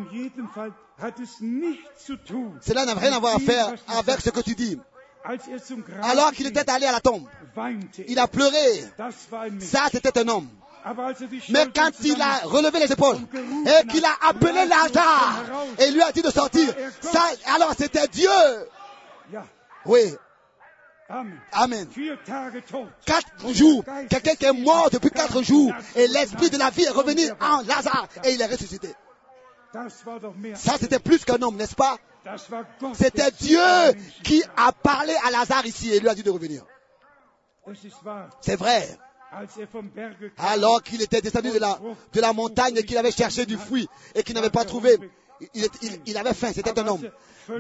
cela 2.62 2.86
n'a 2.86 2.94
rien 2.96 3.14
à 3.14 3.20
voir 3.20 3.36
à 3.36 3.40
faire 3.40 3.74
avec 3.88 4.22
ce 4.22 4.30
que 4.30 4.42
tu 4.42 4.56
dis. 4.56 4.80
Alors 6.04 6.32
qu'il 6.32 6.48
était 6.48 6.70
allé 6.70 6.88
à 6.88 6.92
la 6.92 7.00
tombe, 7.00 7.28
il 8.08 8.18
a 8.20 8.28
pleuré. 8.28 8.84
Ça, 9.60 9.88
c'était 9.92 10.18
un 10.20 10.28
homme. 10.28 10.48
Mais 11.50 11.68
quand 11.76 11.92
il 12.04 12.20
a 12.20 12.40
relevé 12.44 12.80
les 12.80 12.92
épaules 12.92 13.20
et 13.66 13.88
qu'il 13.88 14.04
a 14.04 14.16
appelé 14.28 14.66
Lazare 14.66 15.44
et 15.78 15.92
lui 15.92 16.02
a 16.02 16.12
dit 16.12 16.24
de 16.24 16.32
sortir, 16.32 16.74
ça, 17.02 17.22
alors 17.54 17.74
c'était 17.78 18.08
Dieu. 18.08 18.30
Oui, 19.86 20.16
Amen. 21.52 21.88
Quatre 23.06 23.54
jours, 23.54 23.84
quelqu'un 24.10 24.36
qui 24.36 24.46
est 24.46 24.54
mort 24.54 24.90
depuis 24.90 25.10
quatre 25.10 25.42
jours 25.44 25.72
et 25.96 26.08
l'esprit 26.08 26.50
de 26.50 26.58
la 26.58 26.70
vie 26.70 26.84
est 26.84 26.90
revenu 26.90 27.24
en 27.42 27.62
Lazare 27.62 28.08
et 28.24 28.32
il 28.34 28.42
est 28.42 28.46
ressuscité. 28.46 28.94
Ça, 30.56 30.78
c'était 30.80 31.00
plus 31.00 31.24
qu'un 31.24 31.42
homme, 31.42 31.56
n'est-ce 31.56 31.76
pas? 31.76 31.98
C'était 32.94 33.32
Dieu 33.32 33.60
qui 34.24 34.44
a 34.56 34.72
parlé 34.72 35.14
à 35.26 35.32
Lazare 35.32 35.66
ici 35.66 35.92
et 35.92 36.00
lui 36.00 36.10
a 36.10 36.16
dit 36.16 36.24
de 36.24 36.30
revenir. 36.30 36.64
C'est 38.42 38.56
vrai. 38.56 38.88
Alors 40.38 40.84
qu'il 40.84 41.02
était 41.02 41.22
descendu 41.22 41.52
de 41.52 41.60
la, 41.60 41.80
de 42.12 42.22
la 42.22 42.34
montagne 42.34 42.76
et 42.76 42.84
qu'il 42.84 42.98
avait 42.98 43.12
cherché 43.12 43.46
du 43.46 43.58
fruit 43.58 43.88
et 44.14 44.24
qu'il 44.24 44.36
n'avait 44.36 44.50
pas 44.50 44.66
trouvé, 44.66 44.98
il, 45.54 45.68
il- 45.82 46.02
il 46.06 46.18
avait 46.18 46.34
faim, 46.34 46.52
c'était 46.54 46.78
un 46.80 46.88
homme. 46.88 47.10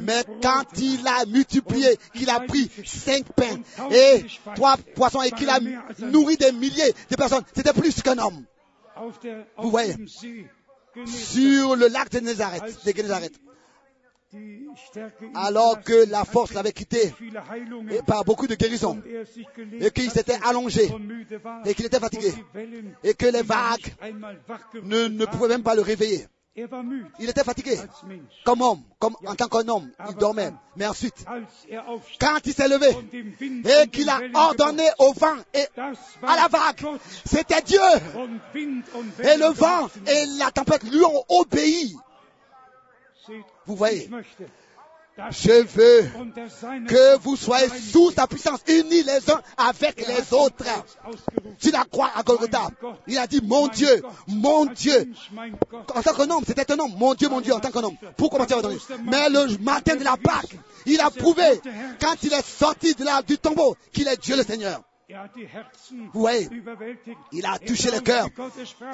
Mais 0.01 0.23
quand 0.41 0.63
il 0.77 1.05
a 1.07 1.25
multiplié, 1.25 1.97
qu'il 2.13 2.29
a 2.29 2.39
pris 2.41 2.69
cinq 2.85 3.25
pains 3.33 3.59
et 3.91 4.23
trois 4.55 4.77
poissons 4.95 5.21
et 5.21 5.31
qu'il 5.31 5.49
a 5.49 5.59
nourri 5.99 6.37
des 6.37 6.51
milliers 6.51 6.93
de 7.09 7.15
personnes, 7.15 7.43
c'était 7.55 7.73
plus 7.73 8.01
qu'un 8.01 8.17
homme 8.19 8.45
Vous 9.57 9.71
voyez. 9.71 9.95
sur 11.05 11.75
le 11.75 11.87
lac 11.87 12.09
de 12.11 12.19
Nazareth, 12.19 12.85
de 12.85 12.91
Génézareth. 12.95 13.39
Alors 15.35 15.81
que 15.81 16.09
la 16.09 16.23
force 16.23 16.53
l'avait 16.53 16.71
quitté 16.71 17.13
et 17.89 18.01
par 18.07 18.23
beaucoup 18.23 18.47
de 18.47 18.55
guérisons 18.55 19.01
er 19.05 19.85
et 19.85 19.91
qu'il 19.91 20.09
s'était 20.09 20.39
allongé 20.45 20.89
et 21.65 21.73
qu'il 21.73 21.85
était 21.85 21.99
fatigué 21.99 22.33
et 23.03 23.13
que 23.13 23.25
les 23.25 23.41
vagues 23.41 23.93
ne, 24.83 25.25
pouvaient 25.25 25.49
même 25.49 25.63
pas 25.63 25.75
le 25.75 25.81
réveiller. 25.81 26.27
Il 26.53 27.29
était 27.29 27.45
fatigué. 27.45 27.77
Comme 28.43 28.61
homme, 28.61 28.83
comme 28.99 29.15
en 29.25 29.35
tant 29.35 29.47
qu'un 29.47 29.67
homme, 29.69 29.89
il 30.09 30.15
dormait. 30.15 30.51
Mais 30.75 30.85
ensuite, 30.85 31.25
er 31.69 31.79
quand 32.19 32.39
il 32.43 32.53
s'est 32.53 32.67
levé 32.67 32.87
et 32.89 33.87
qu'il 33.87 34.09
a 34.09 34.19
ordonné 34.33 34.87
au 34.99 35.13
vent 35.13 35.37
et 35.53 35.65
à 35.77 36.35
la 36.35 36.47
vague, 36.49 36.99
c'était 37.25 37.61
Dieu. 37.61 37.79
Et 39.23 39.37
le 39.37 39.53
vent 39.53 39.89
et 40.05 40.25
la 40.37 40.51
tempête 40.51 40.83
lui 40.83 41.03
ont 41.05 41.23
obéi. 41.29 41.95
Vous 43.65 43.75
voyez, 43.77 44.09
je 45.17 45.51
veux 45.51 46.09
que 46.87 47.17
vous 47.19 47.35
soyez 47.35 47.67
sous 47.69 48.11
sa 48.11 48.27
puissance, 48.27 48.59
unis 48.67 49.03
les 49.03 49.29
uns 49.29 49.41
avec 49.57 50.07
les 50.07 50.33
autres. 50.33 50.65
Tu 51.59 51.71
la 51.71 51.83
crois 51.83 52.11
à 52.15 52.23
Golgotha. 52.23 52.69
Il 53.07 53.17
a 53.17 53.27
dit, 53.27 53.41
mon 53.43 53.67
Dieu, 53.67 54.01
mon 54.27 54.65
Dieu. 54.65 55.11
En 55.93 56.01
tant 56.01 56.13
qu'un 56.13 56.29
homme, 56.29 56.43
c'était 56.45 56.71
un 56.71 56.79
homme. 56.79 56.93
Mon 56.97 57.13
Dieu, 57.13 57.29
mon 57.29 57.41
Dieu, 57.41 57.53
en 57.53 57.59
tant 57.59 57.71
qu'un 57.71 57.83
homme. 57.83 57.97
Pourquoi 58.17 58.41
abandonné 58.43 58.77
Mais 59.05 59.29
le 59.29 59.57
matin 59.59 59.95
de 59.95 60.03
la 60.03 60.17
Pâque, 60.17 60.55
il 60.85 60.99
a 60.99 61.09
prouvé, 61.09 61.61
quand 61.99 62.15
il 62.23 62.33
est 62.33 62.45
sorti 62.45 62.93
de 62.95 63.03
la, 63.03 63.21
du 63.21 63.37
tombeau, 63.37 63.75
qu'il 63.91 64.07
est 64.07 64.17
Dieu 64.17 64.35
le 64.35 64.43
Seigneur. 64.43 64.81
Überwältigt. 66.51 67.17
il 67.33 67.45
a 67.45 67.59
touché 67.59 67.91
le 67.91 67.99
cœur. 67.99 68.27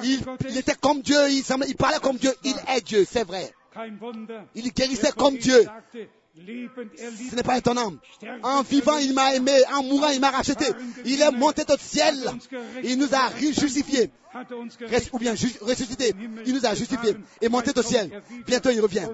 Il, 0.02 0.58
était 0.58 0.74
comme 0.74 1.00
Dieu, 1.00 1.30
il, 1.30 1.44
parlait 1.76 2.00
comme 2.00 2.16
Dieu. 2.16 2.34
Il 2.44 2.56
est 2.68 2.80
Dieu, 2.80 3.06
c'est 3.08 3.24
vrai. 3.24 3.52
Il 4.54 4.72
guérissait 4.72 5.12
comme 5.12 5.36
Dieu. 5.36 5.66
er 6.36 6.68
Ce 7.30 7.34
n'est 7.34 7.42
pas 7.42 7.58
étonnant. 7.58 7.92
En 8.42 8.62
vivant, 8.62 8.98
il 8.98 9.14
m'a 9.14 9.34
aimé. 9.34 9.52
En 9.72 9.82
mourant, 9.82 10.10
il 10.10 10.20
m'a 10.20 10.30
racheté. 10.30 10.66
Il 11.04 11.20
est 11.20 11.30
monté 11.30 11.62
au 11.68 11.76
ciel. 11.78 12.14
Il 12.84 12.98
nous 12.98 13.12
a 13.14 13.30
justifiés. 13.38 14.10
er 14.90 15.00
Ou 15.12 15.18
bien 15.18 15.32
ressuscité. 15.32 16.14
Il 16.46 16.54
nous 16.54 16.64
a 16.64 16.74
justifiés. 16.74 17.16
Et 17.40 17.48
monté 17.48 17.72
au 17.76 17.82
ciel. 17.82 18.22
Bientôt, 18.46 18.70
il 18.70 18.80
revient 18.80 19.08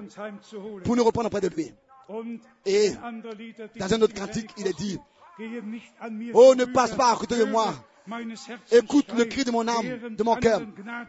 pour 0.83 0.95
nous 0.95 1.03
reprendre 1.03 1.27
auprès 1.27 1.41
de 1.41 1.49
lui. 1.49 1.71
Et 2.65 2.91
dans 3.77 3.93
un 3.93 4.01
autre 4.01 4.13
cantique, 4.13 4.51
il 4.57 4.67
est 4.67 4.77
dit, 4.77 4.99
Oh, 6.33 6.53
ne 6.55 6.65
passe 6.65 6.93
pas 6.93 7.11
à 7.11 7.15
côté 7.15 7.37
de 7.37 7.45
moi. 7.45 7.73
Écoute 8.71 9.07
le 9.17 9.25
cri 9.25 9.43
de 9.43 9.51
mon 9.51 9.67
âme, 9.67 10.15
de 10.15 10.23
mon 10.23 10.35
cœur, 10.35 10.61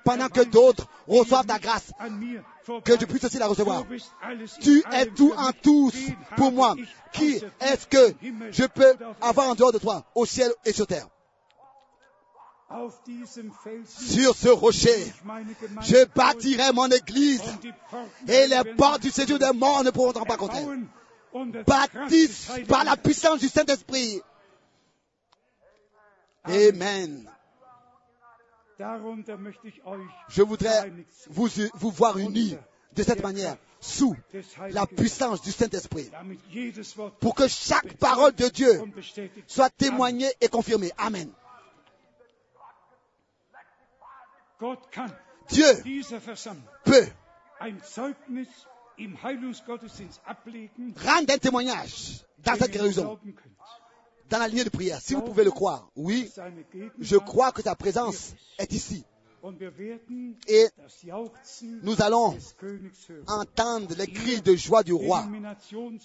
pendant 0.05 0.28
que 0.28 0.43
d'autres 0.43 0.89
reçoivent 1.06 1.47
ta 1.47 1.59
grâce, 1.59 1.93
que 2.85 2.98
je 2.98 3.05
puisse 3.05 3.24
aussi 3.24 3.39
la 3.39 3.47
recevoir. 3.47 3.85
Tu 4.60 4.82
es 4.93 5.06
tout 5.06 5.32
en 5.36 5.52
tous 5.52 5.94
pour 6.36 6.52
moi. 6.52 6.74
Qui 7.12 7.40
est-ce 7.60 7.86
que 7.86 8.14
je 8.51 8.64
peux 8.64 8.94
avoir 9.20 9.51
en 9.51 9.55
dehors 9.55 9.73
de 9.73 9.78
toi, 9.78 10.05
au 10.14 10.27
ciel 10.27 10.51
et 10.64 10.73
sur 10.73 10.86
terre? 10.86 11.06
Sur 13.86 14.35
ce 14.35 14.48
rocher, 14.48 15.12
je 15.82 16.05
bâtirai 16.14 16.73
mon 16.73 16.89
église 16.89 17.43
et 18.27 18.48
les 18.48 18.74
portes 18.77 19.02
du 19.02 19.10
séjour 19.10 19.39
des 19.39 19.52
morts 19.52 19.85
ne 19.85 19.90
pourront 19.90 20.12
pas 20.12 20.36
contre 20.36 20.56
elle. 20.56 20.86
Heiligen 21.66 22.64
par 22.66 22.85
la 22.85 22.97
puissance 22.97 23.40
du 23.40 23.48
Saint-Esprit. 23.48 24.20
Amen. 26.48 27.31
Je 30.28 30.43
voudrais 30.43 30.93
vous, 31.31 31.48
vous 31.74 31.90
voir 31.90 32.18
unis 32.18 32.56
de 32.93 33.02
cette 33.02 33.23
manière, 33.23 33.56
sous 33.81 34.16
la 34.70 34.86
puissance 34.86 35.43
du 35.43 35.52
Saint-Esprit, 35.52 36.10
pour 37.20 37.35
que 37.35 37.48
chaque 37.48 37.94
parole 37.94 38.35
de 38.35 38.48
Dieu 38.48 38.82
soit 39.47 39.70
témoignée 39.70 40.31
et 40.40 40.48
confirmée. 40.48 40.93
Amen. 40.98 41.31
Dieu 45.48 45.66
peut 46.85 47.06
rendre 51.05 51.32
un 51.32 51.39
témoignage 51.39 52.24
dans 52.39 52.55
cette 52.56 52.70
guérison. 52.73 53.18
Dans 54.31 54.39
la 54.39 54.48
ligne 54.48 54.65
de 54.65 54.69
prière. 54.70 55.01
Si 55.01 55.15
vous 55.15 55.23
pouvez 55.23 55.44
le 55.44 55.51
croire, 55.51 55.89
oui, 55.97 56.31
je 56.98 57.16
crois 57.16 57.53
que 57.53 57.62
sa 57.62 57.74
présence 57.74 58.35
est 58.59 58.73
ici. 58.73 59.05
Et 60.48 60.66
nous 61.82 62.03
allons 62.03 62.36
entendre 63.28 63.94
les 63.97 64.09
cris 64.09 64.40
de 64.40 64.57
joie 64.57 64.82
du 64.82 64.93
roi. 64.93 65.24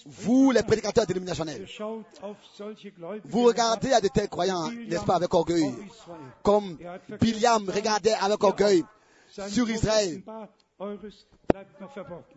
Vous, 0.05 0.51
les 0.51 0.61
prédicateurs 0.61 1.07
dénominationnels, 1.07 1.67
vous 3.25 3.43
regardez 3.43 3.93
à 3.93 4.01
de 4.01 4.09
tels 4.09 4.29
croyants, 4.29 4.69
n'est-ce 4.69 5.05
pas, 5.05 5.15
avec 5.15 5.33
orgueil, 5.33 5.73
comme 6.43 6.77
Biliam 7.19 7.67
regardait 7.67 8.13
avec 8.13 8.43
orgueil 8.43 8.83
sur 9.47 9.67
Israël, 9.69 10.21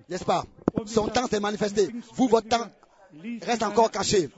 n'est-ce 0.08 0.24
pas? 0.24 0.44
Son 0.86 1.08
temps 1.08 1.26
s'est 1.26 1.40
manifesté. 1.40 1.88
Vous, 2.14 2.28
votre 2.28 2.48
temps, 2.48 2.70
reste 3.42 3.62
encore 3.62 3.90
caché. 3.90 4.30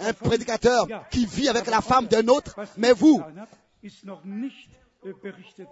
Un 0.00 0.12
prédicateur 0.12 0.86
qui 1.10 1.26
vit 1.26 1.48
avec 1.48 1.66
la 1.66 1.80
femme 1.80 2.06
d'un 2.06 2.26
autre, 2.28 2.56
mais 2.76 2.92
vous, 2.92 3.22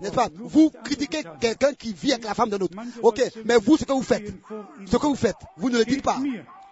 n'est-ce 0.00 0.14
pas? 0.14 0.28
Vous 0.34 0.70
critiquez 0.84 1.24
quelqu'un 1.40 1.74
qui 1.74 1.92
vit 1.92 2.12
avec 2.12 2.24
la 2.24 2.34
femme 2.34 2.50
d'un 2.50 2.60
autre. 2.60 2.76
Ok, 3.02 3.22
mais 3.44 3.56
vous, 3.56 3.76
ce 3.76 3.84
que 3.84 3.92
vous 3.92 4.02
faites, 4.02 4.32
ce 4.86 4.96
que 4.96 5.06
vous 5.06 5.16
faites, 5.16 5.36
vous 5.56 5.70
ne 5.70 5.78
le 5.78 5.84
dites 5.84 6.02
pas. 6.02 6.18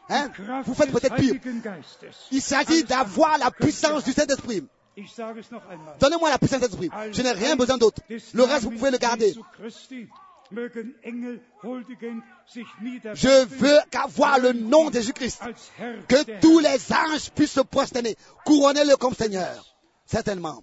Hein? 0.09 0.31
Vous 0.65 0.75
faites 0.75 0.91
peut-être 0.91 1.15
pire. 1.17 1.35
Il 2.31 2.43
s'agit 2.43 2.85
d'avoir 2.85 3.39
la 3.39 3.51
puissance 3.51 4.05
du. 4.05 4.13
Saint-Esprit. 4.13 4.65
Donnez-moi 6.01 6.31
la 6.31 6.39
puissance 6.39 6.61
du 6.61 6.67
Saint-Esprit. 6.67 6.91
Je 7.13 7.23
n'ai 7.23 7.33
rien 7.33 7.57
besoin 7.57 7.79
d'autre. 7.79 8.03
Le 8.09 8.43
reste, 8.43 8.65
vous 8.65 8.73
pouvez 8.73 8.91
le 8.91 8.99
garder. 8.99 9.35
Je 13.15 13.45
veux 13.47 13.79
qu'avoir 13.91 14.39
le 14.39 14.53
nom 14.53 14.91
de 14.91 14.95
Jésus-Christ. 14.95 15.41
Que 16.09 16.41
tous 16.41 16.59
les 16.59 16.93
anges 16.93 17.31
puissent 17.31 17.53
se 17.53 17.61
prosterner. 17.61 18.17
Couronnez-le 18.45 18.97
comme 18.97 19.15
Seigneur. 19.15 19.65
Certainement. 20.07 20.63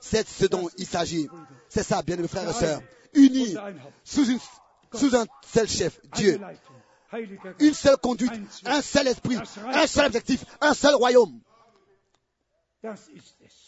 C'est 0.00 0.28
ce 0.28 0.46
dont 0.46 0.68
il 0.76 0.86
s'agit. 0.86 1.28
C'est 1.68 1.82
ça, 1.82 2.02
bien 2.02 2.16
mes 2.16 2.28
frères 2.28 2.48
et 2.48 2.52
sœurs. 2.52 2.80
Unis 3.14 3.56
sous, 4.04 4.26
une- 4.30 4.38
sous 4.94 5.16
un 5.16 5.26
seul 5.46 5.68
chef, 5.68 6.00
Dieu. 6.14 6.38
Une 7.58 7.74
seule 7.74 7.96
conduite, 7.96 8.30
un 8.66 8.80
seul 8.82 9.08
esprit, 9.08 9.36
un 9.66 9.86
seul 9.86 10.06
objectif, 10.06 10.44
un 10.60 10.74
seul 10.74 10.94
royaume. 10.94 11.40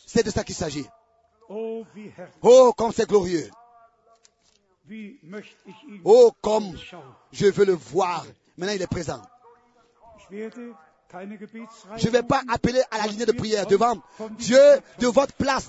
C'est 0.06 0.22
de 0.22 0.30
ça 0.30 0.44
qu'il 0.44 0.55
s'agit. 0.55 0.86
Oh, 1.48 1.84
herrlich. 1.94 2.14
Oh, 2.43 2.72
comme 2.76 2.93
c'est 2.93 3.09
glorieux. 3.09 3.51
Wie 3.51 3.51
möchte 3.51 3.51
ich 3.51 3.51
ihn 3.51 4.70
Oh, 6.04 6.32
comme 6.40 6.76
je 7.32 7.46
veux 7.46 7.64
le 7.64 7.74
voir. 7.74 8.26
Maintenant, 8.56 8.74
il 8.74 8.82
est 8.82 8.86
présent. 8.86 9.22
Je 10.30 12.06
ne 12.06 12.10
vais 12.10 12.22
pas 12.22 12.42
appeler 12.48 12.80
à 12.90 12.98
la 12.98 13.06
ligne 13.06 13.24
de 13.24 13.32
prière 13.32 13.66
devant 13.66 14.02
Dieu 14.38 14.59
de 14.98 15.06
votre 15.06 15.34
place. 15.34 15.68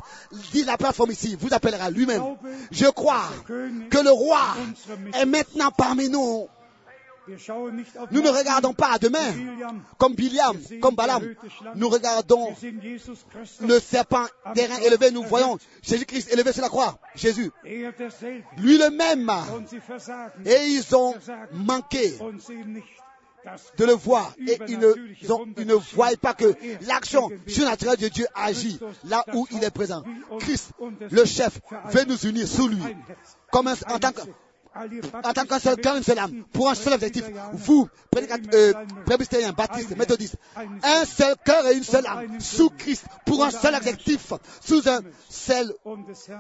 Dit 0.52 0.64
la 0.64 0.77
plateforme 0.77 1.11
ici, 1.11 1.35
vous 1.40 1.53
appellera 1.53 1.90
lui-même. 1.90 2.23
Je 2.72 2.88
crois 2.88 3.30
que 3.45 4.03
le 4.03 4.11
roi 4.11 4.56
est 5.14 5.26
maintenant 5.26 5.72
parmi 5.72 6.10
nous. 6.10 6.48
Nous 8.12 8.22
ne 8.22 8.30
regardons 8.30 8.74
pas 8.74 8.94
à 8.94 9.00
demain 9.00 9.34
comme 9.98 10.14
Biliam, 10.14 10.58
comme 10.82 10.95
Balaam. 10.95 11.24
Nous 11.76 11.90
regardons 11.90 12.54
le 13.62 13.80
serpent 13.80 14.26
terrain 14.54 14.78
élevé. 14.78 15.12
Nous 15.12 15.24
voyons 15.24 15.58
Jésus-Christ 15.82 16.32
élevé 16.34 16.52
sur 16.52 16.62
la 16.62 16.70
croix. 16.70 17.00
Jésus, 17.16 17.52
Er 17.66 17.90
lui 18.58 18.78
le 18.78 18.90
même. 18.90 19.32
Et 20.45 20.68
ils 20.68 20.95
ont 20.95 21.16
manqué 21.54 22.18
de 23.78 23.86
le 23.86 23.94
voir. 23.94 24.34
Et 24.48 24.58
ils 24.68 24.80
ne, 24.80 24.94
ils 25.58 25.74
voient 25.94 26.16
pas 26.22 26.34
que 26.34 26.45
er 26.45 26.78
l'action 26.82 27.30
surnaturelle 27.48 27.98
de 27.98 28.08
Dieu 28.08 28.26
agit 28.36 28.80
là 29.06 29.26
où 29.34 29.48
il 29.52 29.64
est 29.64 29.72
présent. 29.72 30.04
Christ, 30.40 30.72
das 31.00 31.10
le 31.12 31.26
chef, 31.26 31.60
veut 31.86 32.06
nous 32.06 32.18
unir 32.26 32.48
sous 32.48 32.68
lui. 32.68 32.82
Comme 33.52 33.68
un, 33.68 33.76
en 33.90 34.00
tant 34.00 34.12
que, 34.12 34.22
en 34.76 35.34
tant 35.34 35.45
qu'un 35.45 35.60
seul 35.60 35.78
cœur, 35.78 35.98
une 35.98 36.04
seule 36.04 36.20
âme, 36.20 36.44
pour 36.52 36.70
un 36.70 36.76
seul 36.76 36.94
objectif. 36.94 37.24
Vous, 37.54 37.88
euh, 38.54 38.74
presbytériens, 39.06 39.54
baptistes, 39.54 39.95
méthodistes, 39.95 40.38
un 40.56 41.06
seul 41.06 41.36
cœur 41.44 41.68
et 41.68 41.76
une 41.76 41.84
seule 41.84 42.06
âme, 42.08 42.40
sous 42.40 42.70
Christ, 42.70 43.06
pour 43.26 43.44
un 43.44 43.52
seul 43.52 43.76
objectif, 43.76 44.34
sous 44.62 44.88
un 44.90 45.02
seul, 45.30 45.74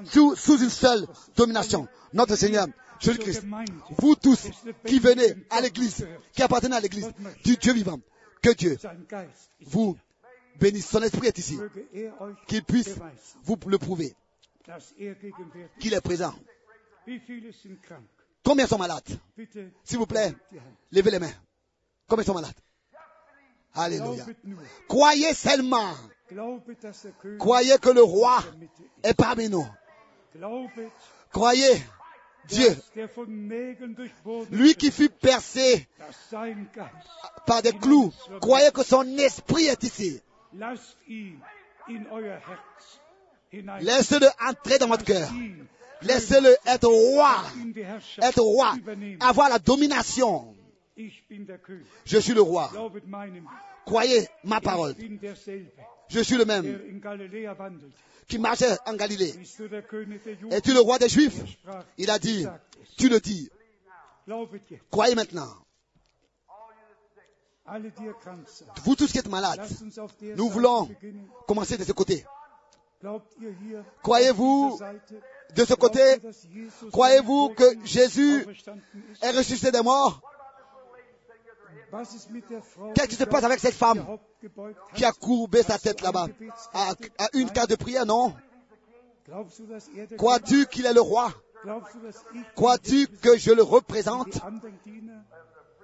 sous, 0.05 0.35
sous 0.35 0.57
une 0.63 0.69
seule 0.69 1.05
domination. 1.35 1.87
Notre 2.13 2.35
Seigneur, 2.35 2.67
Jésus-Christ, 2.99 3.43
vous 3.97 4.15
tous 4.15 4.47
qui 4.85 4.99
venez 4.99 5.35
à 5.49 5.61
l'église, 5.61 6.07
qui 6.33 6.41
appartenez 6.41 6.75
à 6.75 6.79
l'église 6.79 7.11
du 7.43 7.57
Dieu 7.57 7.73
vivant, 7.73 7.99
que 8.41 8.49
Dieu 8.51 8.77
vous 9.67 9.97
bénisse. 10.59 10.89
Son 10.89 11.01
esprit 11.01 11.27
est 11.27 11.37
ici, 11.37 11.59
qu'il 12.47 12.63
puisse 12.63 12.95
vous 13.43 13.57
le 13.67 13.77
prouver, 13.77 14.15
er 14.99 15.15
qu'il 15.79 15.93
est 15.93 16.01
présent. 16.01 16.33
Combien 18.43 18.67
sont 18.67 18.77
malades? 18.77 19.19
S'il 19.83 19.97
vous 19.97 20.05
plaît, 20.05 20.33
levez 20.91 21.11
les 21.11 21.19
mains. 21.19 21.33
Combien 22.07 22.25
sont 22.25 22.33
malades? 22.33 22.55
Alléluia. 23.73 24.25
Croyez 24.87 25.33
seulement. 25.33 25.93
Croyez 27.39 27.77
que 27.79 27.89
le 27.89 28.03
roi 28.03 28.43
est 29.03 29.13
parmi 29.13 29.49
nous. 29.49 29.67
Croyez 31.31 31.81
Dieu, 32.47 32.75
lui 34.51 34.75
qui 34.75 34.91
fut 34.91 35.09
percé 35.09 35.87
par 37.45 37.61
des 37.61 37.71
clous. 37.71 38.11
Croyez 38.41 38.71
que 38.71 38.83
son 38.83 39.03
esprit 39.17 39.65
est 39.65 39.81
ici. 39.83 40.21
Laissez-le 43.81 44.27
entrer 44.45 44.77
dans 44.79 44.87
votre 44.87 45.05
cœur. 45.05 45.29
Laissez-le 46.03 46.55
être 46.65 46.87
roi. 46.87 47.43
Être 48.21 48.41
roi. 48.41 48.75
Avoir 49.19 49.49
la 49.49 49.59
domination. 49.59 50.55
Je 52.05 52.19
suis 52.19 52.33
le 52.33 52.41
roi. 52.41 52.71
Croyez 53.85 54.27
ma 54.43 54.61
parole. 54.61 54.95
Je 56.09 56.19
suis 56.19 56.37
le 56.37 56.45
même 56.45 57.01
qui 58.27 58.37
marchait 58.37 58.77
en 58.85 58.95
Galilée. 58.95 59.33
Es-tu 60.51 60.73
le 60.73 60.79
roi 60.79 60.99
des 60.99 61.09
Juifs? 61.09 61.41
Il 61.97 62.09
a 62.09 62.19
dit, 62.19 62.45
tu 62.97 63.09
le 63.09 63.19
dis. 63.19 63.49
Croyez 64.89 65.15
maintenant. 65.15 65.49
Vous 68.83 68.95
tous 68.95 69.11
qui 69.11 69.17
êtes 69.17 69.29
malades, 69.29 69.65
nous 70.35 70.49
voulons 70.49 70.89
commencer 71.47 71.77
de 71.77 71.83
ce 71.83 71.91
côté. 71.93 72.25
Croyez-vous? 74.01 74.79
De 75.55 75.65
ce 75.65 75.73
côté 75.73 76.01
Croyez-vous 76.91 77.49
que 77.49 77.85
Jésus 77.85 78.45
est 79.21 79.31
ressuscité 79.31 79.71
des 79.71 79.81
morts? 79.81 80.21
Qu'est-ce 82.95 83.07
qui 83.07 83.15
se 83.15 83.23
passe 83.25 83.43
avec 83.43 83.59
cette 83.59 83.75
femme 83.75 84.17
qui 84.95 85.05
a 85.05 85.11
courbé 85.11 85.61
sa 85.61 85.77
tête 85.77 86.01
là-bas? 86.01 86.27
À, 86.73 86.93
une 87.33 87.51
carte 87.51 87.69
de 87.69 87.75
prière, 87.75 88.05
non? 88.05 88.33
Crois-tu 90.17 90.65
qu'il 90.65 90.85
est 90.85 90.93
le 90.93 91.01
roi? 91.01 91.31
Crois-tu 92.55 93.07
que 93.07 93.37
je 93.37 93.51
le 93.51 93.63
représente? 93.63 94.39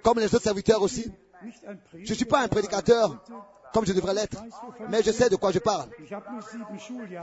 Comme 0.04 0.20
les 0.20 0.34
autres 0.34 0.44
serviteurs 0.44 0.82
aussi. 0.82 1.12
Je 1.94 2.10
ne 2.10 2.16
suis 2.16 2.26
pas 2.26 2.42
un 2.42 2.48
prédicateur 2.48 3.24
comme 3.74 3.86
je 3.86 3.94
devrais 3.94 4.14
l'être, 4.14 4.38
mais 4.90 5.04
je 5.04 5.12
sais 5.12 5.30
de 5.30 5.36
quoi 5.36 5.52
je 5.52 5.60
parle. 5.60 5.90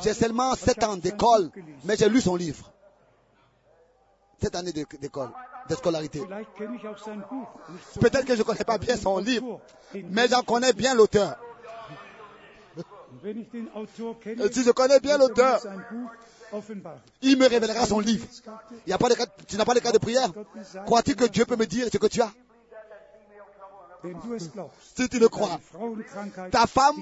J'ai 0.01 0.14
seulement 0.14 0.55
sept 0.55 0.82
ans 0.85 0.97
d'école, 0.97 1.51
mais 1.85 1.97
j'ai 1.97 2.09
lu 2.09 2.20
son 2.20 2.36
livre. 2.36 2.73
Sept 4.40 4.55
années 4.55 4.73
d'école, 4.73 5.31
de 5.68 5.74
scolarité. 5.74 6.20
Peut-être 8.01 8.24
que 8.24 8.35
je 8.35 8.40
ne 8.40 8.44
connais 8.44 8.64
pas 8.64 8.78
bien 8.78 8.97
son 8.97 9.18
livre, 9.18 9.60
mais 9.94 10.28
j'en 10.28 10.43
connais 10.43 10.73
bien 10.73 10.94
l'auteur. 10.94 11.36
si 13.23 14.62
je 14.62 14.70
connais 14.70 15.01
bien 15.01 15.18
l'auteur, 15.18 15.60
il 17.23 17.39
me 17.39 17.48
révélera 17.48 17.86
son 17.86 18.01
livre. 18.01 18.27
Tu 18.85 18.90
n'as 18.90 18.98
pas 18.98 19.74
de 19.74 19.81
cas 19.81 19.93
de 19.93 19.98
prière? 19.98 20.31
Crois-tu 20.85 21.14
que 21.16 21.24
Dieu 21.24 21.44
peut 21.44 21.56
me 21.56 21.66
dire 21.66 21.89
ce 21.90 21.98
que 21.98 22.06
tu 22.06 22.20
as 22.20 22.31
Wenn 22.82 22.93
du 22.93 23.14
es 23.52 23.64
glaubst, 23.78 23.95
Si 24.95 25.09
tu 25.09 25.19
le 25.19 25.28
crois, 25.28 25.61
ta 26.51 26.66
femme, 26.66 26.97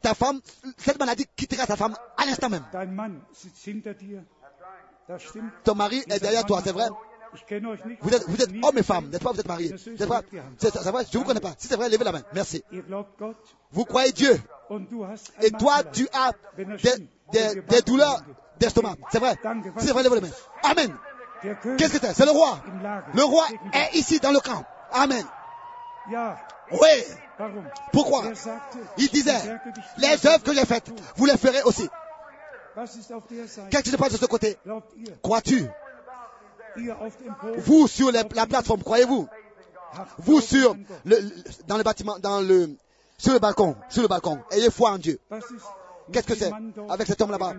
ta 0.00 0.14
femme, 0.14 0.40
cette 0.76 0.98
maladie 0.98 1.26
quittera 1.36 1.66
ta 1.66 1.76
femme 1.76 1.94
à 2.16 2.26
l'instant 2.26 2.48
même. 2.48 2.64
Ton 5.64 5.74
mari 5.74 6.02
est 6.08 6.20
derrière 6.20 6.44
toi, 6.44 6.60
c'est 6.62 6.72
vrai. 6.72 6.88
Vous 8.00 8.10
êtes, 8.14 8.24
vous 8.26 8.42
êtes 8.42 8.50
homme 8.62 8.78
et 8.78 8.82
femme, 8.82 9.08
n'est-ce 9.10 9.22
pas 9.22 9.32
Vous 9.32 9.40
êtes 9.40 9.48
mariés. 9.48 9.74
C'est 9.78 10.06
vrai 10.06 10.22
vrai 10.58 11.04
Je 11.10 11.18
ne 11.18 11.22
vous 11.22 11.24
connais 11.24 11.40
pas. 11.40 11.52
Si 11.58 11.68
c'est 11.68 11.76
vrai, 11.76 11.88
levez 11.88 12.04
la 12.04 12.12
main. 12.12 12.22
Merci. 12.32 12.62
Vous 13.70 13.84
croyez 13.84 14.12
Dieu 14.12 14.40
et 15.42 15.50
toi, 15.50 15.82
tu 15.84 16.08
as 16.12 16.32
des, 17.32 17.62
des, 17.68 17.82
douleurs 17.82 18.22
d'estomac. 18.58 18.96
C'est 19.10 19.18
vrai. 19.18 19.34
Si 19.78 19.86
c'est 19.86 19.92
vrai, 19.92 20.02
levez 20.02 20.16
les 20.16 20.22
mains. 20.22 20.34
Amen. 20.62 20.94
Qu'est-ce 21.42 21.92
que 21.92 22.06
c'est? 22.06 22.14
C'est 22.14 22.24
le 22.24 22.32
roi. 22.32 22.60
Le 23.14 23.24
roi 23.24 23.46
est 23.72 23.96
ici 23.96 24.18
dans 24.20 24.32
le 24.32 24.40
camp. 24.40 24.64
Amen. 24.92 25.24
Oui. 26.72 26.88
Pourquoi? 27.92 28.22
Il 28.96 29.08
disait, 29.08 29.58
les 29.98 30.26
œuvres 30.26 30.42
que 30.42 30.54
j'ai 30.54 30.64
faites, 30.64 30.90
vous 31.16 31.26
les 31.26 31.36
ferez 31.36 31.62
aussi. 31.62 31.88
Qu'est-ce 33.70 33.82
qui 33.82 33.90
se 33.90 33.96
passe 33.96 34.12
de 34.12 34.16
ce 34.18 34.26
côté? 34.26 34.56
Crois-tu? 35.22 35.66
Vous 37.58 37.88
sur 37.88 38.10
les- 38.12 38.22
la 38.34 38.46
plateforme, 38.46 38.82
croyez-vous? 38.82 39.28
Habt 39.94 40.08
Vous 40.18 40.40
sur 40.40 40.76
le, 41.04 41.16
dans 41.66 41.76
le 41.78 41.82
bâtiment, 41.82 42.18
dans 42.18 42.40
le, 42.40 42.76
sur 43.16 43.32
le 43.32 43.38
balcon, 43.38 43.74
sur 43.88 44.02
le 44.02 44.08
balcon, 44.08 44.38
ayez 44.50 44.70
foi 44.70 44.92
en 44.92 44.98
Dieu. 44.98 45.18
Qu'est-ce 46.12 46.26
que 46.26 46.34
c'est 46.34 46.52
avec 46.88 47.06
cet 47.06 47.20
homme 47.22 47.30
là-bas? 47.30 47.54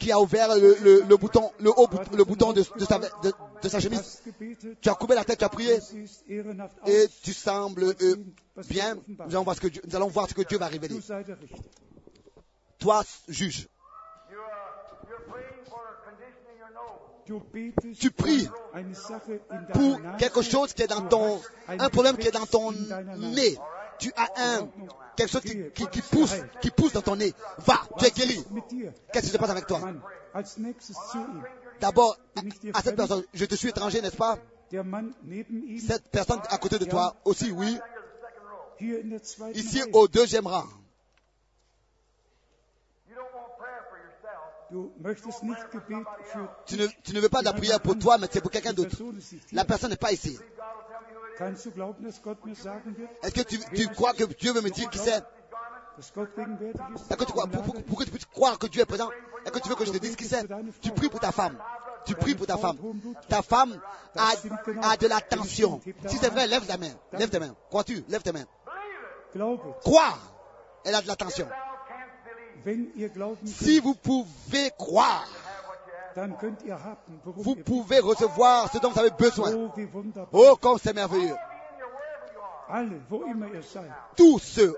Qui 0.00 0.10
a 0.10 0.20
ouvert 0.20 0.48
le, 0.56 1.16
bouton, 1.16 1.52
le 1.60 1.70
haut 1.70 1.88
le 2.12 2.24
bouton 2.24 2.52
de, 2.52 2.62
sa, 3.68 3.78
chemise. 3.78 4.22
Tu 4.80 4.88
as 4.88 4.94
coupé 4.94 5.14
la 5.14 5.24
tête, 5.24 5.38
tu 5.38 5.44
as 5.44 5.48
prié 5.48 5.78
et 6.86 7.06
tu 7.22 7.32
sembles 7.32 7.84
euh, 7.84 8.16
bien. 8.68 8.96
Nous 9.06 9.36
allons, 9.36 9.44
voir 9.44 9.54
ce 9.54 9.60
que 9.60 9.68
Dieu, 9.68 9.82
nous 9.86 9.94
allons 9.94 10.08
voir 10.08 10.28
ce 10.28 10.34
que 10.34 10.42
Dieu 10.42 10.58
va 10.58 10.66
révéler. 10.66 10.98
Toi, 12.80 13.04
juge. 13.28 13.68
Tu 17.96 18.10
pries 18.10 18.48
pour 19.72 20.00
quelque 20.18 20.42
chose 20.42 20.72
qui 20.72 20.82
est 20.82 20.88
dans 20.88 21.06
ton, 21.06 21.40
un 21.68 21.88
problème 21.90 22.16
qui 22.16 22.26
est 22.26 22.32
dans 22.32 22.46
ton 22.46 22.72
nez. 22.72 23.56
Tu 24.00 24.10
as 24.16 24.30
un, 24.36 24.68
quelque 25.14 25.30
chose 25.30 25.42
qui, 25.42 25.70
qui, 25.74 25.86
qui 25.88 26.02
pousse, 26.02 26.34
qui 26.60 26.70
pousse 26.70 26.92
dans 26.92 27.02
ton 27.02 27.16
nez. 27.16 27.32
Va, 27.58 27.82
tu 27.98 28.06
es 28.06 28.10
guéri. 28.10 28.44
Qu'est-ce 29.12 29.26
qui 29.26 29.32
se 29.32 29.38
passe 29.38 29.50
avec 29.50 29.66
toi? 29.66 29.80
D'abord, 31.80 32.16
à 32.74 32.82
cette 32.82 32.96
personne, 32.96 33.24
je 33.32 33.44
te 33.44 33.54
suis 33.54 33.68
étranger, 33.68 34.00
n'est-ce 34.00 34.16
pas? 34.16 34.38
Cette 34.70 36.08
personne 36.10 36.40
à 36.48 36.58
côté 36.58 36.78
de 36.78 36.84
toi 36.84 37.16
aussi, 37.24 37.50
oui. 37.50 37.78
Ici 39.54 39.82
au 39.92 40.08
deuxième 40.08 40.46
rang. 40.46 40.64
You 43.08 43.16
don't 43.16 43.26
want 43.34 43.58
prayer 43.58 43.82
for 43.90 43.98
yourself. 43.98 44.60
Du 44.70 44.90
möchtest 45.02 45.42
nicht 45.42 45.60
Gebet 45.72 46.04
für 46.32 46.48
Tu 46.64 46.76
ne, 46.76 46.86
tu 47.04 47.12
ne 47.12 47.20
veux 47.20 47.28
pas 47.28 47.40
de 47.40 47.46
la 47.46 47.52
prière 47.52 47.80
pour 47.80 47.98
toi, 47.98 48.16
mais 48.16 48.28
c'est 48.30 48.40
pour 48.40 48.50
quelqu'un 48.50 48.72
d'autre. 48.72 48.96
La 49.52 49.64
personne 49.64 49.90
n'est 49.90 49.96
pas 49.96 50.12
ici. 50.12 50.38
Est-ce 53.22 53.32
que 53.34 53.40
tu, 53.42 53.58
tu 53.74 53.88
crois 53.88 54.12
que 54.14 54.24
Dieu 54.24 54.52
veut 54.52 54.60
me 54.62 54.70
dire 54.70 54.88
qui 54.90 54.98
c'est? 54.98 55.22
Est-ce 55.98 56.12
que 56.12 57.24
tu 57.24 57.32
crois, 57.32 57.46
pour, 57.46 57.62
pour- 57.62 57.82
pour 57.82 57.98
que 57.98 58.04
tu 58.04 58.10
puisses 58.10 58.24
croire 58.26 58.58
que 58.58 58.66
Dieu 58.66 58.82
est 58.82 58.86
présent, 58.86 59.10
est-ce 59.44 59.52
que 59.52 59.58
tu 59.58 59.68
veux 59.68 59.74
que 59.74 59.84
je 59.84 59.92
te 59.92 59.98
dise 59.98 60.16
qui 60.16 60.24
c'est? 60.24 60.46
Tu 60.80 60.90
pries 60.92 61.08
pour 61.08 61.20
ta 61.20 61.32
femme. 61.32 61.58
Tu 62.06 62.14
pries 62.14 62.34
pour 62.34 62.46
ta 62.46 62.56
femme. 62.56 62.76
Ta 63.28 63.42
femme 63.42 63.78
a, 64.16 64.30
a 64.90 64.96
de 64.96 65.06
la 65.06 65.20
tension. 65.20 65.80
Si 66.06 66.16
c'est 66.16 66.30
vrai, 66.30 66.46
lève 66.46 66.64
ta 66.66 66.76
main. 66.78 66.92
Lève 67.12 67.28
tes 67.30 67.38
mains. 67.38 67.54
Crois-tu? 67.68 68.04
Lève 68.08 68.22
tes 68.22 68.32
mains. 68.32 68.46
Glaubet, 69.34 69.62
Crois. 69.80 70.18
Elle 70.84 70.94
a 70.94 71.02
de 71.02 71.08
la 71.08 71.16
tension. 71.16 71.46
Si 73.46 73.80
vous 73.80 73.94
pouvez 73.94 74.70
croire, 74.78 75.26
vous 77.24 77.56
pouvez 77.56 78.00
recevoir 78.00 78.70
ce 78.72 78.78
dont 78.78 78.90
vous 78.90 78.98
avez 78.98 79.10
besoin. 79.10 79.52
Oh, 79.54 79.70
wunderbar. 79.94 80.28
Oh, 80.32 80.56
comme 80.60 80.78
c'est 80.78 80.92
merveilleux. 80.92 81.36
Tous 84.16 84.38
ceux 84.38 84.76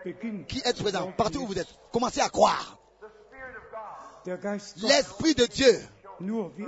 qui 0.49 0.63
êtes 0.65 0.81
présents, 0.81 1.13
partout 1.13 1.41
où 1.41 1.47
vous 1.47 1.59
êtes, 1.59 1.69
commencez 1.93 2.21
à 2.21 2.29
croire. 2.29 2.79
L'Esprit 4.25 5.35
de 5.35 5.47
Dieu, 5.47 5.81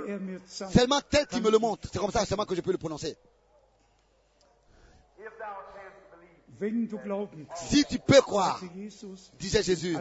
er 0.07 0.19
seulement 0.45 1.01
tel 1.09 1.25
qu'il 1.27 1.41
me 1.41 1.49
le 1.49 1.57
montre, 1.57 1.87
c'est 1.91 1.99
comme 1.99 2.11
ça 2.11 2.25
seulement 2.25 2.45
que 2.45 2.55
je 2.55 2.61
peux 2.61 2.71
le 2.71 2.77
prononcer. 2.77 3.17
Si 7.55 7.85
tu 7.85 7.99
peux 7.99 8.21
croire, 8.21 8.61
disait 9.39 9.63
Jésus, 9.63 9.97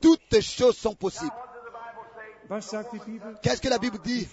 toutes 0.00 0.40
choses 0.40 0.76
sont 0.76 0.94
possibles. 0.94 1.32
Qu'est-ce 3.42 3.60
que 3.60 3.68
la 3.68 3.78
Bible 3.78 3.98
dit 4.04 4.28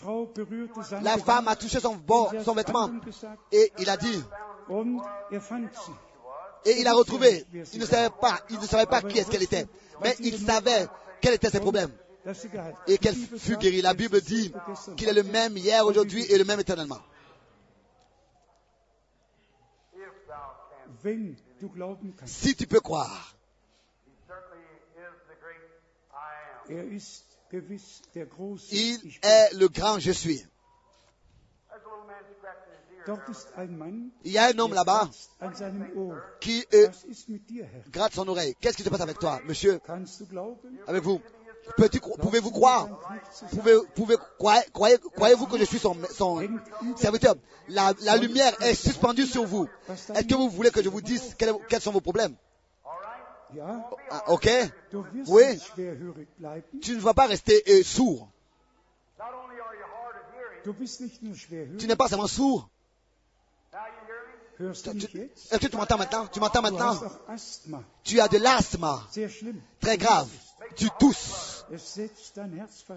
La 1.01 1.17
femme 1.17 1.47
a 1.47 1.55
touché 1.55 1.79
son, 1.79 1.95
bord, 1.95 2.33
son 2.43 2.53
vêtement. 2.53 2.89
et 3.51 3.71
il 3.79 3.89
a 3.89 3.97
dit, 3.97 4.23
et 6.65 6.79
il 6.79 6.88
a 6.88 6.93
retrouvé. 6.93 7.45
Il 7.73 7.79
ne 7.79 7.85
savait 7.85 8.13
pas, 8.21 8.39
il 8.49 8.59
ne 8.59 8.65
savait 8.65 8.85
pas 8.85 9.01
qui 9.01 9.17
est-ce 9.17 9.29
qu'elle 9.29 9.43
était, 9.43 9.65
mais 10.03 10.15
il 10.19 10.38
savait 10.38 10.88
quels 11.21 11.33
étaient 11.35 11.49
ses 11.49 11.59
problèmes. 11.59 11.91
et 12.88 12.97
qu'elle 12.97 13.15
fut 13.15 13.57
guérie. 13.57 13.81
La 13.81 13.93
Bible 13.93 14.21
dit 14.21 14.53
qu'il 14.97 15.07
est 15.07 15.13
le 15.13 15.23
même 15.23 15.57
hier, 15.57 15.85
aujourd'hui 15.85 16.23
et 16.31 16.38
le 16.38 16.43
même 16.43 16.59
éternellement. 16.59 16.99
Si 22.25 22.55
tu 22.55 22.67
peux 22.67 22.79
croire, 22.79 23.35
il 28.72 28.99
est 29.23 29.53
le 29.53 29.68
grand 29.68 29.99
je 29.99 30.11
suis. 30.11 30.41
Il 34.23 34.32
y 34.32 34.38
a 34.38 34.45
un 34.45 34.60
homme 34.60 34.73
là-bas 34.73 35.10
qui 36.40 36.65
euh, 36.73 36.88
gratte 37.91 38.14
son 38.14 38.28
oreille. 38.28 38.56
Qu'est-ce 38.60 38.78
qui 38.78 38.84
se 38.84 38.90
passe 38.90 39.02
avec 39.02 39.18
toi, 39.19 39.40
monsieur, 39.45 39.80
avec 40.88 41.03
vous. 41.03 41.19
Pouvez-vous 42.22 42.52
croire? 42.52 42.88
Pouvez, 43.52 43.78
pouvez, 43.95 44.15
croyez, 44.38 44.64
croyez, 44.73 44.98
croyez-vous 44.98 45.45
que 45.48 45.57
je 45.57 45.64
suis 45.64 45.80
son, 45.80 45.95
son 46.11 46.48
serviteur? 46.95 47.36
La, 47.69 47.94
la 48.02 48.18
lumière 48.18 48.53
est 48.61 48.76
suspendue 48.76 49.26
sur 49.26 49.45
vous. 49.45 49.68
Est-ce 49.90 50.28
que 50.28 50.36
vous 50.36 50.49
voulez 50.49 50.72
que 50.72 50.84
je 50.84 50.90
vous 50.90 51.02
dise 51.02 51.36
quels, 51.38 51.53
quels 51.69 51.82
sont 51.82 51.91
vos 51.91 52.02
problèmes? 52.02 52.36
Ah, 54.10 54.23
Ok 54.28 54.49
Oui. 55.28 55.44
Tu 56.82 56.95
ne 56.95 56.99
vas 56.99 57.14
pas 57.14 57.28
rester 57.28 57.64
euh, 57.68 57.84
sourd. 57.84 58.30
Not 59.19 59.26
only 59.44 59.60
are 59.60 59.76
you 59.76 59.84
hard 59.84 60.15
of 60.15 60.36
hearing, 60.36 60.64
Du 60.64 60.73
bist 60.73 61.02
nicht 61.02 61.22
nur 61.22 61.36
Tu 61.78 61.88
n'es 61.88 61.95
pas 61.95 62.07
seulement 62.07 62.28
sourd. 62.28 62.69
Est-ce 64.60 65.57
que 65.57 65.68
tu 65.68 65.78
m'entends 65.78 65.98
maintenant? 65.98 66.28
Tu 66.28 66.40
m'entends 66.40 66.61
maintenant? 66.61 66.99
Tu 68.03 68.19
as 68.19 68.28
de 68.28 68.38
l'asthme 68.38 68.88
très 69.80 69.98
grave. 69.98 70.30
Tu 70.76 70.88
tousses. 70.99 71.65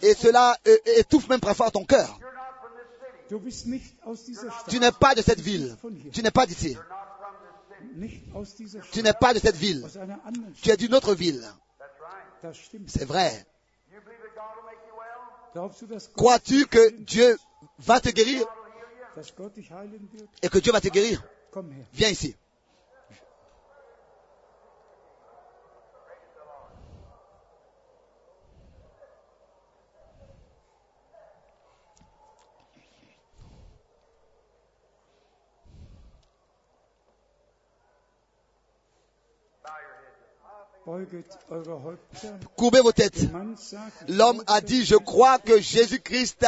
Et 0.03 0.15
cela 0.15 0.57
euh, 0.67 0.77
étouffe 0.97 1.29
même 1.29 1.41
très 1.41 1.55
fort 1.55 1.73
ton 1.73 1.85
cœur. 1.85 2.19
Tu 4.69 4.79
n'es 4.79 4.93
pas 4.93 5.15
de 5.15 5.23
cette 5.23 5.41
ville. 5.41 5.77
Tu 6.13 6.23
n'es 6.23 6.31
pas 6.31 6.47
d'ici. 6.47 6.77
Tu 8.93 9.03
n'es 9.03 9.13
pas 9.13 9.35
de 9.35 9.39
cette 9.39 9.57
ville. 9.57 9.87
Tu 10.63 10.71
es 10.71 10.77
d'une 10.77 10.95
autre 10.95 11.15
ville. 11.15 11.45
C'est 12.87 13.05
vrai. 13.05 13.47
Crois-tu 16.17 16.67
que 16.67 16.91
Dieu 16.91 17.39
va 17.79 18.01
te 18.01 18.11
guérir 18.11 18.47
et 20.43 20.49
que 20.49 20.59
Dieu 20.59 20.73
va 20.73 20.81
te 20.81 20.89
guérir? 20.89 21.23
Viens 21.93 22.09
ici. 22.09 22.35
Courbez 42.57 42.81
vos 42.81 42.93
têtes. 42.93 43.29
L'homme 44.09 44.43
a 44.47 44.61
dit, 44.61 44.85
je 44.85 44.97
crois 44.97 45.39
que 45.39 45.61
Jésus-Christ 45.61 46.47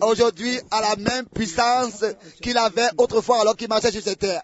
aujourd'hui 0.00 0.58
a 0.70 0.80
la 0.80 0.96
même 0.96 1.26
puissance 1.26 2.04
qu'il 2.40 2.58
avait 2.58 2.88
autrefois 2.98 3.40
alors 3.40 3.56
qu'il 3.56 3.68
marchait 3.68 3.92
sur 3.92 4.02
cette 4.02 4.20
terre. 4.20 4.42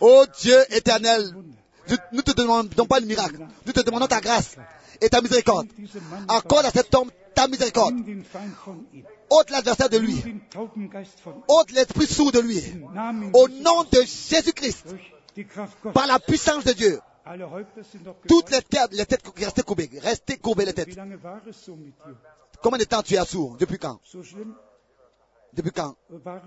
Ô 0.00 0.24
Dieu 0.40 0.74
éternel, 0.74 1.34
nous 1.88 1.98
nous 2.12 2.22
te 2.22 2.32
demandons 2.32 2.86
pas 2.86 3.00
le 3.00 3.06
miracle, 3.06 3.46
nous 3.66 3.72
te 3.72 3.80
demandons 3.80 4.06
ta 4.06 4.20
grâce 4.20 4.56
et 5.00 5.08
ta 5.08 5.20
miséricorde. 5.20 5.66
Accorde 6.28 6.66
à 6.66 6.70
cet 6.70 6.94
homme 6.94 7.10
ta 7.34 7.48
miséricorde. 7.48 7.94
Ôte 9.30 9.50
l'adversaire 9.50 9.88
de 9.88 9.98
lui. 9.98 10.22
Ôte 11.48 11.72
l'esprit 11.72 12.06
sourd 12.06 12.32
de 12.32 12.40
lui. 12.40 12.60
Au 13.32 13.48
nom 13.48 13.84
de 13.84 14.00
Jésus-Christ, 14.02 14.86
par 15.92 16.06
la 16.06 16.18
puissance 16.18 16.64
de 16.64 16.72
Dieu, 16.72 17.00
toutes 18.28 18.50
les 18.50 18.62
têtes, 18.62 18.92
les 18.92 19.06
têtes 19.06 19.22
restez 19.36 19.62
courbées, 19.62 19.90
restez 20.00 20.36
courbées 20.36 20.66
les 20.66 20.74
têtes. 20.74 20.98
Combien 22.62 22.78
de 22.78 22.84
temps 22.84 23.02
tu 23.02 23.14
es 23.14 23.24
sourd 23.24 23.56
Depuis 23.58 23.78
quand? 23.78 24.00
Depuis 25.52 25.70
quand? 25.70 25.96
Jahre. 26.24 26.42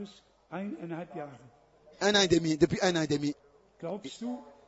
Un 2.01 2.15
an 2.15 2.21
et 2.21 2.27
demi. 2.27 2.57
Depuis 2.57 2.79
un 2.81 2.95
an 2.95 3.01
et 3.01 3.07
demi, 3.07 3.35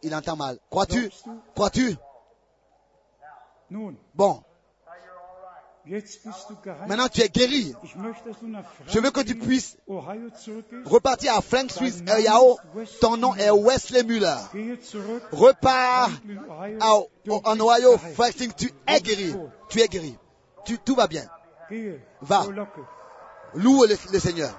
il 0.01 0.15
entend 0.15 0.35
mal. 0.35 0.57
Crois-tu? 0.69 1.09
Crois-tu? 1.55 1.95
Bon, 4.15 4.43
jetzt 5.78 5.78
bist 5.78 5.78
du 5.78 5.78
geheilt. 5.78 5.78
Maintenant 6.87 7.07
tu 7.07 7.21
es 7.21 7.29
guéri. 7.29 7.73
Je 8.87 8.99
veux 8.99 9.11
que 9.11 9.21
tu 9.21 9.35
puisses 9.35 9.77
repartir 10.85 11.35
à 11.35 11.41
Frank 11.41 11.71
Yao. 12.19 12.57
Ton 13.01 13.17
nom 13.17 13.33
est 13.35 13.49
Wesley 13.49 14.03
Muller. 14.03 14.35
Repars 15.31 16.09
à- 16.79 16.93
en 17.43 17.59
Ohio. 17.59 17.97
Frank 17.97 18.33
tu 18.55 18.71
es 18.87 19.01
guéri. 19.01 19.35
Tu 19.69 19.81
es 19.81 19.87
guéri. 19.87 20.17
Tu, 20.65 20.77
tout 20.79 20.95
va 20.95 21.07
bien. 21.07 21.25
Va. 22.21 22.43
Loue 23.55 23.85
le, 23.85 23.95
le 24.11 24.19
Seigneur. 24.19 24.51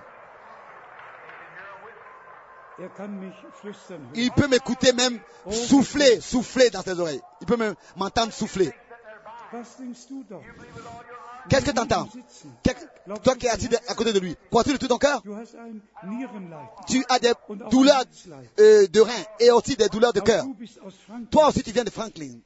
Er. 2.78 2.88
Il 4.14 4.30
peut 4.32 4.48
m'écouter 4.48 4.92
même 4.92 5.20
souffler, 5.50 6.20
souffler 6.20 6.70
dans 6.70 6.82
ses 6.82 6.98
oreilles. 6.98 7.20
Il 7.42 7.46
peut 7.46 7.56
même 7.58 7.74
m'entendre 7.96 8.32
souffler. 8.32 8.66
Was 8.66 8.72
denkst 8.72 8.74
du 8.74 8.74
doch? 8.74 9.39
Qu'est-ce 11.48 11.64
que 11.64 11.70
tu 11.70 11.78
entends. 11.80 12.08
Toi 13.22 13.36
qui 13.36 13.46
es 13.46 13.50
assis 13.50 13.68
à 13.88 13.94
côté 13.94 14.12
de 14.12 14.20
lui, 14.20 14.36
crois-tu 14.50 14.72
de 14.72 14.76
tout 14.76 14.88
ton 14.88 14.98
cœur. 14.98 15.22
Tu 16.86 17.04
as 17.08 17.18
des 17.18 17.32
douleurs 17.70 18.04
euh, 18.58 18.86
de 18.86 19.00
reins 19.00 19.24
et 19.40 19.50
aussi 19.50 19.76
des 19.76 19.88
douleurs 19.88 20.12
de 20.12 20.20
cœur. 20.20 20.44
Toi 21.30 21.48
aussi 21.48 21.62
tu 21.62 21.72
viens 21.72 21.84
de 21.84 21.90
Franklin. 21.90 22.38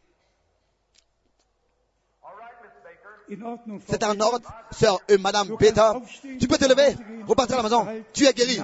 C'est 3.29 4.05
en 4.05 4.11
Peter. 4.11 4.23
ordre, 4.23 4.53
sœur 4.71 5.01
euh, 5.11 5.19
Madame 5.19 5.57
Beta. 5.59 5.95
Tu 6.39 6.47
peux 6.47 6.59
te 6.59 6.67
lever, 6.67 6.95
repartir 7.27 7.59
à 7.59 7.63
la 7.63 7.63
maison. 7.63 7.87
Tu 8.13 8.27
es 8.27 8.33
guéri 8.33 8.61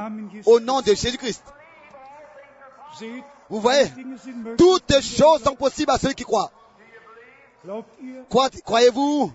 au 0.46 0.60
nom 0.60 0.80
de 0.80 0.94
Jésus-Christ. 0.94 1.42
Vous 3.48 3.60
voyez, 3.60 3.90
toutes 4.58 5.00
choses 5.00 5.42
sont 5.42 5.56
possibles 5.56 5.90
à 5.90 5.98
ceux 5.98 6.12
qui 6.12 6.24
croient. 6.24 6.52
Croyez-vous? 8.64 9.32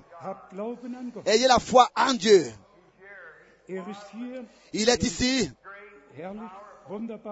Ayez 1.25 1.47
la 1.47 1.59
foi 1.59 1.89
en 1.95 2.13
Dieu. 2.13 2.51
Il 4.73 4.89
est 4.89 5.03
ici. 5.03 5.51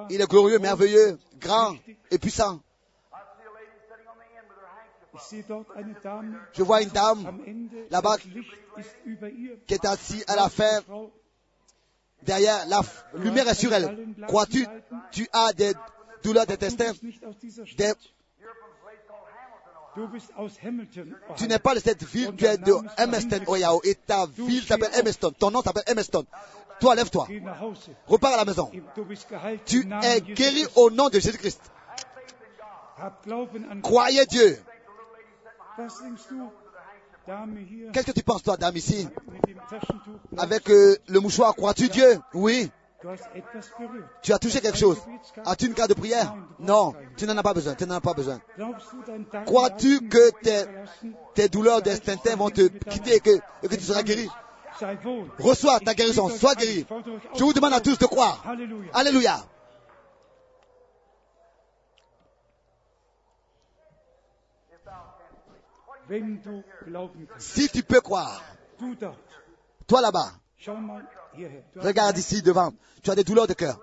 Il 0.09 0.21
est 0.21 0.27
glorieux, 0.29 0.59
merveilleux, 0.59 1.17
grand 1.39 1.75
et 2.11 2.17
puissant. 2.17 2.59
Je 6.53 6.63
vois 6.63 6.81
une 6.81 6.89
dame. 6.89 7.39
Là-bas. 7.89 8.17
Qui 9.67 9.73
est 9.73 9.85
assise 9.85 10.25
à 10.27 10.35
la 10.35 10.49
fin 10.49 10.81
derrière. 12.23 12.65
La 12.67 12.81
lumière 13.13 13.47
est 13.47 13.53
sur 13.55 13.73
elle. 13.73 14.07
Crois-tu? 14.27 14.65
Tu 15.11 15.27
as 15.31 15.53
des 15.53 15.73
douleurs 16.23 16.45
dieser 16.47 16.69
Stadt. 16.69 16.93
Des- 16.93 16.99
Du 16.99 17.07
bist 17.07 17.23
aus 17.23 17.35
Hamilton. 17.35 17.95
Tu 21.35 21.47
n'es 21.47 21.59
pas 21.59 21.75
de 21.75 21.79
cette 21.79 22.03
ville, 22.03 22.35
tu 22.35 22.45
es 22.45 22.57
de 22.57 22.73
Emerson, 22.97 23.41
Ohio. 23.47 23.81
Et 23.83 23.95
ta 23.95 24.25
ville 24.25 24.63
s'appelle 24.63 24.91
Emerson. 24.97 25.31
Ton 25.37 25.51
nom 25.51 25.61
s'appelle 25.61 25.83
Emerson. 25.87 26.25
Toi, 26.79 26.95
lève-toi. 26.95 27.27
Repars 28.07 28.33
à 28.33 28.37
la 28.37 28.45
maison. 28.45 28.71
Tu 29.65 29.87
es 30.01 30.21
guéri 30.21 30.65
au 30.75 30.89
nom 30.89 31.09
de 31.09 31.19
Jésus-Christ. 31.19 31.61
Croyez 33.81 34.25
Dieu. 34.25 34.59
Qu'est-ce 37.93 38.05
que 38.05 38.11
tu 38.11 38.23
penses, 38.23 38.43
toi, 38.43 38.57
dame, 38.57 38.75
ici? 38.75 39.07
Avec 40.37 40.69
euh, 40.69 40.97
le 41.07 41.19
mouchoir, 41.19 41.55
crois-tu 41.55 41.87
Dieu? 41.87 42.19
Oui. 42.33 42.69
Tu 44.21 44.33
as 44.33 44.39
touché 44.39 44.61
quelque 44.61 44.77
chose. 44.77 44.97
As-tu 45.45 45.65
une 45.65 45.73
carte 45.73 45.89
de 45.89 45.95
prière? 45.95 46.35
Non. 46.59 46.93
Tu 47.17 47.25
n'en 47.25 47.37
as 47.37 47.43
pas 47.43 47.53
besoin. 47.53 47.75
Tu 47.75 47.85
n'en 47.85 47.95
as 47.95 48.01
pas 48.01 48.13
besoin. 48.13 48.39
Crois-tu 49.45 50.07
que 50.07 50.31
tes, 50.41 50.65
tes 51.33 51.49
douleurs 51.49 51.81
d'instinct 51.81 52.35
vont 52.35 52.49
te 52.49 52.67
quitter 52.67 53.15
et 53.15 53.19
que, 53.19 53.31
et 53.63 53.67
que 53.67 53.75
tu 53.75 53.83
seras 53.83 54.03
guéri? 54.03 54.29
Reçois 55.39 55.79
ta 55.79 55.93
guérison. 55.93 56.29
Sois 56.29 56.55
guéri. 56.55 56.85
Je 57.35 57.43
vous 57.43 57.53
demande 57.53 57.73
à 57.73 57.81
tous 57.81 57.97
de 57.97 58.05
croire. 58.05 58.43
Alléluia. 58.93 59.37
Si 67.37 67.69
tu 67.69 67.83
peux 67.83 68.01
croire, 68.01 68.43
toi 69.87 70.01
là-bas, 70.01 70.31
regarde 71.75 72.17
ici 72.17 72.41
devant, 72.41 72.73
tu 73.01 73.11
as 73.11 73.15
des 73.15 73.23
douleurs 73.23 73.47
de 73.47 73.53
cœur. 73.53 73.79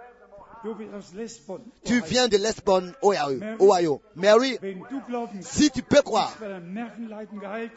Tu 1.84 2.00
viens 2.02 2.28
de 2.28 2.36
Lesbon, 2.36 2.92
Ohio. 3.02 4.02
Mary, 4.14 4.58
si 5.40 5.70
tu 5.70 5.82
peux 5.82 6.02
croire, 6.02 6.36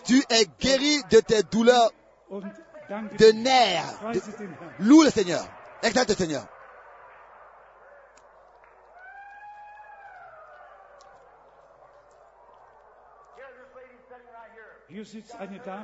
tu 0.04 0.24
es 0.30 0.46
guéri 0.60 1.02
de 1.10 1.20
tes 1.20 1.44
douleurs 1.44 1.92
de 2.30 3.32
nerfs. 3.32 4.00
De-. 4.14 4.22
Loue 4.80 5.04
le 5.04 5.10
Seigneur. 5.10 5.48
Exalte 5.82 6.10
le 6.10 6.16
Seigneur. 6.16 6.48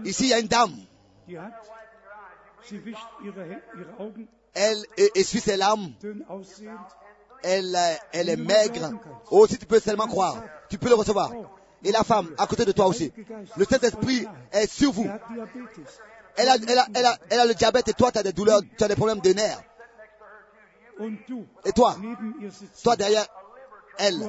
Ici, 0.05 0.25
il 0.25 0.29
y 0.29 0.33
a 0.33 0.39
une 0.39 0.47
dame. 0.47 0.75
Elle 4.53 4.83
essuie 5.15 5.39
ses 5.39 5.57
larmes. 5.57 5.93
Elle, 7.41 7.75
euh, 7.75 7.95
elle 8.11 8.29
est 8.29 8.35
maigre. 8.35 8.91
Oh, 9.31 9.47
si 9.47 9.57
tu 9.57 9.65
peux 9.65 9.79
seulement 9.79 10.07
croire, 10.07 10.43
tu 10.69 10.77
peux 10.77 10.89
le 10.89 10.95
recevoir. 10.95 11.31
Et 11.83 11.91
la 11.91 12.03
femme, 12.03 12.29
à 12.37 12.45
côté 12.47 12.65
de 12.65 12.73
toi 12.73 12.87
aussi. 12.87 13.13
Le 13.55 13.65
Saint-Esprit 13.65 14.25
est 14.51 14.67
sur 14.67 14.91
vous. 14.91 15.07
Elle 16.35 16.49
a, 16.49 16.55
elle, 16.55 16.77
a, 16.77 16.87
elle, 16.93 17.05
a, 17.05 17.17
elle 17.29 17.39
a 17.39 17.45
le 17.45 17.53
diabète 17.53 17.87
et 17.87 17.93
toi, 17.93 18.11
tu 18.11 18.19
as 18.19 18.23
des 18.23 18.33
douleurs, 18.33 18.61
tu 18.77 18.83
as 18.83 18.87
des 18.87 18.95
problèmes 18.95 19.19
de 19.19 19.31
nerfs. 19.31 19.61
Et 21.65 21.71
toi, 21.71 21.95
toi 22.83 22.95
derrière 22.97 23.25
elle, 23.97 24.19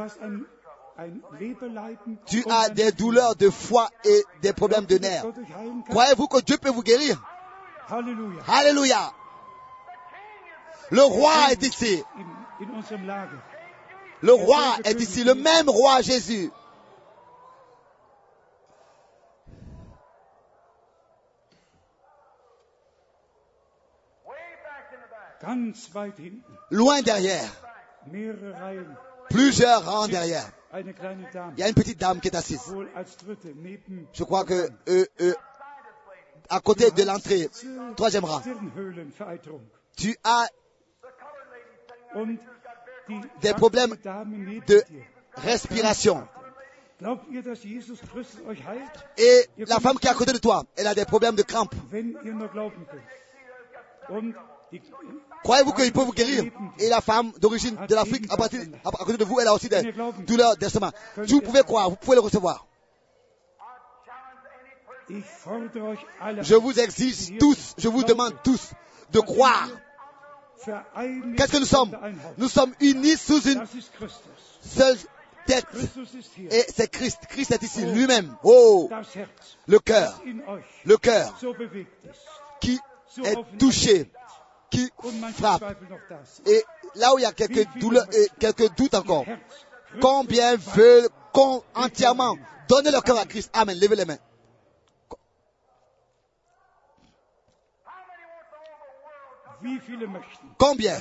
tu 2.27 2.45
as 2.49 2.69
des 2.71 2.93
douleurs 2.93 3.35
de 3.37 3.51
foie 3.51 3.89
et 4.05 4.25
des 4.43 4.53
problèmes 4.53 4.87
de 4.87 4.99
nerfs. 4.99 5.25
Croyez-vous 5.89 6.29
que 6.29 6.41
Dieu 6.41 6.59
peut 6.59 6.71
vous 6.71 6.83
guérir? 6.83 7.23
Halleluja. 7.91 8.43
Alléluia. 8.47 9.13
Le 10.91 11.03
roi 11.03 11.53
est 11.53 11.63
ici. 11.63 12.03
Le 14.23 14.33
roi 14.33 14.77
est 14.85 15.01
ici. 15.01 15.25
Le 15.25 15.35
même 15.35 15.69
roi 15.69 16.01
Jésus. 16.03 16.51
Loin 26.71 27.03
derrière. 27.03 27.51
Plusieurs 29.31 29.85
rangs 29.91 30.09
derrière. 30.09 30.49
Il 30.75 31.59
y 31.59 31.63
a 31.63 31.69
une 31.69 31.75
petite 31.75 31.99
dame 31.99 32.21
qui 32.21 32.29
est 32.29 32.37
assise. 32.37 32.61
Je 34.13 34.25
crois 34.25 34.45
que 34.45 34.69
euh, 34.89 35.07
euh, 35.21 35.35
à 36.51 36.61
côté 36.61 36.91
de 36.91 37.03
l'entrée, 37.05 37.49
troisième 37.97 38.25
rang, 38.25 38.43
tu 39.97 40.17
as 40.25 40.47
Des 43.41 43.55
problèmes 43.55 43.97
de 44.67 44.83
respiration. 45.37 46.27
Et 49.17 49.47
la 49.59 49.81
femme 49.81 49.99
qui 49.99 50.07
est 50.07 50.11
à 50.11 50.15
côté 50.15 50.33
de 50.33 50.39
toi, 50.39 50.65
elle 50.77 50.87
a 50.87 50.95
des 50.95 51.05
problèmes 51.05 51.35
de 51.35 51.43
crampes. 51.43 51.75
Croyez-vous 55.43 55.73
qu'il 55.73 55.93
peut 55.93 56.03
vous 56.03 56.13
guérir? 56.13 56.45
Et 56.79 56.89
la 56.89 57.01
femme 57.01 57.33
d'origine 57.39 57.77
de 57.89 57.95
l'Afrique, 57.95 58.27
à 58.31 58.37
côté 58.37 59.17
de 59.17 59.25
vous, 59.25 59.41
elle 59.41 59.49
a 59.49 59.55
aussi 59.55 59.69
des 59.69 59.95
douleurs 60.27 60.57
d'estomac. 60.57 60.93
Si 61.25 61.33
vous 61.33 61.41
pouvez 61.41 61.63
croire, 61.63 61.89
vous 61.91 61.97
pouvez 61.97 62.17
le 62.17 62.23
recevoir. 62.23 62.67
Je 66.43 66.55
vous 66.55 66.79
exige 66.79 67.39
tous, 67.39 67.75
je 67.79 67.89
vous 67.89 68.05
demande 68.05 68.35
tous 68.43 68.71
de 69.13 69.21
croire. 69.21 69.69
Qu'est-ce 70.65 71.53
que 71.53 71.59
nous 71.59 71.67
sommes? 71.67 71.97
Nous 72.39 72.49
sommes 72.49 72.73
unis 72.81 73.17
sous 73.17 73.41
une 73.41 73.65
seule 74.63 74.97
tête. 75.47 75.67
Et 76.51 76.65
c'est 76.75 76.91
Christ. 76.91 77.21
Christ 77.29 77.53
est 77.53 77.63
ici 77.63 77.85
lui-même. 77.87 78.37
Oh, 78.43 78.91
le 79.67 79.79
cœur, 79.79 80.23
le 80.85 80.97
cœur 80.97 81.35
qui 82.61 82.79
est 83.25 83.59
touché, 83.59 84.11
qui 84.71 84.91
frappe. 85.35 85.65
Et 86.47 86.63
là 86.95 87.15
où 87.15 87.19
il 87.19 87.23
y 87.23 87.27
a 87.27 87.33
quelques 87.33 87.67
douleurs 87.79 88.07
et 88.13 88.29
quelques 88.39 88.75
doutes 88.77 88.95
encore, 88.95 89.25
combien 90.01 90.57
veulent 90.57 91.09
entièrement 91.75 92.37
donner 92.69 92.91
leur 92.91 93.03
cœur 93.03 93.19
à 93.19 93.25
Christ? 93.25 93.51
Amen. 93.53 93.79
Levez 93.79 93.97
les 93.97 94.05
mains. 94.05 94.19
Combien 100.59 100.99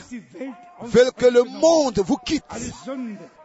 veulent 0.82 1.12
que 1.14 1.26
le 1.26 1.44
monde 1.44 2.00
vous 2.00 2.18
quitte? 2.18 2.44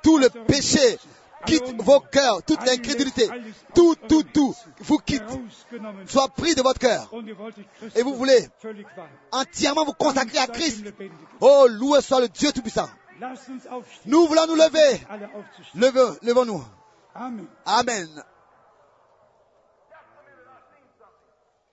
Tout 0.03 0.19
le 0.19 0.29
péché 0.29 0.99
quitte 1.47 1.83
vos 1.83 2.01
cœurs, 2.01 2.43
toute 2.43 2.65
l'incrédulité, 2.65 3.29
tout, 3.75 3.95
tout, 4.09 4.23
tout 4.23 4.55
vous 4.81 4.99
quitte, 4.99 5.23
soit 6.07 6.29
pris 6.29 6.55
de 6.55 6.63
votre 6.63 6.79
cœur. 6.79 7.11
Et 7.95 8.03
vous 8.03 8.15
voulez 8.15 8.49
entièrement 9.33 9.85
vous 9.85 9.93
consacrer 9.93 10.39
à 10.39 10.47
Christ. 10.47 10.85
Oh, 11.41 11.67
loué 11.69 12.01
soit 12.01 12.21
le 12.21 12.29
Dieu 12.29 12.53
Tout-Puissant. 12.53 12.89
Nous 14.07 14.27
voulons 14.27 14.47
nous 14.47 14.57
lever. 14.57 15.01
Levons-nous. 15.75 16.65
Amen. 17.15 17.47
Amen. 17.65 18.09
Ich 19.87 19.95
habe 19.95 20.09
etwas 20.31 20.63
gesehen, 20.67 21.64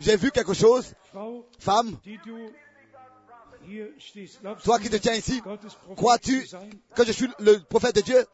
J'ai 0.00 0.16
vu 0.16 0.30
quelque 0.30 0.54
chose. 0.54 0.94
Femme, 1.58 1.96
toi 4.62 4.78
qui 4.78 4.90
te 4.90 4.96
tiens 4.96 5.14
ici, 5.14 5.40
crois-tu 5.96 6.46
que 6.94 7.04
je 7.06 7.12
suis 7.12 7.28
le 7.38 7.60
prophète 7.60 7.94
de 7.96 8.02
Dieu? 8.02 8.26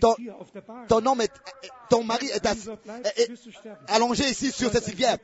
Ton- 0.00 0.14
homme 1.06 1.20
est, 1.22 1.32
ton 1.88 2.04
mari 2.04 2.26
est, 2.26 2.44
assis- 2.44 2.68
allongé 3.88 4.28
ici 4.28 4.52
sur 4.52 4.70
cette 4.70 4.84
civière. 4.84 5.16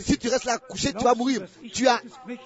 Si 0.00 0.18
tu 0.18 0.28
restes 0.28 0.44
là 0.44 0.58
couché, 0.58 0.92
tu 0.92 1.02
vas 1.02 1.14
mourir. 1.14 1.40
Tu 1.72 1.88
as 1.88 2.00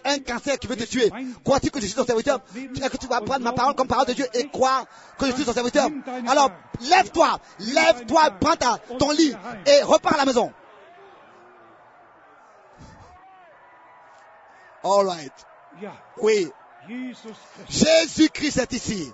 un 0.04 0.18
cancer 0.20 0.58
qui 0.60 0.68
veut 0.68 0.76
te 0.76 0.84
tuer. 0.84 1.10
Crois-tu 1.44 1.70
que 1.70 1.80
je 1.80 1.86
suis 1.86 1.96
ton 1.96 2.06
serviteur? 2.06 2.40
Est-ce 2.54 2.88
que 2.90 2.96
tu 2.98 3.08
vas 3.08 3.20
prendre 3.20 3.42
ma 3.44 3.52
parole 3.52 3.74
comme 3.74 3.88
parole 3.88 4.06
de 4.06 4.12
Dieu 4.12 4.26
et 4.34 4.46
croire 4.48 4.86
que 5.18 5.26
je 5.26 5.32
suis 5.32 5.44
ton 5.44 5.52
serviteur? 5.52 5.88
Alors, 6.28 6.52
lève-toi, 6.82 7.40
lève-toi, 7.58 8.30
prends 8.40 8.54
ta, 8.56 8.78
ton 8.98 9.10
lit 9.10 9.34
et 9.66 9.82
repars 9.82 10.14
à 10.14 10.18
la 10.18 10.24
maison. 10.26 10.52
All 14.84 15.04
right. 15.04 15.32
Oui, 16.20 16.50
Jésus-Christ 17.68 18.58
est 18.58 18.72
ici, 18.72 19.12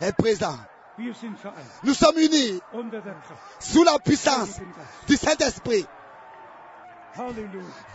est 0.00 0.12
présent. 0.12 0.58
Nous 1.82 1.94
sommes 1.94 2.18
unis 2.18 2.60
sous 3.58 3.84
la 3.84 3.98
puissance 3.98 4.58
du 5.06 5.16
Saint-Esprit. 5.16 5.86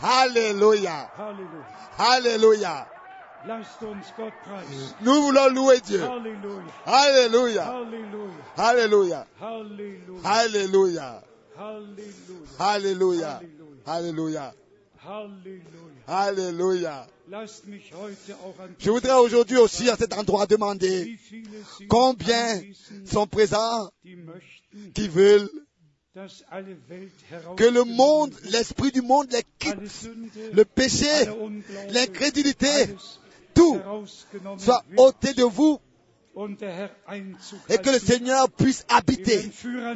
Alléluia. 0.01 1.09
Alléluia. 1.97 2.87
Nous 5.01 5.21
voulons 5.23 5.49
louer 5.49 5.79
Dieu. 5.81 6.03
Alléluia. 6.85 7.73
Alléluia. 8.57 9.25
Alléluia. 10.23 11.21
Halleluja, 12.59 13.39
Alléluia. 13.39 13.41
Alléluia. 13.85 14.53
Alléluia. 16.13 17.07
Je 18.79 18.89
voudrais 18.89 19.13
aujourd'hui 19.13 19.55
aussi 19.55 19.89
à 19.89 19.95
cet 19.95 20.13
endroit 20.13 20.45
demander 20.45 21.17
combien 21.87 22.61
sont 23.05 23.27
présents 23.27 23.89
qui 24.93 25.07
veulent 25.07 25.49
que 27.55 27.63
le 27.63 27.85
monde, 27.85 28.33
l'esprit 28.43 28.91
du 28.91 29.01
monde 29.01 29.27
les 29.31 29.43
quitte. 29.57 30.09
Le 30.51 30.65
péché, 30.65 31.07
l'incrédulité, 31.91 32.93
tout 33.53 33.79
soit 34.57 34.83
ôté 34.97 35.33
de 35.33 35.43
vous 35.43 35.79
et 37.69 37.77
que 37.77 37.89
le. 37.89 37.99
Seigneur 37.99 38.49
puisse 38.49 38.85
habiter 38.89 39.51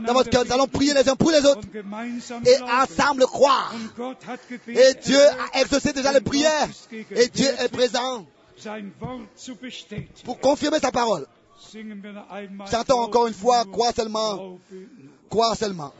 dans 0.05 0.13
votre 0.13 0.29
cœur. 0.29 0.45
Nous 0.45 0.51
allons 0.53 0.67
prier 0.67 0.93
les 0.93 1.07
uns 1.09 1.15
pour 1.15 1.31
les 1.31 1.45
autres 1.45 1.67
et 2.45 2.61
ensemble 2.61 3.23
croire. 3.25 3.73
Et 4.67 4.93
Dieu 5.03 5.17
erhört, 5.17 5.49
a 5.53 5.61
exaucé 5.61 5.93
déjà 5.93 6.11
les 6.11 6.21
prières. 6.21 6.69
Et 7.11 7.27
Dieu 7.27 7.47
est 7.59 7.69
présent 7.69 8.25
pour 10.23 10.39
confirmer 10.39 10.79
sa 10.79 10.91
parole. 10.91 11.25
Chantons 12.69 12.99
encore 12.99 13.27
une 13.27 13.33
fois, 13.33 13.63
crois 13.65 13.91
seulement, 13.93 14.59
croire 15.29 15.55
seulement. 15.55 15.93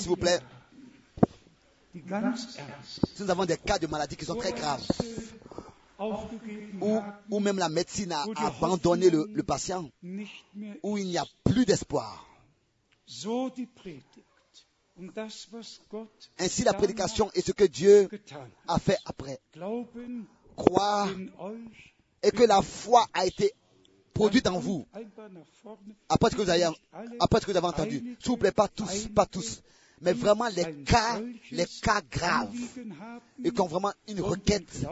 S'il 0.00 0.08
vous 0.08 0.16
plaît. 0.16 0.40
Si 1.94 3.22
nous 3.22 3.30
avons 3.30 3.44
des 3.44 3.56
cas 3.56 3.78
de 3.78 3.86
maladies 3.86 4.16
qui 4.16 4.24
sont 4.24 4.36
très 4.36 4.52
graves, 4.52 4.82
où, 6.80 7.00
où 7.30 7.40
même 7.40 7.58
la 7.58 7.68
médecine 7.68 8.12
a 8.12 8.24
abandonné 8.36 9.10
le, 9.10 9.42
patient, 9.42 9.88
où 10.82 10.98
il 10.98 11.06
n'y 11.06 11.18
a 11.18 11.24
plus 11.44 11.66
d'espoir. 11.66 12.26
Ainsi, 16.38 16.64
la 16.64 16.74
prédication 16.74 17.30
et 17.34 17.40
ce 17.40 17.52
que 17.52 17.64
Dieu 17.64 18.08
a 18.68 18.78
fait 18.78 18.98
après. 19.04 19.40
Croire 20.56 21.08
et 22.22 22.30
que 22.30 22.42
la 22.44 22.60
foi 22.60 23.06
a 23.14 23.24
été 23.24 23.52
produite 24.12 24.46
en 24.46 24.58
vous. 24.58 24.86
Après 26.08 26.30
ce 26.30 26.36
que 26.36 26.42
vous 26.42 26.50
avez, 26.50 26.68
après 27.18 27.40
ce 27.40 27.46
que 27.46 27.50
vous 27.52 27.56
avez 27.56 27.66
entendu. 27.66 28.16
S'il 28.20 28.30
vous 28.30 28.36
plaît, 28.36 28.52
pas 28.52 28.68
tous, 28.68 29.08
pas 29.08 29.26
tous. 29.26 29.62
Mais 30.00 30.12
vraiment 30.12 30.48
les 30.48 30.82
cas, 30.84 31.20
les 31.50 31.66
cas 31.82 32.00
graves. 32.10 32.54
Et 33.44 33.50
qui 33.50 33.60
ont 33.60 33.66
vraiment 33.66 33.92
une 34.08 34.20
requête. 34.20 34.86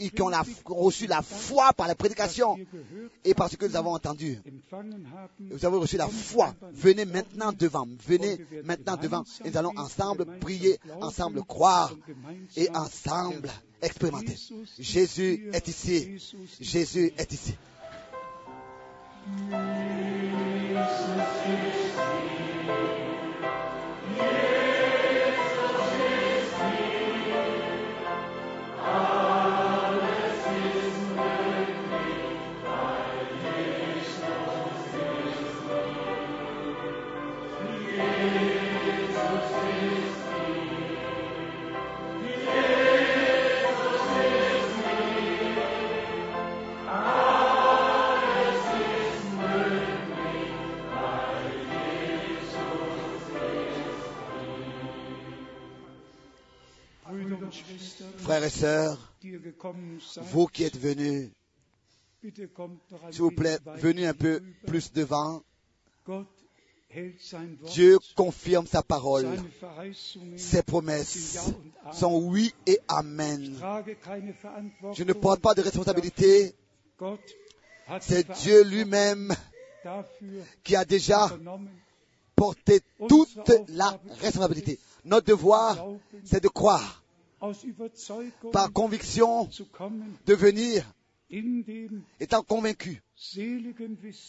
Et, 0.00 0.10
qui 0.10 0.20
ont, 0.20 0.28
la- 0.28 0.42
Predigt, 0.42 0.62
qui 0.64 0.72
ont 0.72 0.80
reçu 0.80 1.06
la 1.06 1.22
foi 1.22 1.72
par 1.72 1.86
la 1.86 1.94
prédication 1.94 2.58
et 3.24 3.32
par 3.34 3.48
ce 3.48 3.56
que 3.56 3.66
nous 3.66 3.76
avons 3.76 3.94
entendu. 3.94 4.38
Vous 5.38 5.64
avez 5.64 5.76
reçu 5.76 5.96
la 5.96 6.08
foi. 6.08 6.54
Venez 6.72 7.04
maintenant 7.04 7.52
devant. 7.52 7.86
Venez 8.06 8.38
maintenant 8.64 8.96
devant. 8.96 9.24
Et 9.44 9.50
nous 9.50 9.56
allons 9.56 9.72
ensemble 9.78 10.26
prier, 10.40 10.78
ensemble 11.00 11.42
croire 11.44 11.94
et 12.56 12.68
ensemble 12.74 13.48
expérimenter. 13.80 14.36
Jésus 14.78 15.48
est 15.52 15.68
ici. 15.68 16.18
Jésus 16.60 17.12
est 17.16 17.32
ici. 17.32 17.54
Brüder 20.68 21.87
frères 58.28 58.44
et 58.44 58.50
sœurs, 58.50 59.14
vous 60.16 60.46
qui 60.48 60.64
êtes 60.64 60.78
venus, 60.78 61.30
s'il 62.20 63.22
vous 63.22 63.30
plaît, 63.30 63.58
venez 63.76 64.06
un 64.06 64.12
peu 64.12 64.42
plus 64.66 64.92
devant. 64.92 65.42
Dieu 67.72 67.98
confirme 68.14 68.66
sa 68.66 68.82
parole. 68.82 69.26
Ses 70.36 70.62
promesses 70.62 71.38
sont 71.94 72.20
oui 72.22 72.52
et 72.66 72.78
amen. 72.86 73.56
Je 74.92 75.04
ne 75.04 75.12
porte 75.14 75.40
pas 75.40 75.54
de 75.54 75.62
responsabilité. 75.62 76.54
C'est 78.00 78.30
Dieu 78.42 78.62
lui-même 78.62 79.32
qui 80.62 80.76
a 80.76 80.84
déjà 80.84 81.30
porté 82.36 82.82
toute 83.08 83.50
la 83.68 83.98
responsabilité. 84.20 84.78
Notre 85.06 85.28
devoir, 85.28 85.82
c'est 86.24 86.42
de 86.42 86.48
croire 86.48 87.02
par 88.52 88.72
conviction 88.72 89.48
de 90.26 90.34
venir 90.34 90.84
étant 92.20 92.42
convaincu 92.42 93.02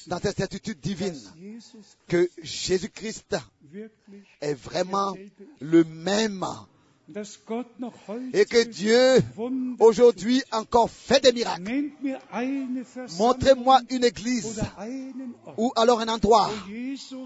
dans 0.08 0.20
cette 0.20 0.38
certitude 0.38 0.80
divine 0.80 1.20
que 2.08 2.30
Jésus-Christ 2.42 3.38
est 4.42 4.54
vraiment 4.54 5.14
le 5.60 5.84
même. 5.84 6.46
Et 8.34 8.46
que 8.46 8.64
Dieu 8.66 9.24
aujourd'hui 9.80 10.44
encore 10.52 10.92
fait 10.92 11.24
des 11.24 11.32
miracles. 11.32 11.90
Montrez-moi 13.18 13.82
une 13.90 14.04
église 14.04 14.62
ou 15.58 15.72
alors 15.76 16.02
un 16.02 16.08
endroit 16.08 16.52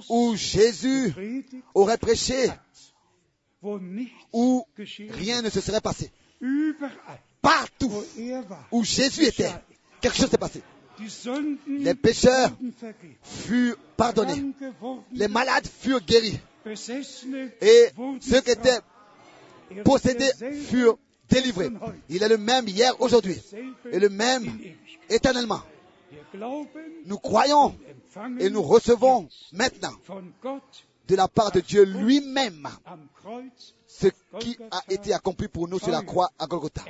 où 0.09 0.35
Jésus 0.35 1.13
aurait 1.73 1.97
prêché 1.97 2.49
où 4.31 4.65
rien 5.09 5.41
ne 5.41 5.49
se 5.49 5.61
serait 5.61 5.81
passé. 5.81 6.11
Partout 7.41 7.89
war, 7.89 8.67
où 8.71 8.83
Jésus 8.83 9.25
était, 9.25 9.51
quelque 10.01 10.15
chose 10.15 10.29
s'est 10.29 10.37
passé. 10.37 10.61
Les 11.67 11.95
pécheurs 11.95 12.51
furent 13.21 13.77
pardonnés. 13.97 14.53
Les 15.11 15.27
malades 15.27 15.67
furent 15.67 16.01
guéris. 16.01 16.39
Et 17.61 17.89
ceux 18.21 18.41
qui 18.41 18.51
étaient 18.51 18.79
possédés 19.83 20.31
furent 20.69 20.97
délivrés. 21.29 21.69
Il 22.09 22.23
est 22.23 22.29
le 22.29 22.37
même 22.37 22.67
hier, 22.67 22.99
aujourd'hui 23.01 23.41
et 23.91 23.99
le 23.99 24.09
même 24.09 24.45
éternellement. 25.09 25.61
Nous 27.05 27.17
croyons 27.17 27.75
et 28.39 28.49
nous 28.49 28.61
recevons 28.61 29.27
maintenant 29.51 29.93
de 31.07 31.15
la 31.15 31.27
part 31.27 31.51
de 31.51 31.59
Dieu 31.59 31.83
lui-même 31.83 32.67
ce 33.87 34.07
qui 34.39 34.57
a 34.71 34.81
été 34.89 35.13
accompli 35.13 35.47
pour 35.47 35.67
nous 35.67 35.79
sur 35.79 35.91
la 35.91 36.01
croix 36.01 36.31
à 36.39 36.47
Golgotha. 36.47 36.83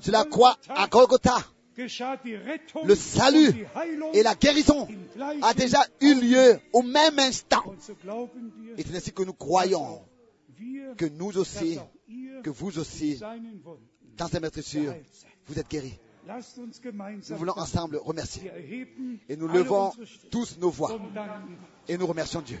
Sur 0.00 0.12
la 0.12 0.24
croix 0.24 0.56
à 0.68 0.86
Golgotha, 0.86 1.36
le 1.76 2.94
salut 2.94 3.66
et 4.12 4.22
la 4.22 4.34
guérison 4.34 4.88
a 5.42 5.54
déjà 5.54 5.84
eu 6.00 6.14
lieu 6.14 6.60
au 6.72 6.82
même 6.82 7.18
instant. 7.18 7.64
Et 8.76 8.82
c'est 8.82 8.96
ainsi 8.96 9.12
que 9.12 9.22
nous 9.22 9.32
croyons 9.32 10.02
que 10.96 11.06
nous 11.06 11.38
aussi, 11.38 11.78
que 12.42 12.50
vous 12.50 12.78
aussi, 12.78 13.20
dans 14.16 14.28
ces 14.28 14.62
seid. 14.62 15.02
vous 15.46 15.58
êtes 15.58 15.68
guéris. 15.68 15.98
Nous 17.30 17.36
voulons 17.36 17.56
ensemble 17.56 17.96
remercier. 18.04 18.52
Et 19.28 19.36
nous 19.36 19.48
levons 19.48 19.92
tous 20.30 20.58
nos 20.58 20.70
voix 20.70 20.92
et 21.88 21.96
nous 21.96 22.06
remercions 22.06 22.42
Dieu. 22.42 22.58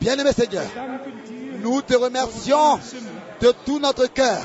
Bien-aimé 0.00 0.32
Seigneur, 0.32 0.64
nous 1.60 1.80
te 1.82 1.94
remercions 1.94 2.78
de 3.40 3.52
tout 3.64 3.78
notre 3.78 4.06
cœur 4.12 4.40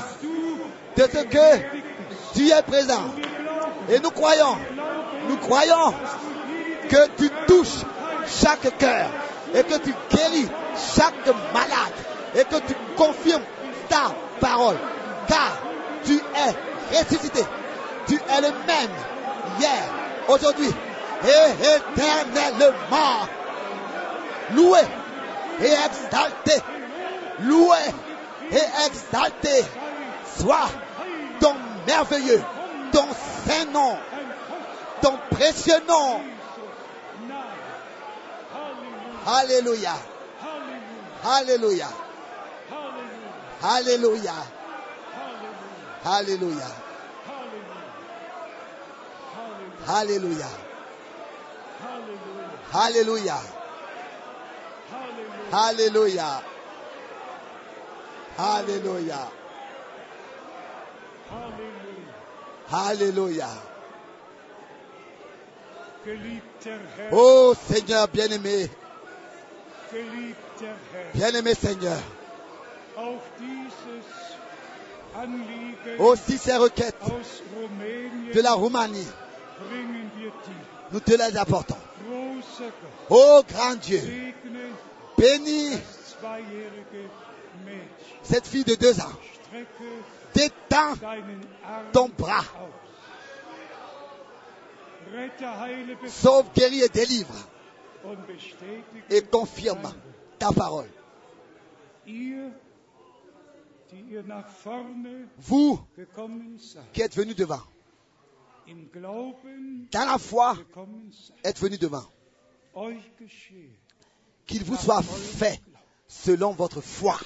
de 0.96 1.02
ce 1.02 1.24
que 1.24 2.38
tu 2.38 2.48
es 2.48 2.62
présent. 2.62 3.02
Et 3.90 3.98
nous 3.98 4.10
croyons, 4.10 4.56
nous 5.28 5.36
croyons 5.38 5.92
que 6.88 7.08
tu 7.16 7.28
touches 7.48 7.84
chaque 8.28 8.78
cœur 8.78 9.10
et 9.52 9.64
que 9.64 9.78
tu 9.78 9.92
guéris 10.10 10.48
chaque 10.94 11.26
malade 11.52 11.92
et 12.36 12.44
que 12.44 12.66
tu 12.68 12.74
confirmes 12.96 13.42
ta 13.88 14.14
parole. 14.40 14.76
Car 15.26 15.58
tu 16.04 16.14
es 16.14 16.98
ressuscité. 16.98 17.42
Tu 18.06 18.14
es 18.14 18.40
le 18.40 18.48
même 18.66 18.90
hier, 19.58 19.84
aujourd'hui 20.28 20.70
et 21.24 21.98
éternellement. 22.00 23.28
Loué 24.54 24.80
et 25.60 25.72
exalté. 25.72 26.62
Loué 27.40 27.78
et 28.50 28.86
exalté 28.86 29.64
soit 30.38 30.68
ton 31.40 31.54
merveilleux, 31.86 32.42
ton 32.92 33.06
saint 33.46 33.64
nom, 33.72 33.96
ton 35.00 35.18
précieux 35.30 35.82
nom. 35.88 36.20
Alléluia. 39.26 39.94
Alléluia. 41.24 41.88
Alléluia. 43.62 44.34
Alléluia. 46.04 46.81
Alléluia. 49.88 50.46
Alléluia. 52.72 53.36
Alléluia. 55.52 56.42
Alléluia. 56.42 56.42
Hallelujah. 58.38 59.28
Alléluia. 62.72 63.48
Oh 67.12 67.54
Seigneur 67.68 68.08
bien-aimé. 68.08 68.70
Bien-aimé 71.14 71.54
Seigneur. 71.54 71.98
Aussi 75.98 76.38
ces 76.38 76.56
requêtes 76.56 76.96
de 78.34 78.40
la 78.40 78.52
Roumanie 78.54 79.06
nous 80.90 81.00
te 81.00 81.12
les 81.12 81.36
apportons. 81.36 81.76
Ô 83.08 83.16
oh, 83.16 83.42
grand 83.48 83.74
Dieu, 83.76 84.00
bénis 85.16 85.78
cette 88.22 88.46
fille 88.46 88.64
de 88.64 88.74
deux 88.74 89.00
ans. 89.00 89.12
Détends 90.34 90.94
ton 91.92 92.08
bras. 92.08 92.44
Sauve, 96.06 96.46
guéris 96.54 96.82
et 96.82 96.88
délivre. 96.88 97.34
Et 99.10 99.22
confirme 99.22 99.92
ta 100.38 100.50
parole. 100.52 100.88
Vous 105.38 105.80
qui 106.92 107.02
êtes 107.02 107.14
venus 107.14 107.36
devant, 107.36 107.60
dans 109.92 110.04
la 110.04 110.18
foi, 110.18 110.56
êtes 111.44 111.58
venus 111.58 111.80
geschehe. 113.20 113.70
Qu'il 114.46 114.64
vous 114.64 114.76
soit 114.76 115.02
fait 115.02 115.60
selon 116.08 116.52
votre 116.52 116.80
foi. 116.80 117.18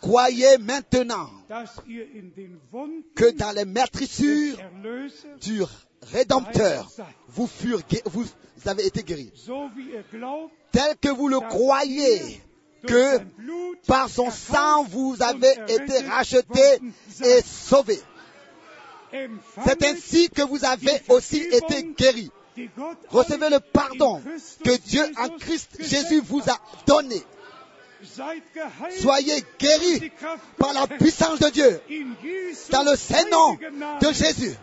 Croyez 0.00 0.58
maintenant 0.58 1.28
que 3.14 3.30
dans 3.32 3.54
les 3.54 3.64
meurtrissures 3.64 4.58
du 5.40 5.62
Rédempteur, 6.02 6.88
vous, 7.28 7.46
furent 7.46 7.82
vous 8.06 8.24
avez 8.64 8.86
été 8.86 9.02
guéris. 9.02 9.32
Tel 10.72 10.96
que 10.98 11.08
vous 11.08 11.28
le 11.28 11.40
croyez, 11.40 12.40
que 12.86 13.18
par 13.86 14.08
son 14.08 14.30
sang 14.30 14.84
vous 14.84 15.16
avez 15.20 15.52
été 15.68 15.98
rachetés 16.06 16.80
et 17.24 17.42
sauvés. 17.42 18.00
C'est 19.64 19.84
ainsi 19.84 20.30
que 20.30 20.42
vous 20.42 20.64
avez 20.64 21.02
aussi 21.08 21.38
été 21.38 21.82
guéris. 21.96 22.30
Recevez 23.08 23.50
le 23.50 23.60
pardon 23.60 24.20
que 24.64 24.76
Dieu 24.78 25.02
en 25.18 25.28
Christ 25.38 25.70
Jésus 25.80 26.20
vous 26.20 26.42
a 26.48 26.58
donné. 26.86 27.22
Soyez 28.98 29.44
guéris 29.58 30.10
par 30.56 30.72
la 30.72 30.86
puissance 30.86 31.38
de 31.38 31.48
Dieu. 31.50 31.80
Dans 32.70 32.82
le 32.82 32.96
saint 32.96 33.28
nom 33.30 33.52
heiligen 33.52 33.78
Namen 33.78 33.98
de 34.00 34.12
Jésus. 34.12 34.54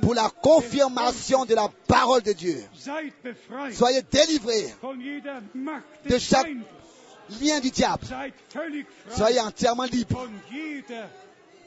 Pour 0.00 0.14
la 0.14 0.30
confirmation 0.42 1.44
de 1.44 1.54
la 1.54 1.68
parole 1.86 2.22
de 2.22 2.32
Dieu. 2.32 2.64
Soyez 3.72 4.02
délivrés 4.10 4.74
de 6.08 6.18
chaque 6.18 6.48
lien 7.40 7.60
du 7.60 7.70
diable. 7.70 8.06
Soyez 9.14 9.40
entièrement 9.40 9.84
libres 9.84 10.26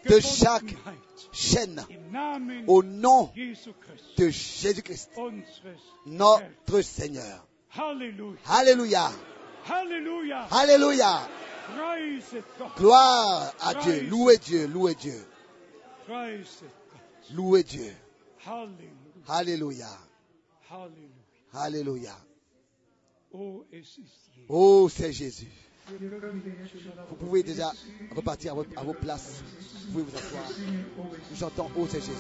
de 0.06 0.20
chaque 0.20 0.76
chaîne 1.32 1.86
au 2.68 2.84
nom 2.84 3.32
de 4.18 4.30
Jésus-Christ, 4.30 5.12
notre 6.06 6.82
Seigneur. 6.82 7.46
Alléluia. 8.48 9.12
Alléluia. 10.52 11.28
Gloire 12.78 13.54
à 13.62 13.74
Dieu. 13.76 14.08
Louez 14.10 14.38
Dieu. 14.38 14.68
Louez 14.68 14.96
Dieu. 14.96 15.26
Louez 17.32 17.64
Dieu. 17.64 17.94
Alléluia. 19.28 19.88
Alléluia. 21.54 22.16
Jesus. 23.72 24.02
Oh, 24.50 24.90
c'est 24.90 25.12
Jésus. 25.12 25.52
Vous 27.10 27.16
pouvez 27.16 27.44
déjà 27.44 27.72
repartir 28.16 28.54
à 28.76 28.84
vos, 28.84 28.94
places. 28.94 29.44
Vous 29.88 29.92
pouvez 29.92 30.04
vous 30.04 30.18
asseoir. 30.18 30.44
Nous 31.30 31.38
chantons 31.38 31.70
Oh, 31.76 31.86
c'est 31.90 32.00
Jésus. 32.00 32.14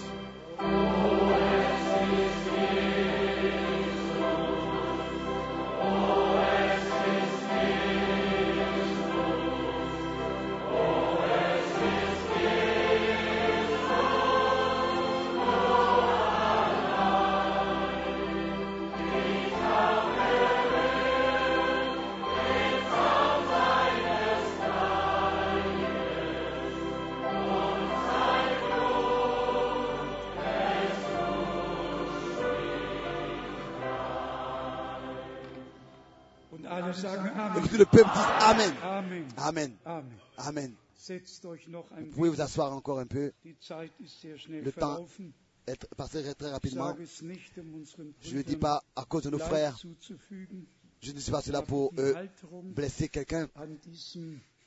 Le 37.77 37.85
peuple 37.85 38.09
dise 38.13 38.25
Amen. 38.39 38.73
Amen. 39.37 39.75
Amen. 40.37 40.73
Vous 41.09 42.11
pouvez 42.13 42.29
vous 42.29 42.41
asseoir 42.41 42.73
encore 42.73 42.99
un 42.99 43.05
peu. 43.07 43.31
Le 43.43 44.71
temps. 44.71 45.05
Être, 45.65 45.87
passer 45.95 46.35
très 46.35 46.51
rapidement. 46.51 46.89
um 46.89 47.05
Je 48.21 48.35
ne 48.35 48.41
dis 48.41 48.57
pas 48.57 48.83
à 48.95 49.05
cause 49.05 49.23
de 49.23 49.29
nos 49.29 49.39
frères. 49.39 49.77
Je 51.01 51.11
ne 51.11 51.17
dis 51.17 51.31
pas 51.31 51.41
cela 51.41 51.61
pour 51.61 51.93
euh, 51.97 52.27
blesser 52.63 53.07
quelqu'un. 53.07 53.49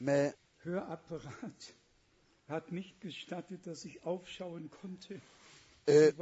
Mais 0.00 0.34
euh, 5.88 6.12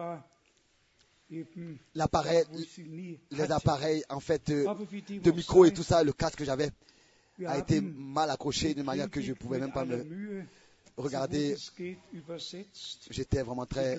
l'appareil, 1.94 2.44
les 3.30 3.52
appareils 3.52 4.04
en 4.08 4.20
fait 4.20 4.50
euh, 4.50 4.66
de 5.08 5.30
micro 5.30 5.64
et 5.64 5.72
tout 5.72 5.82
ça, 5.82 6.02
le 6.02 6.12
casque 6.12 6.38
que 6.38 6.44
j'avais 6.44 6.70
a 7.46 7.58
été 7.58 7.80
mal 7.80 8.30
accroché 8.30 8.74
de 8.74 8.82
manière 8.82 9.10
que 9.10 9.20
je 9.20 9.30
ne 9.30 9.34
pouvais 9.34 9.58
même 9.58 9.72
pas 9.72 9.84
me 9.84 10.44
regarder. 10.96 11.56
J'étais 13.10 13.42
vraiment 13.42 13.66
très 13.66 13.98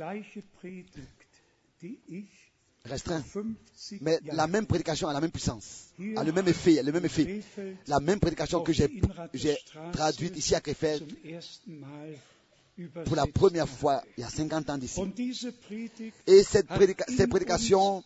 restreint. 2.86 3.22
50 3.22 4.02
Mais 4.02 4.20
la 4.26 4.48
même 4.48 4.66
prédication 4.66 5.08
a 5.08 5.14
la 5.14 5.22
même 5.22 5.32
puissance, 5.32 5.88
a 6.16 6.24
le 6.24 6.32
même 6.32 6.48
effet, 6.48 6.82
le 6.84 6.92
même 6.92 7.06
effet. 7.06 7.42
La 7.88 8.00
même 8.00 8.20
prédication 8.20 8.62
que 8.62 8.72
j'ai 8.74 9.58
traduite 9.92 10.38
ici 10.38 10.56
à 10.56 10.62
Krefeld 10.62 11.12
pour 13.06 13.16
la 13.16 13.26
première 13.28 13.68
fois 13.70 14.04
il 14.18 14.22
y 14.22 14.24
a 14.24 14.30
50 14.30 14.70
ans 14.70 14.78
d'ici. 14.78 15.02
Et 16.28 16.44
cette 16.44 16.68
prédica- 16.68 17.06
ces 17.08 17.28
prédications 17.28 18.04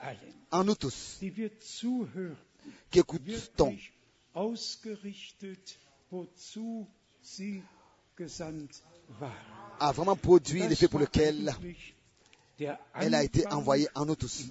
en 0.51 0.63
nous 0.63 0.75
tous 0.75 1.17
die 1.21 1.31
wir 1.35 1.49
zuhören, 1.61 2.35
qui 2.91 2.99
écoutons 2.99 3.69
wirklich 3.71 3.91
ausgerichtet, 4.35 5.77
wozu 6.11 6.85
sie 7.21 7.63
gesandt 8.17 8.81
waren. 9.19 9.31
a 9.79 9.91
vraiment 9.91 10.15
produit 10.15 10.67
l'effet 10.67 10.87
pour 10.87 10.99
lequel 10.99 11.53
elle 12.95 13.15
a 13.15 13.23
été 13.23 13.47
envoyée 13.47 13.87
en 13.95 14.05
nous 14.05 14.15
tous. 14.15 14.45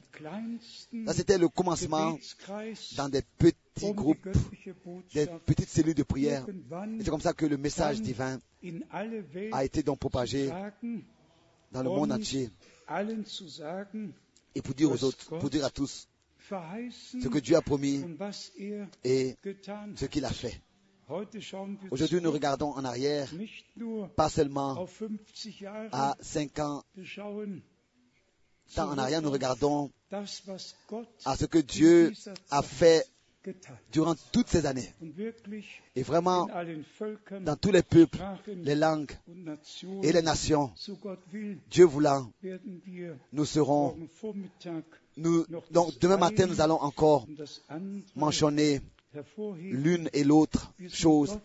Ça, 1.06 1.14
c'était 1.14 1.38
le 1.38 1.48
commencement 1.48 2.18
dans 2.96 3.08
des 3.08 3.22
petits 3.22 3.92
groupes, 3.92 4.28
des 5.14 5.26
petites 5.46 5.68
cellules 5.68 5.94
de 5.94 6.02
prière. 6.02 6.46
c'est 7.00 7.10
comme 7.10 7.20
ça 7.20 7.32
que 7.32 7.46
le 7.46 7.56
message 7.56 8.00
divin 8.00 8.38
a 9.52 9.64
été 9.64 9.82
donc 9.82 9.98
propagé 9.98 10.50
dans 11.72 11.82
le 11.82 11.90
monde 11.90 12.12
entier. 12.12 12.50
Et 14.54 14.62
pour 14.62 14.74
dire 14.74 14.90
aux 14.90 15.04
autres, 15.04 15.38
pour 15.38 15.50
dire 15.50 15.64
à 15.64 15.70
tous 15.70 16.08
ce 16.48 17.28
que 17.28 17.38
Dieu 17.38 17.56
a 17.56 17.60
promis 17.62 18.02
er 18.54 18.84
et 19.04 19.36
ce 19.96 20.06
qu'il 20.06 20.24
a 20.24 20.30
fait. 20.30 20.60
Aujourd'hui, 21.90 22.20
nous 22.20 22.30
regardons 22.30 22.72
en 22.72 22.84
arrière, 22.84 23.32
pas 24.14 24.28
seulement 24.28 24.78
auf 24.78 24.98
50 24.98 25.52
Jahre, 25.58 25.88
à 25.92 26.16
5 26.20 26.58
ans, 26.58 26.84
temps 28.74 28.90
en 28.90 28.98
arrière, 28.98 29.22
nous 29.22 29.30
regardons 29.30 29.90
à 30.12 31.36
ce 31.36 31.44
que 31.46 31.58
Dieu 31.58 32.12
a 32.50 32.62
fait 32.62 33.06
durant 33.92 34.14
toutes 34.32 34.48
ces 34.48 34.66
années. 34.66 34.92
Et 35.96 36.02
vraiment, 36.02 36.48
dans 37.40 37.56
tous 37.56 37.70
les 37.70 37.82
peuples, 37.82 38.18
les 38.48 38.74
langues 38.74 39.12
et 40.02 40.12
les 40.12 40.22
nations, 40.22 40.72
Dieu 41.70 41.84
voulant, 41.84 42.30
nous 43.32 43.44
serons, 43.44 43.96
nous, 45.16 45.46
donc 45.70 45.98
demain 45.98 46.16
matin, 46.16 46.46
nous 46.46 46.60
allons 46.60 46.80
encore 46.80 47.26
mentionner. 48.14 48.80
L'une 49.58 50.10
et 50.12 50.24
l'autre 50.24 50.72
chose 50.90 51.38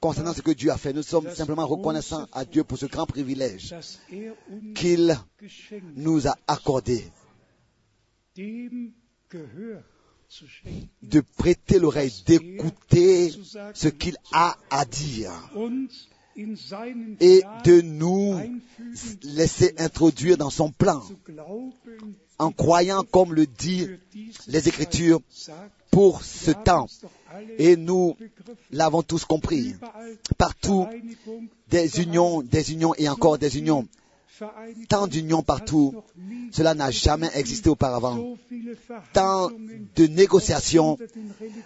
concernant 0.00 0.32
ce 0.32 0.42
que 0.42 0.50
Dieu 0.50 0.70
a 0.70 0.78
fait. 0.78 0.92
Nous 0.92 1.02
sommes 1.02 1.30
simplement 1.30 1.66
reconnaissants 1.66 2.26
à 2.32 2.44
Dieu 2.44 2.64
pour 2.64 2.78
ce 2.78 2.86
grand 2.86 3.06
privilège 3.06 3.74
qu'il 4.74 5.18
nous 5.96 6.26
a 6.26 6.36
accordé 6.46 7.04
de 8.36 8.80
prêter 11.36 11.78
l'oreille, 11.78 12.22
d'écouter 12.26 13.32
ce 13.74 13.88
qu'il 13.88 14.16
a 14.32 14.56
à 14.70 14.84
dire 14.84 15.32
et 16.36 17.42
de 17.64 17.80
nous 17.80 18.40
laisser 19.22 19.74
introduire 19.78 20.38
dans 20.38 20.50
son 20.50 20.70
plan 20.70 21.02
en 22.38 22.52
croyant, 22.52 23.02
comme 23.02 23.34
le 23.34 23.46
dit 23.46 23.88
les 24.46 24.68
Écritures, 24.68 25.20
pour 25.90 26.22
ce 26.24 26.50
temps. 26.52 26.86
Et 27.58 27.76
nous 27.76 28.16
l'avons 28.70 29.02
tous 29.02 29.24
compris. 29.24 29.74
Partout, 30.38 30.86
des 31.68 32.00
unions, 32.00 32.42
des 32.42 32.72
unions 32.72 32.94
et 32.96 33.08
encore 33.08 33.38
des 33.38 33.58
unions. 33.58 33.86
Tant 34.88 35.06
d'unions 35.06 35.42
partout. 35.42 35.94
Cela 36.50 36.74
n'a 36.74 36.90
jamais 36.90 37.28
existé 37.34 37.68
auparavant. 37.68 38.36
Tant 39.12 39.50
de 39.96 40.06
négociations 40.06 40.96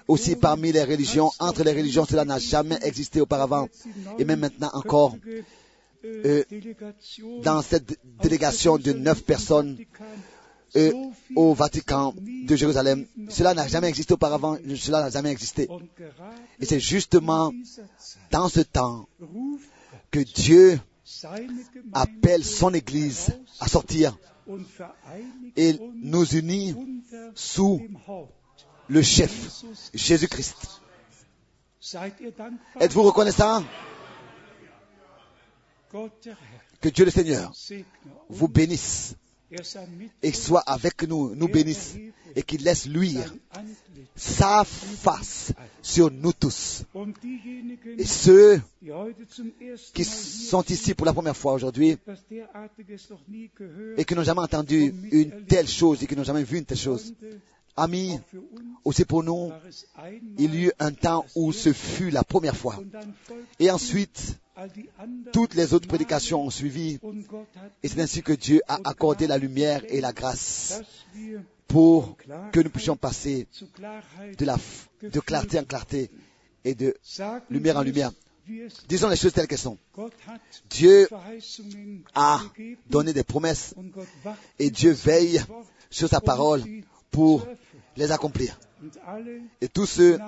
aussi 0.08 0.34
parmi 0.36 0.72
les 0.72 0.82
religions, 0.82 1.30
entre 1.38 1.62
les 1.62 1.72
religions, 1.72 2.04
cela 2.04 2.24
n'a 2.24 2.38
jamais 2.38 2.78
existé 2.82 3.20
auparavant. 3.20 3.68
Et 4.18 4.24
même 4.24 4.40
maintenant 4.40 4.70
encore, 4.74 5.16
euh, 6.04 6.42
dans 7.42 7.62
cette 7.62 7.86
dé- 7.86 7.96
délégation 8.22 8.76
de 8.76 8.92
neuf 8.92 9.22
personnes 9.24 9.78
euh, 10.76 10.92
au 11.36 11.54
Vatican 11.54 12.14
de 12.16 12.56
Jérusalem, 12.56 13.06
cela 13.28 13.54
n'a 13.54 13.68
jamais 13.68 13.88
existé 13.88 14.14
auparavant, 14.14 14.56
cela 14.76 15.02
n'a 15.02 15.10
jamais 15.10 15.30
existé. 15.30 15.68
Et 16.60 16.66
c'est 16.66 16.80
justement 16.80 17.52
dans 18.30 18.48
ce 18.48 18.60
temps 18.60 19.08
que 20.10 20.20
Dieu 20.20 20.80
appelle 21.92 22.44
son 22.44 22.74
Église 22.74 23.38
à 23.60 23.68
sortir 23.68 24.16
et 25.56 25.78
nous 26.02 26.24
unir 26.24 26.76
sous 27.34 27.80
le 28.88 29.02
chef, 29.02 29.64
Jésus-Christ. 29.94 30.80
Êtes-vous 32.80 33.02
reconnaissant 33.02 33.64
que 36.80 36.88
Dieu 36.88 37.04
le 37.04 37.10
Seigneur 37.10 37.52
vous 38.28 38.48
bénisse 38.48 39.14
et 40.22 40.32
soit 40.32 40.60
avec 40.60 41.02
nous, 41.04 41.34
nous 41.34 41.48
bénisse 41.48 41.96
et 42.36 42.42
qu'il 42.42 42.62
laisse 42.62 42.86
luire 42.86 43.34
sa 44.16 44.64
face 44.64 45.52
sur 45.82 46.10
nous 46.10 46.32
tous. 46.32 46.84
Et 47.98 48.04
ceux 48.04 48.60
qui 49.92 50.04
sont 50.04 50.62
ici 50.64 50.94
pour 50.94 51.06
la 51.06 51.12
première 51.12 51.36
fois 51.36 51.52
aujourd'hui 51.52 51.96
et 53.96 54.04
qui 54.04 54.14
n'ont 54.14 54.24
jamais 54.24 54.40
entendu 54.40 54.94
une 55.10 55.44
telle 55.46 55.68
chose 55.68 56.02
et 56.02 56.06
qui 56.06 56.16
n'ont 56.16 56.24
jamais 56.24 56.44
vu 56.44 56.58
une 56.58 56.64
telle 56.64 56.78
chose, 56.78 57.14
amis, 57.76 58.18
aussi 58.84 59.04
pour 59.04 59.22
nous, 59.22 59.50
il 60.38 60.54
y 60.54 60.66
eut 60.66 60.72
un 60.78 60.92
temps 60.92 61.24
où 61.34 61.52
ce 61.52 61.72
fut 61.72 62.10
la 62.10 62.24
première 62.24 62.56
fois. 62.56 62.78
Et 63.58 63.70
ensuite, 63.70 64.38
toutes 65.32 65.54
les 65.54 65.74
autres 65.74 65.88
prédications 65.88 66.42
ont 66.42 66.50
suivi. 66.50 66.98
Et 67.82 67.88
c'est 67.88 68.00
ainsi 68.00 68.22
que 68.22 68.32
Dieu 68.32 68.60
a 68.68 68.78
accordé 68.84 69.26
la 69.26 69.38
lumière 69.38 69.82
et 69.88 70.00
la 70.00 70.12
grâce 70.12 70.82
pour 71.66 72.16
que 72.52 72.60
nous 72.60 72.70
puissions 72.70 72.96
passer 72.96 73.48
de, 74.38 74.44
la, 74.44 74.56
de 75.02 75.20
clarté 75.20 75.58
en 75.58 75.64
clarté 75.64 76.10
et 76.64 76.74
de 76.74 76.94
lumière 77.50 77.76
en 77.76 77.82
lumière. 77.82 78.12
Disons 78.88 79.08
les 79.08 79.16
choses 79.16 79.32
telles 79.32 79.46
qu'elles 79.48 79.58
sont. 79.58 79.78
Dieu 80.68 81.08
a 82.14 82.40
donné 82.90 83.12
des 83.12 83.24
promesses 83.24 83.74
et 84.58 84.70
Dieu 84.70 84.92
veille 84.92 85.42
sur 85.90 86.08
sa 86.08 86.20
parole 86.20 86.62
pour 87.10 87.46
les 87.96 88.12
accomplir. 88.12 88.58
Et 89.60 89.68
tous 89.68 89.86
ceux 89.86 90.18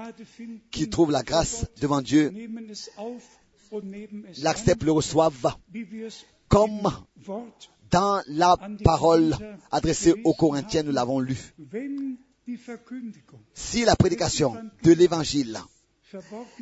qui 0.71 0.89
trouvent 0.89 1.11
la 1.11 1.23
grâce 1.23 1.67
devant 1.81 2.01
Dieu 2.01 2.33
l'acceptent, 4.39 4.85
le 4.85 4.93
reçoivent 4.93 5.57
comme 6.49 6.91
dans 7.91 8.23
la 8.29 8.57
parole 8.85 9.37
adressée 9.71 10.15
aux 10.25 10.35
Corinthiens, 10.35 10.83
nous 10.83 10.93
l'avons 10.93 11.21
lu. 11.21 11.55
Si 13.55 13.85
la 13.85 13.97
prédication 13.97 14.57
de 14.83 14.93
l'évangile 14.93 15.59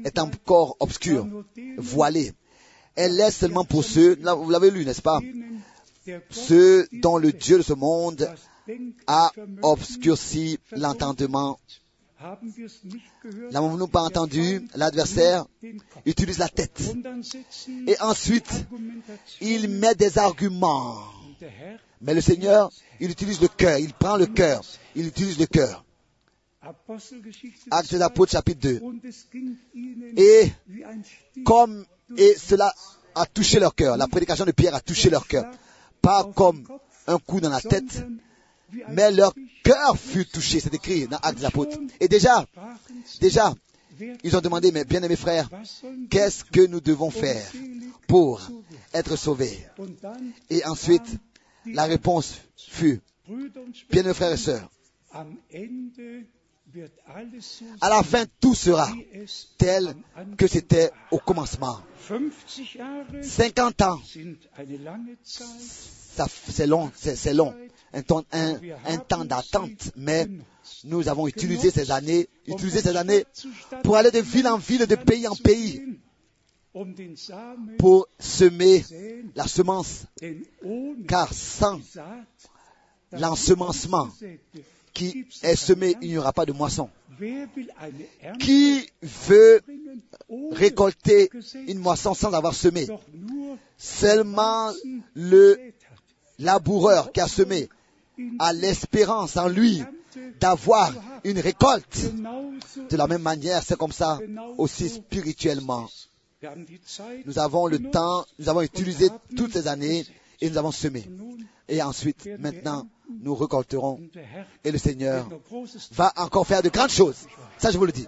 est 0.04 0.18
encore 0.18 0.76
obscure, 0.80 1.26
voilée, 1.76 2.32
elle 2.94 3.20
est 3.20 3.30
seulement 3.30 3.64
pour 3.64 3.84
ceux, 3.84 4.18
vous 4.22 4.50
l'avez 4.50 4.70
lu, 4.70 4.84
n'est-ce 4.84 5.02
pas, 5.02 5.20
ceux 6.30 6.86
dont 6.92 7.18
le 7.18 7.32
Dieu 7.32 7.58
de 7.58 7.62
ce 7.62 7.74
monde 7.74 8.34
a 9.06 9.32
obscurci 9.62 10.58
l'entendement. 10.72 11.58
N'avons-nous 13.52 13.88
pas 13.88 14.02
entendu 14.02 14.66
L'adversaire 14.74 15.46
utilise 16.06 16.38
la 16.38 16.48
tête. 16.48 16.80
Et 17.86 18.00
ensuite, 18.00 18.66
il 19.40 19.68
met 19.68 19.94
des 19.94 20.18
arguments. 20.18 20.98
Mais 22.00 22.14
le 22.14 22.20
Seigneur, 22.20 22.70
il 23.00 23.10
utilise 23.10 23.40
le 23.40 23.48
cœur, 23.48 23.78
il 23.78 23.92
prend 23.92 24.16
le 24.16 24.26
cœur, 24.26 24.62
il 24.94 25.06
utilise 25.06 25.38
le 25.38 25.46
cœur. 25.46 25.84
Actes 27.70 27.90
des 27.90 28.02
Apôtres 28.02 28.32
chapitre 28.32 28.60
2. 28.60 28.80
Et 30.16 30.50
comme, 31.44 31.84
et 32.16 32.34
cela 32.36 32.72
a 33.14 33.26
touché 33.26 33.60
leur 33.60 33.74
cœur, 33.74 33.96
la 33.96 34.08
prédication 34.08 34.44
de 34.44 34.52
Pierre 34.52 34.74
a 34.74 34.80
touché 34.80 35.10
leur 35.10 35.26
cœur. 35.26 35.50
Pas 36.00 36.24
comme 36.34 36.66
un 37.06 37.18
coup 37.18 37.40
dans 37.40 37.50
la 37.50 37.60
tête, 37.60 38.04
mais 38.88 39.10
leur 39.10 39.34
cœur 39.62 39.98
fut 39.98 40.26
touché. 40.26 40.60
C'est 40.60 40.74
écrit 40.74 41.06
dans 41.06 41.18
Actes 41.18 41.40
des. 41.40 41.78
Et 42.00 42.08
déjà, 42.08 42.46
déjà, 43.20 43.54
ils 44.22 44.36
ont 44.36 44.40
demandé, 44.40 44.72
mes 44.72 44.84
bien-aimés 44.84 45.16
frères, 45.16 45.48
qu'est-ce 46.10 46.44
que 46.44 46.66
nous 46.66 46.80
devons 46.80 47.10
faire 47.10 47.46
pour 48.06 48.40
être 48.92 49.16
sauvés? 49.16 49.58
Et 50.50 50.64
ensuite, 50.64 51.18
la 51.66 51.84
réponse 51.84 52.40
fut, 52.56 53.00
bien-aimés 53.90 54.14
frères 54.14 54.32
et 54.32 54.36
sœurs, 54.36 54.68
à 57.80 57.88
la 57.88 58.02
fin, 58.02 58.24
tout 58.40 58.54
sera 58.54 58.88
tel 59.58 59.94
que 60.36 60.46
c'était 60.46 60.90
au 61.10 61.18
commencement. 61.18 61.78
50 63.22 63.82
ans, 63.82 64.00
c'est 66.48 66.66
long, 66.66 66.90
c'est 66.94 67.34
long, 67.34 67.54
un 67.94 68.02
temps, 68.98 69.24
d'attente, 69.24 69.92
mais 69.96 70.28
nous 70.84 71.08
avons 71.08 71.28
utilisé 71.28 71.70
ces 71.70 71.90
années, 71.90 72.28
utilisé 72.46 72.80
ces 72.80 72.96
années 72.96 73.24
pour 73.82 73.96
aller 73.96 74.10
de 74.10 74.20
ville 74.20 74.48
en 74.48 74.58
ville, 74.58 74.86
de 74.86 74.96
pays 74.96 75.28
en 75.28 75.36
pays, 75.36 75.98
pour 77.78 78.08
semer 78.18 78.84
la 79.36 79.46
semence, 79.46 80.06
car 81.06 81.32
sans 81.32 81.80
l'ensemencement 83.12 84.08
qui 84.92 85.26
est 85.42 85.56
semé, 85.56 85.96
il 86.02 86.10
n'y 86.10 86.18
aura 86.18 86.32
pas 86.32 86.46
de 86.46 86.52
moisson. 86.52 86.88
Qui 88.40 88.88
veut 89.02 89.60
récolter 90.52 91.30
une 91.66 91.78
moisson 91.78 92.14
sans 92.14 92.32
avoir 92.32 92.54
semé? 92.54 92.86
Seulement 93.76 94.72
le 95.14 95.58
laboureur 96.38 97.12
qui 97.12 97.20
a 97.20 97.28
semé 97.28 97.68
a 98.38 98.52
l'espérance 98.52 99.36
en 99.36 99.48
lui 99.48 99.82
d'avoir 100.40 100.92
une 101.24 101.38
récolte. 101.38 102.12
De 102.90 102.96
la 102.96 103.06
même 103.06 103.22
manière, 103.22 103.62
c'est 103.62 103.76
comme 103.76 103.92
ça 103.92 104.18
aussi 104.58 104.88
spirituellement. 104.88 105.88
Nous 107.24 107.38
avons 107.38 107.66
le 107.66 107.78
temps, 107.78 108.24
nous 108.38 108.48
avons 108.48 108.62
utilisé 108.62 109.08
toutes 109.36 109.52
ces 109.52 109.66
années 109.66 110.04
et 110.40 110.50
nous 110.50 110.58
avons 110.58 110.72
semé. 110.72 111.08
Et 111.68 111.82
ensuite, 111.82 112.28
maintenant, 112.38 112.86
nous 113.08 113.34
récolterons. 113.34 114.00
Et 114.62 114.70
le 114.70 114.78
Seigneur 114.78 115.28
va 115.92 116.12
encore 116.16 116.46
faire 116.46 116.62
de 116.62 116.68
grandes 116.68 116.90
choses. 116.90 117.26
Ça, 117.58 117.70
je 117.70 117.78
vous 117.78 117.86
le 117.86 117.92
dis. 117.92 118.06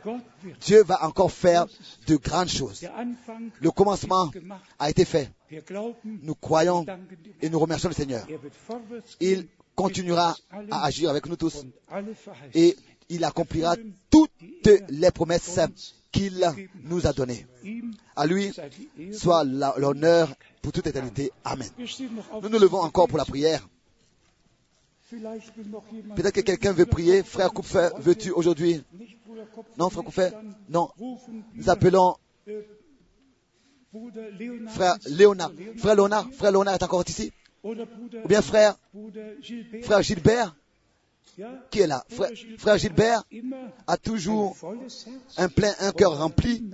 Dieu 0.60 0.82
va 0.82 1.04
encore 1.04 1.32
faire 1.32 1.66
de 2.06 2.16
grandes 2.16 2.48
choses. 2.48 2.86
Le 3.60 3.70
commencement 3.70 4.30
a 4.78 4.90
été 4.90 5.04
fait. 5.04 5.30
Nous 6.04 6.34
croyons 6.34 6.84
et 7.40 7.48
nous 7.48 7.58
remercions 7.58 7.88
le 7.88 7.94
Seigneur. 7.94 8.26
Il 9.20 9.46
continuera 9.76 10.36
à 10.70 10.84
agir 10.84 11.10
avec 11.10 11.26
nous 11.26 11.36
tous. 11.36 11.64
Et 12.54 12.76
il 13.08 13.22
accomplira 13.22 13.76
toutes 14.10 14.30
les 14.88 15.10
promesses 15.12 15.60
qu'il 16.10 16.44
nous 16.82 17.06
a 17.06 17.12
données. 17.12 17.46
À 18.16 18.26
lui 18.26 18.52
soit 19.12 19.44
l'honneur 19.44 20.34
pour 20.62 20.72
toute 20.72 20.86
éternité. 20.86 21.30
Amen. 21.44 21.68
Nous 22.42 22.48
nous 22.48 22.58
levons 22.58 22.80
encore 22.80 23.06
pour 23.06 23.18
la 23.18 23.24
prière. 23.24 23.68
Peut-être 25.10 26.34
que 26.34 26.40
quelqu'un 26.40 26.72
veut 26.72 26.86
prier. 26.86 27.22
Frère 27.22 27.52
Coupfer, 27.52 27.90
veux-tu 27.98 28.32
aujourd'hui? 28.32 28.82
Non, 29.78 29.88
frère 29.90 30.04
Coupfer 30.04 30.30
Non. 30.68 30.90
Nous 31.54 31.70
appelons 31.70 32.16
frère 34.68 34.96
Léonard. 35.06 35.52
Frère 35.76 35.94
Léonard, 35.94 36.28
frère 36.32 36.50
Léonard 36.50 36.74
est 36.74 36.82
encore 36.82 37.04
ici? 37.06 37.32
Ou 37.66 38.28
bien 38.28 38.42
frère, 38.42 38.78
frère 39.82 40.02
Gilbert 40.02 40.56
Qui 41.70 41.80
est 41.80 41.86
là 41.86 42.04
frère, 42.08 42.30
frère 42.58 42.78
Gilbert 42.78 43.24
a 43.86 43.96
toujours 43.96 44.56
un 45.36 45.48
plein, 45.48 45.72
un 45.80 45.92
cœur 45.92 46.18
rempli, 46.18 46.64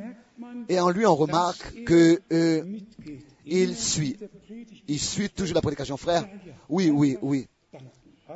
et 0.69 0.79
en 0.79 0.91
lui 0.91 1.07
on 1.07 1.15
remarque 1.15 1.85
que 1.85 2.21
euh, 2.33 2.63
il 3.47 3.77
suit, 3.77 4.17
il 4.87 5.01
suit 5.01 5.31
toujours 5.31 5.55
la 5.55 5.63
prédication, 5.63 5.97
frère. 5.97 6.29
Oui, 6.69 6.91
oui, 6.91 7.17
oui. 7.23 7.47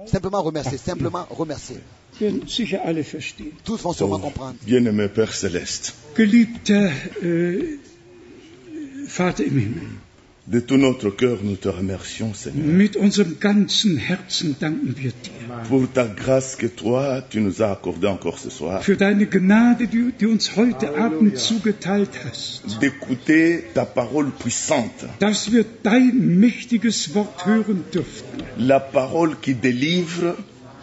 Simplement 0.06 0.42
remercier, 0.42 0.78
simplement 0.78 1.26
remercier. 1.30 1.78
Tous 3.64 3.76
vont 3.82 3.92
sûrement 3.92 4.18
comprendre. 4.18 4.56
Bien-aimé 4.62 5.08
Père 5.08 5.32
Céleste, 5.32 5.94
Geliebter 6.16 6.90
äh, 7.22 7.78
Vater 9.06 9.44
im 9.44 9.58
Himmel, 9.58 9.88
de 10.46 10.60
tout 10.60 10.76
notre 10.76 11.10
cœur, 11.10 11.38
nous 11.42 11.56
te 11.56 11.68
remercions, 11.68 12.32
Seigneur, 12.32 12.66
mit 12.66 12.96
unserem 12.96 13.36
ganzen 13.40 13.96
Herzen 13.96 14.54
danken 14.60 14.94
wir 14.96 15.10
dir. 15.10 15.32
Pour 15.68 15.90
ta 15.92 16.06
grâce 16.06 16.54
que 16.54 16.66
toi, 16.66 17.22
tu 17.28 17.40
nous 17.40 17.62
as 17.62 17.70
accordée 17.72 18.06
encore 18.06 18.38
ce 18.38 18.50
soir, 18.50 18.82
für 18.82 18.96
deine 18.96 19.26
Gnade, 19.26 19.88
die 19.88 20.12
du 20.18 20.28
uns 20.28 20.56
heute 20.56 20.96
Abend 20.96 21.36
zugeteilt 21.36 22.10
hast, 22.24 22.62
d'écouter 22.80 23.64
ta 23.74 23.84
parole 23.84 24.30
puissante, 24.30 25.08
dass 25.18 25.50
wir 25.50 25.64
dein 25.82 26.38
mächtiges 26.38 27.14
Wort 27.14 27.44
hören 27.46 27.84
dürften. 27.92 28.42
la 28.58 28.78
parole 28.78 29.36
qui 29.42 29.54
délivre, 29.54 30.36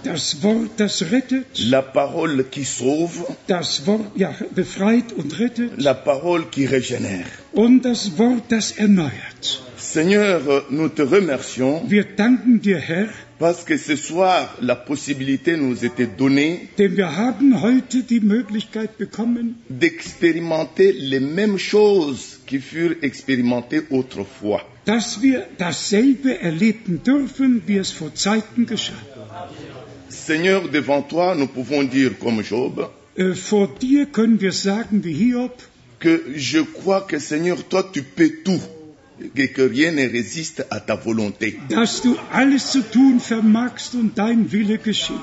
Das 0.04 0.44
Wort, 0.44 0.72
das 0.82 1.02
rettet, 1.12 1.46
la 1.70 1.82
parole 1.82 2.44
qui 2.44 2.66
sauve, 2.66 3.24
das 3.48 3.88
Wort, 3.88 4.12
ja, 4.18 4.36
befreit 4.54 5.14
und 5.14 5.40
rettet. 5.40 5.72
La 5.78 5.94
parole 5.94 6.50
qui 6.52 6.66
régénère. 6.68 7.43
Und 7.54 7.82
das 7.84 8.18
Wort, 8.18 8.44
das 8.50 8.72
erneuert. 8.72 9.62
Seigneur, 9.78 10.64
nous 10.70 10.90
te 10.90 11.04
remercions 11.04 11.84
Wir 11.90 12.06
danken 12.16 12.62
dir, 12.62 12.78
Herr, 12.80 13.10
parce 13.38 13.64
que 13.66 13.78
ce 13.78 13.96
soir, 13.96 14.50
la 14.62 14.76
possibilité 14.76 15.58
nous 15.58 15.84
était 15.86 16.08
donnée 16.08 16.70
denn 16.78 16.96
wir 16.98 17.16
haben 17.16 17.62
heute 17.62 18.04
die 18.04 18.22
Möglichkeit 18.22 18.98
bekommen, 18.98 19.56
d'expérimenter 19.70 20.94
les 20.94 21.20
mêmes 21.20 21.58
choses 21.60 22.40
qui 22.48 22.60
furent 22.60 22.96
expérimentées 23.02 23.84
autrefois. 23.92 24.62
dass 24.86 25.22
wir 25.22 25.46
dasselbe 25.58 26.40
erleben 26.42 27.04
dürfen, 27.04 27.62
wie 27.68 27.78
es 27.78 27.92
vor 27.92 28.14
Zeiten 28.16 28.66
geschah. 28.66 28.94
Seigneur, 30.10 30.68
devant 30.70 31.02
toi, 31.04 31.36
nous 31.36 31.48
pouvons 31.48 31.84
dire 31.90 32.12
comme 32.20 32.42
Job 32.42 32.90
Äh, 33.16 33.34
Vor 33.36 33.68
dir 33.80 34.08
können 34.08 34.42
wir 34.42 34.52
sagen 34.54 35.04
wie 35.04 35.14
Hiob, 35.14 35.56
que 36.04 36.14
je 36.36 36.60
crois 36.78 37.02
que 37.10 37.18
Seigneur, 37.20 37.58
toi, 37.72 37.82
tu 37.94 38.02
peux 38.04 38.32
tout 38.46 38.62
et 39.36 39.48
que 39.56 39.62
rien 39.62 39.92
ne 39.92 40.06
résiste 40.18 40.66
à 40.70 40.80
ta 40.80 40.96
volonté. 40.96 41.58
dass 41.70 42.02
du 42.02 42.12
alles 42.32 42.64
zu 42.74 42.82
tun 42.96 43.20
vermagst 43.20 43.96
und 43.96 44.10
dein 44.18 44.40
Wille 44.52 44.78
geschehe. 44.84 45.16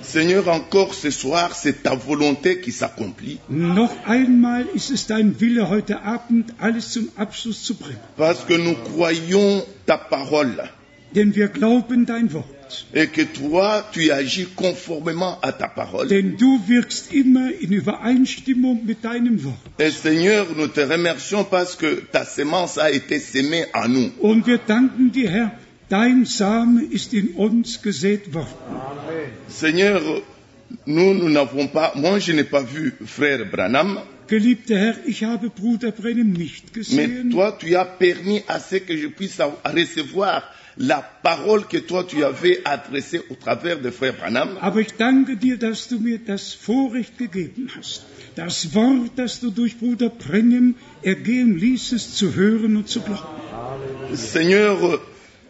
Seigneur, 0.00 0.46
encore 0.48 0.94
ce 0.94 1.10
soir, 1.10 1.56
c'est 1.56 1.82
ta 1.82 1.94
volonté 1.96 2.60
qui 2.60 2.70
s'accomplit 2.72 3.38
Noch 3.48 3.92
einmal 4.06 4.64
ist 4.74 4.90
es 4.90 5.06
dein 5.08 5.28
Wille, 5.40 5.68
heute 5.68 6.02
Abend 6.02 6.46
alles 6.60 6.90
zum 6.92 7.08
Abschluss 7.16 7.64
zu 7.64 7.74
bringen. 7.74 7.98
parce 8.16 8.44
que 8.44 8.54
nous 8.54 8.76
croyons 8.90 9.64
ta 9.86 9.96
parole 9.98 10.62
Denn 11.14 11.34
wir 11.34 11.48
glauben 11.48 12.06
dein 12.06 12.32
Wort. 12.32 12.58
et 12.94 13.06
que 13.06 13.22
toi, 13.22 13.84
tu 13.92 14.10
agis 14.10 14.46
conformément 14.54 15.38
à 15.42 15.52
ta 15.52 15.68
parole. 15.68 16.08
Denn 16.08 16.36
du 16.36 16.60
wirkst 16.66 17.12
immer 17.12 17.50
in 17.60 17.72
Übereinstimmung 17.72 18.84
mit 18.84 19.04
deinem 19.04 19.42
Wort. 19.44 19.58
Et 19.78 19.90
Seigneur, 19.90 20.46
nous 20.56 20.68
te 20.68 20.80
remercions 20.80 21.44
parce 21.44 21.76
que 21.76 22.02
ta 22.12 22.24
semence 22.24 22.78
a 22.78 22.90
été 22.90 23.18
sémée 23.18 23.64
en 23.74 23.88
nous. 23.88 24.10
Und 24.20 24.46
wir 24.46 24.58
danken 24.58 25.10
dir, 25.10 25.30
Herr, 25.30 25.52
dein 25.88 26.24
Same 26.26 26.82
ist 26.90 27.14
in 27.14 27.34
uns 27.36 27.80
gesät 27.82 28.34
worden. 28.34 28.52
Seigneur, 29.48 30.02
nous, 30.86 31.14
nous 31.14 31.30
n'avons 31.30 31.68
pas, 31.68 31.92
moi 31.94 32.18
je 32.18 32.32
n'ai 32.32 32.44
pas 32.44 32.62
vu 32.62 32.92
frère 33.06 33.46
Branham, 33.50 34.00
Geliebter 34.28 34.76
Herr, 34.76 34.94
ich 35.06 35.24
habe 35.24 35.48
Bruder 35.48 35.90
Brennem 35.90 36.34
nicht 36.34 36.76
mais 36.76 36.84
gesehen, 36.84 37.30
toi 37.30 37.56
tu 37.58 37.74
as 37.76 37.86
permis 37.86 38.42
à 38.46 38.60
ce 38.60 38.76
que 38.76 38.94
je 38.94 39.06
puisse 39.06 39.40
recevoir 39.64 40.42
la 40.78 41.02
parole 41.22 41.66
que 41.66 41.76
toi 41.76 42.04
tu 42.04 42.24
avais 42.24 42.60
adressée 42.64 43.20
au 43.30 43.34
travers 43.34 43.80
de 43.80 43.90
frère 43.90 44.14
Branham. 44.14 44.56
aber 44.60 44.80
ich 44.80 44.94
danke 44.96 45.36
dir, 45.36 45.58
dass 45.58 45.88
du 45.88 45.98
mir 45.98 46.18
das 46.18 46.54
Vorrecht 46.54 47.18
gegeben 47.18 47.68
hast, 47.76 48.04
das 48.36 48.74
Wort, 48.74 49.10
das 49.16 49.40
du 49.40 49.50
durch 49.50 49.78
Bruder 49.78 50.08
Brennem 50.08 50.76
ergehen 51.02 51.58
ließest, 51.58 52.16
zu 52.16 52.34
hören 52.34 52.76
und 52.76 52.88
zu 52.88 53.00
glauben. 53.00 53.26
Seigneur, 54.14 55.00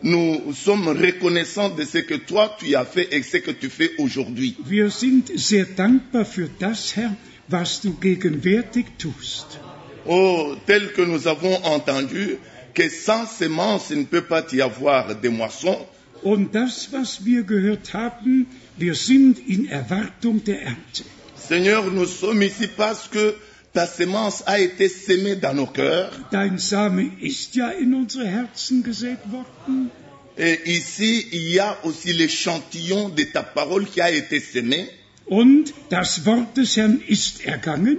nous 0.01 0.55
sommes 0.55 0.89
reconnaissants 0.89 1.71
de 1.77 1.85
ce 1.85 1.99
que 1.99 2.15
toi 2.15 2.57
tu 2.59 2.75
as 2.75 2.87
fait 2.87 3.13
et 3.13 3.23
ce 3.23 3.37
que 3.39 3.51
tu 3.51 3.69
fais 3.69 3.91
aujourd'hui. 3.99 4.57
Wir 4.65 4.91
sind 4.91 5.31
sehr 5.35 5.67
dankbar 5.67 6.25
für 6.25 6.49
das, 6.59 6.97
Herr, 6.97 7.15
was 7.49 7.81
du 7.83 7.93
gegenwärtig 8.01 8.87
tust. 8.99 9.61
Oh, 10.07 10.57
tel 10.67 10.89
que 10.93 11.03
nous 11.03 11.27
avons 11.27 11.63
entendu 11.65 12.39
que 12.79 12.89
sans 12.89 13.27
semence 13.27 13.91
il 13.91 13.99
ne 13.99 14.05
peut 14.05 14.23
pas 14.23 14.45
y 14.53 14.61
avoir 14.61 15.21
de 15.21 15.29
moisson, 15.29 15.77
Und 16.23 16.53
das, 16.53 16.89
was 16.93 17.25
wir 17.25 17.45
gehört 17.45 17.95
haben, 17.95 18.47
wir 18.77 18.95
sind 18.95 19.39
in 19.49 19.69
Erwartung 19.69 20.43
der 20.45 20.63
Ernte. 20.63 21.05
Seigneur, 21.37 21.85
nous 21.85 22.07
sommes 22.07 22.43
ici 22.43 22.67
parce 22.67 23.09
que 23.09 23.37
ta 23.73 23.87
semence 23.87 24.43
a 24.47 24.59
été 24.59 24.89
sémée 24.89 25.37
dans 25.37 25.55
nos 25.55 25.67
cœurs. 25.67 26.11
Dein 26.33 26.59
Same 26.59 27.13
ist 27.21 27.55
ja 27.55 27.69
in 27.71 27.95
unsere 27.95 28.27
Herzen 28.27 28.83
gesät 28.83 29.19
worden. 29.31 29.91
Et 30.37 30.59
ici, 30.67 31.27
il 31.33 31.53
y 31.53 31.61
a 31.61 31.77
aussi 31.85 32.13
l'échantillon 32.13 33.09
de 33.09 33.25
ta 33.25 33.43
parole 33.43 33.87
qui 33.87 34.01
a 34.01 34.11
été 34.11 34.41
sémé. 34.41 34.89
Und 35.27 35.73
das 35.91 36.25
Wort 36.27 36.57
des 36.57 36.77
Herrn 36.77 37.01
ist 37.09 37.45
ergangen. 37.45 37.99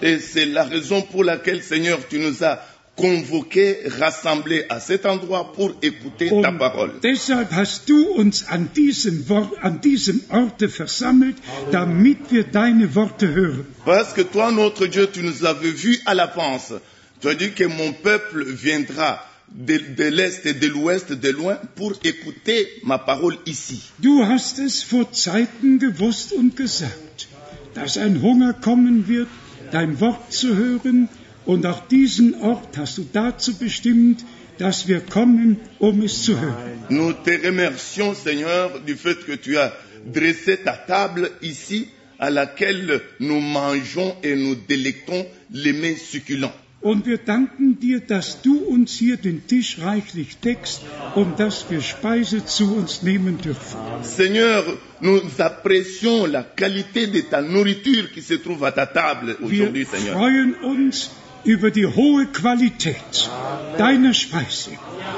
Et 0.00 0.18
c'est 0.18 0.46
la 0.46 0.64
raison 0.64 1.02
pour 1.02 1.24
laquelle, 1.24 1.62
Seigneur, 1.62 1.98
tu 2.08 2.18
nous 2.18 2.44
as 2.44 2.62
convoqués, 2.98 3.78
rassemblés 3.98 4.64
à 4.68 4.80
cet 4.80 5.06
endroit 5.06 5.52
pour 5.52 5.72
écouter 5.82 6.30
ta 6.42 6.52
parole. 6.52 6.92
deshalb 7.02 7.48
hast 7.52 7.88
du 7.88 8.06
uns 8.18 8.44
an 8.50 8.66
diesem, 8.74 9.28
Wort, 9.28 9.52
an 9.62 9.80
diesem 9.80 10.20
Orte 10.30 10.68
versammelt, 10.68 11.36
damit 11.70 12.18
wir 12.30 12.44
deine 12.44 12.94
Worte 12.94 13.28
hören. 13.28 13.64
Parce 13.84 14.12
que 14.12 14.22
toi, 14.22 14.50
notre 14.50 14.86
Dieu, 14.86 15.06
tu 15.06 15.22
nous 15.22 15.44
avais 15.44 15.70
vus 15.70 16.00
à 16.04 16.14
l'avance. 16.14 16.74
Tu 17.20 17.28
as 17.28 17.34
dit 17.34 17.52
que 17.52 17.64
mon 17.64 17.92
peuple 17.92 18.44
viendra 18.44 19.20
de, 19.48 19.78
de 19.96 20.04
l'Est 20.04 20.44
et 20.46 20.54
de 20.54 20.66
l'Ouest, 20.66 21.12
de 21.12 21.30
loin, 21.30 21.56
pour 21.76 21.92
écouter 22.04 22.66
ma 22.82 22.98
parole 22.98 23.36
ici. 23.46 23.80
Du 23.98 24.22
hast 24.24 24.58
es 24.58 24.82
vor 24.82 25.12
Zeiten 25.12 25.78
gewusst 25.78 26.32
und 26.32 26.56
gesagt, 26.56 27.28
dass 27.74 27.96
ein 27.96 28.22
Hunger 28.22 28.52
kommen 28.52 29.08
wird, 29.08 29.28
dein 29.70 30.00
Wort 30.00 30.32
zu 30.32 30.56
hören, 30.56 31.08
und 31.48 31.64
auch 31.64 31.80
diesen 31.88 32.34
Ort 32.42 32.76
hast 32.76 32.98
du 32.98 33.06
dazu 33.10 33.54
bestimmt, 33.54 34.22
dass 34.58 34.86
wir 34.86 35.00
kommen, 35.00 35.56
um 35.78 36.02
es 36.02 36.22
zu 36.24 36.38
hören. 36.38 36.84
Nous 36.90 37.14
te 37.24 37.40
remercions, 37.42 38.22
Seigneur, 38.22 38.78
du 38.86 38.94
fait 38.96 39.24
que 39.24 39.32
tu 39.36 39.56
as 39.56 39.72
dressé 40.12 40.58
ta 40.62 40.72
table 40.76 41.30
ici, 41.40 41.88
à 42.18 42.28
laquelle 42.30 43.00
nous 43.18 43.40
mangeons 43.40 44.14
et 44.22 44.36
nous 44.36 44.56
délectons 44.56 45.24
les 45.50 45.72
mets 45.72 45.96
succulents. 45.96 46.52
Und 46.82 47.06
wir 47.06 47.16
danken 47.18 47.80
dir, 47.80 48.00
dass 48.00 48.42
du 48.42 48.58
uns 48.58 48.92
hier 48.92 49.16
den 49.16 49.46
Tisch 49.46 49.78
reichlich 49.80 50.36
deckst 50.38 50.82
und 51.14 51.40
dass 51.40 51.70
wir 51.70 51.80
Speise 51.80 52.44
zu 52.44 52.74
uns 52.76 53.02
nehmen 53.02 53.38
dürfen. 53.40 53.78
Seigneur, 54.02 54.64
nous 55.00 55.22
apprécions 55.38 56.26
la 56.26 56.42
qualité 56.42 57.06
de 57.06 57.22
ta 57.22 57.40
nourriture 57.40 58.12
qui 58.12 58.20
se 58.20 58.34
trouve 58.34 58.64
à 58.64 58.70
ta 58.72 58.86
table 58.86 59.36
aujourd'hui, 59.40 59.86
Wir 59.86 59.86
Seigneur. 59.86 60.14
freuen 60.18 60.54
uns 60.62 61.10
über 61.44 61.70
die 61.70 61.86
hohe 61.86 62.26
Qualität 62.26 63.30
deiner 63.76 64.14
Speise, 64.14 64.70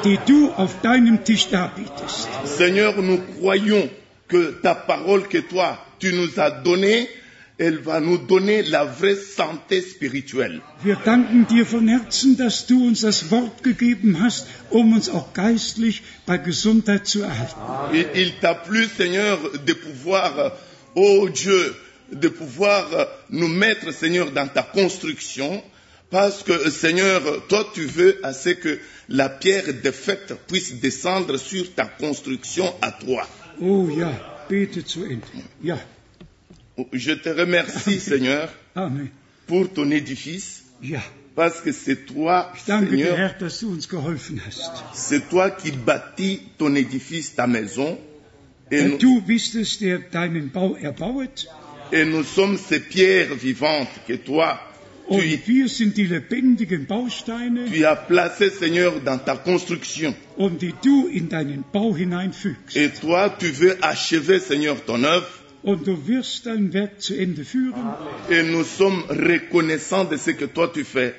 die 0.04 0.18
du 0.26 0.50
auf 0.50 0.80
deinem 0.82 1.24
Tisch 1.24 1.48
darbietest. 1.48 2.28
Seigneur, 2.44 2.96
nous 2.96 3.20
croyons 3.38 3.88
que 4.28 4.52
ta 4.62 4.74
parole 4.74 5.28
que 5.28 5.38
toi, 5.38 5.78
tu 5.98 6.12
nous 6.12 6.38
as 6.38 6.50
donnée, 6.50 7.08
elle 7.58 7.78
va 7.78 8.00
nous 8.00 8.16
donner 8.16 8.62
la 8.62 8.84
vraie 8.84 9.16
santé 9.16 9.82
spirituelle. 9.82 10.62
Wir 10.82 10.96
danken 10.96 11.46
dir 11.46 11.66
von 11.66 11.88
Herzen, 11.88 12.38
dass 12.38 12.66
du 12.66 12.86
uns 12.86 13.02
das 13.02 13.30
Wort 13.30 13.62
gegeben 13.62 14.22
hast, 14.22 14.46
um 14.70 14.94
uns 14.94 15.10
auch 15.10 15.34
geistlich 15.34 16.02
bei 16.24 16.38
Gesundheit 16.38 17.06
zu 17.06 17.22
erhalten. 17.22 17.60
Il, 17.92 18.06
il 18.14 18.32
t'a 18.40 18.54
plu, 18.54 18.86
Seigneur, 18.86 19.38
de 19.66 19.74
pouvoir, 19.74 20.56
oh 20.94 21.28
Dieu, 21.28 21.74
de 22.10 22.28
pouvoir 22.28 22.86
nous 23.28 23.48
mettre, 23.48 23.92
Seigneur, 23.92 24.30
dans 24.30 24.48
ta 24.48 24.62
construction, 24.62 25.62
parce 26.10 26.42
que, 26.42 26.70
Seigneur, 26.70 27.22
toi, 27.48 27.66
tu 27.74 27.84
veux 27.86 28.18
à 28.24 28.32
ce 28.32 28.50
que 28.50 28.78
la 29.08 29.28
pierre 29.28 29.72
défaite 29.82 30.34
puisse 30.48 30.74
descendre 30.80 31.36
sur 31.36 31.72
ta 31.74 31.84
construction 31.86 32.72
à 32.82 32.90
toi. 32.92 33.26
Oh 33.60 33.88
ja, 33.96 34.10
bete 34.48 34.86
zu 34.86 35.00
Ende. 35.04 35.22
Ja, 35.62 35.78
Je 36.92 37.12
te 37.12 37.28
remercie, 37.28 38.00
Seigneur, 38.10 38.48
Amen. 38.74 39.08
pour 39.46 39.70
ton 39.72 39.90
édifice, 39.90 40.64
Ja, 40.82 41.02
parce 41.36 41.60
que 41.60 41.72
c'est 41.72 42.06
toi, 42.06 42.50
ich 42.56 42.64
danke 42.66 42.88
dir, 42.88 43.06
Seigneur, 43.06 43.18
Herr, 43.18 43.38
dass 43.38 43.58
du 43.60 43.66
uns 43.66 43.86
geholfen 43.86 44.40
hast. 44.46 44.70
c'est 44.94 45.28
toi 45.28 45.50
qui 45.50 45.72
bâtis 45.72 46.40
ton 46.58 46.74
édifice, 46.74 47.34
ta 47.34 47.46
maison, 47.46 47.98
Et 48.72 48.84
nous, 48.84 48.98
Du 48.98 49.20
bist 49.20 49.56
es, 49.56 49.78
der 49.80 49.98
deinen 50.12 50.48
Bau 50.48 50.76
erbauet. 50.80 51.46
et 51.92 52.04
nous 52.04 52.22
sommes 52.24 52.56
ces 52.56 52.80
pierres 52.80 53.34
vivantes 53.34 53.88
que 54.06 54.14
toi, 54.14 54.58
tu, 55.10 55.16
as 57.84 57.96
placées, 57.96 58.50
Seigneur, 58.50 59.00
dans 59.00 59.18
ta 59.18 59.36
construction. 59.36 60.14
Et 62.74 62.88
toi, 63.00 63.34
tu 63.38 63.46
veux 63.46 63.78
achever, 63.82 64.38
Seigneur, 64.38 64.84
ton 64.84 65.02
œuvre. 65.04 65.28
Und 65.62 65.86
du 65.86 65.94
wirst 66.06 66.46
dein 66.46 66.72
Werk 66.72 67.02
zu 67.02 67.14
Ende 67.14 67.44
führen. 67.44 67.94
Et 68.30 68.42
nous 68.42 68.64
sommes 68.64 69.04
reconnaissants 69.10 70.06
de 70.06 70.16
ce 70.16 70.30
que 70.30 70.46
toi 70.46 70.70
tu 70.72 70.84
fais. 70.84 71.12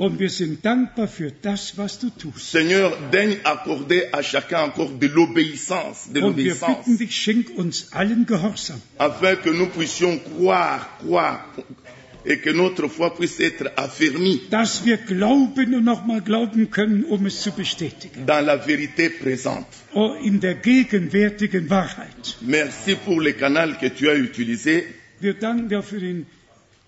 Und 0.00 0.18
wir 0.18 0.30
sind 0.30 0.64
dankbar 0.64 1.08
für 1.08 1.30
das, 1.30 1.76
was 1.76 1.98
du 1.98 2.08
tust. 2.08 2.52
Seigneur, 2.52 2.96
daigne 3.10 3.36
accorder 3.44 4.04
à 4.12 4.22
chacun 4.22 4.62
encore 4.62 4.98
de 4.98 5.06
l'obéissance, 5.08 6.10
de 6.10 6.22
Und 6.22 6.38
wir 6.38 6.54
l'obéissance, 6.54 6.86
bitten 6.86 6.96
dich, 6.96 7.14
schenk 7.14 7.58
uns 7.58 7.92
allen 7.92 8.24
Gehorsam, 8.24 8.80
afin 8.96 9.36
que 9.36 9.50
nous 9.50 9.66
puissions 9.66 10.18
croire, 10.18 10.88
croire, 11.00 11.44
et 12.24 12.38
que 12.38 12.50
notre 12.50 12.88
foi 12.88 13.14
puisse 13.14 13.40
être 13.40 13.70
affermie 13.76 14.40
dass 14.50 14.84
wir 14.84 14.96
glauben 14.98 15.74
und 15.74 15.84
nochmal 15.84 16.20
glauben 16.20 16.70
können, 16.70 17.04
um 17.04 17.26
es 17.26 17.40
zu 17.40 17.52
bestätigen. 17.52 18.26
dans 18.26 18.44
la 18.44 18.56
vérité 18.56 19.10
présente. 19.10 19.66
Oh, 19.94 20.14
in 20.22 20.40
der 20.40 20.54
gegenwärtigen 20.54 21.68
Wahrheit. 21.70 22.36
Merci 22.40 22.94
pour 22.94 23.20
le 23.20 23.32
canal 23.32 23.78
que 23.78 23.88
tu 23.88 24.08
as 24.10 24.16
utilisé. 24.16 24.84
Wir 25.20 25.34
danken 25.34 25.68
dir 25.68 25.82
für 25.82 26.00
den 26.00 26.26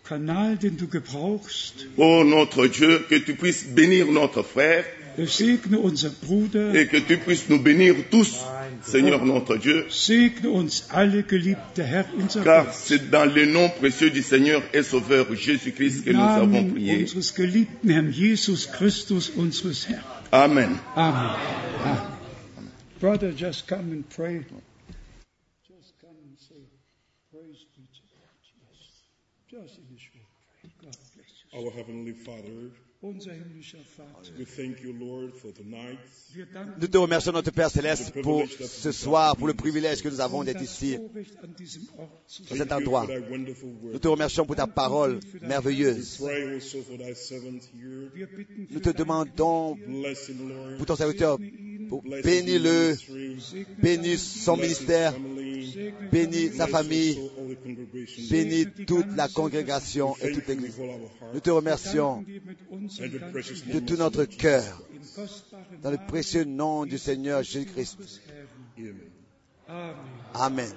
Kanal, 0.04 0.56
den 0.56 0.76
du 0.76 0.88
gebrauchst. 0.88 1.86
Oh 1.96 2.24
notre 2.24 2.68
Dieu, 2.68 3.00
que 3.08 3.18
tu 3.20 3.34
puisses 3.34 3.64
bénir 3.64 4.06
notre 4.06 4.42
frère 4.42 4.84
et 5.18 6.86
que 6.86 6.96
tu 6.98 7.18
puisses 7.18 7.48
nous 7.48 7.60
bénir 7.62 7.94
tous, 8.10 8.44
Seigneur 8.82 9.24
notre 9.24 9.56
Dieu, 9.56 9.86
car 12.44 12.72
c'est 12.72 13.10
dans 13.10 13.24
le 13.24 13.46
nom 13.46 13.68
précieux 13.68 14.10
du 14.10 14.22
Seigneur 14.22 14.62
et 14.72 14.82
Sauveur 14.82 15.34
Jésus-Christ 15.34 16.04
que 16.04 16.10
nous 16.10 16.20
avons 16.20 16.70
prié. 16.70 17.06
Amen. 20.32 20.78
Amen. 20.96 21.36
Amen. 21.84 21.98
Brother, 23.00 23.32
just 23.32 23.66
come 23.66 23.92
and 23.92 24.04
pray. 24.08 24.44
Just 25.68 25.92
come 26.00 26.16
and 26.24 26.38
say, 26.38 26.54
Praise 27.30 27.66
be 27.76 27.82
to 27.82 28.02
God. 28.14 28.30
Yes. 28.62 29.02
Just 29.50 29.78
in 29.78 29.94
a 29.94 29.98
short 29.98 30.24
prayer. 30.38 30.72
God 30.80 30.96
bless 31.14 31.32
you. 31.42 31.58
Our 31.58 31.70
Heavenly 31.72 32.12
Father, 32.12 32.70
Nous 36.78 36.86
te 36.88 36.98
remercions, 36.98 37.32
notre 37.32 37.50
Père 37.50 37.68
Céleste, 37.70 38.12
pour 38.22 38.44
ce 38.48 38.92
soir, 38.92 39.36
pour 39.36 39.48
le 39.48 39.54
privilège 39.54 40.02
que 40.02 40.08
nous 40.08 40.20
avons 40.20 40.44
d'être 40.44 40.62
ici, 40.62 40.98
dans 40.98 42.56
cet 42.56 42.68
Thank 42.68 42.70
you 42.70 42.76
endroit. 42.76 43.06
for 43.06 43.14
thy 43.14 43.28
wonderful 43.30 43.70
Nous 43.92 43.98
te 43.98 44.06
remercions 44.08 44.46
pour 44.46 44.54
ta 44.54 44.68
parole 44.68 45.18
merveilleuse. 45.42 46.20
Nous 48.70 48.80
te 48.80 48.90
demandons 48.90 49.76
pour 50.76 50.86
ton 50.86 50.94
serviteur, 50.96 51.38
bénis-le, 52.22 52.94
ministry. 53.10 53.66
bénis 53.82 54.18
son 54.18 54.56
Bless 54.56 54.70
his 54.70 54.80
ministère, 54.80 55.12
family. 55.14 55.92
bénis 56.12 56.48
sa 56.56 56.66
famille, 56.68 57.18
bénis 58.30 58.66
toute 58.86 59.16
la 59.16 59.28
congrégation 59.28 60.16
et 60.20 60.32
toute 60.32 60.46
l'église. 60.46 60.76
Nous 61.32 61.40
te 61.40 61.50
remercions 61.50 62.24
de 62.24 63.78
tout 63.80 63.96
notre 63.96 64.24
cœur, 64.24 64.82
dans 65.82 65.90
le 65.90 65.98
précieux 66.08 66.44
nom 66.44 66.86
du 66.86 66.98
Seigneur 66.98 67.42
Jésus-Christ. 67.42 68.20
Amen. 69.68 69.86
Amen. 70.34 70.72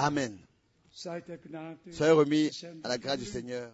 Gnade 0.00 0.38
Soyez 1.92 2.12
remis 2.12 2.50
à 2.82 2.88
la 2.88 2.98
grâce 2.98 3.18
du 3.18 3.24
Seigneur. 3.26 3.70